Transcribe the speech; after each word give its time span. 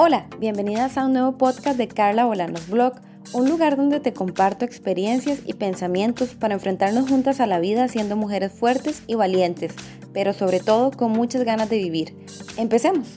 Hola, 0.00 0.28
bienvenidas 0.38 0.96
a 0.96 1.06
un 1.06 1.14
nuevo 1.14 1.36
podcast 1.38 1.76
de 1.76 1.88
Carla 1.88 2.24
Bolanos 2.24 2.68
Blog, 2.68 2.92
un 3.32 3.48
lugar 3.48 3.76
donde 3.76 3.98
te 3.98 4.12
comparto 4.12 4.64
experiencias 4.64 5.40
y 5.44 5.54
pensamientos 5.54 6.36
para 6.36 6.54
enfrentarnos 6.54 7.08
juntas 7.08 7.40
a 7.40 7.48
la 7.48 7.58
vida 7.58 7.88
siendo 7.88 8.14
mujeres 8.14 8.52
fuertes 8.52 9.02
y 9.08 9.16
valientes, 9.16 9.74
pero 10.12 10.32
sobre 10.34 10.60
todo 10.60 10.92
con 10.92 11.10
muchas 11.10 11.42
ganas 11.42 11.68
de 11.68 11.78
vivir. 11.78 12.14
Empecemos. 12.56 13.08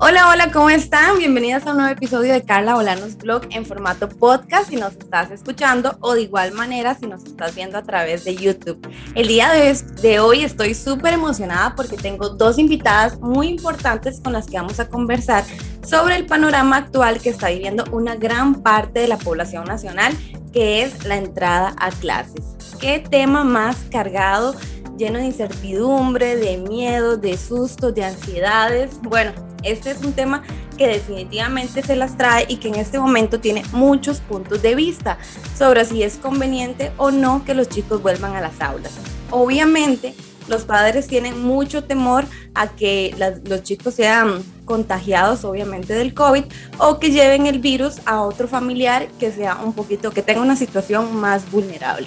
Hola, 0.00 0.28
hola, 0.28 0.50
¿cómo 0.50 0.70
están? 0.70 1.18
Bienvenidas 1.18 1.64
a 1.66 1.70
un 1.70 1.76
nuevo 1.76 1.92
episodio 1.92 2.32
de 2.32 2.42
Carla 2.42 2.74
Bolanos 2.74 3.16
Blog 3.16 3.42
en 3.50 3.64
formato 3.64 4.08
podcast 4.08 4.68
si 4.68 4.74
nos 4.74 4.94
estás 4.94 5.30
escuchando 5.30 5.96
o 6.00 6.14
de 6.14 6.22
igual 6.22 6.52
manera 6.52 6.96
si 6.96 7.06
nos 7.06 7.24
estás 7.24 7.54
viendo 7.54 7.78
a 7.78 7.82
través 7.82 8.24
de 8.24 8.34
YouTube. 8.34 8.84
El 9.14 9.28
día 9.28 9.52
de, 9.52 10.18
hoy 10.18 10.42
estoy 10.42 10.74
súper 10.74 11.14
emocionada 11.14 11.76
porque 11.76 11.96
tengo 11.96 12.30
dos 12.30 12.58
invitadas 12.58 13.20
muy 13.20 13.46
importantes 13.46 14.20
con 14.20 14.32
las 14.32 14.48
que 14.48 14.56
vamos 14.56 14.80
a 14.80 14.88
conversar 14.88 15.44
sobre 15.86 16.16
el 16.16 16.26
panorama 16.26 16.78
actual 16.78 17.20
que 17.20 17.30
está 17.30 17.50
viviendo 17.50 17.84
una 17.92 18.16
gran 18.16 18.62
parte 18.62 18.98
de 18.98 19.08
la 19.08 19.16
población 19.16 19.64
nacional, 19.64 20.12
que 20.52 20.82
es 20.82 21.04
la 21.04 21.16
entrada 21.18 21.72
a 21.78 21.90
clases. 21.90 22.56
¿Qué 22.80 22.98
tema 22.98 23.44
más 23.44 23.76
cargado? 23.92 24.56
Lleno 24.96 25.18
de 25.18 25.26
incertidumbre, 25.26 26.36
de 26.36 26.58
miedo, 26.58 27.16
de 27.16 27.36
sustos, 27.36 27.94
de 27.94 28.04
ansiedades. 28.04 29.00
Bueno, 29.02 29.32
este 29.62 29.90
es 29.90 30.02
un 30.04 30.12
tema 30.12 30.42
que 30.76 30.86
definitivamente 30.86 31.82
se 31.82 31.96
las 31.96 32.16
trae 32.16 32.46
y 32.48 32.56
que 32.56 32.68
en 32.68 32.76
este 32.76 32.98
momento 32.98 33.40
tiene 33.40 33.62
muchos 33.72 34.20
puntos 34.20 34.62
de 34.62 34.74
vista 34.74 35.18
sobre 35.56 35.84
si 35.84 36.02
es 36.02 36.16
conveniente 36.16 36.92
o 36.96 37.10
no 37.10 37.44
que 37.44 37.54
los 37.54 37.68
chicos 37.68 38.02
vuelvan 38.02 38.34
a 38.36 38.40
las 38.40 38.60
aulas. 38.60 38.92
Obviamente, 39.30 40.14
los 40.48 40.64
padres 40.64 41.06
tienen 41.06 41.40
mucho 41.40 41.84
temor 41.84 42.24
a 42.54 42.68
que 42.68 43.14
los 43.44 43.62
chicos 43.62 43.94
sean 43.94 44.42
contagiados, 44.64 45.44
obviamente, 45.44 45.94
del 45.94 46.12
COVID 46.12 46.44
o 46.78 46.98
que 46.98 47.10
lleven 47.10 47.46
el 47.46 47.60
virus 47.60 47.96
a 48.04 48.20
otro 48.20 48.46
familiar 48.46 49.08
que 49.18 49.32
sea 49.32 49.56
un 49.56 49.72
poquito, 49.72 50.10
que 50.10 50.22
tenga 50.22 50.42
una 50.42 50.56
situación 50.56 51.16
más 51.16 51.50
vulnerable. 51.50 52.06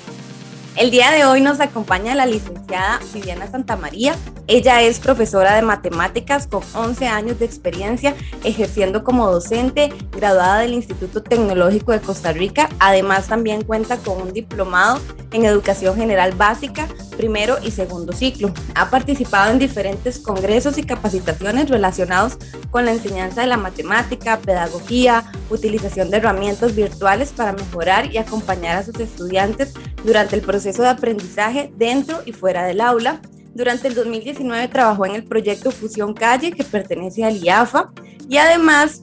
El 0.77 0.91
día 0.91 1.09
de 1.09 1.25
hoy 1.25 1.41
nos 1.41 1.59
acompaña 1.59 2.13
la 2.13 2.27
licenciada 2.27 2.99
Viviana 3.11 3.49
Santamaría. 3.49 4.13
Ella 4.45 4.83
es 4.83 4.99
profesora 4.99 5.55
de 5.55 5.63
matemáticas 5.63 6.45
con 6.45 6.61
11 6.75 7.07
años 7.07 7.39
de 7.39 7.45
experiencia 7.45 8.15
ejerciendo 8.43 9.03
como 9.03 9.25
docente, 9.31 9.91
graduada 10.11 10.59
del 10.59 10.73
Instituto 10.73 11.23
Tecnológico 11.23 11.93
de 11.93 11.99
Costa 11.99 12.31
Rica. 12.31 12.69
Además 12.77 13.27
también 13.27 13.63
cuenta 13.63 13.97
con 13.97 14.21
un 14.21 14.33
diplomado 14.33 15.01
en 15.31 15.45
educación 15.45 15.97
general 15.97 16.33
básica, 16.33 16.87
primero 17.17 17.57
y 17.63 17.71
segundo 17.71 18.13
ciclo. 18.13 18.53
Ha 18.75 18.91
participado 18.91 19.51
en 19.51 19.57
diferentes 19.57 20.19
congresos 20.19 20.77
y 20.77 20.83
capacitaciones 20.83 21.69
relacionados 21.71 22.37
con 22.69 22.85
la 22.85 22.91
enseñanza 22.91 23.41
de 23.41 23.47
la 23.47 23.57
matemática, 23.57 24.37
pedagogía, 24.37 25.23
utilización 25.49 26.11
de 26.11 26.17
herramientas 26.17 26.75
virtuales 26.75 27.33
para 27.35 27.53
mejorar 27.53 28.13
y 28.13 28.19
acompañar 28.19 28.77
a 28.77 28.83
sus 28.83 28.99
estudiantes 28.99 29.73
durante 30.03 30.35
el 30.35 30.43
proceso 30.43 30.66
de 30.75 30.89
aprendizaje 30.89 31.71
dentro 31.77 32.21
y 32.25 32.33
fuera 32.33 32.65
del 32.65 32.81
aula. 32.81 33.21
Durante 33.53 33.87
el 33.87 33.95
2019 33.95 34.67
trabajó 34.67 35.05
en 35.05 35.15
el 35.15 35.23
proyecto 35.23 35.71
Fusión 35.71 36.13
Calle, 36.13 36.51
que 36.51 36.63
pertenece 36.63 37.23
al 37.23 37.37
IAFA, 37.37 37.91
y 38.29 38.37
además 38.37 39.01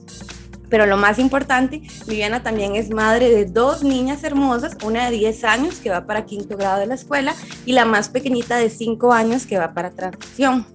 pero 0.69 0.87
lo 0.87 0.97
más 0.97 1.19
importante, 1.19 1.83
Viviana 2.07 2.43
también 2.43 2.75
es 2.75 2.89
madre 2.89 3.29
de 3.29 3.45
dos 3.45 3.83
niñas 3.83 4.23
hermosas, 4.23 4.75
una 4.83 5.05
de 5.05 5.17
10 5.17 5.43
años 5.43 5.75
que 5.75 5.89
va 5.89 6.05
para 6.05 6.25
quinto 6.25 6.57
grado 6.57 6.79
de 6.79 6.87
la 6.87 6.95
escuela 6.95 7.35
y 7.65 7.73
la 7.73 7.85
más 7.85 8.09
pequeñita 8.09 8.57
de 8.57 8.69
5 8.69 9.13
años 9.13 9.45
que 9.45 9.57
va 9.57 9.73
para 9.73 9.91
transición. 9.91 10.74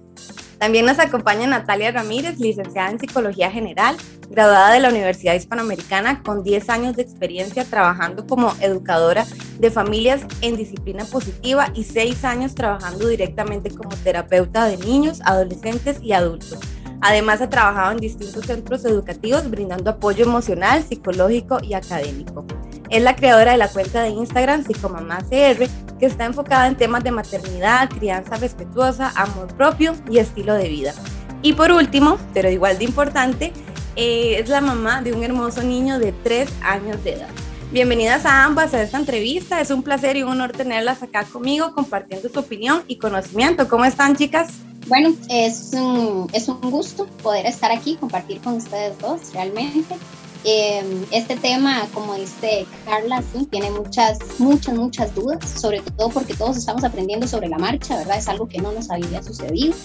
También 0.61 0.85
nos 0.85 0.99
acompaña 0.99 1.47
Natalia 1.47 1.91
Ramírez, 1.91 2.37
licenciada 2.37 2.91
en 2.91 2.99
Psicología 2.99 3.49
General, 3.49 3.95
graduada 4.29 4.71
de 4.71 4.79
la 4.79 4.89
Universidad 4.89 5.33
Hispanoamericana 5.33 6.21
con 6.21 6.43
10 6.43 6.69
años 6.69 6.95
de 6.95 7.01
experiencia 7.01 7.65
trabajando 7.65 8.27
como 8.27 8.53
educadora 8.61 9.25
de 9.57 9.71
familias 9.71 10.21
en 10.41 10.57
disciplina 10.57 11.03
positiva 11.05 11.71
y 11.73 11.83
6 11.83 12.23
años 12.25 12.53
trabajando 12.53 13.07
directamente 13.07 13.71
como 13.71 13.89
terapeuta 14.03 14.65
de 14.65 14.77
niños, 14.77 15.21
adolescentes 15.25 15.97
y 15.99 16.13
adultos. 16.13 16.59
Además, 17.01 17.41
ha 17.41 17.49
trabajado 17.49 17.93
en 17.93 17.97
distintos 17.97 18.45
centros 18.45 18.85
educativos 18.85 19.49
brindando 19.49 19.89
apoyo 19.89 20.25
emocional, 20.25 20.83
psicológico 20.83 21.57
y 21.63 21.73
académico. 21.73 22.45
Es 22.91 23.01
la 23.01 23.15
creadora 23.15 23.53
de 23.53 23.57
la 23.57 23.69
cuenta 23.69 24.03
de 24.03 24.09
Instagram 24.09 24.65
Psicomamacr, 24.65 25.69
que 25.97 26.05
está 26.05 26.25
enfocada 26.25 26.67
en 26.67 26.75
temas 26.75 27.05
de 27.05 27.11
maternidad, 27.11 27.89
crianza 27.89 28.35
respetuosa, 28.35 29.13
amor 29.15 29.47
propio 29.55 29.95
y 30.09 30.17
estilo 30.17 30.55
de 30.55 30.67
vida. 30.67 30.93
Y 31.41 31.53
por 31.53 31.71
último, 31.71 32.17
pero 32.33 32.49
igual 32.49 32.77
de 32.79 32.83
importante, 32.83 33.53
eh, 33.95 34.35
es 34.39 34.49
la 34.49 34.59
mamá 34.59 35.01
de 35.01 35.13
un 35.13 35.23
hermoso 35.23 35.63
niño 35.63 35.99
de 35.99 36.11
3 36.11 36.49
años 36.63 37.01
de 37.05 37.13
edad. 37.13 37.29
Bienvenidas 37.71 38.25
a 38.25 38.43
ambas 38.43 38.73
a 38.73 38.81
esta 38.81 38.97
entrevista. 38.97 39.61
Es 39.61 39.71
un 39.71 39.83
placer 39.83 40.17
y 40.17 40.23
un 40.23 40.31
honor 40.31 40.51
tenerlas 40.51 41.01
acá 41.01 41.23
conmigo 41.23 41.73
compartiendo 41.73 42.27
su 42.27 42.41
opinión 42.41 42.83
y 42.87 42.97
conocimiento. 42.97 43.69
¿Cómo 43.69 43.85
están, 43.85 44.17
chicas? 44.17 44.49
Bueno, 44.87 45.15
es 45.29 45.71
un, 45.71 46.27
es 46.33 46.49
un 46.49 46.59
gusto 46.59 47.05
poder 47.23 47.45
estar 47.45 47.71
aquí, 47.71 47.95
compartir 47.95 48.41
con 48.41 48.55
ustedes 48.55 48.99
dos 48.99 49.31
realmente. 49.33 49.95
Em, 50.43 51.05
este 51.11 51.35
tema, 51.35 51.87
como 51.93 52.15
dice 52.15 52.65
Carla, 52.85 53.21
sí, 53.31 53.45
tiene 53.51 53.69
muchas, 53.69 54.17
muchas, 54.39 54.75
muchas 54.75 55.13
dudas, 55.13 55.37
sobre 55.47 55.81
todo 55.81 56.09
porque 56.09 56.33
todos 56.33 56.57
estamos 56.57 56.83
aprendiendo 56.83 57.27
sobre 57.27 57.47
la 57.47 57.59
marcha, 57.59 57.97
¿verdad? 57.97 58.17
Es 58.17 58.27
algo 58.27 58.47
que 58.47 58.59
no 58.59 58.71
nos 58.71 58.89
había 58.89 59.21
sucedido. 59.21 59.75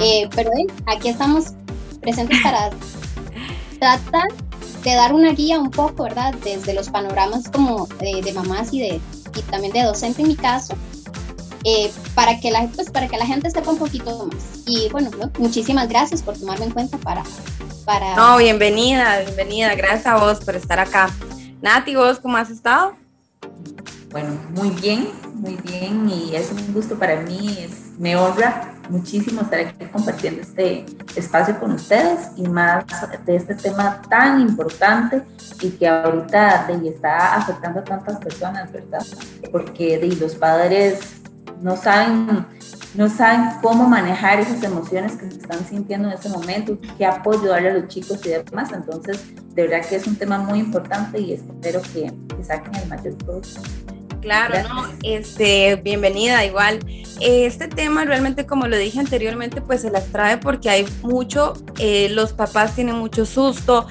Eh, 0.00 0.28
pero 0.34 0.50
aquí 0.86 1.08
estamos 1.08 1.52
presentes 2.00 2.38
para 2.42 2.70
tratar 3.80 4.28
de 4.84 4.94
dar 4.94 5.12
una 5.12 5.32
guía 5.32 5.58
un 5.58 5.70
poco, 5.70 6.04
¿verdad? 6.04 6.34
Desde 6.44 6.72
los 6.72 6.88
panoramas 6.88 7.48
como 7.48 7.86
de, 7.98 8.22
de 8.22 8.32
mamás 8.32 8.72
y, 8.72 8.80
de, 8.80 9.00
y 9.34 9.42
también 9.50 9.72
de 9.72 9.82
docente 9.82 10.22
en 10.22 10.28
mi 10.28 10.36
caso, 10.36 10.74
eh, 11.64 11.90
para, 12.14 12.40
que 12.40 12.50
la, 12.50 12.66
pues, 12.68 12.90
para 12.90 13.08
que 13.08 13.18
la 13.18 13.26
gente 13.26 13.50
sepa 13.50 13.70
un 13.70 13.78
poquito 13.78 14.26
más. 14.26 14.60
Y 14.66 14.88
bueno, 14.90 15.10
muchísimas 15.38 15.88
gracias 15.88 16.22
por 16.22 16.38
tomarme 16.38 16.66
en 16.66 16.70
cuenta 16.70 16.96
para, 16.98 17.22
para... 17.90 18.14
No, 18.14 18.36
bienvenida, 18.36 19.18
bienvenida, 19.20 19.74
gracias 19.74 20.06
a 20.06 20.16
vos 20.16 20.38
por 20.44 20.54
estar 20.54 20.78
acá. 20.78 21.10
Nati, 21.60 21.96
¿vos 21.96 22.20
cómo 22.20 22.36
has 22.36 22.48
estado? 22.48 22.94
Bueno, 24.10 24.30
muy 24.50 24.70
bien, 24.70 25.08
muy 25.34 25.56
bien 25.56 26.08
y 26.08 26.36
es 26.36 26.52
un 26.52 26.72
gusto 26.72 26.96
para 26.96 27.20
mí, 27.22 27.58
es, 27.58 27.98
me 27.98 28.14
honra 28.14 28.74
muchísimo 28.88 29.40
estar 29.40 29.58
aquí 29.58 29.84
compartiendo 29.86 30.40
este 30.40 30.86
espacio 31.16 31.58
con 31.58 31.72
ustedes 31.72 32.28
y 32.36 32.42
más 32.42 32.84
de 33.26 33.36
este 33.36 33.56
tema 33.56 34.00
tan 34.08 34.40
importante 34.40 35.22
y 35.60 35.70
que 35.70 35.88
ahorita 35.88 36.66
de, 36.68 36.88
está 36.88 37.34
afectando 37.34 37.80
a 37.80 37.84
tantas 37.84 38.18
personas, 38.18 38.70
¿verdad? 38.70 39.04
Porque 39.50 39.98
de, 39.98 40.14
los 40.14 40.36
padres 40.36 41.22
no 41.60 41.76
saben, 41.76 42.46
no 42.94 43.08
saben 43.08 43.60
cómo 43.62 43.88
manejar 43.88 44.40
esas 44.40 44.62
emociones 44.62 45.12
que 45.12 45.30
se 45.30 45.38
están 45.38 45.64
sintiendo 45.64 46.08
en 46.08 46.14
ese 46.14 46.28
momento, 46.28 46.78
qué 46.98 47.06
apoyo 47.06 47.48
darle 47.48 47.70
a 47.70 47.74
los 47.74 47.88
chicos 47.88 48.20
y 48.24 48.30
demás. 48.30 48.72
Entonces, 48.72 49.24
de 49.54 49.66
verdad 49.66 49.86
que 49.88 49.96
es 49.96 50.06
un 50.06 50.16
tema 50.16 50.38
muy 50.38 50.58
importante 50.58 51.20
y 51.20 51.32
espero 51.32 51.80
que, 51.82 52.12
saquen 52.42 52.74
el 52.74 52.88
mayor 52.88 53.16
provecho. 53.18 53.60
Claro, 54.22 54.68
no, 54.68 54.86
este, 55.02 55.76
bienvenida 55.76 56.44
igual. 56.44 56.80
Este 57.20 57.68
tema 57.68 58.04
realmente, 58.04 58.44
como 58.44 58.66
lo 58.66 58.76
dije 58.76 58.98
anteriormente, 58.98 59.62
pues 59.62 59.82
se 59.82 59.90
las 59.90 60.06
trae 60.06 60.38
porque 60.38 60.68
hay 60.68 60.86
mucho, 61.02 61.54
eh, 61.78 62.08
los 62.10 62.32
papás 62.32 62.74
tienen 62.74 62.96
mucho 62.96 63.24
susto, 63.24 63.86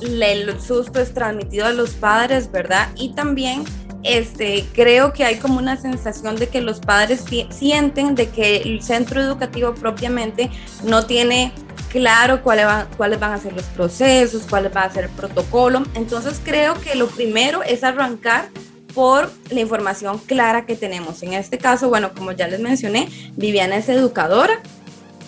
el 0.00 0.60
susto 0.60 1.00
es 1.00 1.12
transmitido 1.14 1.66
a 1.66 1.72
los 1.72 1.90
padres, 1.90 2.50
¿verdad? 2.50 2.88
Y 2.96 3.14
también 3.14 3.64
este, 4.08 4.64
creo 4.72 5.12
que 5.12 5.24
hay 5.24 5.36
como 5.36 5.58
una 5.58 5.76
sensación 5.76 6.36
de 6.36 6.48
que 6.48 6.60
los 6.60 6.80
padres 6.80 7.24
sienten 7.50 8.14
de 8.14 8.28
que 8.28 8.58
el 8.58 8.82
centro 8.82 9.20
educativo 9.20 9.74
propiamente 9.74 10.50
no 10.82 11.06
tiene 11.06 11.52
claro 11.90 12.42
cuáles 12.42 12.66
van, 12.66 12.86
cuáles 12.96 13.20
van 13.20 13.32
a 13.32 13.38
ser 13.38 13.52
los 13.52 13.64
procesos, 13.64 14.44
cuáles 14.48 14.74
va 14.74 14.82
a 14.82 14.90
ser 14.90 15.04
el 15.04 15.10
protocolo. 15.10 15.82
Entonces 15.94 16.40
creo 16.42 16.74
que 16.80 16.94
lo 16.94 17.08
primero 17.08 17.62
es 17.62 17.84
arrancar 17.84 18.48
por 18.94 19.30
la 19.50 19.60
información 19.60 20.18
clara 20.18 20.66
que 20.66 20.74
tenemos. 20.74 21.22
En 21.22 21.34
este 21.34 21.58
caso, 21.58 21.88
bueno, 21.88 22.12
como 22.14 22.32
ya 22.32 22.48
les 22.48 22.60
mencioné, 22.60 23.08
Viviana 23.36 23.76
es 23.76 23.88
educadora, 23.88 24.60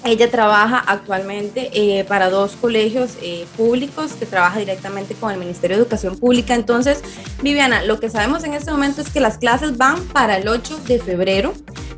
ella 0.05 0.31
trabaja 0.31 0.79
actualmente 0.79 1.71
eh, 1.73 2.05
para 2.05 2.31
dos 2.31 2.57
colegios 2.57 3.13
eh, 3.23 3.47
públicos 3.57 4.13
que 4.13 4.27
trabaja 4.27 4.59
directamente 4.59 5.15
con 5.15 5.31
el 5.31 5.39
Ministerio 5.39 5.77
de 5.77 5.83
Educación 5.83 6.17
Pública. 6.19 6.55
Entonces, 6.55 7.03
Viviana, 7.43 7.83
lo 7.83 8.01
que 8.01 8.09
sabemos 8.09 8.45
en 8.45 8.55
este 8.55 8.71
momento 8.71 9.03
es 9.03 9.11
que 9.11 9.21
las 9.21 9.39
clases 9.39 9.77
van 9.77 10.03
para 10.07 10.39
el 10.39 10.49
8 10.49 10.81
de 10.87 10.99
febrero, 11.01 11.53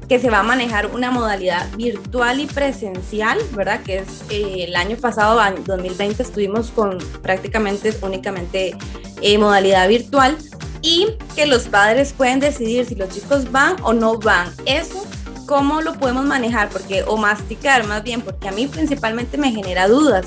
que 0.09 0.19
se 0.19 0.31
va 0.31 0.41
a 0.41 0.43
manejar 0.43 0.89
una 0.95 1.11
modalidad 1.11 1.71
virtual 1.77 2.41
y 2.41 2.47
presencial, 2.47 3.39
¿verdad? 3.53 3.81
Que 3.83 3.99
es 3.99 4.25
eh, 4.31 4.65
el 4.67 4.77
año 4.77 4.97
pasado, 4.97 5.41
2020, 5.65 6.23
estuvimos 6.23 6.71
con 6.71 6.99
prácticamente 7.23 7.97
únicamente 8.03 8.77
modalidad 9.39 9.89
virtual 9.89 10.37
y 10.83 11.07
que 11.37 11.47
los 11.47 11.69
padres 11.69 12.13
pueden 12.13 12.41
decidir 12.41 12.85
si 12.85 12.97
los 12.97 13.09
chicos 13.11 13.53
van 13.53 13.77
o 13.83 13.93
no 13.93 14.19
van. 14.19 14.53
Eso 14.67 15.07
¿cómo 15.53 15.83
lo 15.83 15.93
podemos 15.99 16.25
manejar? 16.25 16.71
Porque, 16.71 17.03
o 17.03 17.19
masticar 17.19 17.87
más 17.87 18.03
bien, 18.03 18.23
porque 18.23 18.49
a 18.49 18.53
mí 18.53 18.67
principalmente 18.69 19.37
me 19.37 19.53
genera 19.53 19.87
dudas. 19.87 20.27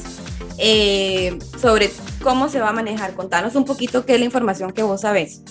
eh, 0.58 1.38
sobre 1.60 1.92
cómo 2.24 2.48
se 2.48 2.62
va 2.62 2.70
a 2.70 2.72
manejar. 2.72 3.14
Contanos 3.16 3.56
un 3.56 3.66
poquito 3.66 4.06
qué 4.06 4.14
es 4.14 4.20
la 4.20 4.26
información 4.26 4.72
que 4.72 4.84
vos 4.84 5.02
sabés. 5.02 5.42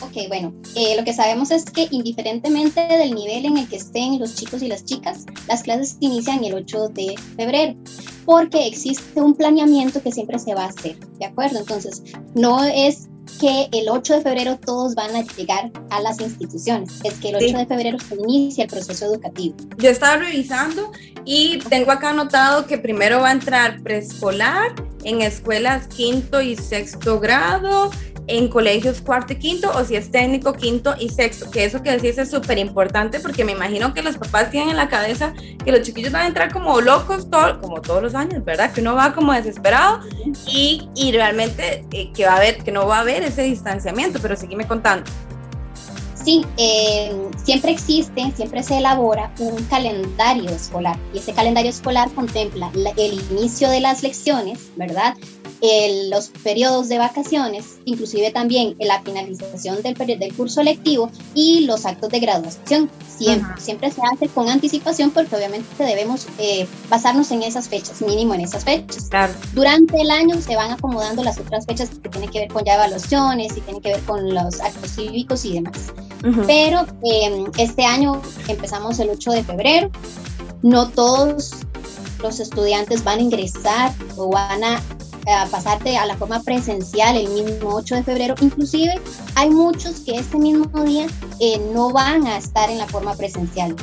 Ok, 0.00 0.28
bueno, 0.28 0.54
eh, 0.76 0.96
lo 0.96 1.04
que 1.04 1.12
sabemos 1.12 1.50
es 1.50 1.64
que 1.64 1.88
indiferentemente 1.90 2.80
del 2.80 3.14
nivel 3.14 3.44
en 3.46 3.58
el 3.58 3.68
que 3.68 3.76
estén 3.76 4.18
los 4.18 4.36
chicos 4.36 4.62
y 4.62 4.68
las 4.68 4.84
chicas, 4.84 5.26
las 5.48 5.62
clases 5.62 5.96
inician 6.00 6.42
el 6.44 6.54
8 6.54 6.88
de 6.88 7.16
febrero, 7.36 7.74
porque 8.24 8.66
existe 8.66 9.20
un 9.20 9.34
planeamiento 9.34 10.02
que 10.02 10.12
siempre 10.12 10.38
se 10.38 10.54
va 10.54 10.64
a 10.64 10.68
hacer, 10.68 10.98
¿de 11.18 11.26
acuerdo? 11.26 11.58
Entonces, 11.58 12.02
no 12.34 12.64
es 12.64 13.08
que 13.42 13.68
el 13.72 13.88
8 13.88 14.18
de 14.18 14.20
febrero 14.20 14.56
todos 14.56 14.94
van 14.94 15.16
a 15.16 15.22
llegar 15.22 15.72
a 15.90 16.00
las 16.00 16.20
instituciones. 16.20 17.00
Es 17.02 17.14
que 17.14 17.30
el 17.30 17.36
8 17.36 17.58
de 17.58 17.66
febrero 17.66 17.98
se 17.98 18.14
inicia 18.14 18.64
el 18.64 18.70
proceso 18.70 19.06
educativo. 19.06 19.56
Yo 19.78 19.90
estaba 19.90 20.16
revisando 20.16 20.92
y 21.24 21.58
tengo 21.68 21.90
acá 21.90 22.10
anotado 22.10 22.68
que 22.68 22.78
primero 22.78 23.18
va 23.18 23.30
a 23.30 23.32
entrar 23.32 23.82
preescolar 23.82 24.72
en 25.02 25.22
escuelas 25.22 25.88
quinto 25.88 26.40
y 26.40 26.54
sexto 26.54 27.18
grado, 27.18 27.90
en 28.26 28.48
colegios 28.48 29.00
cuarto 29.00 29.32
y 29.32 29.36
quinto 29.36 29.70
o 29.74 29.84
si 29.84 29.96
es 29.96 30.10
técnico 30.10 30.52
quinto 30.52 30.94
y 30.98 31.08
sexto, 31.08 31.50
que 31.50 31.64
eso 31.64 31.82
que 31.82 31.90
decís 31.90 32.18
es 32.18 32.30
súper 32.30 32.58
importante 32.58 33.20
porque 33.20 33.44
me 33.44 33.52
imagino 33.52 33.92
que 33.94 34.02
los 34.02 34.16
papás 34.16 34.50
tienen 34.50 34.70
en 34.70 34.76
la 34.76 34.88
cabeza 34.88 35.34
que 35.64 35.72
los 35.72 35.82
chiquillos 35.82 36.12
van 36.12 36.22
a 36.22 36.26
entrar 36.28 36.52
como 36.52 36.80
locos, 36.80 37.28
todo, 37.30 37.60
como 37.60 37.80
todos 37.80 38.02
los 38.02 38.14
años, 38.14 38.44
¿verdad? 38.44 38.72
Que 38.72 38.80
uno 38.80 38.94
va 38.94 39.12
como 39.14 39.32
desesperado 39.32 40.00
y, 40.46 40.88
y 40.94 41.12
realmente 41.12 41.84
eh, 41.90 42.12
que 42.12 42.26
va 42.26 42.34
a 42.34 42.36
haber, 42.36 42.58
que 42.58 42.72
no 42.72 42.86
va 42.86 42.98
a 42.98 43.00
haber 43.00 43.22
ese 43.22 43.42
distanciamiento, 43.42 44.18
pero 44.20 44.36
seguime 44.36 44.66
contando. 44.66 45.10
Sí, 46.14 46.46
eh, 46.56 47.12
siempre 47.44 47.72
existe, 47.72 48.32
siempre 48.36 48.62
se 48.62 48.78
elabora 48.78 49.32
un 49.40 49.60
calendario 49.64 50.50
escolar 50.50 50.96
y 51.12 51.18
ese 51.18 51.32
calendario 51.32 51.70
escolar 51.70 52.08
contempla 52.12 52.70
el 52.96 53.14
inicio 53.32 53.68
de 53.68 53.80
las 53.80 54.04
lecciones, 54.04 54.70
¿verdad? 54.76 55.16
Los 56.10 56.30
periodos 56.42 56.88
de 56.88 56.98
vacaciones, 56.98 57.76
inclusive 57.84 58.32
también 58.32 58.74
la 58.80 59.00
finalización 59.02 59.80
del, 59.82 59.94
del 59.94 60.34
curso 60.34 60.62
lectivo 60.62 61.08
y 61.34 61.66
los 61.66 61.86
actos 61.86 62.10
de 62.10 62.18
graduación. 62.18 62.90
Siempre, 63.16 63.62
siempre 63.62 63.90
se 63.92 64.00
hace 64.12 64.26
con 64.28 64.48
anticipación 64.48 65.12
porque 65.12 65.36
obviamente 65.36 65.84
debemos 65.84 66.26
eh, 66.38 66.66
basarnos 66.88 67.30
en 67.30 67.44
esas 67.44 67.68
fechas, 67.68 68.02
mínimo 68.02 68.34
en 68.34 68.40
esas 68.40 68.64
fechas. 68.64 69.08
Durante 69.52 70.00
el 70.00 70.10
año 70.10 70.40
se 70.40 70.56
van 70.56 70.72
acomodando 70.72 71.22
las 71.22 71.38
otras 71.38 71.64
fechas 71.64 71.90
que 71.90 72.08
tienen 72.08 72.30
que 72.30 72.40
ver 72.40 72.48
con 72.48 72.64
ya 72.64 72.74
evaluaciones 72.74 73.56
y 73.56 73.60
tienen 73.60 73.80
que 73.80 73.92
ver 73.92 74.00
con 74.02 74.34
los 74.34 74.60
actos 74.60 74.90
cívicos 74.90 75.44
y 75.44 75.54
demás. 75.54 75.92
Pero 76.46 76.86
em, 77.04 77.44
este 77.58 77.84
año 77.84 78.20
empezamos 78.48 78.98
el 78.98 79.10
8 79.10 79.30
de 79.30 79.44
febrero. 79.44 79.90
No 80.62 80.88
todos 80.88 81.52
los 82.20 82.40
estudiantes 82.40 83.04
van 83.04 83.18
a 83.18 83.22
ingresar 83.22 83.92
o 84.16 84.28
van 84.28 84.64
a 84.64 84.82
a 85.26 85.46
pasarte 85.46 85.96
a 85.96 86.06
la 86.06 86.16
forma 86.16 86.42
presencial 86.42 87.16
el 87.16 87.28
mismo 87.28 87.70
8 87.74 87.96
de 87.96 88.02
febrero. 88.02 88.34
Inclusive 88.40 88.94
hay 89.34 89.50
muchos 89.50 90.00
que 90.00 90.16
ese 90.16 90.38
mismo 90.38 90.82
día 90.84 91.06
eh, 91.40 91.60
no 91.72 91.90
van 91.90 92.26
a 92.26 92.38
estar 92.38 92.70
en 92.70 92.78
la 92.78 92.86
forma 92.86 93.14
presencial. 93.14 93.76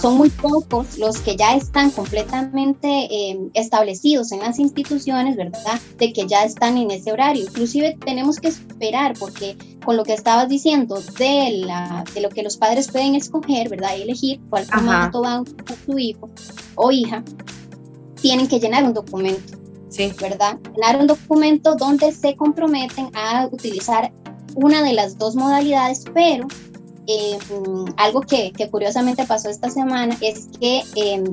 Son 0.00 0.16
muy 0.16 0.30
pocos 0.30 0.96
los 0.96 1.18
que 1.20 1.36
ya 1.36 1.54
están 1.54 1.90
completamente 1.90 2.88
eh, 2.88 3.38
establecidos 3.52 4.32
en 4.32 4.40
las 4.40 4.58
instituciones, 4.58 5.36
¿verdad? 5.36 5.78
De 5.98 6.12
que 6.14 6.26
ya 6.26 6.44
están 6.44 6.78
en 6.78 6.90
ese 6.90 7.12
horario. 7.12 7.44
Inclusive 7.44 7.98
tenemos 8.02 8.38
que 8.38 8.48
esperar 8.48 9.12
porque 9.18 9.58
con 9.84 9.98
lo 9.98 10.04
que 10.04 10.14
estabas 10.14 10.48
diciendo 10.48 11.02
de, 11.18 11.64
la, 11.66 12.04
de 12.14 12.22
lo 12.22 12.30
que 12.30 12.42
los 12.42 12.56
padres 12.56 12.90
pueden 12.90 13.14
escoger, 13.14 13.68
¿verdad? 13.68 13.90
Y 13.98 14.02
elegir 14.02 14.40
cuál 14.48 14.64
formato 14.64 15.20
va 15.20 15.34
a 15.34 15.44
su 15.84 15.98
hijo 15.98 16.30
o 16.74 16.90
hija, 16.90 17.22
tienen 18.22 18.48
que 18.48 18.60
llenar 18.60 18.84
un 18.84 18.94
documento 18.94 19.58
sí. 19.88 20.12
¿verdad? 20.20 20.58
Llenar 20.74 21.00
un 21.00 21.06
documento 21.06 21.74
donde 21.74 22.12
se 22.12 22.36
comprometen 22.36 23.10
a 23.14 23.48
utilizar 23.50 24.12
una 24.54 24.82
de 24.82 24.92
las 24.92 25.18
dos 25.18 25.36
modalidades, 25.36 26.04
pero 26.14 26.46
eh, 27.06 27.38
algo 27.96 28.20
que, 28.20 28.52
que, 28.52 28.68
curiosamente 28.68 29.24
pasó 29.24 29.48
esta 29.48 29.70
semana 29.70 30.14
es 30.20 30.48
que 30.60 30.82
em, 30.94 31.24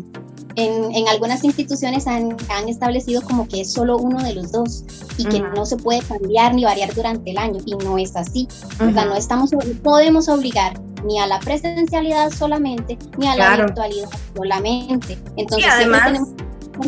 en, 0.55 0.95
en, 0.95 1.07
algunas 1.09 1.43
instituciones 1.43 2.07
han, 2.07 2.37
han, 2.49 2.69
establecido 2.69 3.21
como 3.21 3.45
que 3.45 3.61
es 3.61 3.73
solo 3.73 3.97
uno 3.97 4.23
de 4.23 4.33
los 4.33 4.53
dos 4.53 4.85
y 5.17 5.25
que 5.25 5.41
no 5.41 5.65
se 5.65 5.75
puede 5.75 5.99
cambiar 5.99 6.53
ni 6.53 6.63
variar 6.63 6.93
durante 6.93 7.31
el 7.31 7.37
año 7.37 7.59
y 7.65 7.75
no 7.75 7.97
es 7.97 8.15
así, 8.15 8.47
¿verdad? 8.79 9.07
No 9.07 9.15
estamos, 9.15 9.51
podemos 9.83 10.29
obligar 10.29 10.79
ni 11.03 11.19
a 11.19 11.27
la 11.27 11.39
presencialidad 11.39 12.31
solamente 12.31 12.97
ni 13.17 13.27
a 13.27 13.35
la 13.35 13.57
virtualidad 13.57 14.09
solamente. 14.33 15.17
Entonces, 15.35 15.69
además, 15.69 16.05
tenemos 16.05 16.29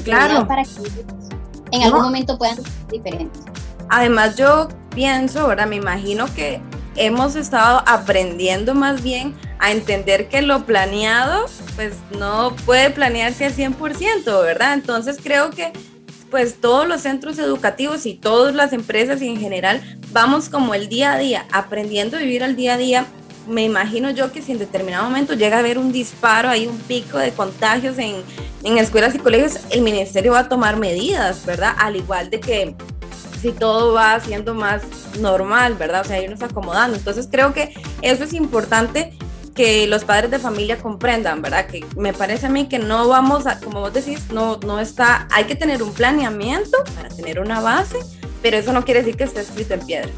claro. 0.04 0.48
para 0.48 0.64
que 0.64 0.70
en 1.72 1.84
algún 1.84 2.02
momento 2.02 2.38
puedan 2.38 2.56
ser 2.56 2.66
diferentes. 2.90 3.44
Además, 3.90 4.36
yo 4.36 4.68
pienso, 4.94 5.42
ahora 5.42 5.66
me 5.66 5.76
imagino 5.76 6.26
que 6.34 6.62
hemos 6.96 7.36
estado 7.36 7.84
aprendiendo 7.86 8.74
más 8.74 9.02
bien 9.04 9.36
a 9.60 9.72
entender 9.72 10.28
que 10.28 10.42
lo 10.42 10.66
planeado, 10.66 11.46
pues 11.76 11.94
no 12.18 12.56
puede 12.66 12.90
planearse 12.90 13.46
al 13.46 13.54
100%, 13.54 14.42
¿verdad? 14.44 14.74
Entonces 14.74 15.18
creo 15.22 15.52
que 15.52 15.72
pues 16.30 16.60
todos 16.60 16.88
los 16.88 17.02
centros 17.02 17.40
educativos 17.40 18.06
y 18.06 18.14
todas 18.14 18.54
las 18.54 18.74
empresas 18.74 19.22
y 19.22 19.30
en 19.30 19.40
general 19.40 19.82
vamos 20.12 20.50
como 20.50 20.74
el 20.74 20.90
día 20.90 21.14
a 21.14 21.18
día, 21.18 21.46
aprendiendo 21.52 22.18
a 22.18 22.20
vivir 22.20 22.44
al 22.44 22.56
día 22.56 22.74
a 22.74 22.78
día. 22.78 23.06
Me 23.48 23.64
imagino 23.64 24.12
yo 24.12 24.32
que 24.32 24.42
si 24.42 24.52
en 24.52 24.60
determinado 24.60 25.06
momento 25.06 25.34
llega 25.34 25.58
a 25.58 25.60
haber 25.60 25.78
un 25.78 25.92
disparo, 25.92 26.50
hay 26.50 26.68
un 26.68 26.78
pico 26.80 27.18
de 27.18 27.32
contagios 27.32 27.98
en, 27.98 28.16
en 28.64 28.78
escuelas 28.78 29.16
y 29.16 29.20
colegios 29.20 29.60
el 29.70 29.82
ministerio 29.82 30.34
va 30.34 30.40
a 30.40 30.50
tomar 30.50 30.78
medidas, 30.78 31.46
¿verdad? 31.46 31.74
Al 31.78 31.96
igual 31.96 32.30
de 32.30 32.40
que 32.40 32.76
si 33.42 33.52
todo 33.52 33.94
va 33.94 34.20
siendo 34.20 34.54
más 34.54 34.84
normal, 35.20 35.76
¿verdad? 35.76 36.02
O 36.02 36.04
sea, 36.04 36.22
irnos 36.22 36.42
acomodando. 36.42 36.98
Entonces 36.98 37.28
creo 37.32 37.54
que 37.54 37.74
eso 38.02 38.24
es 38.24 38.34
importante 38.34 39.14
que 39.58 39.88
los 39.88 40.04
padres 40.06 40.30
de 40.30 40.40
familia 40.40 40.78
comprendan, 40.78 41.42
¿verdad? 41.42 41.66
Que 41.66 41.86
me 41.96 42.14
parece 42.14 42.46
a 42.46 42.50
mí 42.50 42.68
que 42.68 42.78
no 42.78 43.08
vamos 43.08 43.48
a, 43.48 43.60
como 43.60 43.82
vos 43.82 43.94
decís, 43.94 44.30
no, 44.32 44.58
no 44.58 44.80
está, 44.80 45.28
hay 45.32 45.46
que 45.46 45.56
tener 45.56 45.82
un 45.82 45.94
planeamiento 45.94 46.78
para 46.96 47.10
tener 47.10 47.40
una 47.40 47.60
base, 47.60 47.98
pero 48.44 48.58
eso 48.58 48.72
no 48.72 48.86
quiere 48.86 49.02
decir 49.02 49.18
que 49.18 49.24
esté 49.24 49.42
escrito 49.42 49.74
en 49.74 49.86
piedra. 49.86 50.10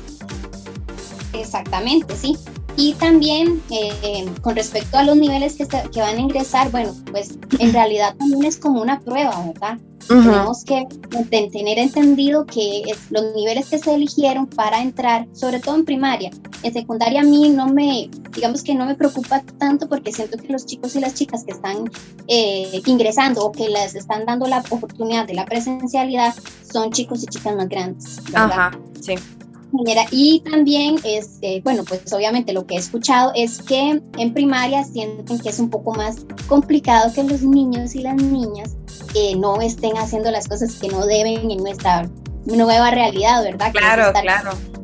Exactamente, 1.31 2.15
sí. 2.17 2.37
Y 2.79 2.93
también 2.93 3.61
eh, 3.71 4.25
con 4.41 4.55
respecto 4.55 4.97
a 4.97 5.03
los 5.03 5.17
niveles 5.17 5.57
que, 5.57 5.67
que, 5.67 5.99
van 5.99 6.15
a 6.15 6.19
ingresar, 6.19 6.71
bueno, 6.71 6.95
pues 7.11 7.37
en 7.59 7.73
realidad 7.73 8.15
también 8.17 8.45
es 8.45 8.57
como 8.57 8.81
una 8.81 9.01
prueba, 9.01 9.43
¿verdad? 9.45 9.77
Tenemos 10.07 10.63
que 10.63 10.87
tener 11.29 11.77
entendido 11.77 12.45
que 12.45 12.83
los 13.09 13.35
niveles 13.35 13.69
que 13.69 13.79
se 13.79 13.93
eligieron 13.93 14.47
para 14.47 14.81
entrar, 14.81 15.27
sobre 15.33 15.59
todo 15.59 15.75
en 15.75 15.83
primaria, 15.83 16.31
en 16.63 16.73
secundaria 16.73 17.19
a 17.19 17.23
mí 17.23 17.49
no 17.49 17.67
me, 17.67 18.09
digamos 18.33 18.63
que 18.63 18.73
no 18.73 18.85
me 18.85 18.95
preocupa 18.95 19.43
tanto 19.59 19.89
porque 19.89 20.13
siento 20.13 20.37
que 20.37 20.47
los 20.51 20.65
chicos 20.65 20.95
y 20.95 21.01
las 21.01 21.15
chicas 21.15 21.43
que 21.43 21.51
están 21.51 21.91
eh, 22.27 22.81
ingresando 22.85 23.45
o 23.45 23.51
que 23.51 23.67
les 23.69 23.93
están 23.93 24.25
dando 24.25 24.47
la 24.47 24.63
oportunidad 24.69 25.27
de 25.27 25.33
la 25.33 25.45
presencialidad 25.45 26.33
son 26.71 26.91
chicos 26.91 27.23
y 27.23 27.27
chicas 27.27 27.55
más 27.57 27.67
grandes. 27.67 28.23
¿verdad? 28.31 28.51
Ajá, 28.51 28.79
sí. 29.01 29.15
Y 30.11 30.41
también, 30.41 30.97
este, 31.03 31.61
bueno, 31.63 31.83
pues 31.83 32.11
obviamente 32.13 32.53
lo 32.53 32.65
que 32.65 32.75
he 32.75 32.77
escuchado 32.77 33.31
es 33.35 33.61
que 33.61 34.01
en 34.17 34.33
primaria 34.33 34.83
sienten 34.83 35.39
que 35.39 35.49
es 35.49 35.59
un 35.59 35.69
poco 35.69 35.93
más 35.93 36.25
complicado 36.47 37.13
que 37.13 37.23
los 37.23 37.41
niños 37.41 37.95
y 37.95 38.01
las 38.01 38.15
niñas 38.15 38.75
eh, 39.15 39.35
no 39.35 39.61
estén 39.61 39.97
haciendo 39.97 40.31
las 40.31 40.47
cosas 40.47 40.75
que 40.75 40.87
no 40.89 41.05
deben 41.05 41.51
en 41.51 41.57
nuestra 41.63 42.09
nueva 42.45 42.91
realidad, 42.91 43.43
¿verdad? 43.43 43.71
Claro, 43.71 44.11
claro 44.21 44.78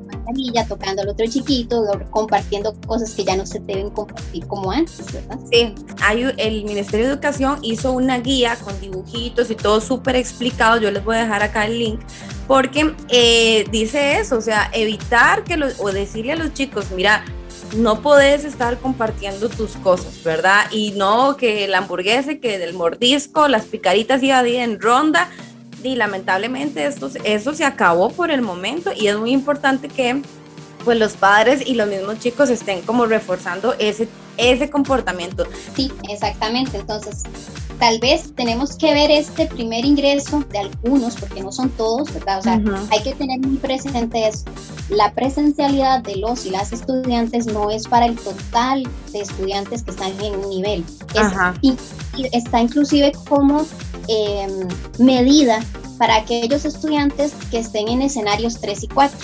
tocando 0.68 1.02
al 1.02 1.10
otro 1.10 1.26
chiquito, 1.28 1.84
compartiendo 2.10 2.74
cosas 2.86 3.12
que 3.14 3.24
ya 3.24 3.36
no 3.36 3.46
se 3.46 3.60
deben 3.60 3.90
compartir 3.90 4.46
como 4.48 4.72
antes, 4.72 5.12
¿verdad? 5.12 5.40
Sí, 5.52 5.74
hay, 6.02 6.34
el 6.38 6.64
Ministerio 6.64 7.08
de 7.08 7.14
Educación 7.14 7.60
hizo 7.62 7.92
una 7.92 8.20
guía 8.20 8.56
con 8.58 8.80
dibujitos 8.80 9.52
y 9.52 9.56
todo 9.56 9.82
súper 9.82 10.16
explicado, 10.16 10.80
yo 10.80 10.92
les 10.92 11.04
voy 11.04 11.18
a 11.18 11.20
dejar 11.20 11.44
acá 11.44 11.66
el 11.66 11.80
link, 11.80 12.00
porque 12.48 12.94
eh, 13.10 13.66
dice 13.72 14.20
eso, 14.20 14.38
o 14.38 14.42
sea, 14.42 14.70
evitar 14.74 15.44
que 15.44 15.58
los, 15.58 15.80
o 15.80 15.92
decirle 15.92 16.34
a 16.34 16.36
los 16.36 16.54
chicos, 16.54 16.92
mira, 16.92 17.24
no 17.76 18.02
podés 18.02 18.46
estar 18.46 18.78
compartiendo 18.78 19.50
tus 19.50 19.72
cosas, 19.78 20.24
¿verdad? 20.24 20.66
Y 20.72 20.92
no 20.92 21.36
que 21.36 21.66
el 21.66 21.74
hamburguesa, 21.74 22.36
que 22.36 22.58
del 22.60 22.74
mordisco, 22.74 23.48
las 23.48 23.66
picaritas 23.66 24.22
iba 24.24 24.40
a 24.40 24.48
ir 24.48 24.56
en 24.56 24.80
ronda, 24.80 25.30
y 25.86 25.96
lamentablemente 25.96 26.86
esto, 26.86 27.10
eso 27.24 27.54
se 27.54 27.66
acabó 27.66 28.10
por 28.10 28.32
el 28.32 28.42
momento 28.42 28.92
y 28.96 29.08
es 29.08 29.18
muy 29.18 29.32
importante 29.32 29.88
que 29.88 30.22
pues 30.86 30.98
los 30.98 31.14
padres 31.14 31.62
y 31.66 31.74
los 31.74 31.88
mismos 31.88 32.20
chicos 32.20 32.50
estén 32.50 32.82
como 32.84 33.06
reforzando 33.06 33.74
ese, 33.80 34.08
ese 34.38 34.70
comportamiento. 34.70 35.46
Sí, 35.76 35.92
exactamente. 36.10 36.78
Entonces, 36.78 37.24
tal 37.80 38.00
vez 38.00 38.34
tenemos 38.36 38.78
que 38.78 38.94
ver 38.94 39.12
este 39.12 39.48
primer 39.48 39.84
ingreso 39.84 40.44
de 40.52 40.60
algunos, 40.60 41.16
porque 41.16 41.42
no 41.42 41.52
son 41.52 41.70
todos, 41.72 42.14
¿verdad? 42.14 42.40
O 42.40 42.44
sea, 42.44 42.62
hay 42.92 43.02
que 43.02 43.14
tener 43.14 43.40
muy 43.40 43.58
presente 43.58 44.28
eso. 44.28 44.46
La 44.90 45.12
presencialidad 45.14 46.02
de 46.02 46.18
los 46.18 46.46
y 46.46 46.52
las 46.52 46.72
estudiantes 46.72 47.48
no 47.48 47.72
es 47.72 47.88
para 47.88 48.06
el 48.06 48.16
total 48.16 48.88
de 49.12 49.20
estudiantes 49.20 49.84
que 49.84 49.92
están 49.92 50.14
en 50.22 50.36
un 50.36 50.50
nivel. 50.50 50.86
y, 51.62 51.76
está 52.32 52.62
inclusive 52.62 53.12
como 53.28 53.66
Em, 54.08 54.68
medida 55.00 55.60
para 55.98 56.18
aquellos 56.18 56.66
estudiantes 56.66 57.34
que 57.50 57.60
estén 57.60 57.88
en 57.88 58.02
escenarios 58.02 58.60
3 58.62 58.84
y 58.84 58.88
4. 58.88 59.18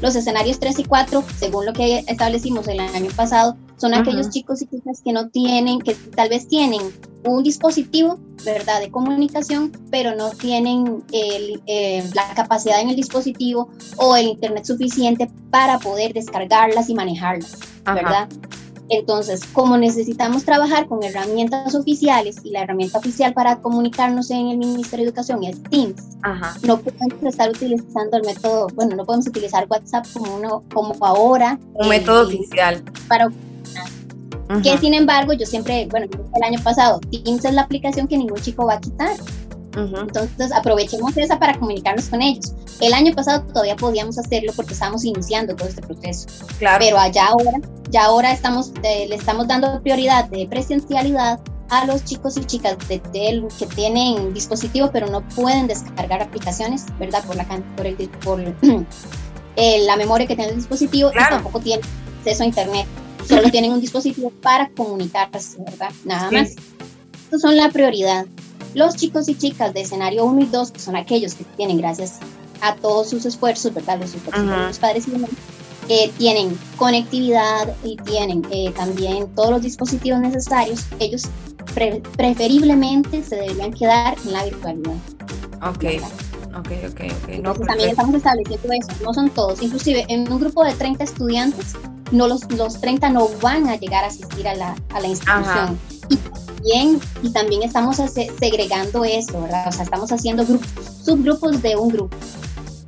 Los 0.00 0.16
escenarios 0.16 0.58
3 0.58 0.80
y 0.80 0.84
4, 0.84 1.24
según 1.38 1.66
lo 1.66 1.72
que 1.72 2.04
establecimos 2.08 2.66
el 2.68 2.80
año 2.80 3.10
pasado, 3.14 3.56
son 3.76 3.94
aquellos 3.94 4.30
chicos 4.30 4.62
y 4.62 4.66
chicas 4.66 5.00
que 5.04 5.12
no 5.12 5.28
tienen, 5.28 5.80
que 5.80 5.94
tal 5.94 6.28
vez 6.28 6.48
tienen 6.48 6.80
un 7.24 7.42
dispositivo, 7.42 8.18
¿verdad?, 8.44 8.80
de 8.80 8.90
comunicación, 8.90 9.72
pero 9.90 10.14
no 10.14 10.30
tienen 10.30 11.04
eh, 11.12 12.08
la 12.14 12.34
capacidad 12.34 12.80
en 12.80 12.90
el 12.90 12.96
dispositivo 12.96 13.70
o 13.96 14.16
el 14.16 14.26
internet 14.26 14.64
suficiente 14.64 15.30
para 15.50 15.78
poder 15.78 16.12
descargarlas 16.12 16.88
y 16.88 16.94
manejarlas, 16.94 17.58
¿verdad? 17.84 18.28
Entonces, 18.88 19.42
como 19.52 19.76
necesitamos 19.78 20.44
trabajar 20.44 20.86
con 20.86 21.02
herramientas 21.02 21.74
oficiales 21.74 22.36
y 22.44 22.50
la 22.50 22.62
herramienta 22.62 22.98
oficial 22.98 23.32
para 23.32 23.60
comunicarnos 23.60 24.30
en 24.30 24.48
el 24.48 24.58
Ministerio 24.58 25.04
de 25.04 25.10
Educación 25.10 25.44
es 25.44 25.62
Teams, 25.64 26.02
no 26.62 26.78
podemos 26.78 27.22
estar 27.22 27.48
utilizando 27.48 28.16
el 28.16 28.24
método, 28.24 28.66
bueno, 28.74 28.96
no 28.96 29.04
podemos 29.04 29.26
utilizar 29.26 29.66
WhatsApp 29.68 30.06
como 30.12 30.36
uno, 30.36 30.64
como 30.74 30.94
ahora. 31.04 31.58
Un 31.74 31.88
método 31.88 32.26
oficial. 32.26 32.82
Para 33.08 33.30
que 34.62 34.76
sin 34.78 34.92
embargo, 34.92 35.32
yo 35.32 35.46
siempre, 35.46 35.86
bueno, 35.90 36.06
el 36.34 36.42
año 36.42 36.60
pasado, 36.62 37.00
Teams 37.10 37.44
es 37.44 37.54
la 37.54 37.62
aplicación 37.62 38.06
que 38.06 38.18
ningún 38.18 38.40
chico 38.40 38.66
va 38.66 38.74
a 38.74 38.80
quitar. 38.80 39.16
Entonces 39.76 40.52
aprovechemos 40.52 41.16
esa 41.16 41.38
para 41.38 41.58
comunicarnos 41.58 42.06
con 42.08 42.20
ellos. 42.22 42.52
El 42.80 42.92
año 42.92 43.12
pasado 43.14 43.42
todavía 43.46 43.76
podíamos 43.76 44.18
hacerlo 44.18 44.52
porque 44.54 44.74
estábamos 44.74 45.04
iniciando 45.04 45.54
todo 45.54 45.68
este 45.68 45.82
proceso. 45.82 46.26
Claro. 46.58 46.78
Pero 46.80 46.98
allá 46.98 47.28
ahora, 47.28 47.52
ya 47.90 48.04
ahora 48.04 48.32
estamos, 48.32 48.72
eh, 48.82 49.06
le 49.08 49.14
estamos 49.14 49.48
dando 49.48 49.80
prioridad 49.82 50.26
de 50.26 50.46
presencialidad 50.46 51.40
a 51.70 51.86
los 51.86 52.04
chicos 52.04 52.36
y 52.36 52.44
chicas 52.44 52.76
de, 52.86 53.00
que 53.00 53.66
tienen 53.74 54.34
dispositivo 54.34 54.90
pero 54.92 55.06
no 55.06 55.26
pueden 55.28 55.66
descargar 55.66 56.22
aplicaciones, 56.22 56.84
¿verdad? 56.98 57.24
Por 57.24 57.36
la, 57.36 57.46
por, 57.76 57.86
el, 57.86 57.96
por 58.22 58.40
eh, 59.56 59.84
la 59.86 59.96
memoria 59.96 60.26
que 60.26 60.36
tiene 60.36 60.50
el 60.50 60.56
dispositivo 60.56 61.10
y 61.10 61.14
tampoco 61.14 61.60
tienen 61.60 61.84
acceso 62.18 62.42
a 62.42 62.46
internet. 62.46 62.86
Solo 63.26 63.50
tienen 63.50 63.72
un 63.72 63.80
dispositivo 63.80 64.30
para 64.42 64.68
comunicarse, 64.70 65.56
¿verdad? 65.62 65.92
Nada 66.04 66.30
más. 66.30 66.56
Estos 67.24 67.40
son 67.40 67.56
la 67.56 67.70
prioridad. 67.70 68.26
Los 68.74 68.96
chicos 68.96 69.28
y 69.28 69.34
chicas 69.34 69.74
de 69.74 69.82
escenario 69.82 70.24
1 70.24 70.40
y 70.40 70.46
2, 70.46 70.70
que 70.70 70.80
son 70.80 70.96
aquellos 70.96 71.34
que 71.34 71.44
tienen, 71.56 71.78
gracias 71.78 72.18
a 72.60 72.74
todos 72.76 73.10
sus 73.10 73.26
esfuerzos, 73.26 73.74
¿verdad? 73.74 74.00
Los 74.00 74.14
esfuerzos 74.14 74.46
de 74.48 74.56
los 74.56 74.78
padres 74.78 75.08
y 75.08 75.10
madres, 75.10 75.36
eh, 75.88 76.10
tienen 76.16 76.56
conectividad 76.76 77.74
y 77.84 77.96
tienen 77.96 78.46
eh, 78.50 78.72
también 78.76 79.28
todos 79.34 79.50
los 79.50 79.62
dispositivos 79.62 80.20
necesarios, 80.20 80.86
ellos 81.00 81.24
preferiblemente 82.16 83.22
se 83.22 83.36
deberían 83.36 83.72
quedar 83.72 84.16
en 84.24 84.32
la 84.32 84.44
virtualidad. 84.44 84.94
Ok. 85.62 85.84
Ok, 86.54 86.68
ok, 86.86 87.00
ok. 87.22 87.28
No, 87.42 87.54
también 87.54 87.90
estamos 87.90 88.14
estableciendo 88.14 88.68
eso, 88.72 88.88
no 89.02 89.14
son 89.14 89.30
todos, 89.30 89.62
inclusive 89.62 90.04
en 90.08 90.30
un 90.30 90.38
grupo 90.38 90.62
de 90.64 90.74
30 90.74 91.02
estudiantes, 91.02 91.74
no 92.10 92.28
los, 92.28 92.50
los 92.52 92.78
30 92.78 93.08
no 93.08 93.28
van 93.40 93.68
a 93.68 93.76
llegar 93.76 94.04
a 94.04 94.08
asistir 94.08 94.46
a 94.46 94.54
la, 94.54 94.76
a 94.90 95.00
la 95.00 95.08
institución. 95.08 95.78
Y 96.10 96.51
también, 96.62 97.00
y 97.22 97.32
también 97.32 97.62
estamos 97.62 97.96
segregando 97.96 99.04
eso, 99.04 99.42
¿verdad? 99.42 99.68
O 99.68 99.72
sea, 99.72 99.84
estamos 99.84 100.12
haciendo 100.12 100.46
grupos, 100.46 100.68
subgrupos 101.04 101.62
de 101.62 101.76
un 101.76 101.88
grupo, 101.88 102.16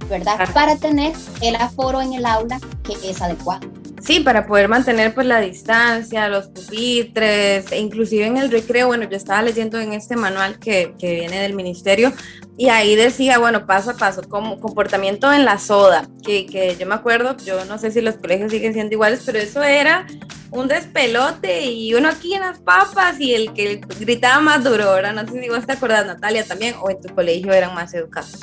¿verdad? 0.08 0.48
Para 0.52 0.76
tener 0.76 1.12
el 1.40 1.56
aforo 1.56 2.00
en 2.00 2.12
el 2.14 2.24
aula 2.24 2.60
que 2.84 3.10
es 3.10 3.20
adecuado. 3.20 3.68
Sí, 4.00 4.20
para 4.20 4.46
poder 4.46 4.68
mantener 4.68 5.14
pues 5.14 5.26
la 5.26 5.40
distancia, 5.40 6.28
los 6.28 6.48
pupitres, 6.48 7.72
e 7.72 7.80
inclusive 7.80 8.26
en 8.26 8.36
el 8.36 8.50
recreo, 8.50 8.88
bueno, 8.88 9.08
yo 9.08 9.16
estaba 9.16 9.40
leyendo 9.40 9.80
en 9.80 9.94
este 9.94 10.14
manual 10.14 10.58
que, 10.58 10.94
que, 10.98 11.14
viene 11.14 11.40
del 11.40 11.54
ministerio 11.54 12.12
y 12.56 12.68
ahí 12.68 12.94
decía, 12.94 13.38
bueno, 13.38 13.66
paso 13.66 13.90
a 13.90 13.94
paso, 13.94 14.22
como 14.28 14.60
comportamiento 14.60 15.32
en 15.32 15.44
la 15.44 15.58
soda, 15.58 16.06
que, 16.24 16.46
que 16.46 16.76
yo 16.76 16.86
me 16.86 16.94
acuerdo, 16.94 17.36
yo 17.44 17.64
no 17.64 17.78
sé 17.78 17.90
si 17.90 18.00
los 18.00 18.14
colegios 18.14 18.52
siguen 18.52 18.72
siendo 18.74 18.94
iguales, 18.94 19.22
pero 19.26 19.38
eso 19.38 19.62
era 19.62 20.06
un 20.52 20.68
despelote 20.68 21.62
y 21.66 21.94
uno 21.94 22.08
aquí 22.08 22.34
en 22.34 22.42
las 22.42 22.60
papas 22.60 23.18
y 23.18 23.34
el 23.34 23.52
que 23.54 23.80
gritaba 23.98 24.40
más 24.40 24.62
duro, 24.62 24.92
¿verdad? 24.92 25.12
No 25.14 25.26
sé 25.26 25.42
si 25.42 25.48
vos 25.48 25.66
te 25.66 25.72
acuerdas, 25.72 26.06
Natalia, 26.06 26.44
también, 26.44 26.76
o 26.80 26.90
en 26.90 27.00
tu 27.00 27.12
colegio 27.12 27.52
eran 27.52 27.74
más 27.74 27.92
educados. 27.92 28.38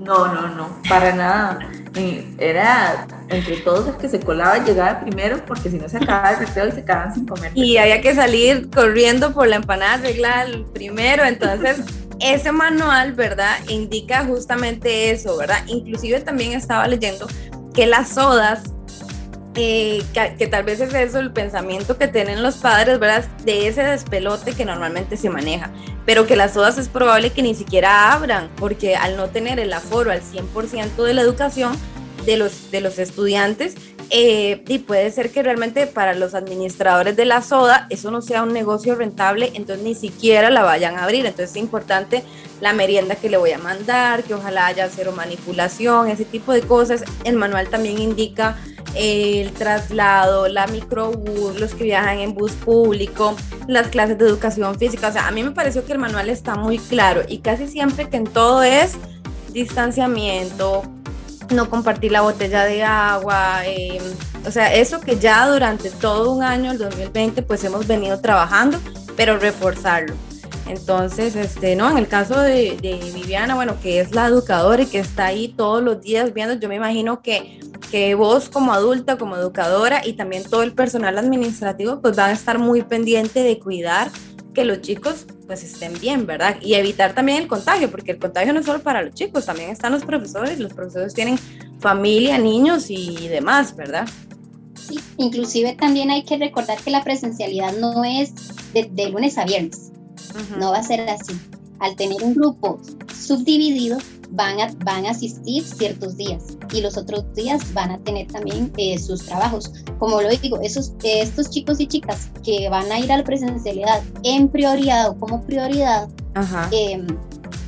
No, 0.00 0.32
no, 0.32 0.48
no, 0.48 0.82
para 0.88 1.14
nada. 1.14 1.58
Era 2.38 3.06
entre 3.28 3.58
todos 3.58 3.88
el 3.88 3.96
que 3.96 4.08
se 4.08 4.20
colaba 4.20 4.64
llegar 4.64 5.02
primero 5.02 5.44
porque 5.44 5.68
si 5.68 5.76
no 5.76 5.86
se 5.88 5.98
acababa 5.98 6.30
el 6.30 6.46
recreo 6.46 6.68
y 6.68 6.72
se 6.72 6.84
quedaban 6.84 7.12
sin 7.12 7.26
comer. 7.26 7.52
Y 7.54 7.76
había 7.76 8.00
que 8.00 8.14
salir 8.14 8.70
corriendo 8.70 9.34
por 9.34 9.48
la 9.48 9.56
empanada 9.56 9.94
arreglar 9.94 10.46
primero, 10.72 11.24
entonces 11.24 11.82
ese 12.20 12.52
manual, 12.52 13.12
¿verdad? 13.12 13.56
Indica 13.68 14.24
justamente 14.24 15.10
eso, 15.10 15.36
¿verdad? 15.36 15.64
Inclusive 15.66 16.20
también 16.20 16.52
estaba 16.52 16.86
leyendo 16.88 17.26
que 17.74 17.86
las 17.86 18.10
sodas 18.10 18.62
que, 19.54 20.04
que, 20.38 20.46
tal 20.46 20.64
vez 20.64 20.80
es 20.80 20.92
eso 20.92 21.18
el 21.18 21.32
pensamiento 21.32 21.96
que 21.96 22.08
tienen 22.08 22.42
los 22.42 22.56
padres, 22.56 22.98
¿verdad? 22.98 23.24
De 23.44 23.68
ese 23.68 23.82
despelote 23.82 24.52
que 24.52 24.66
normalmente 24.66 25.16
se 25.16 25.30
maneja, 25.30 25.70
pero 26.04 26.26
que 26.26 26.36
las 26.36 26.52
sodas 26.52 26.76
es 26.76 26.88
probable 26.88 27.30
que 27.30 27.42
ni 27.42 27.54
siquiera 27.54 28.12
abran, 28.12 28.50
porque 28.56 28.96
al 28.96 29.16
no 29.16 29.28
tener 29.28 29.58
el 29.58 29.72
aforo 29.72 30.10
al 30.10 30.20
100% 30.20 31.02
de 31.02 31.14
la 31.14 31.22
educación 31.22 31.74
de 32.26 32.36
los, 32.36 32.70
de 32.70 32.82
los 32.82 32.98
estudiantes, 32.98 33.76
eh, 34.10 34.62
y 34.68 34.78
puede 34.78 35.10
ser 35.10 35.30
que 35.30 35.42
realmente 35.42 35.86
para 35.86 36.14
los 36.14 36.34
administradores 36.34 37.16
de 37.16 37.24
la 37.24 37.42
soda 37.42 37.86
eso 37.90 38.10
no 38.10 38.22
sea 38.22 38.42
un 38.42 38.52
negocio 38.52 38.94
rentable, 38.94 39.50
entonces 39.54 39.84
ni 39.84 39.94
siquiera 39.94 40.50
la 40.50 40.62
vayan 40.62 40.96
a 40.96 41.04
abrir. 41.04 41.26
Entonces 41.26 41.50
es 41.50 41.56
importante 41.56 42.22
la 42.60 42.72
merienda 42.72 43.16
que 43.16 43.28
le 43.28 43.36
voy 43.36 43.52
a 43.52 43.58
mandar, 43.58 44.22
que 44.22 44.34
ojalá 44.34 44.66
haya 44.66 44.88
cero 44.88 45.12
manipulación, 45.14 46.08
ese 46.08 46.24
tipo 46.24 46.52
de 46.52 46.62
cosas. 46.62 47.04
El 47.24 47.36
manual 47.36 47.68
también 47.68 47.98
indica 47.98 48.56
el 48.94 49.52
traslado, 49.52 50.48
la 50.48 50.66
microbús, 50.68 51.58
los 51.60 51.74
que 51.74 51.84
viajan 51.84 52.20
en 52.20 52.34
bus 52.34 52.52
público, 52.52 53.36
las 53.66 53.88
clases 53.88 54.18
de 54.18 54.24
educación 54.26 54.78
física. 54.78 55.08
O 55.08 55.12
sea, 55.12 55.26
a 55.26 55.30
mí 55.32 55.42
me 55.42 55.50
pareció 55.50 55.84
que 55.84 55.92
el 55.92 55.98
manual 55.98 56.30
está 56.30 56.54
muy 56.54 56.78
claro 56.78 57.22
y 57.28 57.38
casi 57.38 57.66
siempre 57.66 58.08
que 58.08 58.16
en 58.16 58.24
todo 58.24 58.62
es 58.62 58.94
distanciamiento, 59.52 60.82
no 61.50 61.70
compartir 61.70 62.12
la 62.12 62.22
botella 62.22 62.64
de 62.64 62.82
agua, 62.82 63.62
em, 63.64 64.02
o 64.46 64.50
sea, 64.50 64.74
eso 64.74 65.00
que 65.00 65.18
ya 65.18 65.48
durante 65.48 65.90
todo 65.90 66.32
un 66.32 66.42
año, 66.42 66.72
el 66.72 66.78
2020, 66.78 67.42
pues 67.42 67.64
hemos 67.64 67.86
venido 67.86 68.20
trabajando, 68.20 68.78
pero 69.16 69.38
reforzarlo. 69.38 70.14
Entonces, 70.68 71.36
este, 71.36 71.76
no, 71.76 71.88
en 71.90 71.98
el 71.98 72.08
caso 72.08 72.40
de, 72.40 72.76
Viviana, 73.14 73.54
bueno, 73.54 73.76
que 73.80 74.00
es 74.00 74.12
la 74.12 74.26
educadora 74.26 74.82
y 74.82 74.86
que 74.86 74.98
está 74.98 75.26
ahí 75.26 75.48
todos 75.48 75.82
los 75.82 76.00
días 76.00 76.34
viendo, 76.34 76.54
yo 76.54 76.68
me 76.68 76.74
imagino 76.74 77.22
que, 77.22 77.60
que 77.90 78.14
vos 78.16 78.48
como 78.48 78.72
adulta, 78.72 79.16
como 79.16 79.36
educadora 79.36 80.04
y 80.04 80.14
también 80.14 80.42
todo 80.44 80.64
el 80.64 80.72
personal 80.72 81.18
administrativo, 81.18 82.00
pues 82.00 82.16
van 82.16 82.30
a 82.30 82.32
estar 82.32 82.58
muy 82.58 82.82
pendiente 82.82 83.42
de 83.42 83.58
cuidar 83.60 84.10
que 84.56 84.64
los 84.64 84.80
chicos 84.80 85.26
pues 85.46 85.62
estén 85.62 85.92
bien, 86.00 86.26
¿verdad? 86.26 86.56
Y 86.62 86.74
evitar 86.74 87.14
también 87.14 87.42
el 87.42 87.46
contagio, 87.46 87.90
porque 87.90 88.12
el 88.12 88.18
contagio 88.18 88.54
no 88.54 88.60
es 88.60 88.66
solo 88.66 88.82
para 88.82 89.02
los 89.02 89.14
chicos, 89.14 89.44
también 89.44 89.68
están 89.68 89.92
los 89.92 90.02
profesores, 90.02 90.58
los 90.58 90.72
profesores 90.72 91.12
tienen 91.12 91.38
familia, 91.78 92.38
niños 92.38 92.86
y 92.88 93.28
demás, 93.28 93.76
¿verdad? 93.76 94.08
Sí, 94.74 94.98
inclusive 95.18 95.74
también 95.74 96.10
hay 96.10 96.24
que 96.24 96.38
recordar 96.38 96.78
que 96.78 96.90
la 96.90 97.04
presencialidad 97.04 97.76
no 97.76 98.02
es 98.02 98.32
de, 98.72 98.88
de 98.90 99.10
lunes 99.10 99.36
a 99.36 99.44
viernes, 99.44 99.92
no 100.58 100.70
va 100.70 100.78
a 100.78 100.82
ser 100.82 101.02
así. 101.02 101.34
Al 101.78 101.94
tener 101.94 102.22
un 102.22 102.32
grupo 102.34 102.80
subdividido, 103.14 103.98
van 104.30 104.60
a, 104.60 104.68
van 104.84 105.06
a 105.06 105.10
asistir 105.10 105.64
ciertos 105.64 106.16
días 106.16 106.56
y 106.72 106.80
los 106.80 106.96
otros 106.96 107.24
días 107.34 107.72
van 107.72 107.90
a 107.90 107.98
tener 107.98 108.26
también 108.28 108.72
eh, 108.76 108.98
sus 108.98 109.24
trabajos. 109.24 109.72
Como 109.98 110.20
lo 110.20 110.28
digo, 110.30 110.60
esos, 110.60 110.92
estos 111.02 111.50
chicos 111.50 111.80
y 111.80 111.86
chicas 111.86 112.30
que 112.44 112.68
van 112.68 112.90
a 112.90 112.98
ir 112.98 113.10
a 113.12 113.18
la 113.18 113.24
presencialidad 113.24 114.02
en 114.22 114.48
prioridad 114.48 115.10
o 115.10 115.16
como 115.16 115.42
prioridad, 115.42 116.08
em, 116.70 117.06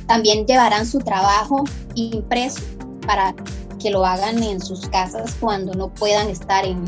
también 0.07 0.45
llevarán 0.45 0.85
su 0.85 0.99
trabajo 0.99 1.63
impreso 1.95 2.61
para 3.05 3.33
que 3.79 3.89
lo 3.89 4.05
hagan 4.05 4.43
en 4.43 4.61
sus 4.61 4.87
casas 4.89 5.35
cuando 5.39 5.73
no 5.73 5.89
puedan 5.89 6.27
estar 6.29 6.65
en, 6.65 6.83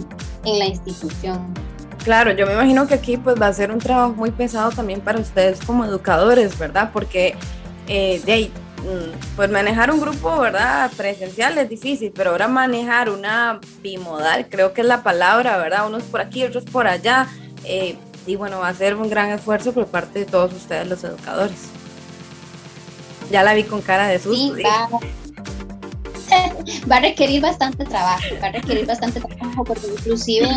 en 0.46 0.60
la 0.60 0.66
institución. 0.66 1.54
Claro, 2.04 2.32
yo 2.32 2.48
me 2.48 2.54
imagino 2.54 2.88
que 2.88 2.96
aquí 2.96 3.18
pues 3.18 3.40
va 3.40 3.48
a 3.48 3.54
ser 3.54 3.72
un 3.72 3.78
trabajo 3.78 4.14
muy 4.14 4.32
pesado 4.32 4.72
también 4.72 5.02
para 5.02 5.20
ustedes 5.20 5.60
como 5.62 5.86
educadores, 5.86 6.58
¿verdad? 6.58 6.90
Porque 6.92 7.36
eh, 7.88 8.22
de 8.26 8.32
ahí, 8.32 8.52
pues 9.36 9.50
manejar 9.50 9.92
un 9.92 10.00
grupo, 10.00 10.40
¿verdad? 10.40 10.92
Presencial 10.96 11.58
es 11.58 11.70
difícil, 11.70 12.12
pero 12.14 12.32
ahora 12.32 12.48
manejar 12.48 13.10
una 13.10 13.60
bimodal, 13.82 14.48
creo 14.50 14.74
que 14.74 14.82
es 14.82 14.88
la 14.88 15.04
palabra, 15.04 15.58
¿verdad? 15.58 15.88
Unos 15.88 16.04
por 16.04 16.22
aquí, 16.22 16.44
otros 16.44 16.66
por 16.66 16.88
allá. 16.88 17.28
Eh, 17.64 17.98
y 18.26 18.36
bueno, 18.36 18.60
va 18.60 18.70
a 18.70 18.74
ser 18.74 18.96
un 18.96 19.10
gran 19.10 19.32
esfuerzo 19.32 19.74
por 19.74 19.88
parte 19.88 20.20
de 20.20 20.26
todos 20.26 20.54
ustedes 20.54 20.88
los 20.88 21.04
educadores. 21.04 21.70
Ya 23.32 23.44
la 23.44 23.54
vi 23.54 23.64
con 23.64 23.82
cara 23.82 24.08
de 24.08 24.20
susto. 24.20 24.56
Sí, 24.56 24.64
va, 24.64 24.90
va, 26.92 26.98
a 26.98 27.00
requerir 27.00 27.42
bastante 27.42 27.86
trabajo, 27.86 28.36
va 28.42 28.48
a 28.48 28.52
requerir 28.52 28.86
bastante 28.86 29.22
trabajo 29.22 29.64
porque 29.64 29.88
inclusive 29.88 30.50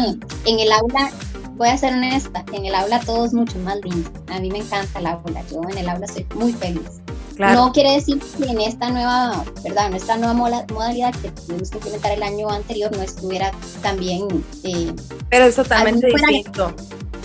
en 0.44 0.60
el 0.60 0.72
aula 0.72 1.10
voy 1.56 1.68
a 1.68 1.78
ser 1.78 1.94
honesta, 1.94 2.44
en 2.52 2.66
el 2.66 2.74
aula 2.74 3.00
todo 3.00 3.24
es 3.24 3.32
mucho 3.32 3.58
más 3.60 3.78
lindo. 3.84 4.10
A 4.28 4.40
mí 4.40 4.50
me 4.50 4.58
encanta 4.58 4.98
el 4.98 5.06
aula, 5.06 5.42
yo 5.50 5.62
en 5.70 5.78
el 5.78 5.88
aula 5.88 6.06
soy 6.08 6.26
muy 6.34 6.52
feliz. 6.52 7.00
No 7.38 7.72
quiere 7.72 7.92
decir 7.92 8.20
que 8.38 8.44
en 8.44 8.60
esta 8.60 8.90
nueva, 8.90 9.44
¿verdad? 9.62 9.88
En 9.88 9.94
esta 9.94 10.16
nueva 10.16 10.34
modalidad 10.34 11.14
que 11.16 11.30
tuvimos 11.30 11.70
que 11.70 11.78
implementar 11.78 12.12
el 12.12 12.22
año 12.22 12.48
anterior 12.50 12.96
no 12.96 13.02
estuviera 13.02 13.50
también... 13.82 14.28
Eh, 14.62 14.94
pero 15.30 15.46
es 15.46 15.56
totalmente 15.56 16.06
distinto. 16.06 16.72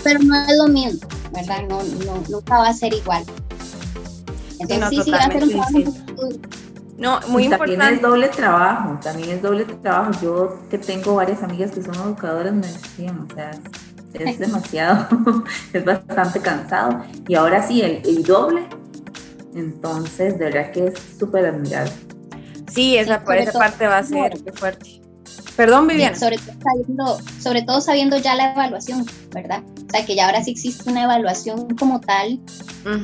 Pero 0.02 0.20
no 0.20 0.36
es 0.40 0.56
lo 0.56 0.66
mismo, 0.68 1.08
¿verdad? 1.32 1.62
No, 1.68 1.82
no, 2.04 2.22
nunca 2.28 2.58
va 2.58 2.68
a 2.68 2.74
ser 2.74 2.92
igual. 2.92 3.22
Entonces 4.58 4.88
sí, 4.90 5.02
sí, 5.04 5.10
va 5.10 5.18
a 5.18 5.30
ser 5.30 5.42
un 5.42 5.50
trabajo 5.50 5.78
no, 7.00 7.18
muy 7.28 7.44
importante. 7.44 7.76
También 7.76 7.94
es 7.94 8.02
doble 8.02 8.28
trabajo, 8.28 9.00
también 9.02 9.30
es 9.30 9.42
doble 9.42 9.64
trabajo. 9.64 10.12
Yo 10.22 10.58
que 10.68 10.76
tengo 10.76 11.14
varias 11.14 11.42
amigas 11.42 11.70
que 11.70 11.82
son 11.82 11.94
educadoras 11.94 12.52
me 12.52 12.66
decían, 12.66 13.26
o 13.30 13.34
sea, 13.34 13.52
es 14.12 14.38
demasiado, 14.38 15.08
es 15.72 15.82
bastante 15.82 16.40
cansado. 16.40 17.02
Y 17.26 17.34
ahora 17.36 17.66
sí, 17.66 17.80
el, 17.80 18.02
el 18.04 18.22
doble 18.22 18.66
entonces, 19.54 20.38
de 20.38 20.44
verdad 20.46 20.70
que 20.72 20.86
es 20.88 20.94
súper 21.18 21.46
admirable. 21.46 21.92
Sí, 22.72 22.96
esa, 22.96 23.24
por 23.24 23.36
esa 23.36 23.58
parte 23.58 23.86
va 23.86 23.98
a 23.98 24.02
ser 24.02 24.38
fuerte. 24.54 25.00
Perdón, 25.56 25.88
Viviana. 25.88 26.16
Sobre 26.16 26.38
todo, 26.38 26.54
sabiendo, 26.62 27.18
sobre 27.40 27.62
todo 27.62 27.80
sabiendo 27.80 28.16
ya 28.16 28.34
la 28.34 28.52
evaluación, 28.52 29.04
¿verdad? 29.32 29.62
O 29.86 29.90
sea, 29.90 30.06
que 30.06 30.14
ya 30.14 30.26
ahora 30.26 30.42
sí 30.42 30.52
existe 30.52 30.88
una 30.88 31.04
evaluación 31.04 31.76
como 31.76 32.00
tal, 32.00 32.40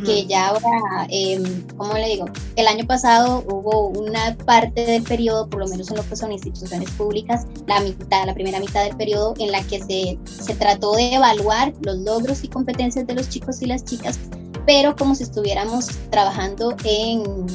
que 0.04 0.24
ya 0.26 0.48
ahora, 0.48 1.06
eh, 1.10 1.42
¿cómo 1.76 1.94
le 1.94 2.08
digo? 2.08 2.26
El 2.54 2.66
año 2.66 2.86
pasado 2.86 3.44
hubo 3.48 3.88
una 3.88 4.36
parte 4.46 4.86
del 4.86 5.02
periodo, 5.02 5.50
por 5.50 5.60
lo 5.60 5.68
menos 5.68 5.90
en 5.90 5.96
lo 5.96 6.08
que 6.08 6.16
son 6.16 6.32
instituciones 6.32 6.90
públicas, 6.92 7.46
la 7.66 7.80
mitad, 7.80 8.24
la 8.24 8.34
primera 8.34 8.58
mitad 8.58 8.84
del 8.84 8.96
periodo, 8.96 9.34
en 9.38 9.52
la 9.52 9.62
que 9.64 9.82
se, 9.82 10.18
se 10.24 10.54
trató 10.54 10.94
de 10.94 11.14
evaluar 11.14 11.74
los 11.82 11.98
logros 11.98 12.42
y 12.44 12.48
competencias 12.48 13.06
de 13.06 13.14
los 13.14 13.28
chicos 13.28 13.60
y 13.60 13.66
las 13.66 13.84
chicas 13.84 14.18
pero 14.66 14.96
como 14.96 15.14
si 15.14 15.22
estuviéramos 15.22 15.86
trabajando 16.10 16.76
en, 16.84 17.46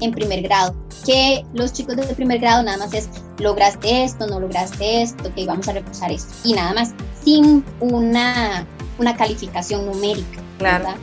en 0.00 0.12
primer 0.12 0.42
grado. 0.42 0.74
Que 1.04 1.44
los 1.54 1.72
chicos 1.72 1.96
de 1.96 2.02
primer 2.14 2.38
grado 2.38 2.62
nada 2.62 2.76
más 2.76 2.92
es 2.92 3.08
lograste 3.38 4.04
esto, 4.04 4.26
no 4.26 4.38
lograste 4.40 5.02
esto, 5.02 5.32
que 5.34 5.46
vamos 5.46 5.66
a 5.68 5.72
reposar 5.72 6.12
esto. 6.12 6.32
Y 6.44 6.52
nada 6.52 6.74
más, 6.74 6.92
sin 7.24 7.64
una, 7.80 8.66
una 8.98 9.16
calificación 9.16 9.86
numérica. 9.86 10.40
Claro. 10.58 10.94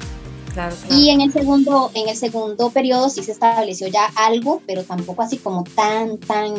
Claro, 0.54 0.74
Y 0.90 1.10
en 1.10 1.20
el 1.20 1.34
segundo, 1.34 1.92
en 1.94 2.08
el 2.08 2.16
segundo 2.16 2.70
periodo 2.70 3.10
sí 3.10 3.22
se 3.24 3.34
estableció 3.34 3.90
ya 3.90 4.06
algo, 4.16 4.62
pero 4.66 4.84
tampoco 4.84 5.22
así 5.22 5.36
como 5.36 5.66
tan, 5.76 6.18
tan 6.18 6.54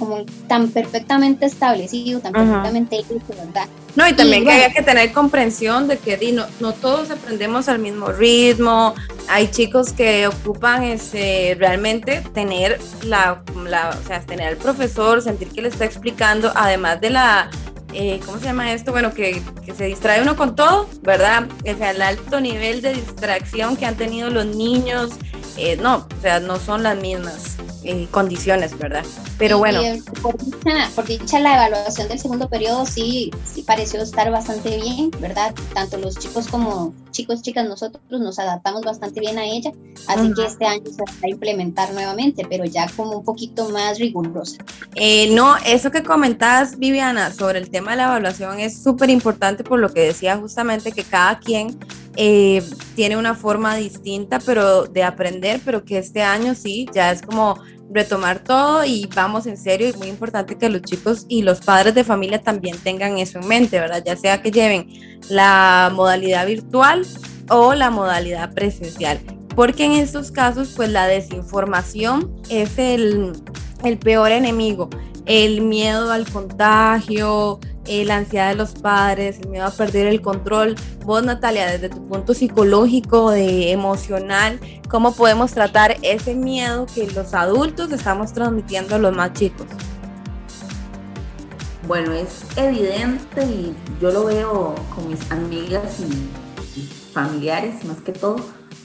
como 0.00 0.24
tan 0.48 0.70
perfectamente 0.70 1.44
establecido, 1.44 2.20
tan 2.20 2.32
perfectamente 2.32 2.96
hecho, 2.96 3.20
¿verdad? 3.28 3.68
No, 3.94 4.08
y 4.08 4.14
también 4.14 4.44
que 4.44 4.50
había 4.50 4.72
que 4.72 4.82
tener 4.82 5.12
comprensión 5.12 5.88
de 5.88 5.98
que 5.98 6.32
no, 6.32 6.46
no 6.58 6.72
todos 6.72 7.10
aprendemos 7.10 7.68
al 7.68 7.80
mismo 7.80 8.06
ritmo, 8.06 8.94
hay 9.28 9.48
chicos 9.48 9.92
que 9.92 10.26
ocupan 10.26 10.84
ese, 10.84 11.54
realmente 11.58 12.22
tener 12.32 12.80
la, 13.04 13.42
la, 13.66 13.90
o 13.90 14.06
sea, 14.06 14.20
tener 14.22 14.48
al 14.48 14.56
profesor, 14.56 15.20
sentir 15.20 15.48
que 15.48 15.60
le 15.60 15.68
está 15.68 15.84
explicando, 15.84 16.50
además 16.54 17.02
de 17.02 17.10
la, 17.10 17.50
eh, 17.92 18.20
¿cómo 18.24 18.38
se 18.38 18.46
llama 18.46 18.72
esto? 18.72 18.92
Bueno, 18.92 19.12
que, 19.12 19.42
que, 19.64 19.74
se 19.74 19.84
distrae 19.84 20.22
uno 20.22 20.34
con 20.34 20.56
todo, 20.56 20.88
¿verdad? 21.02 21.46
O 21.70 21.76
sea, 21.76 21.90
el 21.90 22.00
alto 22.00 22.40
nivel 22.40 22.80
de 22.80 22.94
distracción 22.94 23.76
que 23.76 23.84
han 23.84 23.96
tenido 23.96 24.30
los 24.30 24.46
niños, 24.46 25.10
eh, 25.58 25.76
no, 25.76 26.06
o 26.16 26.20
sea, 26.22 26.40
no 26.40 26.58
son 26.58 26.82
las 26.82 26.96
mismas. 26.96 27.58
Eh, 27.82 28.08
condiciones, 28.10 28.76
¿verdad? 28.78 29.04
Pero 29.38 29.56
bueno. 29.56 29.80
por, 30.22 31.06
dicha, 31.06 31.40
la 31.40 31.54
evaluación 31.54 32.08
del 32.08 32.18
segundo 32.18 32.48
periodo 32.48 32.84
sí, 32.84 33.30
sí 33.44 33.62
pareció 33.62 34.02
estar 34.02 34.30
bastante 34.30 34.76
bien, 34.76 35.10
¿verdad? 35.18 35.54
Tanto 35.72 35.96
los 35.96 36.18
chicos 36.18 36.46
como 36.48 36.92
chicos, 37.10 37.40
chicas, 37.40 37.66
nosotros 37.66 38.02
nos 38.10 38.38
adaptamos 38.38 38.82
bastante 38.82 39.20
bien 39.20 39.38
a 39.38 39.44
ella, 39.44 39.72
así 40.08 40.32
que 40.34 40.44
este 40.44 40.66
año 40.66 40.84
se 40.84 41.02
va 41.02 41.18
a 41.24 41.28
implementar 41.28 41.92
nuevamente, 41.92 42.46
pero 42.48 42.64
ya 42.64 42.86
como 42.96 43.18
un 43.18 43.24
poquito 43.24 43.68
más 43.70 43.98
rigurosa. 43.98 44.58
Eh, 44.94 45.30
no, 45.34 45.56
eso 45.64 45.90
que 45.90 46.02
comentabas, 46.02 46.78
Viviana, 46.78 47.32
sobre 47.32 47.58
el 47.58 47.70
tema 47.70 47.92
de 47.92 47.98
la 47.98 48.04
evaluación 48.04 48.60
es 48.60 48.82
súper 48.82 49.10
importante 49.10 49.64
por 49.64 49.78
lo 49.80 49.92
que 49.92 50.00
decía 50.00 50.36
justamente 50.36 50.92
que 50.92 51.02
cada 51.02 51.38
quien 51.38 51.78
eh, 52.16 52.62
tiene 52.96 53.16
una 53.16 53.34
forma 53.34 53.76
distinta 53.76 54.38
pero 54.44 54.84
de 54.84 55.02
aprender, 55.02 55.60
pero 55.64 55.84
que 55.84 55.98
este 55.98 56.22
año 56.22 56.54
sí, 56.54 56.86
ya 56.92 57.12
es 57.12 57.22
como 57.22 57.58
retomar 57.92 58.42
todo 58.42 58.84
y 58.84 59.08
vamos 59.14 59.46
en 59.46 59.56
serio. 59.56 59.88
Y 59.88 59.92
muy 59.94 60.08
importante 60.08 60.56
que 60.56 60.68
los 60.68 60.82
chicos 60.82 61.26
y 61.28 61.42
los 61.42 61.60
padres 61.60 61.94
de 61.94 62.04
familia 62.04 62.40
también 62.40 62.76
tengan 62.78 63.18
eso 63.18 63.38
en 63.38 63.48
mente, 63.48 63.78
¿verdad? 63.80 64.02
Ya 64.04 64.16
sea 64.16 64.42
que 64.42 64.50
lleven 64.50 64.88
la 65.28 65.90
modalidad 65.94 66.46
virtual 66.46 67.06
o 67.48 67.74
la 67.74 67.90
modalidad 67.90 68.54
presencial, 68.54 69.20
porque 69.56 69.84
en 69.84 69.92
estos 69.92 70.30
casos 70.30 70.72
pues 70.76 70.88
la 70.90 71.06
desinformación 71.06 72.32
es 72.48 72.78
el, 72.78 73.32
el 73.84 73.98
peor 73.98 74.30
enemigo, 74.30 74.88
el 75.26 75.60
miedo 75.62 76.12
al 76.12 76.30
contagio, 76.30 77.58
eh, 77.86 78.04
la 78.04 78.16
ansiedad 78.18 78.50
de 78.50 78.56
los 78.56 78.72
padres, 78.72 79.38
el 79.40 79.48
miedo 79.48 79.66
a 79.66 79.70
perder 79.70 80.06
el 80.06 80.20
control. 80.20 80.76
Vos, 81.04 81.22
Natalia, 81.22 81.66
desde 81.66 81.88
tu 81.88 82.06
punto 82.06 82.34
psicológico, 82.34 83.30
de 83.30 83.72
emocional, 83.72 84.60
¿cómo 84.88 85.12
podemos 85.12 85.52
tratar 85.52 85.96
ese 86.02 86.34
miedo 86.34 86.86
que 86.94 87.06
los 87.10 87.34
adultos 87.34 87.90
estamos 87.92 88.32
transmitiendo 88.32 88.96
a 88.96 88.98
los 88.98 89.14
más 89.14 89.32
chicos? 89.32 89.66
Bueno, 91.86 92.12
es 92.12 92.44
evidente 92.56 93.44
y 93.44 93.74
yo 94.00 94.12
lo 94.12 94.26
veo 94.26 94.74
con 94.94 95.08
mis 95.08 95.30
amigas 95.30 95.98
y, 96.00 96.40
familiares 97.12 97.84
más 97.84 97.96
que 98.02 98.12
todo, 98.12 98.36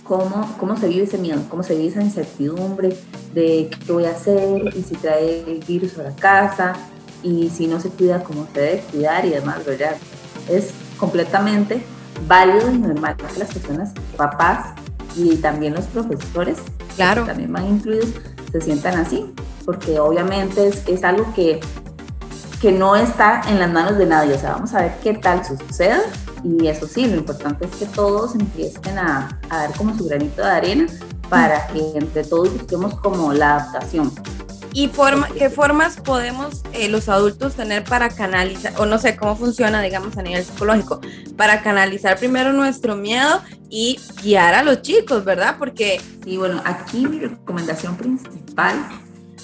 cómo, 0.03 0.55
cómo 0.59 0.75
se 0.75 0.87
vive 0.87 1.03
ese 1.03 1.19
miedo, 1.19 1.43
cómo 1.47 1.61
se 1.61 1.75
vive 1.75 1.89
esa 1.89 2.01
incertidumbre 2.01 2.97
de 3.35 3.69
qué 3.85 3.91
voy 3.91 4.05
a 4.05 4.11
hacer 4.11 4.75
y 4.75 4.81
si 4.81 4.95
trae 4.95 5.41
el 5.41 5.59
virus 5.59 5.99
a 5.99 6.03
la 6.03 6.15
casa, 6.15 6.73
y 7.25 7.49
si 7.49 7.65
no 7.65 7.79
se 7.79 7.89
cuida 7.89 8.23
como 8.23 8.47
se 8.53 8.61
debe 8.61 8.83
cuidar 8.91 9.25
y 9.25 9.31
demás, 9.31 9.65
¿verdad? 9.65 9.95
Es 10.47 10.69
completamente 10.97 11.83
válido 12.27 12.71
y 12.71 12.77
normal 12.77 13.17
que 13.17 13.39
las 13.39 13.51
personas, 13.51 13.93
papás 14.15 14.75
y 15.15 15.35
también 15.37 15.73
los 15.73 15.85
profesores, 15.85 16.59
claro. 16.95 17.23
que 17.23 17.29
también 17.29 17.51
van 17.51 17.67
incluidos, 17.67 18.09
se 18.51 18.61
sientan 18.61 18.99
así, 18.99 19.33
porque 19.65 19.99
obviamente 19.99 20.67
es, 20.67 20.87
es, 20.87 21.03
algo 21.03 21.33
que, 21.33 21.59
que 22.61 22.71
no 22.71 22.95
está 22.95 23.41
en 23.49 23.59
las 23.59 23.71
manos 23.73 23.97
de 23.97 24.05
nadie, 24.05 24.35
o 24.35 24.39
sea, 24.39 24.51
vamos 24.51 24.73
a 24.75 24.81
ver 24.81 24.95
qué 25.01 25.13
tal 25.15 25.43
sucede 25.43 26.01
y 26.43 26.67
eso 26.67 26.87
sí, 26.87 27.07
lo 27.07 27.15
importante 27.15 27.65
es 27.65 27.75
que 27.75 27.85
todos 27.87 28.35
empiecen 28.35 28.99
a, 28.99 29.39
a 29.49 29.57
dar 29.57 29.73
como 29.75 29.97
su 29.97 30.05
granito 30.05 30.43
de 30.43 30.49
arena 30.49 30.85
para 31.27 31.65
que 31.67 31.97
entre 31.97 32.23
todos 32.23 32.53
busquemos 32.53 32.93
como 32.99 33.33
la 33.33 33.55
adaptación. 33.55 34.11
¿Y 34.75 34.89
forma, 34.89 35.29
qué 35.29 35.49
formas 35.49 35.95
podemos 36.01 36.61
eh, 36.73 36.89
los 36.89 37.07
adultos 37.07 37.55
tener 37.55 37.85
para 37.85 38.09
canalizar, 38.09 38.73
o 38.77 38.85
no 38.85 38.99
sé 38.99 39.15
cómo 39.15 39.37
funciona, 39.37 39.81
digamos, 39.81 40.17
a 40.17 40.21
nivel 40.21 40.43
psicológico, 40.43 40.99
para 41.37 41.61
canalizar 41.61 42.19
primero 42.19 42.51
nuestro 42.51 42.97
miedo 42.97 43.41
y 43.69 43.97
guiar 44.21 44.53
a 44.53 44.63
los 44.63 44.81
chicos, 44.81 45.23
¿verdad? 45.23 45.55
Porque... 45.57 46.01
Sí, 46.25 46.35
bueno, 46.35 46.61
aquí 46.65 47.07
mi 47.07 47.19
recomendación 47.19 47.95
principal 47.95 48.75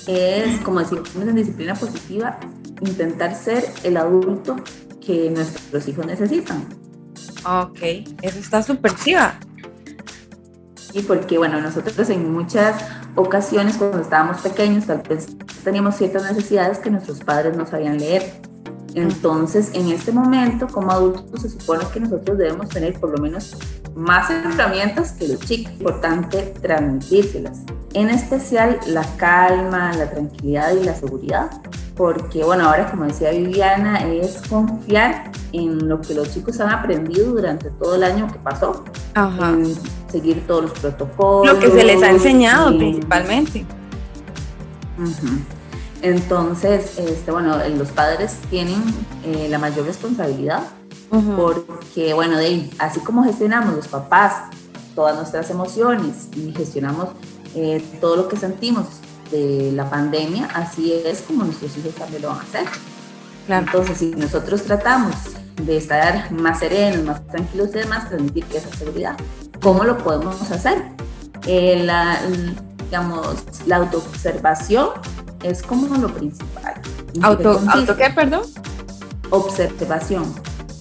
es, 0.05 0.59
como 0.65 0.81
decimos 0.81 1.07
en 1.15 1.35
disciplina 1.35 1.75
positiva, 1.75 2.37
intentar 2.81 3.33
ser 3.33 3.63
el 3.83 3.95
adulto 3.95 4.57
que 4.99 5.29
nuestros 5.29 5.87
hijos 5.87 6.05
necesitan. 6.07 6.67
Ok, 7.45 7.79
eso 8.21 8.37
está 8.37 8.61
súper 8.61 8.95
chiva. 8.95 9.39
Y 10.93 11.03
porque, 11.03 11.37
bueno, 11.37 11.61
nosotros 11.61 12.09
en 12.09 12.31
muchas 12.33 12.83
ocasiones 13.15 13.77
cuando 13.77 14.01
estábamos 14.01 14.41
pequeños 14.41 14.85
tal 14.85 15.01
vez 15.07 15.27
teníamos 15.63 15.95
ciertas 15.95 16.23
necesidades 16.23 16.79
que 16.79 16.89
nuestros 16.89 17.19
padres 17.19 17.55
no 17.55 17.65
sabían 17.65 17.97
leer. 17.97 18.50
Entonces, 18.93 19.71
en 19.73 19.89
este 19.89 20.11
momento, 20.11 20.67
como 20.67 20.91
adultos, 20.91 21.41
se 21.41 21.49
supone 21.49 21.83
que 21.93 21.99
nosotros 21.99 22.37
debemos 22.37 22.69
tener 22.69 22.99
por 22.99 23.11
lo 23.11 23.17
menos 23.17 23.55
más 23.95 24.29
herramientas 24.29 25.13
que 25.13 25.27
los 25.27 25.39
chicos. 25.41 25.73
Importante 25.73 26.53
transmitírselas. 26.61 27.59
En 27.93 28.09
especial 28.09 28.79
la 28.87 29.03
calma, 29.17 29.93
la 29.93 30.09
tranquilidad 30.09 30.75
y 30.75 30.83
la 30.83 30.95
seguridad. 30.95 31.49
Porque, 31.95 32.43
bueno, 32.43 32.67
ahora 32.67 32.89
como 32.89 33.05
decía 33.05 33.31
Viviana, 33.31 34.05
es 34.07 34.41
confiar 34.49 35.31
en 35.51 35.87
lo 35.87 36.01
que 36.01 36.13
los 36.13 36.33
chicos 36.33 36.59
han 36.59 36.69
aprendido 36.69 37.31
durante 37.31 37.69
todo 37.71 37.95
el 37.95 38.03
año 38.03 38.27
que 38.31 38.39
pasó. 38.39 38.83
Ajá 39.13 39.55
seguir 40.11 40.45
todos 40.45 40.63
los 40.63 40.79
protocolos. 40.79 41.53
Lo 41.53 41.59
que 41.59 41.71
se 41.71 41.83
les 41.83 42.03
ha 42.03 42.11
enseñado 42.11 42.77
principalmente. 42.77 43.65
Entonces, 46.01 46.97
este, 46.97 47.31
bueno, 47.31 47.57
los 47.77 47.89
padres 47.89 48.37
tienen 48.49 48.83
eh, 49.23 49.47
la 49.49 49.59
mayor 49.59 49.85
responsabilidad 49.85 50.63
porque, 51.35 52.13
bueno, 52.13 52.37
de 52.37 52.69
así 52.79 53.01
como 53.01 53.23
gestionamos 53.23 53.75
los 53.75 53.87
papás 53.89 54.45
todas 54.95 55.15
nuestras 55.15 55.49
emociones 55.49 56.29
y 56.35 56.53
gestionamos 56.53 57.09
eh, 57.53 57.83
todo 57.99 58.15
lo 58.15 58.27
que 58.29 58.37
sentimos 58.37 58.85
de 59.29 59.71
la 59.73 59.89
pandemia, 59.89 60.47
así 60.53 60.93
es 60.93 61.21
como 61.21 61.43
nuestros 61.43 61.77
hijos 61.77 61.93
también 61.95 62.21
lo 62.21 62.29
van 62.29 62.39
a 62.39 62.41
hacer. 62.43 62.65
Entonces, 63.47 63.97
si 63.97 64.11
nosotros 64.11 64.63
tratamos 64.63 65.15
de 65.61 65.77
estar 65.77 66.31
más 66.31 66.59
serenos, 66.59 67.03
más 67.03 67.27
tranquilos 67.27 67.69
y 67.69 67.79
demás, 67.79 68.07
transmitir 68.07 68.55
esa 68.55 68.73
seguridad. 68.75 69.17
¿Cómo 69.61 69.83
lo 69.83 69.97
podemos 69.97 70.49
hacer? 70.49 70.83
eh, 71.45 71.81
la, 71.83 72.19
digamos, 72.85 73.43
la 73.65 73.77
autoobservación 73.77 74.89
es 75.43 75.61
como 75.61 75.95
lo 75.97 76.13
principal. 76.13 76.81
¿Auto, 77.21 77.61
¿Auto 77.69 77.95
qué, 77.95 78.09
perdón? 78.09 78.41
Observación. 79.29 80.33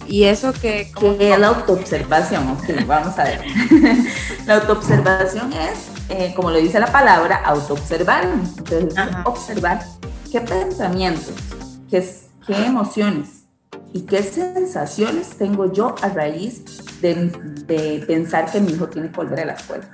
¿Y 0.07 0.25
eso 0.25 0.53
qué? 0.61 0.91
¿Qué 0.99 1.33
es 1.33 1.39
la 1.39 1.49
autoobservación? 1.49 2.49
Ok, 2.51 2.87
vamos 2.87 3.17
a 3.19 3.25
ver. 3.25 3.45
la 4.47 4.57
autoobservación 4.57 5.53
es, 5.53 5.87
eh, 6.09 6.33
como 6.35 6.51
lo 6.51 6.59
dice 6.59 6.81
la 6.81 6.91
palabra, 6.91 7.37
autoobservar. 7.45 8.25
Entonces, 8.25 8.95
observar 9.25 9.85
qué 10.31 10.41
pensamientos, 10.41 11.35
qué, 11.89 12.05
qué 12.45 12.67
emociones 12.67 13.45
y 13.93 14.03
qué 14.03 14.23
sensaciones 14.23 15.31
tengo 15.31 15.73
yo 15.73 15.95
a 16.03 16.09
raíz 16.09 16.65
de, 17.01 17.31
de 17.67 18.05
pensar 18.07 18.51
que 18.51 18.61
mi 18.61 18.73
hijo 18.73 18.89
tiene 18.89 19.11
que 19.11 19.17
volver 19.17 19.41
a 19.41 19.45
la 19.45 19.53
escuela. 19.53 19.89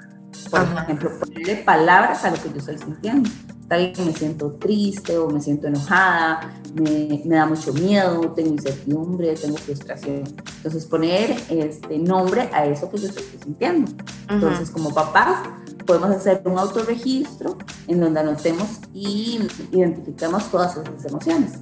Por 0.51 0.63
ejemplo, 0.63 1.11
ponerle 1.19 1.57
palabras 1.57 2.25
a 2.25 2.31
lo 2.31 2.37
que 2.37 2.51
yo 2.51 2.57
estoy 2.57 2.79
sintiendo. 2.79 3.29
Está 3.67 3.79
bien, 3.79 3.95
me 4.07 4.13
siento 4.13 4.53
triste 4.53 5.19
o 5.19 5.29
me 5.29 5.41
siento 5.41 5.67
enojada, 5.67 6.53
me, 6.75 7.21
me 7.25 7.35
da 7.35 7.47
mucho 7.47 7.73
miedo, 7.73 8.21
tengo 8.31 8.51
incertidumbre, 8.51 9.35
tengo 9.35 9.57
frustración. 9.57 10.23
Entonces, 10.59 10.85
poner 10.87 11.37
este 11.49 11.99
nombre 11.99 12.49
a 12.53 12.65
eso 12.65 12.89
que 12.89 12.99
yo 12.99 13.09
estoy 13.09 13.25
sintiendo. 13.43 13.91
Entonces, 14.31 14.71
como 14.71 14.95
papás, 14.95 15.49
podemos 15.85 16.11
hacer 16.11 16.43
un 16.45 16.57
autorregistro 16.57 17.59
en 17.89 17.99
donde 17.99 18.21
anotemos 18.21 18.69
y 18.95 19.41
identificamos 19.73 20.49
todas 20.49 20.77
esas 20.77 21.05
emociones. 21.05 21.55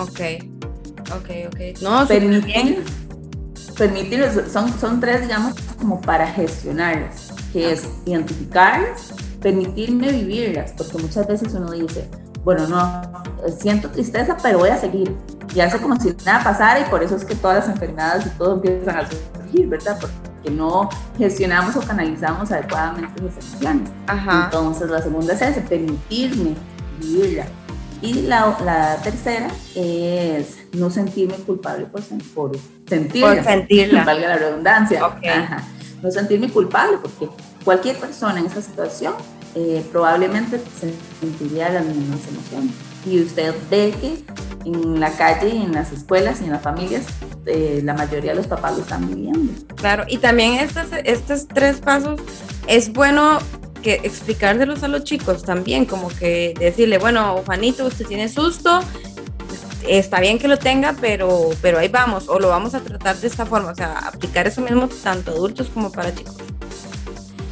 Ok, 0.00 0.20
ok, 1.14 1.30
ok. 1.46 1.80
No, 1.80 2.08
permitir, 2.08 2.82
permitir 3.78 4.24
son, 4.52 4.76
son 4.80 4.98
tres, 4.98 5.20
digamos, 5.20 5.54
como 5.78 6.00
para 6.00 6.26
gestionarlas, 6.26 7.32
que 7.52 7.70
es 7.70 7.86
identificarlas, 8.04 9.14
permitirme 9.42 10.10
vivirlas, 10.12 10.72
porque 10.76 10.98
muchas 10.98 11.26
veces 11.26 11.52
uno 11.54 11.70
dice, 11.72 12.08
bueno, 12.44 12.66
no, 12.66 13.02
siento 13.58 13.88
tristeza, 13.90 14.36
pero 14.42 14.58
voy 14.58 14.70
a 14.70 14.78
seguir. 14.78 15.14
Y 15.54 15.60
hace 15.60 15.78
como 15.78 15.96
si 16.00 16.14
nada 16.24 16.42
pasara 16.42 16.80
y 16.80 16.84
por 16.84 17.02
eso 17.02 17.16
es 17.16 17.24
que 17.24 17.34
todas 17.34 17.66
las 17.66 17.74
enfermedades 17.74 18.26
y 18.26 18.30
todo 18.30 18.54
empiezan 18.54 18.96
a 18.96 19.08
surgir, 19.08 19.68
¿verdad? 19.68 19.98
Porque 20.00 20.50
no 20.50 20.88
gestionamos 21.18 21.76
o 21.76 21.80
canalizamos 21.80 22.50
adecuadamente 22.50 23.26
esas 23.26 23.44
emociones. 23.44 23.90
Entonces, 24.08 24.90
la 24.90 25.02
segunda 25.02 25.34
es 25.34 25.58
permitirme 25.68 26.54
vivirla. 27.00 27.46
Y 28.00 28.22
la, 28.22 28.58
la, 28.64 28.96
tercera 28.96 29.48
es 29.76 30.58
no 30.72 30.90
sentirme 30.90 31.34
culpable 31.34 31.86
por, 31.86 32.02
por 32.34 32.50
sentirla. 32.88 33.34
Por 33.34 33.44
sentirla. 33.44 34.04
Valga 34.04 34.28
la 34.28 34.36
redundancia. 34.38 35.00
No 36.02 36.10
sentirme 36.10 36.50
culpable 36.50 36.98
porque 37.00 37.28
cualquier 37.64 37.98
persona 37.98 38.40
en 38.40 38.46
esa 38.46 38.62
situación 38.62 39.14
eh, 39.54 39.84
probablemente 39.92 40.60
se 40.80 40.94
sentiría 41.20 41.68
las 41.68 41.84
mismas 41.84 42.20
emociones. 42.28 42.72
Y 43.04 43.20
usted 43.20 43.54
ve 43.70 43.94
que 44.00 44.24
en 44.64 45.00
la 45.00 45.10
calle, 45.16 45.50
en 45.50 45.72
las 45.72 45.92
escuelas 45.92 46.40
y 46.40 46.44
en 46.44 46.52
las 46.52 46.62
familias, 46.62 47.04
eh, 47.46 47.80
la 47.82 47.94
mayoría 47.94 48.30
de 48.30 48.36
los 48.36 48.46
papás 48.46 48.76
lo 48.76 48.82
están 48.82 49.08
viviendo. 49.08 49.52
Claro, 49.76 50.04
y 50.08 50.18
también 50.18 50.54
estos, 50.54 50.86
estos 51.04 51.48
tres 51.48 51.80
pasos 51.80 52.20
es 52.66 52.92
bueno 52.92 53.40
que 53.82 53.94
explicárselos 54.04 54.82
a 54.84 54.88
los 54.88 55.04
chicos 55.04 55.42
también, 55.42 55.84
como 55.84 56.08
que 56.08 56.54
decirle, 56.58 56.98
bueno, 56.98 57.42
Juanito, 57.44 57.84
usted 57.84 58.06
tiene 58.06 58.28
susto, 58.28 58.80
está 59.86 60.20
bien 60.20 60.38
que 60.38 60.46
lo 60.46 60.56
tenga, 60.56 60.94
pero, 61.00 61.50
pero 61.60 61.78
ahí 61.78 61.88
vamos, 61.88 62.28
o 62.28 62.38
lo 62.38 62.48
vamos 62.48 62.74
a 62.74 62.80
tratar 62.80 63.16
de 63.16 63.26
esta 63.26 63.44
forma, 63.44 63.72
o 63.72 63.74
sea, 63.74 63.98
aplicar 63.98 64.46
eso 64.46 64.60
mismo 64.60 64.88
tanto 65.02 65.32
adultos 65.32 65.68
como 65.74 65.90
para 65.90 66.14
chicos. 66.14 66.36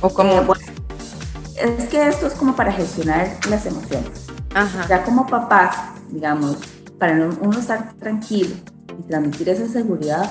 O 0.00 0.08
como... 0.10 0.54
Eh, 0.54 1.76
es 1.78 1.88
que 1.88 2.08
esto 2.08 2.26
es 2.26 2.34
como 2.34 2.56
para 2.56 2.72
gestionar 2.72 3.28
las 3.48 3.66
emociones. 3.66 4.26
Ajá. 4.54 4.86
Ya 4.88 5.04
como 5.04 5.26
papás, 5.26 5.76
digamos, 6.10 6.56
para 6.98 7.28
uno 7.40 7.58
estar 7.58 7.92
tranquilo 7.94 8.54
y 8.98 9.02
transmitir 9.08 9.48
esa 9.48 9.68
seguridad, 9.68 10.30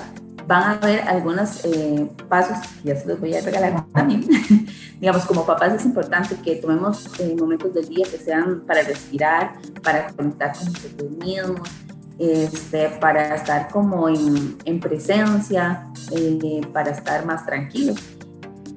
van 0.50 0.64
a 0.64 0.72
haber 0.74 1.02
algunos 1.02 1.64
eh, 1.64 2.10
pasos 2.28 2.58
que 2.82 2.90
ya 2.90 2.96
se 2.96 3.08
los 3.08 3.20
voy 3.20 3.36
a 3.36 3.42
regalar 3.42 3.86
también. 3.94 4.28
digamos, 5.00 5.26
como 5.26 5.46
papás 5.46 5.74
es 5.74 5.86
importante 5.86 6.36
que 6.44 6.56
tomemos 6.56 7.08
eh, 7.20 7.36
momentos 7.40 7.74
del 7.74 7.88
día 7.88 8.06
que 8.10 8.18
sean 8.18 8.62
para 8.62 8.82
respirar, 8.82 9.54
para 9.84 10.08
conectar 10.08 10.56
con 10.58 10.74
nosotros 10.74 11.12
mismos, 11.12 11.70
este, 12.18 12.90
para 13.00 13.36
estar 13.36 13.70
como 13.70 14.10
en, 14.10 14.58
en 14.66 14.80
presencia, 14.80 15.88
eh, 16.12 16.62
para 16.74 16.92
estar 16.92 17.26
más 17.26 17.46
tranquilos. 17.46 17.98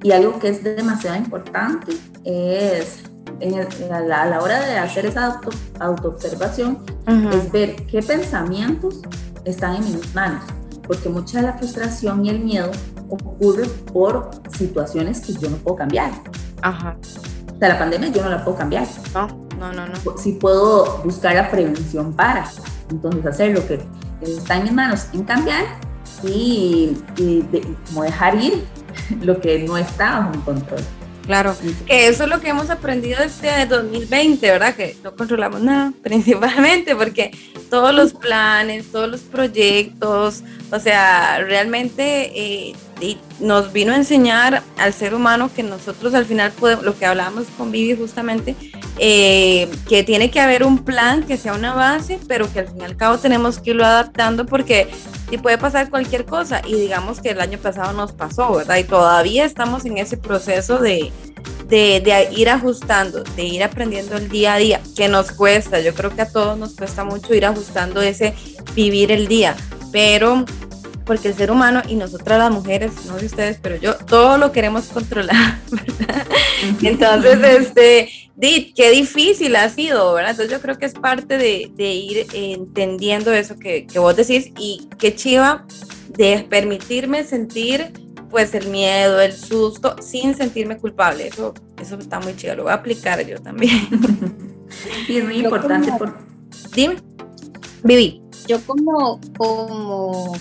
Y 0.02 0.12
algo 0.12 0.38
que 0.38 0.48
es 0.48 0.64
demasiado 0.64 1.16
importante 1.16 1.92
es 2.24 3.02
a, 3.90 4.00
la, 4.00 4.40
hora 4.40 4.60
de 4.60 4.78
hacer 4.78 5.06
esa 5.06 5.26
auto, 5.26 5.50
autoobservación, 5.80 6.78
es 7.32 7.50
ver 7.52 7.76
qué 7.86 8.02
pensamientos 8.02 9.00
están 9.44 9.76
en 9.76 9.84
mis 9.84 10.14
manos, 10.14 10.44
porque 10.86 11.08
mucha 11.08 11.40
de 11.40 11.48
la 11.48 11.52
frustración 11.54 12.24
y 12.24 12.30
el 12.30 12.40
miedo 12.40 12.70
ocurre 13.08 13.66
por 13.92 14.30
situaciones 14.56 15.20
que 15.20 15.34
yo 15.34 15.50
no 15.50 15.56
puedo 15.56 15.76
cambiar. 15.76 16.10
Ajá. 16.62 16.96
O 17.54 17.58
sea, 17.58 17.68
la 17.68 17.78
pandemia 17.78 18.08
yo 18.08 18.22
no 18.22 18.30
la 18.30 18.44
puedo 18.44 18.56
cambiar. 18.56 18.86
No, 19.14 19.28
no, 19.58 19.72
no, 19.72 19.86
no. 19.86 20.18
Sí 20.18 20.32
puedo 20.32 20.98
buscar 21.04 21.34
la 21.34 21.50
prevención 21.50 22.12
para, 22.12 22.48
entonces 22.90 23.26
hacer 23.26 23.52
lo 23.52 23.66
que 23.66 23.80
está 24.22 24.56
en 24.56 24.64
mis 24.64 24.72
manos 24.72 25.06
en 25.12 25.24
cambiar 25.24 25.64
y, 26.24 26.96
como 27.88 28.04
dejar 28.04 28.36
ir 28.36 28.64
lo 29.22 29.40
que 29.40 29.58
no 29.60 29.76
está 29.76 30.18
bajo 30.18 30.30
mi 30.30 30.42
control. 30.42 30.82
Claro, 31.26 31.54
que 31.86 32.08
eso 32.08 32.24
es 32.24 32.28
lo 32.28 32.40
que 32.40 32.48
hemos 32.48 32.68
aprendido 32.68 33.22
este 33.22 33.64
2020, 33.66 34.50
¿verdad? 34.50 34.74
Que 34.74 34.96
no 35.04 35.14
controlamos 35.14 35.60
nada, 35.60 35.92
principalmente, 36.02 36.96
porque 36.96 37.30
todos 37.70 37.94
los 37.94 38.12
planes, 38.12 38.90
todos 38.90 39.08
los 39.08 39.20
proyectos, 39.20 40.42
o 40.72 40.80
sea, 40.80 41.38
realmente 41.38 42.32
eh, 42.34 42.74
nos 43.38 43.72
vino 43.72 43.92
a 43.92 43.96
enseñar 43.96 44.62
al 44.78 44.92
ser 44.92 45.14
humano 45.14 45.50
que 45.54 45.62
nosotros 45.62 46.12
al 46.14 46.26
final 46.26 46.50
podemos, 46.52 46.84
lo 46.84 46.98
que 46.98 47.06
hablábamos 47.06 47.46
con 47.56 47.70
Vivi 47.70 47.96
justamente, 47.96 48.56
eh, 48.98 49.70
que 49.88 50.02
tiene 50.02 50.30
que 50.30 50.40
haber 50.40 50.64
un 50.64 50.84
plan 50.84 51.22
que 51.22 51.36
sea 51.36 51.54
una 51.54 51.72
base, 51.72 52.18
pero 52.26 52.52
que 52.52 52.60
al 52.60 52.68
fin 52.68 52.80
y 52.80 52.84
al 52.84 52.96
cabo 52.96 53.18
tenemos 53.18 53.60
que 53.60 53.70
irlo 53.70 53.84
adaptando 53.84 54.44
porque 54.44 54.88
si 55.32 55.38
puede 55.38 55.56
pasar 55.56 55.88
cualquier 55.88 56.26
cosa 56.26 56.60
y 56.66 56.74
digamos 56.74 57.22
que 57.22 57.30
el 57.30 57.40
año 57.40 57.56
pasado 57.56 57.94
nos 57.94 58.12
pasó, 58.12 58.54
¿verdad? 58.54 58.76
Y 58.76 58.84
todavía 58.84 59.46
estamos 59.46 59.86
en 59.86 59.96
ese 59.96 60.18
proceso 60.18 60.76
de, 60.76 61.10
de, 61.68 62.28
ir 62.36 62.50
ajustando, 62.50 63.22
de 63.22 63.44
ir 63.44 63.64
aprendiendo 63.64 64.18
el 64.18 64.28
día 64.28 64.52
a 64.52 64.58
día, 64.58 64.82
que 64.94 65.08
nos 65.08 65.32
cuesta, 65.32 65.80
yo 65.80 65.94
creo 65.94 66.14
que 66.14 66.20
a 66.20 66.30
todos 66.30 66.58
nos 66.58 66.74
cuesta 66.74 67.04
mucho 67.04 67.32
ir 67.32 67.46
ajustando 67.46 68.02
ese 68.02 68.34
vivir 68.74 69.10
el 69.10 69.26
día, 69.26 69.56
pero 69.90 70.44
porque 71.04 71.28
el 71.28 71.34
ser 71.34 71.50
humano 71.50 71.82
y 71.88 71.94
nosotras 71.94 72.38
las 72.38 72.50
mujeres, 72.50 72.92
no 73.06 73.18
sé 73.18 73.26
ustedes, 73.26 73.58
pero 73.60 73.76
yo, 73.76 73.96
todo 73.96 74.38
lo 74.38 74.52
queremos 74.52 74.86
controlar, 74.86 75.58
¿verdad? 75.70 76.26
Entonces, 76.82 77.38
este, 77.42 78.08
Dit, 78.34 78.74
qué 78.74 78.90
difícil 78.90 79.54
ha 79.56 79.68
sido, 79.68 80.14
¿verdad? 80.14 80.32
Entonces 80.32 80.52
yo 80.52 80.60
creo 80.60 80.78
que 80.78 80.86
es 80.86 80.94
parte 80.94 81.38
de, 81.38 81.70
de 81.74 81.92
ir 81.92 82.26
entendiendo 82.32 83.32
eso 83.32 83.58
que, 83.58 83.86
que, 83.86 83.98
vos 83.98 84.16
decís 84.16 84.52
y 84.58 84.88
qué 84.98 85.14
chiva 85.14 85.66
de 86.08 86.46
permitirme 86.48 87.24
sentir 87.24 87.92
pues 88.30 88.54
el 88.54 88.68
miedo, 88.68 89.20
el 89.20 89.34
susto, 89.34 89.96
sin 90.00 90.34
sentirme 90.34 90.78
culpable. 90.78 91.28
Eso, 91.28 91.52
eso 91.80 91.96
está 91.96 92.18
muy 92.18 92.34
chido, 92.34 92.56
lo 92.56 92.62
voy 92.64 92.72
a 92.72 92.76
aplicar 92.76 93.24
yo 93.26 93.40
también. 93.40 93.88
Sí, 95.06 95.18
es 95.18 95.24
muy 95.24 95.36
importante. 95.36 95.92
por... 95.98 96.16
Dime, 96.74 96.96
Vivi. 97.84 98.22
Yo 98.48 98.58
como, 98.66 99.20
como 99.36 100.32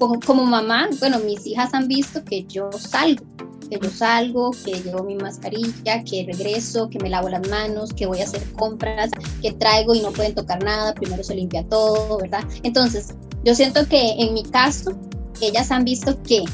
como, 0.00 0.44
mamá, 0.44 0.88
bueno, 0.98 1.18
mis 1.20 1.46
hijas 1.46 1.74
han 1.74 1.86
visto 1.86 2.24
que 2.24 2.44
yo 2.44 2.72
salgo, 2.72 3.24
que 3.68 3.78
yo 3.78 3.90
salgo, 3.90 4.50
que 4.64 4.72
llevo 4.82 5.04
mi 5.04 5.14
mascarilla, 5.14 6.02
que 6.04 6.24
regreso, 6.26 6.88
que 6.88 6.98
me 6.98 7.10
lavo 7.10 7.28
las 7.28 7.46
manos, 7.48 7.92
que 7.92 8.06
voy 8.06 8.20
a 8.20 8.24
hacer 8.24 8.42
compras, 8.52 9.10
que 9.42 9.52
traigo 9.52 9.94
y 9.94 10.00
no 10.00 10.10
pueden 10.10 10.34
tocar 10.34 10.64
nada, 10.64 10.94
primero 10.94 11.22
se 11.22 11.34
limpia 11.34 11.64
todo, 11.68 12.18
¿verdad? 12.18 12.44
Entonces, 12.62 13.14
yo 13.44 13.54
siento 13.54 13.86
que 13.86 14.12
en 14.18 14.34
mi 14.34 14.42
caso, 14.42 14.92
ellas 15.40 15.70
han 15.70 15.84
visto 15.84 16.20
que 16.22 16.44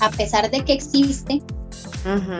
a 0.00 0.10
pesar 0.10 0.50
de 0.50 0.64
que 0.64 0.74
existe, 0.74 1.42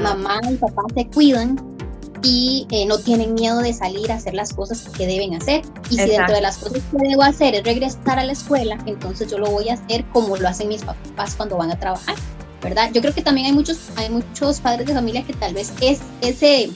mamá 0.03 0.41
y 0.51 0.57
papá 0.57 0.83
se 0.95 1.07
cuidan, 1.07 1.76
y 2.23 2.67
eh, 2.71 2.87
no 2.87 2.99
tienen 2.99 3.35
miedo 3.35 3.59
de 3.59 3.73
salir 3.73 4.11
a 4.11 4.17
hacer 4.17 4.35
las 4.35 4.53
cosas 4.53 4.89
que 4.97 5.07
deben 5.07 5.35
hacer. 5.35 5.63
Y 5.91 5.97
si 5.97 6.07
dentro 6.09 6.35
de 6.35 6.41
las 6.41 6.59
cosas 6.59 6.83
que 6.91 7.09
debo 7.09 7.23
hacer 7.23 7.55
es 7.55 7.65
regresar 7.65 8.19
a 8.19 8.25
la 8.25 8.33
escuela, 8.33 8.79
entonces 8.87 9.31
yo 9.31 9.39
lo 9.39 9.51
voy 9.51 9.69
a 9.69 9.75
hacer 9.75 10.05
como 10.13 10.37
lo 10.37 10.49
hacen 10.49 10.69
mis 10.69 10.83
papás 10.83 11.35
cuando 11.37 11.57
van 11.57 11.71
a 11.71 11.79
trabajar, 11.79 12.17
¿verdad? 12.63 12.91
Yo 12.93 13.01
creo 13.01 13.15
que 13.15 13.23
también 13.23 13.47
hay 13.47 13.53
muchos, 13.53 13.79
hay 13.97 14.11
muchos 14.11 14.61
padres 14.61 14.87
de 14.87 14.95
familia 14.95 15.25
que 15.25 15.35
tal 15.35 15.55
vez 15.55 15.73
es 15.81 16.01
ese, 16.21 16.71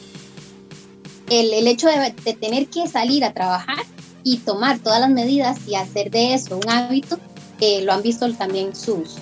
el, 1.28 1.52
el 1.52 1.66
hecho 1.66 1.88
de, 1.88 2.14
de 2.24 2.34
tener 2.34 2.68
que 2.68 2.86
salir 2.86 3.24
a 3.24 3.32
trabajar 3.32 3.84
y 4.22 4.38
tomar 4.38 4.78
todas 4.78 5.00
las 5.00 5.10
medidas 5.10 5.58
y 5.66 5.74
hacer 5.74 6.10
de 6.10 6.34
eso 6.34 6.58
un 6.58 6.68
hábito, 6.68 7.18
eh, 7.60 7.82
lo 7.82 7.92
han 7.92 8.02
visto 8.02 8.30
también 8.34 8.74
sus, 8.74 9.16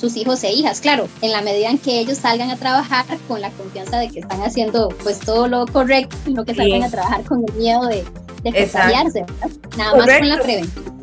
sus 0.00 0.16
hijos 0.16 0.42
e 0.44 0.52
hijas. 0.52 0.80
Claro, 0.80 1.08
en 1.22 1.32
la 1.32 1.42
medida 1.42 1.70
en 1.70 1.78
que 1.78 2.00
ellos 2.00 2.18
salgan 2.18 2.50
a 2.50 2.56
trabajar 2.56 3.04
con 3.28 3.40
la 3.40 3.50
confianza 3.50 3.98
de 3.98 4.08
que 4.08 4.20
están 4.20 4.42
haciendo 4.42 4.88
pues 5.02 5.20
todo 5.20 5.48
lo 5.48 5.66
correcto 5.66 6.16
y 6.26 6.32
no 6.32 6.44
que 6.44 6.54
salgan 6.54 6.82
a 6.82 6.90
trabajar 6.90 7.24
con 7.24 7.44
el 7.46 7.54
miedo 7.54 7.86
de, 7.86 8.04
de 8.42 8.52
contagiarse, 8.52 9.24
Nada 9.76 9.96
más 9.96 10.18
con 10.18 10.28
la 10.28 10.40
prevención. 10.40 10.96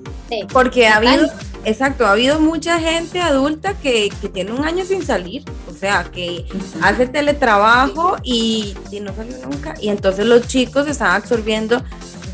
Porque 0.51 0.87
ha 0.87 0.97
habido, 0.97 1.27
exacto, 1.65 2.07
ha 2.07 2.11
habido 2.11 2.39
mucha 2.39 2.79
gente 2.79 3.19
adulta 3.19 3.75
que, 3.75 4.11
que 4.21 4.29
tiene 4.29 4.51
un 4.51 4.63
año 4.63 4.83
sin 4.83 5.05
salir, 5.05 5.43
o 5.69 5.73
sea, 5.73 6.05
que 6.11 6.45
hace 6.81 7.07
teletrabajo 7.07 8.17
y, 8.23 8.73
y 8.91 8.99
no 8.99 9.13
salió 9.15 9.37
nunca. 9.47 9.75
Y 9.79 9.89
entonces 9.89 10.25
los 10.25 10.47
chicos 10.47 10.87
están 10.87 11.11
absorbiendo 11.11 11.83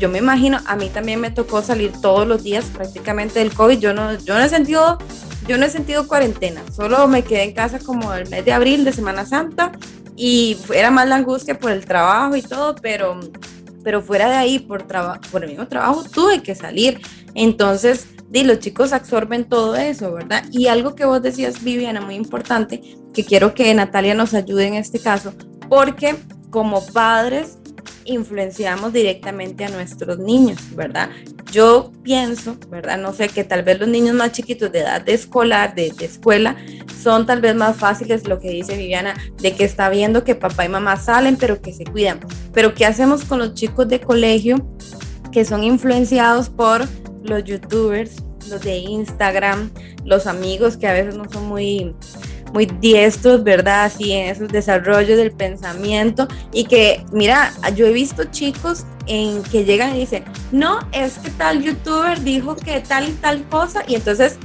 yo 0.00 0.08
me 0.08 0.18
imagino, 0.18 0.58
a 0.66 0.76
mí 0.76 0.88
también 0.88 1.20
me 1.20 1.30
tocó 1.30 1.62
salir 1.62 1.92
todos 2.00 2.26
los 2.26 2.42
días 2.42 2.64
prácticamente 2.64 3.38
del 3.38 3.52
COVID. 3.52 3.78
Yo 3.78 3.92
no, 3.92 4.14
yo 4.14 4.34
no 4.34 4.40
he 4.40 4.48
sentido, 4.48 4.98
yo 5.46 5.58
no 5.58 5.66
he 5.66 5.70
sentido 5.70 6.08
cuarentena. 6.08 6.62
Solo 6.74 7.06
me 7.06 7.22
quedé 7.22 7.44
en 7.44 7.52
casa 7.52 7.78
como 7.78 8.12
el 8.14 8.28
mes 8.30 8.44
de 8.44 8.52
abril 8.52 8.84
de 8.84 8.92
Semana 8.92 9.26
Santa 9.26 9.72
y 10.16 10.56
era 10.74 10.90
más 10.90 11.06
la 11.06 11.16
angustia 11.16 11.58
por 11.58 11.70
el 11.70 11.84
trabajo 11.84 12.34
y 12.34 12.42
todo, 12.42 12.74
pero, 12.76 13.20
pero 13.84 14.00
fuera 14.00 14.30
de 14.30 14.36
ahí, 14.36 14.58
por, 14.58 14.86
por 15.30 15.44
el 15.44 15.50
mismo 15.50 15.68
trabajo, 15.68 16.02
tuve 16.04 16.42
que 16.42 16.54
salir. 16.54 17.00
Entonces, 17.34 18.06
di, 18.30 18.42
los 18.42 18.58
chicos 18.60 18.94
absorben 18.94 19.44
todo 19.44 19.76
eso, 19.76 20.14
¿verdad? 20.14 20.44
Y 20.50 20.68
algo 20.68 20.94
que 20.94 21.04
vos 21.04 21.20
decías, 21.20 21.62
Viviana, 21.62 22.00
muy 22.00 22.14
importante, 22.14 22.80
que 23.12 23.24
quiero 23.24 23.52
que 23.52 23.72
Natalia 23.74 24.14
nos 24.14 24.32
ayude 24.32 24.66
en 24.66 24.74
este 24.74 24.98
caso, 24.98 25.34
porque 25.68 26.16
como 26.50 26.84
padres 26.86 27.58
influenciamos 28.04 28.92
directamente 28.92 29.64
a 29.64 29.68
nuestros 29.68 30.18
niños, 30.18 30.58
¿verdad? 30.74 31.10
Yo 31.52 31.92
pienso, 32.02 32.56
¿verdad? 32.68 32.98
No 32.98 33.12
sé, 33.12 33.28
que 33.28 33.44
tal 33.44 33.62
vez 33.62 33.78
los 33.78 33.88
niños 33.88 34.14
más 34.14 34.32
chiquitos 34.32 34.72
de 34.72 34.80
edad 34.80 35.02
de 35.02 35.14
escolar, 35.14 35.74
de, 35.74 35.92
escuela, 36.00 36.56
son 37.02 37.26
tal 37.26 37.40
vez 37.40 37.54
más 37.54 37.76
fáciles, 37.76 38.26
lo 38.26 38.40
que 38.40 38.50
dice 38.50 38.76
Viviana, 38.76 39.14
de 39.40 39.54
que 39.54 39.64
está 39.64 39.88
viendo 39.88 40.24
que 40.24 40.34
papá 40.34 40.64
y 40.64 40.68
mamá 40.68 40.96
salen, 40.96 41.36
pero 41.36 41.60
que 41.60 41.72
se 41.72 41.84
cuidan. 41.84 42.20
Pero 42.52 42.74
¿qué 42.74 42.86
hacemos 42.86 43.24
con 43.24 43.38
los 43.38 43.54
chicos 43.54 43.88
de 43.88 44.00
colegio 44.00 44.56
que 45.32 45.44
son 45.44 45.64
influenciados 45.64 46.48
por 46.48 46.86
los 47.22 47.44
youtubers, 47.44 48.22
los 48.48 48.62
de 48.62 48.78
Instagram, 48.78 49.70
los 50.04 50.26
amigos 50.26 50.76
que 50.76 50.86
a 50.86 50.92
veces 50.92 51.16
no 51.16 51.30
son 51.30 51.46
muy 51.46 51.94
muy 52.52 52.66
diestros, 52.66 53.42
¿verdad? 53.42 53.84
Así 53.84 54.12
en 54.12 54.28
esos 54.28 54.48
desarrollos 54.48 55.16
del 55.16 55.32
pensamiento 55.32 56.28
y 56.52 56.64
que, 56.64 57.04
mira, 57.12 57.52
yo 57.74 57.86
he 57.86 57.92
visto 57.92 58.24
chicos 58.24 58.84
en 59.06 59.42
que 59.44 59.64
llegan 59.64 59.94
y 59.96 60.00
dicen, 60.00 60.24
no, 60.52 60.80
es 60.92 61.18
que 61.18 61.30
tal 61.30 61.62
youtuber 61.62 62.20
dijo 62.22 62.56
que 62.56 62.80
tal 62.80 63.08
y 63.08 63.12
tal 63.12 63.42
cosa 63.48 63.82
y 63.86 63.94
entonces 63.94 64.38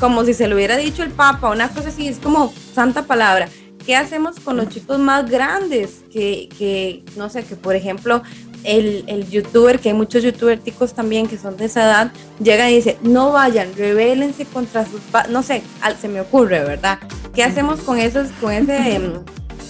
como 0.00 0.24
si 0.24 0.34
se 0.34 0.48
lo 0.48 0.56
hubiera 0.56 0.76
dicho 0.76 1.02
el 1.02 1.10
papa, 1.10 1.50
una 1.50 1.68
cosa 1.68 1.90
así, 1.90 2.08
es 2.08 2.18
como 2.18 2.52
santa 2.74 3.02
palabra. 3.02 3.48
¿Qué 3.84 3.96
hacemos 3.96 4.40
con 4.40 4.56
los 4.56 4.68
chicos 4.68 4.98
más 4.98 5.30
grandes? 5.30 6.02
Que, 6.10 6.48
que 6.58 7.04
no 7.16 7.28
sé, 7.28 7.44
que 7.44 7.56
por 7.56 7.74
ejemplo 7.74 8.22
el, 8.64 9.04
el, 9.06 9.28
youtuber, 9.28 9.78
que 9.80 9.90
hay 9.90 9.94
muchos 9.94 10.22
youtubers 10.22 10.62
ticos 10.62 10.92
también 10.94 11.26
que 11.26 11.38
son 11.38 11.56
de 11.56 11.66
esa 11.66 11.84
edad, 11.84 12.12
llegan 12.42 12.70
y 12.70 12.76
dicen, 12.76 12.96
no 13.02 13.32
vayan, 13.32 13.68
rebelense 13.76 14.44
contra 14.44 14.84
sus 14.86 15.00
no 15.30 15.42
sé, 15.42 15.62
se 16.00 16.08
me 16.08 16.20
ocurre, 16.20 16.64
¿verdad? 16.64 16.98
¿Qué 17.34 17.44
hacemos 17.44 17.80
con 17.80 17.98
esos, 17.98 18.28
con 18.40 18.52
ese, 18.52 18.94
em, 18.94 19.12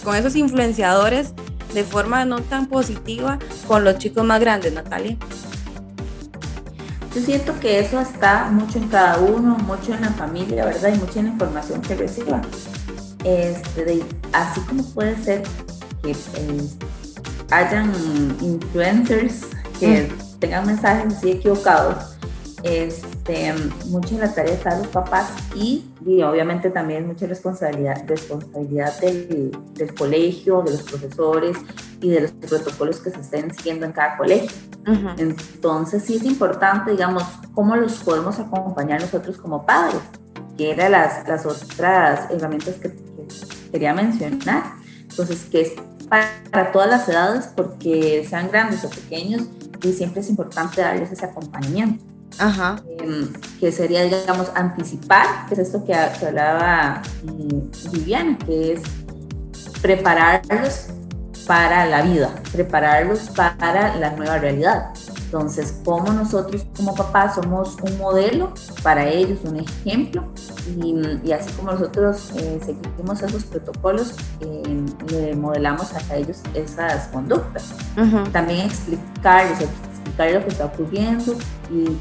con 0.05 0.16
esos 0.16 0.37
influenciadores 0.37 1.33
de 1.74 1.85
forma 1.85 2.24
no 2.24 2.40
tan 2.40 2.66
positiva 2.66 3.38
con 3.66 3.85
los 3.85 3.98
chicos 3.98 4.24
más 4.24 4.40
grandes, 4.40 4.72
Natalia? 4.72 5.16
Yo 7.14 7.20
siento 7.20 7.59
que 7.59 7.81
eso 7.81 8.00
está 8.00 8.50
mucho 8.53 8.79
en 8.79 8.88
cada 8.88 9.18
uno, 9.18 9.57
mucho 9.59 9.94
en 9.94 10.03
la 10.03 10.11
familia, 10.11 10.64
¿verdad? 10.64 10.94
Y 10.94 10.98
mucha 10.98 11.18
en 11.18 11.26
la 11.26 11.33
información 11.33 11.83
que 11.83 11.96
reciba. 11.96 12.40
Este, 13.24 14.00
así 14.33 14.61
como 14.61 14.85
puede 14.94 15.16
ser 15.22 15.42
que 16.03 16.12
eh, 16.12 16.68
hayan 17.50 17.92
influencers 18.40 19.46
que 19.78 20.02
mm. 20.02 20.38
tengan 20.38 20.66
mensajes 20.66 21.14
así 21.14 21.30
equivocados, 21.32 22.16
este, 22.62 23.54
mucha 23.86 24.16
la 24.16 24.34
tarea 24.34 24.52
está 24.52 24.76
los 24.76 24.88
papás 24.88 25.30
y, 25.54 25.86
obviamente 26.22 26.70
también 26.70 27.06
mucha 27.06 27.26
responsabilidad, 27.26 28.04
responsabilidad 28.06 28.98
del, 29.00 29.56
del, 29.74 29.94
colegio, 29.94 30.62
de 30.62 30.72
los 30.72 30.82
profesores 30.82 31.56
y 32.02 32.10
de 32.10 32.20
los 32.22 32.32
protocolos 32.32 33.00
que 33.00 33.10
se 33.10 33.20
estén 33.20 33.54
siguiendo 33.54 33.86
en 33.86 33.92
cada 33.92 34.16
colegio. 34.16 34.50
Entonces 35.16 36.04
sí 36.04 36.16
es 36.16 36.24
importante, 36.24 36.90
digamos, 36.90 37.22
cómo 37.54 37.76
los 37.76 37.94
podemos 38.02 38.38
acompañar 38.38 39.00
nosotros 39.00 39.38
como 39.38 39.64
padres, 39.64 40.00
que 40.58 40.72
eran 40.72 40.92
las, 40.92 41.26
las 41.28 41.46
otras 41.46 42.30
herramientas 42.30 42.74
que, 42.76 42.90
que 42.90 43.70
quería 43.72 43.94
mencionar. 43.94 44.74
Entonces, 45.08 45.46
que 45.50 45.60
es 45.62 45.72
para 46.11 46.73
todas 46.73 46.90
las 46.90 47.09
edades, 47.09 47.49
porque 47.55 48.27
sean 48.29 48.51
grandes 48.51 48.85
o 48.85 48.90
pequeños, 48.90 49.44
y 49.83 49.92
siempre 49.92 50.20
es 50.20 50.29
importante 50.29 50.83
darles 50.83 51.11
ese 51.11 51.25
acompañamiento. 51.25 52.05
Ajá. 52.38 52.77
Em, 52.99 53.33
que 53.59 53.73
sería, 53.73 54.05
digamos, 54.05 54.51
anticipar, 54.55 55.46
que 55.49 55.55
es 55.55 55.61
esto 55.61 55.85
que, 55.85 55.94
hablaba 55.94 57.03
eh, 57.27 57.90
Viviana, 57.92 58.38
que 58.44 58.75
es 58.75 58.83
prepararlos 59.81 60.88
para 61.46 61.87
la 61.87 62.03
vida, 62.03 62.31
prepararlos 62.53 63.31
para 63.31 63.96
la 63.96 64.11
nueva 64.12 64.38
realidad. 64.38 64.90
Entonces, 65.32 65.76
como 65.84 66.12
nosotros 66.12 66.66
como 66.76 66.92
papás 66.92 67.36
somos 67.36 67.76
un 67.82 67.98
modelo 67.98 68.52
para 68.82 69.08
ellos, 69.08 69.38
un 69.44 69.58
ejemplo, 69.58 70.24
y, 70.82 71.30
así 71.30 71.52
como 71.52 71.70
nosotros 71.70 72.32
eh, 72.34 72.58
seguimos 72.66 73.22
esos 73.22 73.44
protocolos, 73.44 74.16
eh, 74.40 74.84
le 75.08 75.36
modelamos 75.36 75.92
a 75.94 76.16
ellos 76.16 76.38
esas 76.54 77.06
conductas. 77.08 77.74
También 78.32 78.66
explicarles, 78.66 79.60
explicarles 79.60 80.34
lo 80.34 80.42
que 80.42 80.48
está 80.48 80.64
ocurriendo 80.64 81.36
y, 81.70 81.96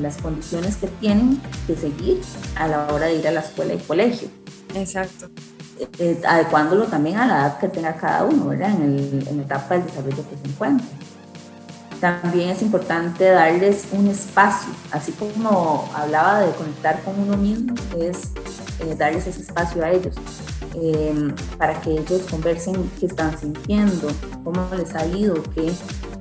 las 0.00 0.16
condiciones 0.18 0.76
que 0.76 0.86
tienen 0.86 1.40
que 1.66 1.74
seguir 1.76 2.20
a 2.56 2.66
la 2.68 2.86
hora 2.92 3.06
de 3.06 3.16
ir 3.16 3.28
a 3.28 3.32
la 3.32 3.40
escuela 3.40 3.74
y 3.74 3.78
colegio. 3.78 4.28
Exacto. 4.74 5.28
Eh, 5.98 6.20
adecuándolo 6.26 6.84
también 6.84 7.16
a 7.16 7.26
la 7.26 7.34
edad 7.34 7.58
que 7.58 7.68
tenga 7.68 7.94
cada 7.96 8.24
uno, 8.24 8.48
¿verdad? 8.48 8.70
En, 8.70 8.82
el, 8.82 9.28
en 9.28 9.36
la 9.38 9.42
etapa 9.42 9.74
del 9.74 9.86
desarrollo 9.86 10.28
que 10.28 10.36
se 10.36 10.48
encuentre 10.52 10.86
también 12.02 12.48
es 12.48 12.62
importante 12.62 13.30
darles 13.30 13.86
un 13.92 14.08
espacio, 14.08 14.72
así 14.90 15.12
como 15.12 15.88
hablaba 15.94 16.40
de 16.40 16.50
conectar 16.54 17.00
con 17.04 17.16
uno 17.16 17.36
mismo, 17.36 17.76
es 17.96 18.32
eh, 18.80 18.96
darles 18.98 19.28
ese 19.28 19.42
espacio 19.42 19.84
a 19.84 19.90
ellos, 19.92 20.16
em, 20.74 21.32
para 21.56 21.80
que 21.80 21.92
ellos 21.92 22.22
conversen 22.28 22.90
qué 22.98 23.06
están 23.06 23.38
sintiendo, 23.38 24.08
cómo 24.42 24.68
les 24.76 24.92
ha 24.96 25.06
ido, 25.06 25.40
qué, 25.54 25.72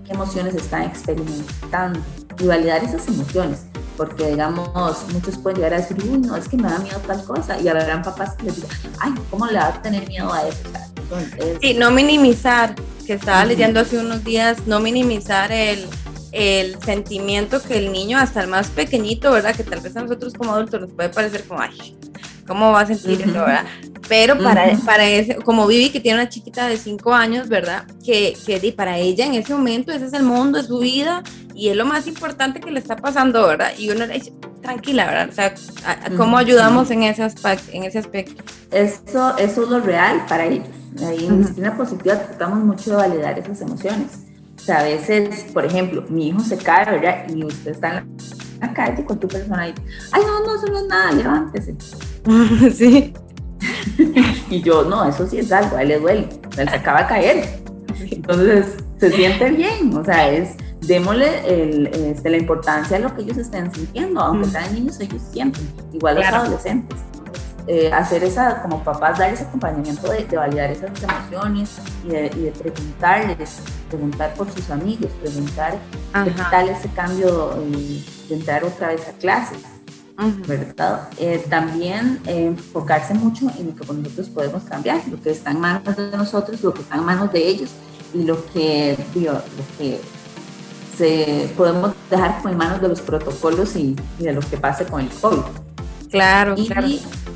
emociones 0.09 0.53
están 0.55 0.83
experimentando 0.83 1.99
y 2.37 2.45
validar 2.45 2.83
esas 2.83 3.07
emociones. 3.07 3.61
Porque, 3.95 4.27
digamos, 4.27 4.69
muchos 5.13 5.37
pueden 5.37 5.59
llegar 5.59 5.73
a 5.75 5.77
decir, 5.77 5.97
uy, 6.03 6.17
no, 6.19 6.35
es 6.35 6.49
que 6.49 6.57
me 6.57 6.69
da 6.69 6.77
miedo 6.79 6.99
tal 7.07 7.23
cosa. 7.23 7.57
Y 7.61 7.69
habrán 7.69 8.01
papás 8.01 8.35
que 8.35 8.43
les 8.43 8.57
digan, 8.57 8.71
ay, 8.99 9.13
¿cómo 9.29 9.45
le 9.45 9.57
va 9.57 9.67
a 9.67 9.81
tener 9.81 10.05
miedo 10.09 10.33
a 10.33 10.45
eso? 10.49 10.63
Sí, 11.61 11.75
no 11.75 11.91
minimizar 11.91 12.75
que 13.01 13.13
estaba 13.13 13.45
leyendo 13.45 13.79
hace 13.79 13.97
unos 13.97 14.23
días, 14.23 14.65
no 14.67 14.79
minimizar 14.79 15.51
el, 15.51 15.85
el 16.31 16.81
sentimiento 16.81 17.61
que 17.61 17.77
el 17.77 17.91
niño, 17.91 18.17
hasta 18.17 18.41
el 18.41 18.47
más 18.47 18.69
pequeñito, 18.69 19.31
¿verdad? 19.31 19.55
Que 19.55 19.63
tal 19.63 19.81
vez 19.81 19.95
a 19.95 20.01
nosotros 20.01 20.33
como 20.33 20.53
adultos 20.53 20.81
nos 20.81 20.91
puede 20.91 21.09
parecer 21.09 21.43
como, 21.43 21.61
ay, 21.61 21.95
¿cómo 22.47 22.71
va 22.71 22.81
a 22.81 22.85
sentir 22.85 23.21
eso, 23.21 23.33
verdad? 23.33 23.65
Pero 24.07 24.37
para, 24.37 24.75
para 24.85 25.07
ese, 25.07 25.35
como 25.35 25.67
Vivi, 25.67 25.89
que 25.89 25.99
tiene 25.99 26.19
una 26.19 26.29
chiquita 26.29 26.67
de 26.67 26.77
5 26.77 27.13
años, 27.13 27.47
¿verdad? 27.47 27.85
Que, 28.03 28.37
que 28.45 28.73
para 28.73 28.97
ella 28.97 29.25
en 29.25 29.35
ese 29.35 29.53
momento 29.53 29.91
ese 29.91 30.05
es 30.05 30.13
el 30.13 30.23
mundo, 30.23 30.59
es 30.59 30.67
su 30.67 30.79
vida 30.79 31.23
y 31.55 31.69
es 31.69 31.77
lo 31.77 31.85
más 31.85 32.07
importante 32.07 32.59
que 32.59 32.71
le 32.71 32.79
está 32.79 32.95
pasando, 32.95 33.47
¿verdad? 33.47 33.71
Y 33.77 33.89
uno 33.89 34.05
le 34.05 34.15
dice, 34.15 34.33
tranquila, 34.61 35.05
¿verdad? 35.05 35.29
O 35.29 35.33
sea, 35.33 35.53
¿cómo 36.17 36.37
ayudamos 36.37 36.91
en 36.91 37.03
ese, 37.03 37.23
aspecto, 37.23 37.71
en 37.71 37.83
ese 37.83 37.99
aspecto? 37.99 38.43
Eso, 38.71 39.37
eso 39.37 39.63
es 39.63 39.69
lo 39.69 39.79
real 39.79 40.25
para 40.27 40.45
ellos. 40.45 40.67
Ahí 40.99 41.25
en 41.25 41.39
disciplina 41.39 41.75
positiva 41.75 42.15
tratamos 42.15 42.59
mucho 42.59 42.91
de 42.91 42.97
validar 42.97 43.39
esas 43.39 43.61
emociones. 43.61 44.25
O 44.57 44.63
sea, 44.63 44.79
a 44.79 44.83
veces, 44.83 45.45
por 45.53 45.65
ejemplo, 45.65 46.03
mi 46.09 46.27
hijo 46.27 46.39
se 46.41 46.57
cae, 46.57 46.85
¿verdad? 46.85 47.27
Y 47.29 47.43
usted 47.43 47.71
está 47.71 47.99
en 47.99 48.17
la, 48.59 48.73
calle 48.73 49.03
con 49.05 49.19
tu 49.19 49.27
persona 49.27 49.69
y, 49.69 49.73
ay, 50.11 50.21
no, 50.25 50.45
no, 50.45 50.55
eso 50.55 50.67
no 50.67 50.79
es 50.79 50.87
nada, 50.87 51.11
levántese. 51.13 51.75
sí. 52.71 53.13
y 54.49 54.61
yo, 54.61 54.83
no, 54.83 55.03
eso 55.05 55.27
sí 55.27 55.39
es 55.39 55.51
algo, 55.51 55.77
a 55.77 55.81
él 55.81 55.87
le 55.87 55.99
duele, 55.99 56.29
él 56.57 56.69
se 56.69 56.75
acaba 56.75 57.03
de 57.03 57.07
caer. 57.07 57.45
Entonces, 58.11 58.77
se 58.99 59.11
siente 59.11 59.49
bien, 59.51 59.95
o 59.95 60.03
sea, 60.03 60.31
es, 60.31 60.55
démosle 60.81 61.27
el, 61.47 61.87
este, 61.87 62.29
la 62.29 62.37
importancia 62.37 62.97
a 62.97 62.99
lo 62.99 63.15
que 63.15 63.23
ellos 63.23 63.37
estén 63.37 63.73
sintiendo, 63.73 64.19
aunque 64.19 64.47
sean 64.49 64.73
niños, 64.73 64.99
ellos 64.99 65.21
sienten, 65.31 65.67
igual 65.93 66.15
los 66.15 66.25
adolescentes. 66.25 66.99
Eh, 67.67 67.91
hacer 67.93 68.23
esa, 68.23 68.61
como 68.61 68.83
papás, 68.83 69.19
dar 69.19 69.31
ese 69.31 69.43
acompañamiento 69.43 70.11
de, 70.11 70.25
validar 70.35 70.71
esas 70.71 70.91
emociones 71.01 71.77
y 72.03 72.09
de, 72.09 72.53
preguntarles, 72.57 73.59
preguntar 73.87 74.33
por 74.33 74.51
sus 74.51 74.69
amigos, 74.71 75.11
preguntar 75.21 75.77
qué 76.23 76.31
tal 76.49 76.69
ese 76.69 76.89
cambio 76.89 77.55
eh, 77.57 78.03
de 78.29 78.35
entrar 78.35 78.63
otra 78.63 78.89
vez 78.89 79.07
a 79.07 79.11
clases. 79.13 79.59
¿verdad? 80.47 81.09
Eh, 81.17 81.43
también 81.49 82.19
enfocarse 82.27 83.13
mucho 83.13 83.47
en 83.57 83.67
lo 83.67 83.75
que 83.75 83.93
nosotros 83.93 84.29
podemos 84.29 84.63
cambiar, 84.63 85.01
lo 85.07 85.19
que 85.19 85.31
está 85.31 85.51
en 85.51 85.59
manos 85.59 85.95
de 85.95 86.11
nosotros, 86.15 86.61
lo 86.61 86.73
que 86.73 86.81
está 86.81 86.95
en 86.95 87.05
manos 87.05 87.31
de 87.31 87.47
ellos 87.47 87.71
y 88.13 88.23
lo 88.23 88.45
que, 88.47 88.97
lo 89.15 89.41
que 89.77 89.99
se, 90.97 91.51
podemos 91.57 91.93
dejar 92.09 92.41
en 92.45 92.57
manos 92.57 92.81
de 92.81 92.89
los 92.89 93.01
protocolos 93.01 93.75
y, 93.75 93.95
de 94.19 94.33
lo 94.33 94.41
que 94.41 94.57
pase 94.57 94.85
con 94.85 95.01
el 95.01 95.09
COVID. 95.09 95.70
Claro, 96.11 96.55
claro. 96.55 96.87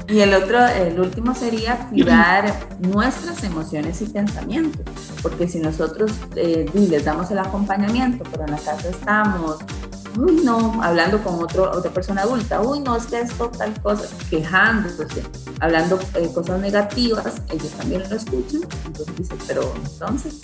Y 0.07 0.19
el 0.19 0.33
otro, 0.35 0.63
el 0.67 0.99
último 0.99 1.33
sería 1.33 1.87
cuidar 1.89 2.53
nuestras 2.79 3.43
emociones 3.43 4.01
y 4.01 4.05
pensamientos, 4.05 4.85
porque 5.23 5.47
si 5.47 5.59
nosotros 5.59 6.11
eh, 6.35 6.69
les 6.73 7.03
damos 7.05 7.31
el 7.31 7.39
acompañamiento, 7.39 8.23
pero 8.29 8.43
en 8.43 8.51
la 8.51 8.57
casa 8.57 8.89
estamos 8.89 9.57
uy, 10.17 10.41
no, 10.43 10.81
hablando 10.81 11.21
con 11.23 11.35
otro, 11.43 11.71
otra 11.71 11.91
persona 11.91 12.21
adulta, 12.21 12.61
uy, 12.61 12.79
no, 12.79 12.95
es 12.95 13.05
que 13.05 13.19
esto, 13.19 13.49
tal 13.49 13.73
cosa, 13.81 14.05
quejándose, 14.29 15.23
hablando 15.59 15.99
eh, 16.15 16.29
cosas 16.33 16.59
negativas, 16.59 17.41
ellos 17.51 17.71
también 17.71 18.03
lo 18.09 18.15
escuchan, 18.15 18.61
entonces 18.85 19.15
dicen, 19.17 19.37
pero 19.47 19.73
entonces, 19.75 20.41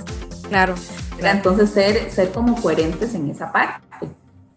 claro, 0.50 0.76
entonces 1.20 1.70
ser, 1.70 2.12
ser 2.12 2.32
como 2.32 2.60
coherentes 2.62 3.14
en 3.14 3.30
esa 3.30 3.52
parte 3.52 3.91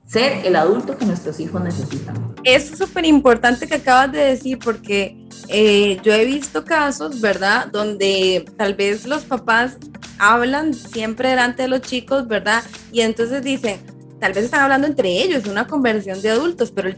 ser 0.06 0.44
el 0.46 0.56
adulto 0.56 0.96
que 0.96 1.04
nuestros 1.04 1.40
hijos 1.40 1.62
necesitan. 1.62 2.34
Es 2.44 2.68
súper 2.76 3.04
importante 3.04 3.66
que 3.66 3.76
acabas 3.76 4.12
de 4.12 4.18
decir 4.18 4.58
porque 4.58 5.16
eh, 5.48 5.98
yo 6.02 6.12
he 6.12 6.24
visto 6.24 6.64
casos, 6.64 7.20
¿verdad? 7.20 7.68
Donde 7.72 8.44
tal 8.56 8.74
vez 8.74 9.06
los 9.06 9.24
papás 9.24 9.78
hablan 10.18 10.74
siempre 10.74 11.30
delante 11.30 11.62
de 11.62 11.68
los 11.68 11.80
chicos, 11.80 12.28
¿verdad? 12.28 12.62
Y 12.92 13.00
entonces 13.00 13.42
dicen, 13.42 13.80
tal 14.24 14.32
vez 14.32 14.44
están 14.46 14.62
hablando 14.62 14.86
entre 14.86 15.10
ellos, 15.22 15.44
una 15.44 15.66
conversión 15.66 16.22
de 16.22 16.30
adultos, 16.30 16.70
pero 16.70 16.88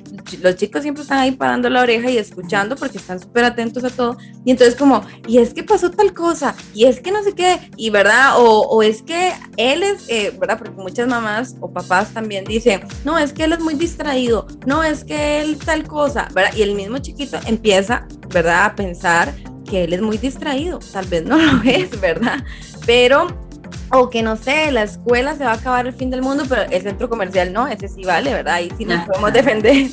los 0.42 0.54
chicos 0.54 0.82
siempre 0.82 1.02
están 1.02 1.18
ahí 1.18 1.32
parando 1.32 1.68
la 1.68 1.82
oreja 1.82 2.08
y 2.08 2.18
escuchando 2.18 2.76
porque 2.76 2.98
están 2.98 3.18
súper 3.18 3.42
atentos 3.42 3.82
a 3.82 3.90
todo. 3.90 4.16
Y 4.44 4.52
entonces 4.52 4.76
como, 4.76 5.04
y 5.26 5.38
es 5.38 5.52
que 5.52 5.64
pasó 5.64 5.90
tal 5.90 6.14
cosa, 6.14 6.54
y 6.72 6.84
es 6.84 7.00
que 7.00 7.10
no 7.10 7.24
sé 7.24 7.32
qué, 7.32 7.68
y 7.76 7.90
verdad, 7.90 8.34
o, 8.36 8.80
es 8.80 9.02
que 9.02 9.32
él 9.56 9.82
es, 9.82 10.08
eh, 10.08 10.36
verdad, 10.38 10.56
porque 10.56 10.80
muchas 10.80 11.08
mamás 11.08 11.56
o 11.58 11.68
papás 11.68 12.14
también 12.14 12.44
dicen, 12.44 12.82
no, 13.04 13.18
es 13.18 13.32
que 13.32 13.42
él 13.42 13.54
es 13.54 13.58
muy 13.58 13.74
distraído, 13.74 14.46
no, 14.64 14.84
es 14.84 15.02
que 15.02 15.40
él 15.40 15.58
tal 15.58 15.82
cosa, 15.82 16.28
¿verdad? 16.32 16.54
Y 16.54 16.62
el 16.62 16.76
mismo 16.76 16.98
chiquito 16.98 17.40
empieza, 17.44 18.06
¿verdad?, 18.32 18.66
a 18.66 18.76
pensar 18.76 19.34
que 19.68 19.82
él 19.82 19.94
es 19.94 20.00
muy 20.00 20.16
distraído, 20.16 20.78
tal 20.92 21.06
vez 21.06 21.24
no 21.24 21.36
lo 21.38 21.60
es, 21.64 22.00
¿verdad? 22.00 22.44
Pero 22.86 23.45
o 23.90 24.10
que 24.10 24.22
no 24.22 24.36
sé, 24.36 24.70
la 24.72 24.82
escuela 24.82 25.36
se 25.36 25.44
va 25.44 25.52
a 25.52 25.54
acabar 25.54 25.86
el 25.86 25.92
fin 25.92 26.10
del 26.10 26.22
mundo, 26.22 26.44
pero 26.48 26.62
el 26.62 26.82
centro 26.82 27.08
comercial 27.08 27.52
no, 27.52 27.66
ese 27.68 27.88
sí 27.88 28.02
vale, 28.04 28.32
¿verdad? 28.32 28.54
Ahí 28.54 28.72
sí 28.76 28.84
nos 28.84 29.06
podemos 29.06 29.32
defender. 29.32 29.74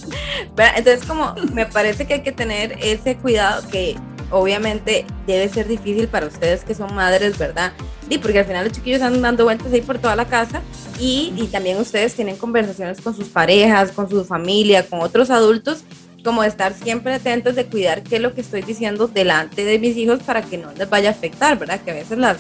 Entonces, 0.76 1.06
como 1.06 1.36
me 1.54 1.66
parece 1.66 2.06
que 2.08 2.16
hay 2.16 2.24
que 2.24 2.32
tener 2.32 2.78
ese 2.82 3.16
cuidado 3.18 3.68
que 3.70 3.96
obviamente 4.32 5.06
debe 5.28 5.48
ser 5.48 5.68
difícil 5.68 6.08
para 6.08 6.26
ustedes 6.26 6.64
que 6.64 6.74
son 6.74 6.94
madres, 6.96 7.38
¿verdad? 7.38 7.72
Y 8.10 8.18
porque 8.18 8.40
al 8.40 8.46
final 8.46 8.66
los 8.66 8.74
chiquillos 8.74 9.02
andan 9.02 9.22
dando 9.22 9.44
vueltas 9.44 9.72
ahí 9.72 9.82
por 9.82 10.00
toda 10.00 10.16
la 10.16 10.26
casa 10.26 10.62
y, 11.00 11.34
y 11.38 11.48
también 11.48 11.78
ustedes 11.78 12.16
tienen 12.16 12.36
conversaciones 12.38 13.00
con 13.00 13.16
sus 13.16 13.28
parejas, 13.28 13.92
con 13.92 14.10
su 14.10 14.26
familia, 14.26 14.88
con 14.88 15.02
otros 15.02 15.30
adultos 15.30 15.84
como 16.24 16.42
de 16.42 16.48
estar 16.48 16.74
siempre 16.74 17.14
atentos 17.14 17.56
de 17.56 17.66
cuidar 17.66 18.02
qué 18.02 18.16
es 18.16 18.22
lo 18.22 18.34
que 18.34 18.42
estoy 18.42 18.62
diciendo 18.62 19.08
delante 19.08 19.66
de 19.66 19.78
mis 19.78 19.98
hijos 19.98 20.22
para 20.24 20.42
que 20.42 20.58
no 20.58 20.72
les 20.72 20.90
vaya 20.90 21.10
a 21.10 21.12
afectar, 21.12 21.60
¿verdad? 21.60 21.82
Que 21.82 21.92
a 21.92 21.96
veces 21.96 22.18
las, 22.18 22.38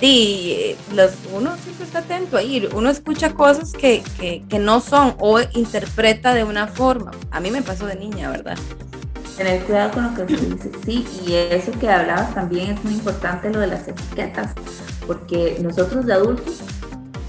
y 0.00 0.76
los, 0.94 1.12
uno 1.32 1.54
siempre 1.62 1.84
está 1.84 1.98
atento 2.00 2.36
ahí, 2.36 2.68
uno 2.74 2.88
escucha 2.88 3.34
cosas 3.34 3.72
que, 3.72 4.02
que, 4.18 4.42
que, 4.48 4.58
no 4.58 4.80
son 4.80 5.14
o 5.18 5.40
interpreta 5.54 6.32
de 6.32 6.44
una 6.44 6.66
forma. 6.66 7.10
A 7.30 7.40
mí 7.40 7.50
me 7.50 7.60
pasó 7.60 7.86
de 7.86 7.96
niña, 7.96 8.30
¿verdad? 8.30 8.56
Tener 9.36 9.62
cuidado 9.64 9.92
con 9.92 10.04
lo 10.04 10.26
que 10.26 10.36
se 10.36 10.46
dice, 10.46 10.70
sí, 10.84 11.06
y 11.26 11.34
eso 11.34 11.72
que 11.78 11.88
hablabas 11.90 12.34
también 12.34 12.70
es 12.70 12.84
muy 12.84 12.94
importante, 12.94 13.50
lo 13.50 13.60
de 13.60 13.66
las 13.68 13.88
etiquetas, 13.88 14.52
porque 15.06 15.58
nosotros 15.62 16.06
de 16.06 16.14
adultos 16.14 16.60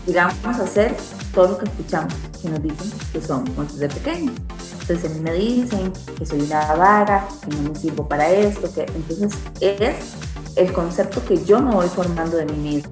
llegamos 0.05 0.35
a 0.45 0.63
hacer 0.63 0.95
todo 1.33 1.49
lo 1.49 1.57
que 1.57 1.65
escuchamos, 1.65 2.13
que 2.41 2.49
nos 2.49 2.63
dicen 2.63 2.91
que 3.13 3.21
somos 3.21 3.77
de 3.77 3.87
pequeños. 3.87 4.35
Entonces 4.81 5.11
a 5.11 5.13
mí 5.13 5.19
me 5.21 5.33
dicen 5.33 5.93
que 6.17 6.25
soy 6.25 6.41
una 6.41 6.73
vaga, 6.73 7.27
que 7.45 7.55
no 7.55 7.69
me 7.69 7.75
sirvo 7.79 8.07
para 8.07 8.29
esto, 8.29 8.73
que 8.73 8.81
entonces 8.81 9.37
es 9.61 10.15
el 10.55 10.71
concepto 10.73 11.23
que 11.25 11.43
yo 11.43 11.61
me 11.61 11.73
voy 11.73 11.87
formando 11.87 12.37
de 12.37 12.45
mí 12.45 12.57
mismo. 12.57 12.91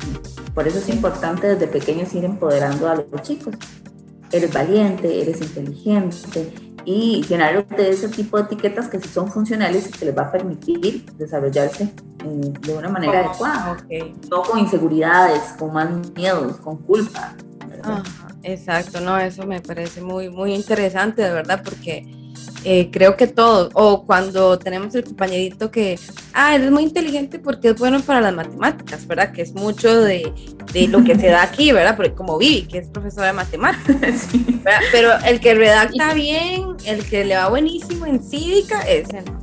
Por 0.54 0.68
eso 0.68 0.80
es 0.80 0.90
importante 0.90 1.48
desde 1.48 1.68
pequeños 1.68 2.14
ir 2.14 2.26
empoderando 2.26 2.90
a 2.90 2.96
los 2.96 3.22
chicos. 3.22 3.56
Eres 4.32 4.54
valiente, 4.54 5.22
eres 5.22 5.42
inteligente 5.42 6.54
y 6.86 7.24
llenarlos 7.24 7.68
de 7.70 7.90
ese 7.90 8.10
tipo 8.10 8.38
de 8.38 8.44
etiquetas 8.44 8.88
que 8.88 9.00
son 9.00 9.32
funcionales 9.32 9.88
y 9.88 9.92
que 9.92 10.06
les 10.06 10.18
va 10.18 10.24
a 10.24 10.32
permitir 10.32 11.06
desarrollarse 11.18 11.84
eh, 11.84 12.54
de 12.62 12.74
una 12.74 12.90
manera 12.90 13.20
adecuada. 13.20 13.78
No 14.30 14.44
con 14.44 14.60
inseguridades, 14.60 15.42
con 15.58 15.74
más 15.74 15.90
miedos, 16.16 16.58
con 16.58 16.78
culpa. 16.78 17.36
exacto, 18.44 19.02
no, 19.02 19.18
eso 19.18 19.46
me 19.46 19.62
parece 19.62 20.02
muy, 20.02 20.30
muy 20.30 20.54
interesante, 20.54 21.22
de 21.22 21.32
verdad, 21.32 21.62
porque 21.64 22.06
eh, 22.66 22.90
creo 22.92 23.16
que 23.16 23.28
todos, 23.28 23.70
o 23.74 24.06
cuando 24.06 24.60
tenemos 24.60 24.94
el 24.94 25.06
compañerito 25.06 25.72
que, 25.72 25.98
ah, 26.34 26.56
él 26.56 26.64
es 26.64 26.72
muy 26.72 26.84
inteligente 26.84 27.40
porque 27.40 27.70
es 27.70 27.76
bueno 27.78 28.02
para 28.02 28.20
las 28.20 28.34
matemáticas, 28.34 29.08
¿verdad? 29.08 29.32
Que 29.32 29.44
es 29.44 29.54
mucho 29.54 30.02
de, 30.02 30.34
de 30.74 30.88
lo 30.88 31.04
que 31.04 31.16
se 31.16 31.28
da 31.28 31.44
aquí, 31.44 31.72
¿verdad? 31.72 31.96
Porque 31.96 32.14
como 32.14 32.38
Vivi, 32.38 32.64
que 32.64 32.80
es 32.80 32.90
profesora 32.90 33.28
de 33.28 33.34
matemáticas, 33.34 34.28
pero 34.92 35.12
el 35.26 35.40
que 35.40 35.54
redacta 35.54 36.14
bien, 36.14 36.76
el 36.86 37.06
que 37.06 37.24
le 37.24 37.36
va 37.36 37.48
buenísimo 37.48 38.06
en 38.06 38.22
cívica, 38.22 38.82
ese 38.82 39.22
no. 39.22 39.40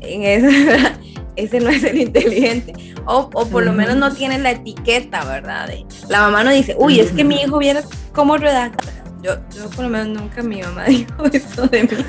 En 0.00 0.22
ese, 0.22 0.76
ese 1.36 1.60
no 1.60 1.70
es 1.70 1.82
el 1.84 1.98
inteligente. 1.98 2.74
O, 3.06 3.30
o 3.32 3.46
por 3.46 3.64
lo 3.64 3.72
menos 3.72 3.96
no 3.96 4.12
tiene 4.12 4.38
la 4.38 4.50
etiqueta, 4.50 5.24
¿verdad? 5.24 5.70
la 6.10 6.20
mamá 6.20 6.44
no 6.44 6.50
dice, 6.50 6.76
uy, 6.78 7.00
es 7.00 7.12
que 7.12 7.24
mi 7.24 7.36
hijo 7.36 7.58
viera 7.58 7.82
cómo 8.12 8.36
redacta 8.36 8.97
yo, 9.22 9.36
yo 9.54 9.68
por 9.70 9.84
lo 9.84 9.90
menos 9.90 10.08
nunca 10.08 10.42
mi 10.42 10.62
mamá 10.62 10.84
dijo 10.88 11.24
eso 11.32 11.66
de 11.66 11.84
mí. 11.84 12.04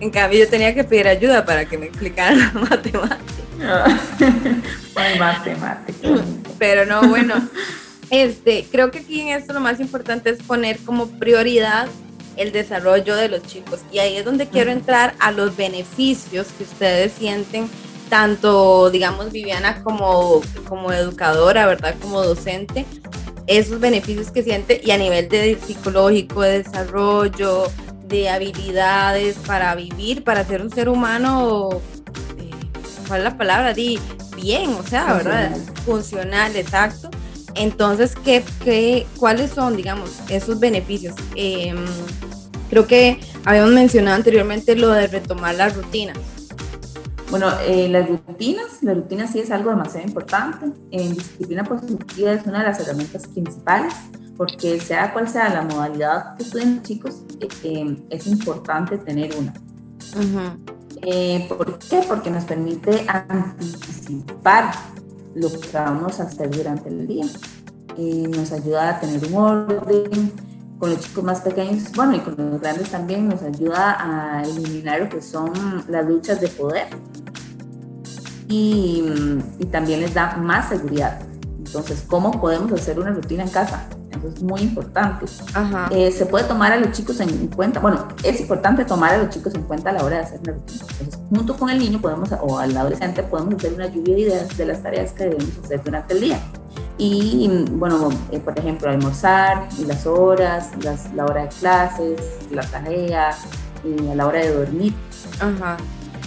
en 0.00 0.10
cambio, 0.10 0.40
yo 0.40 0.48
tenía 0.48 0.74
que 0.74 0.84
pedir 0.84 1.08
ayuda 1.08 1.44
para 1.44 1.64
que 1.64 1.78
me 1.78 1.86
explicaran 1.86 2.38
la 2.54 2.60
matemática. 2.60 3.86
Ay, 4.96 5.18
matemática. 5.18 6.08
Pero 6.58 6.86
no, 6.86 7.08
bueno, 7.08 7.34
este, 8.10 8.66
creo 8.70 8.90
que 8.90 9.00
aquí 9.00 9.20
en 9.20 9.28
esto 9.28 9.52
lo 9.52 9.60
más 9.60 9.80
importante 9.80 10.30
es 10.30 10.42
poner 10.42 10.78
como 10.78 11.06
prioridad 11.06 11.88
el 12.36 12.52
desarrollo 12.52 13.16
de 13.16 13.28
los 13.28 13.42
chicos. 13.42 13.80
Y 13.90 13.98
ahí 13.98 14.16
es 14.16 14.24
donde 14.24 14.48
quiero 14.48 14.70
entrar 14.70 15.14
a 15.18 15.32
los 15.32 15.56
beneficios 15.56 16.46
que 16.56 16.64
ustedes 16.64 17.12
sienten, 17.12 17.68
tanto, 18.08 18.90
digamos, 18.90 19.32
Viviana 19.32 19.82
como, 19.82 20.42
como 20.68 20.92
educadora, 20.92 21.66
¿verdad? 21.66 21.94
Como 22.00 22.22
docente, 22.22 22.84
esos 23.46 23.80
beneficios 23.80 24.30
que 24.30 24.42
siente 24.42 24.80
y 24.84 24.90
a 24.90 24.98
nivel 24.98 25.28
de 25.28 25.58
psicológico, 25.64 26.42
de 26.42 26.62
desarrollo, 26.62 27.64
de 28.06 28.28
habilidades 28.28 29.36
para 29.46 29.74
vivir, 29.74 30.22
para 30.22 30.44
ser 30.44 30.62
un 30.62 30.70
ser 30.70 30.88
humano, 30.88 31.80
eh, 32.38 32.50
¿cuál 33.08 33.20
es 33.20 33.24
la 33.24 33.36
palabra? 33.36 33.72
Di, 33.74 33.98
bien, 34.36 34.70
o 34.70 34.82
sea, 34.82 35.14
¿verdad? 35.14 35.56
Funcional, 35.84 36.54
exacto. 36.56 37.10
Entonces, 37.54 38.14
¿qué, 38.24 38.42
qué, 38.64 39.06
cuáles 39.18 39.50
son, 39.50 39.76
digamos, 39.76 40.10
esos 40.28 40.58
beneficios? 40.58 41.14
Em, 41.34 41.84
creo 42.70 42.86
que 42.86 43.20
habíamos 43.44 43.72
mencionado 43.72 44.16
anteriormente 44.16 44.74
lo 44.76 44.90
de 44.90 45.06
retomar 45.06 45.54
la 45.54 45.68
rutina. 45.68 46.12
Bueno, 47.32 47.46
eh, 47.66 47.88
las 47.88 48.06
rutinas, 48.10 48.82
la 48.82 48.92
rutina 48.92 49.26
sí 49.26 49.38
es 49.38 49.50
algo 49.50 49.70
demasiado 49.70 50.06
importante. 50.06 50.66
En 50.90 51.14
disciplina 51.14 51.64
positiva 51.64 52.32
es 52.32 52.46
una 52.46 52.58
de 52.58 52.66
las 52.66 52.78
herramientas 52.80 53.26
principales 53.26 53.94
porque 54.36 54.78
sea 54.78 55.14
cual 55.14 55.26
sea 55.30 55.48
la 55.48 55.62
modalidad 55.62 56.36
que 56.36 56.42
estudien 56.42 56.82
chicos, 56.82 57.22
eh, 57.40 57.96
es 58.10 58.26
importante 58.26 58.98
tener 58.98 59.34
una. 59.34 59.54
Eh, 61.00 61.46
¿Por 61.48 61.78
qué? 61.78 62.02
Porque 62.06 62.30
nos 62.30 62.44
permite 62.44 63.06
anticipar 63.08 64.74
lo 65.34 65.48
que 65.48 65.70
vamos 65.72 66.20
a 66.20 66.24
hacer 66.24 66.50
durante 66.50 66.90
el 66.90 67.06
día. 67.06 67.24
nos 68.28 68.52
ayuda 68.52 68.90
a 68.90 69.00
tener 69.00 69.24
un 69.24 69.34
orden, 69.36 70.32
con 70.82 70.90
los 70.90 70.98
chicos 70.98 71.22
más 71.22 71.40
pequeños, 71.42 71.92
bueno, 71.94 72.16
y 72.16 72.18
con 72.18 72.34
los 72.36 72.60
grandes 72.60 72.90
también 72.90 73.28
nos 73.28 73.40
ayuda 73.40 73.96
a 74.00 74.42
eliminar 74.42 74.98
lo 74.98 75.08
que 75.08 75.22
son 75.22 75.52
las 75.86 76.04
luchas 76.04 76.40
de 76.40 76.48
poder 76.48 76.88
y, 78.48 79.04
también 79.70 80.00
les 80.00 80.12
da 80.12 80.36
más 80.38 80.70
seguridad. 80.70 81.20
Entonces, 81.64 82.02
¿cómo 82.04 82.32
podemos 82.32 82.72
hacer 82.72 82.98
una 82.98 83.12
rutina 83.12 83.44
en 83.44 83.50
casa? 83.50 83.86
Eso 84.16 84.28
es 84.28 84.42
muy 84.42 84.60
importante. 84.60 85.26
Eh, 85.90 86.12
se 86.12 86.26
puede 86.26 86.44
tomar 86.44 86.72
a 86.72 86.76
los 86.76 86.92
chicos 86.92 87.18
en 87.20 87.48
cuenta, 87.48 87.80
bueno, 87.80 88.08
es 88.22 88.40
importante 88.40 88.84
tomar 88.84 89.14
a 89.14 89.18
los 89.18 89.30
chicos 89.30 89.54
en 89.54 89.62
cuenta 89.62 89.90
a 89.90 89.94
la 89.94 90.04
hora 90.04 90.18
de 90.18 90.22
hacer 90.22 90.40
una 90.40 90.52
rutina. 90.52 90.84
Entonces, 90.90 91.20
junto 91.28 91.56
con 91.56 91.70
el 91.70 91.78
niño 91.78 92.00
podemos, 92.00 92.30
o 92.40 92.58
al 92.58 92.76
adolescente, 92.76 93.22
podemos 93.22 93.54
hacer 93.54 93.72
una 93.72 93.86
lluvia 93.86 94.14
de 94.14 94.20
ideas 94.20 94.56
de 94.56 94.66
las 94.66 94.82
tareas 94.82 95.12
que 95.12 95.24
debemos 95.24 95.58
hacer 95.64 95.82
durante 95.82 96.14
el 96.14 96.20
día 96.20 96.40
Y 96.98 97.48
bueno, 97.72 98.10
eh, 98.30 98.38
por 98.38 98.58
ejemplo, 98.58 98.90
almorzar 98.90 99.68
y 99.78 99.84
las 99.86 100.06
horas, 100.06 100.70
la 101.14 101.24
hora 101.24 101.42
de 101.42 101.48
clases, 101.48 102.20
la 102.50 102.62
tarea, 102.62 103.34
y 103.84 104.08
a 104.08 104.14
la 104.14 104.26
hora 104.26 104.40
de 104.40 104.54
dormir. 104.54 104.92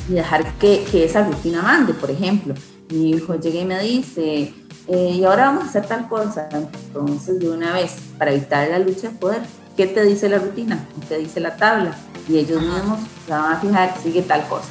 Y 0.10 0.14
dejar 0.14 0.46
que, 0.56 0.86
que, 0.92 1.06
esa 1.06 1.24
rutina 1.24 1.62
mande, 1.62 1.94
por 1.94 2.12
ejemplo. 2.12 2.54
Mi 2.90 3.12
hijo 3.12 3.36
llega 3.36 3.60
y 3.62 3.66
me 3.66 3.80
dice, 3.80 4.54
eh, 4.88 5.12
y 5.16 5.24
ahora 5.24 5.48
vamos 5.48 5.66
a 5.66 5.68
hacer 5.68 5.86
tal 5.86 6.08
cosa. 6.08 6.48
Entonces, 6.52 7.40
de 7.40 7.50
una 7.50 7.74
vez, 7.74 7.96
para 8.18 8.32
evitar 8.32 8.68
la 8.70 8.80
lucha 8.80 9.10
de 9.10 9.16
poder, 9.16 9.42
¿qué 9.76 9.88
te 9.88 10.04
dice 10.04 10.30
la 10.30 10.40
rutina? 10.40 10.86
¿Qué 11.00 11.08
te 11.08 11.18
dice 11.18 11.40
la 11.40 11.56
tabla? 11.56 11.96
Y 12.28 12.38
ellos 12.38 12.62
mismos 12.62 13.00
se 13.26 13.32
van 13.32 13.54
a 13.54 13.60
fijar, 13.60 13.96
sigue 14.02 14.22
tal 14.22 14.48
cosa. 14.48 14.68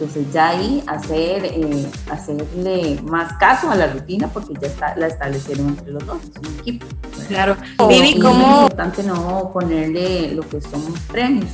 Entonces 0.00 0.32
ya 0.32 0.50
ahí 0.50 0.82
hacer, 0.86 1.44
eh, 1.44 1.90
hacerle 2.08 3.00
más 3.02 3.32
caso 3.38 3.68
a 3.68 3.74
la 3.74 3.88
rutina 3.88 4.28
porque 4.28 4.54
ya 4.60 4.68
está, 4.68 4.96
la 4.96 5.08
establecieron 5.08 5.70
entre 5.70 5.90
los 5.90 6.06
dos, 6.06 6.18
es 6.22 6.48
un 6.48 6.58
equipo. 6.60 6.86
Claro. 7.26 7.56
Vivi, 7.88 8.20
¿cómo? 8.20 8.44
Es 8.44 8.62
importante 8.62 9.02
no 9.02 9.50
ponerle 9.52 10.34
lo 10.34 10.48
que 10.48 10.60
son 10.60 10.84
premios, 11.08 11.50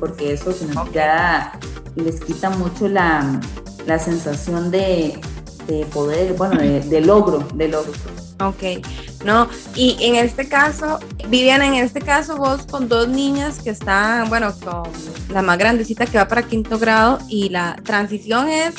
porque 0.00 0.32
eso 0.32 0.52
ya 0.92 1.52
les 1.94 2.20
quita 2.20 2.50
mucho 2.50 2.88
la, 2.88 3.40
la 3.86 3.98
sensación 4.00 4.72
de, 4.72 5.20
de, 5.66 5.84
poder, 5.86 6.34
bueno, 6.34 6.60
de, 6.60 7.00
logro, 7.00 7.46
de 7.54 7.68
logro. 7.68 7.92
Ok, 8.40 8.84
no, 9.24 9.48
y 9.74 9.96
en 10.00 10.16
este 10.16 10.48
caso, 10.48 10.98
Viviana, 11.28 11.66
en 11.66 11.74
este 11.74 12.00
caso 12.00 12.36
vos 12.36 12.66
con 12.66 12.88
dos 12.88 13.08
niñas 13.08 13.60
que 13.60 13.70
están, 13.70 14.28
bueno, 14.28 14.52
con 14.58 14.82
la 15.30 15.42
más 15.42 15.58
grandecita 15.58 16.06
que 16.06 16.18
va 16.18 16.28
para 16.28 16.42
quinto 16.42 16.78
grado 16.78 17.18
y 17.28 17.48
la 17.48 17.76
transición 17.84 18.48
es, 18.48 18.74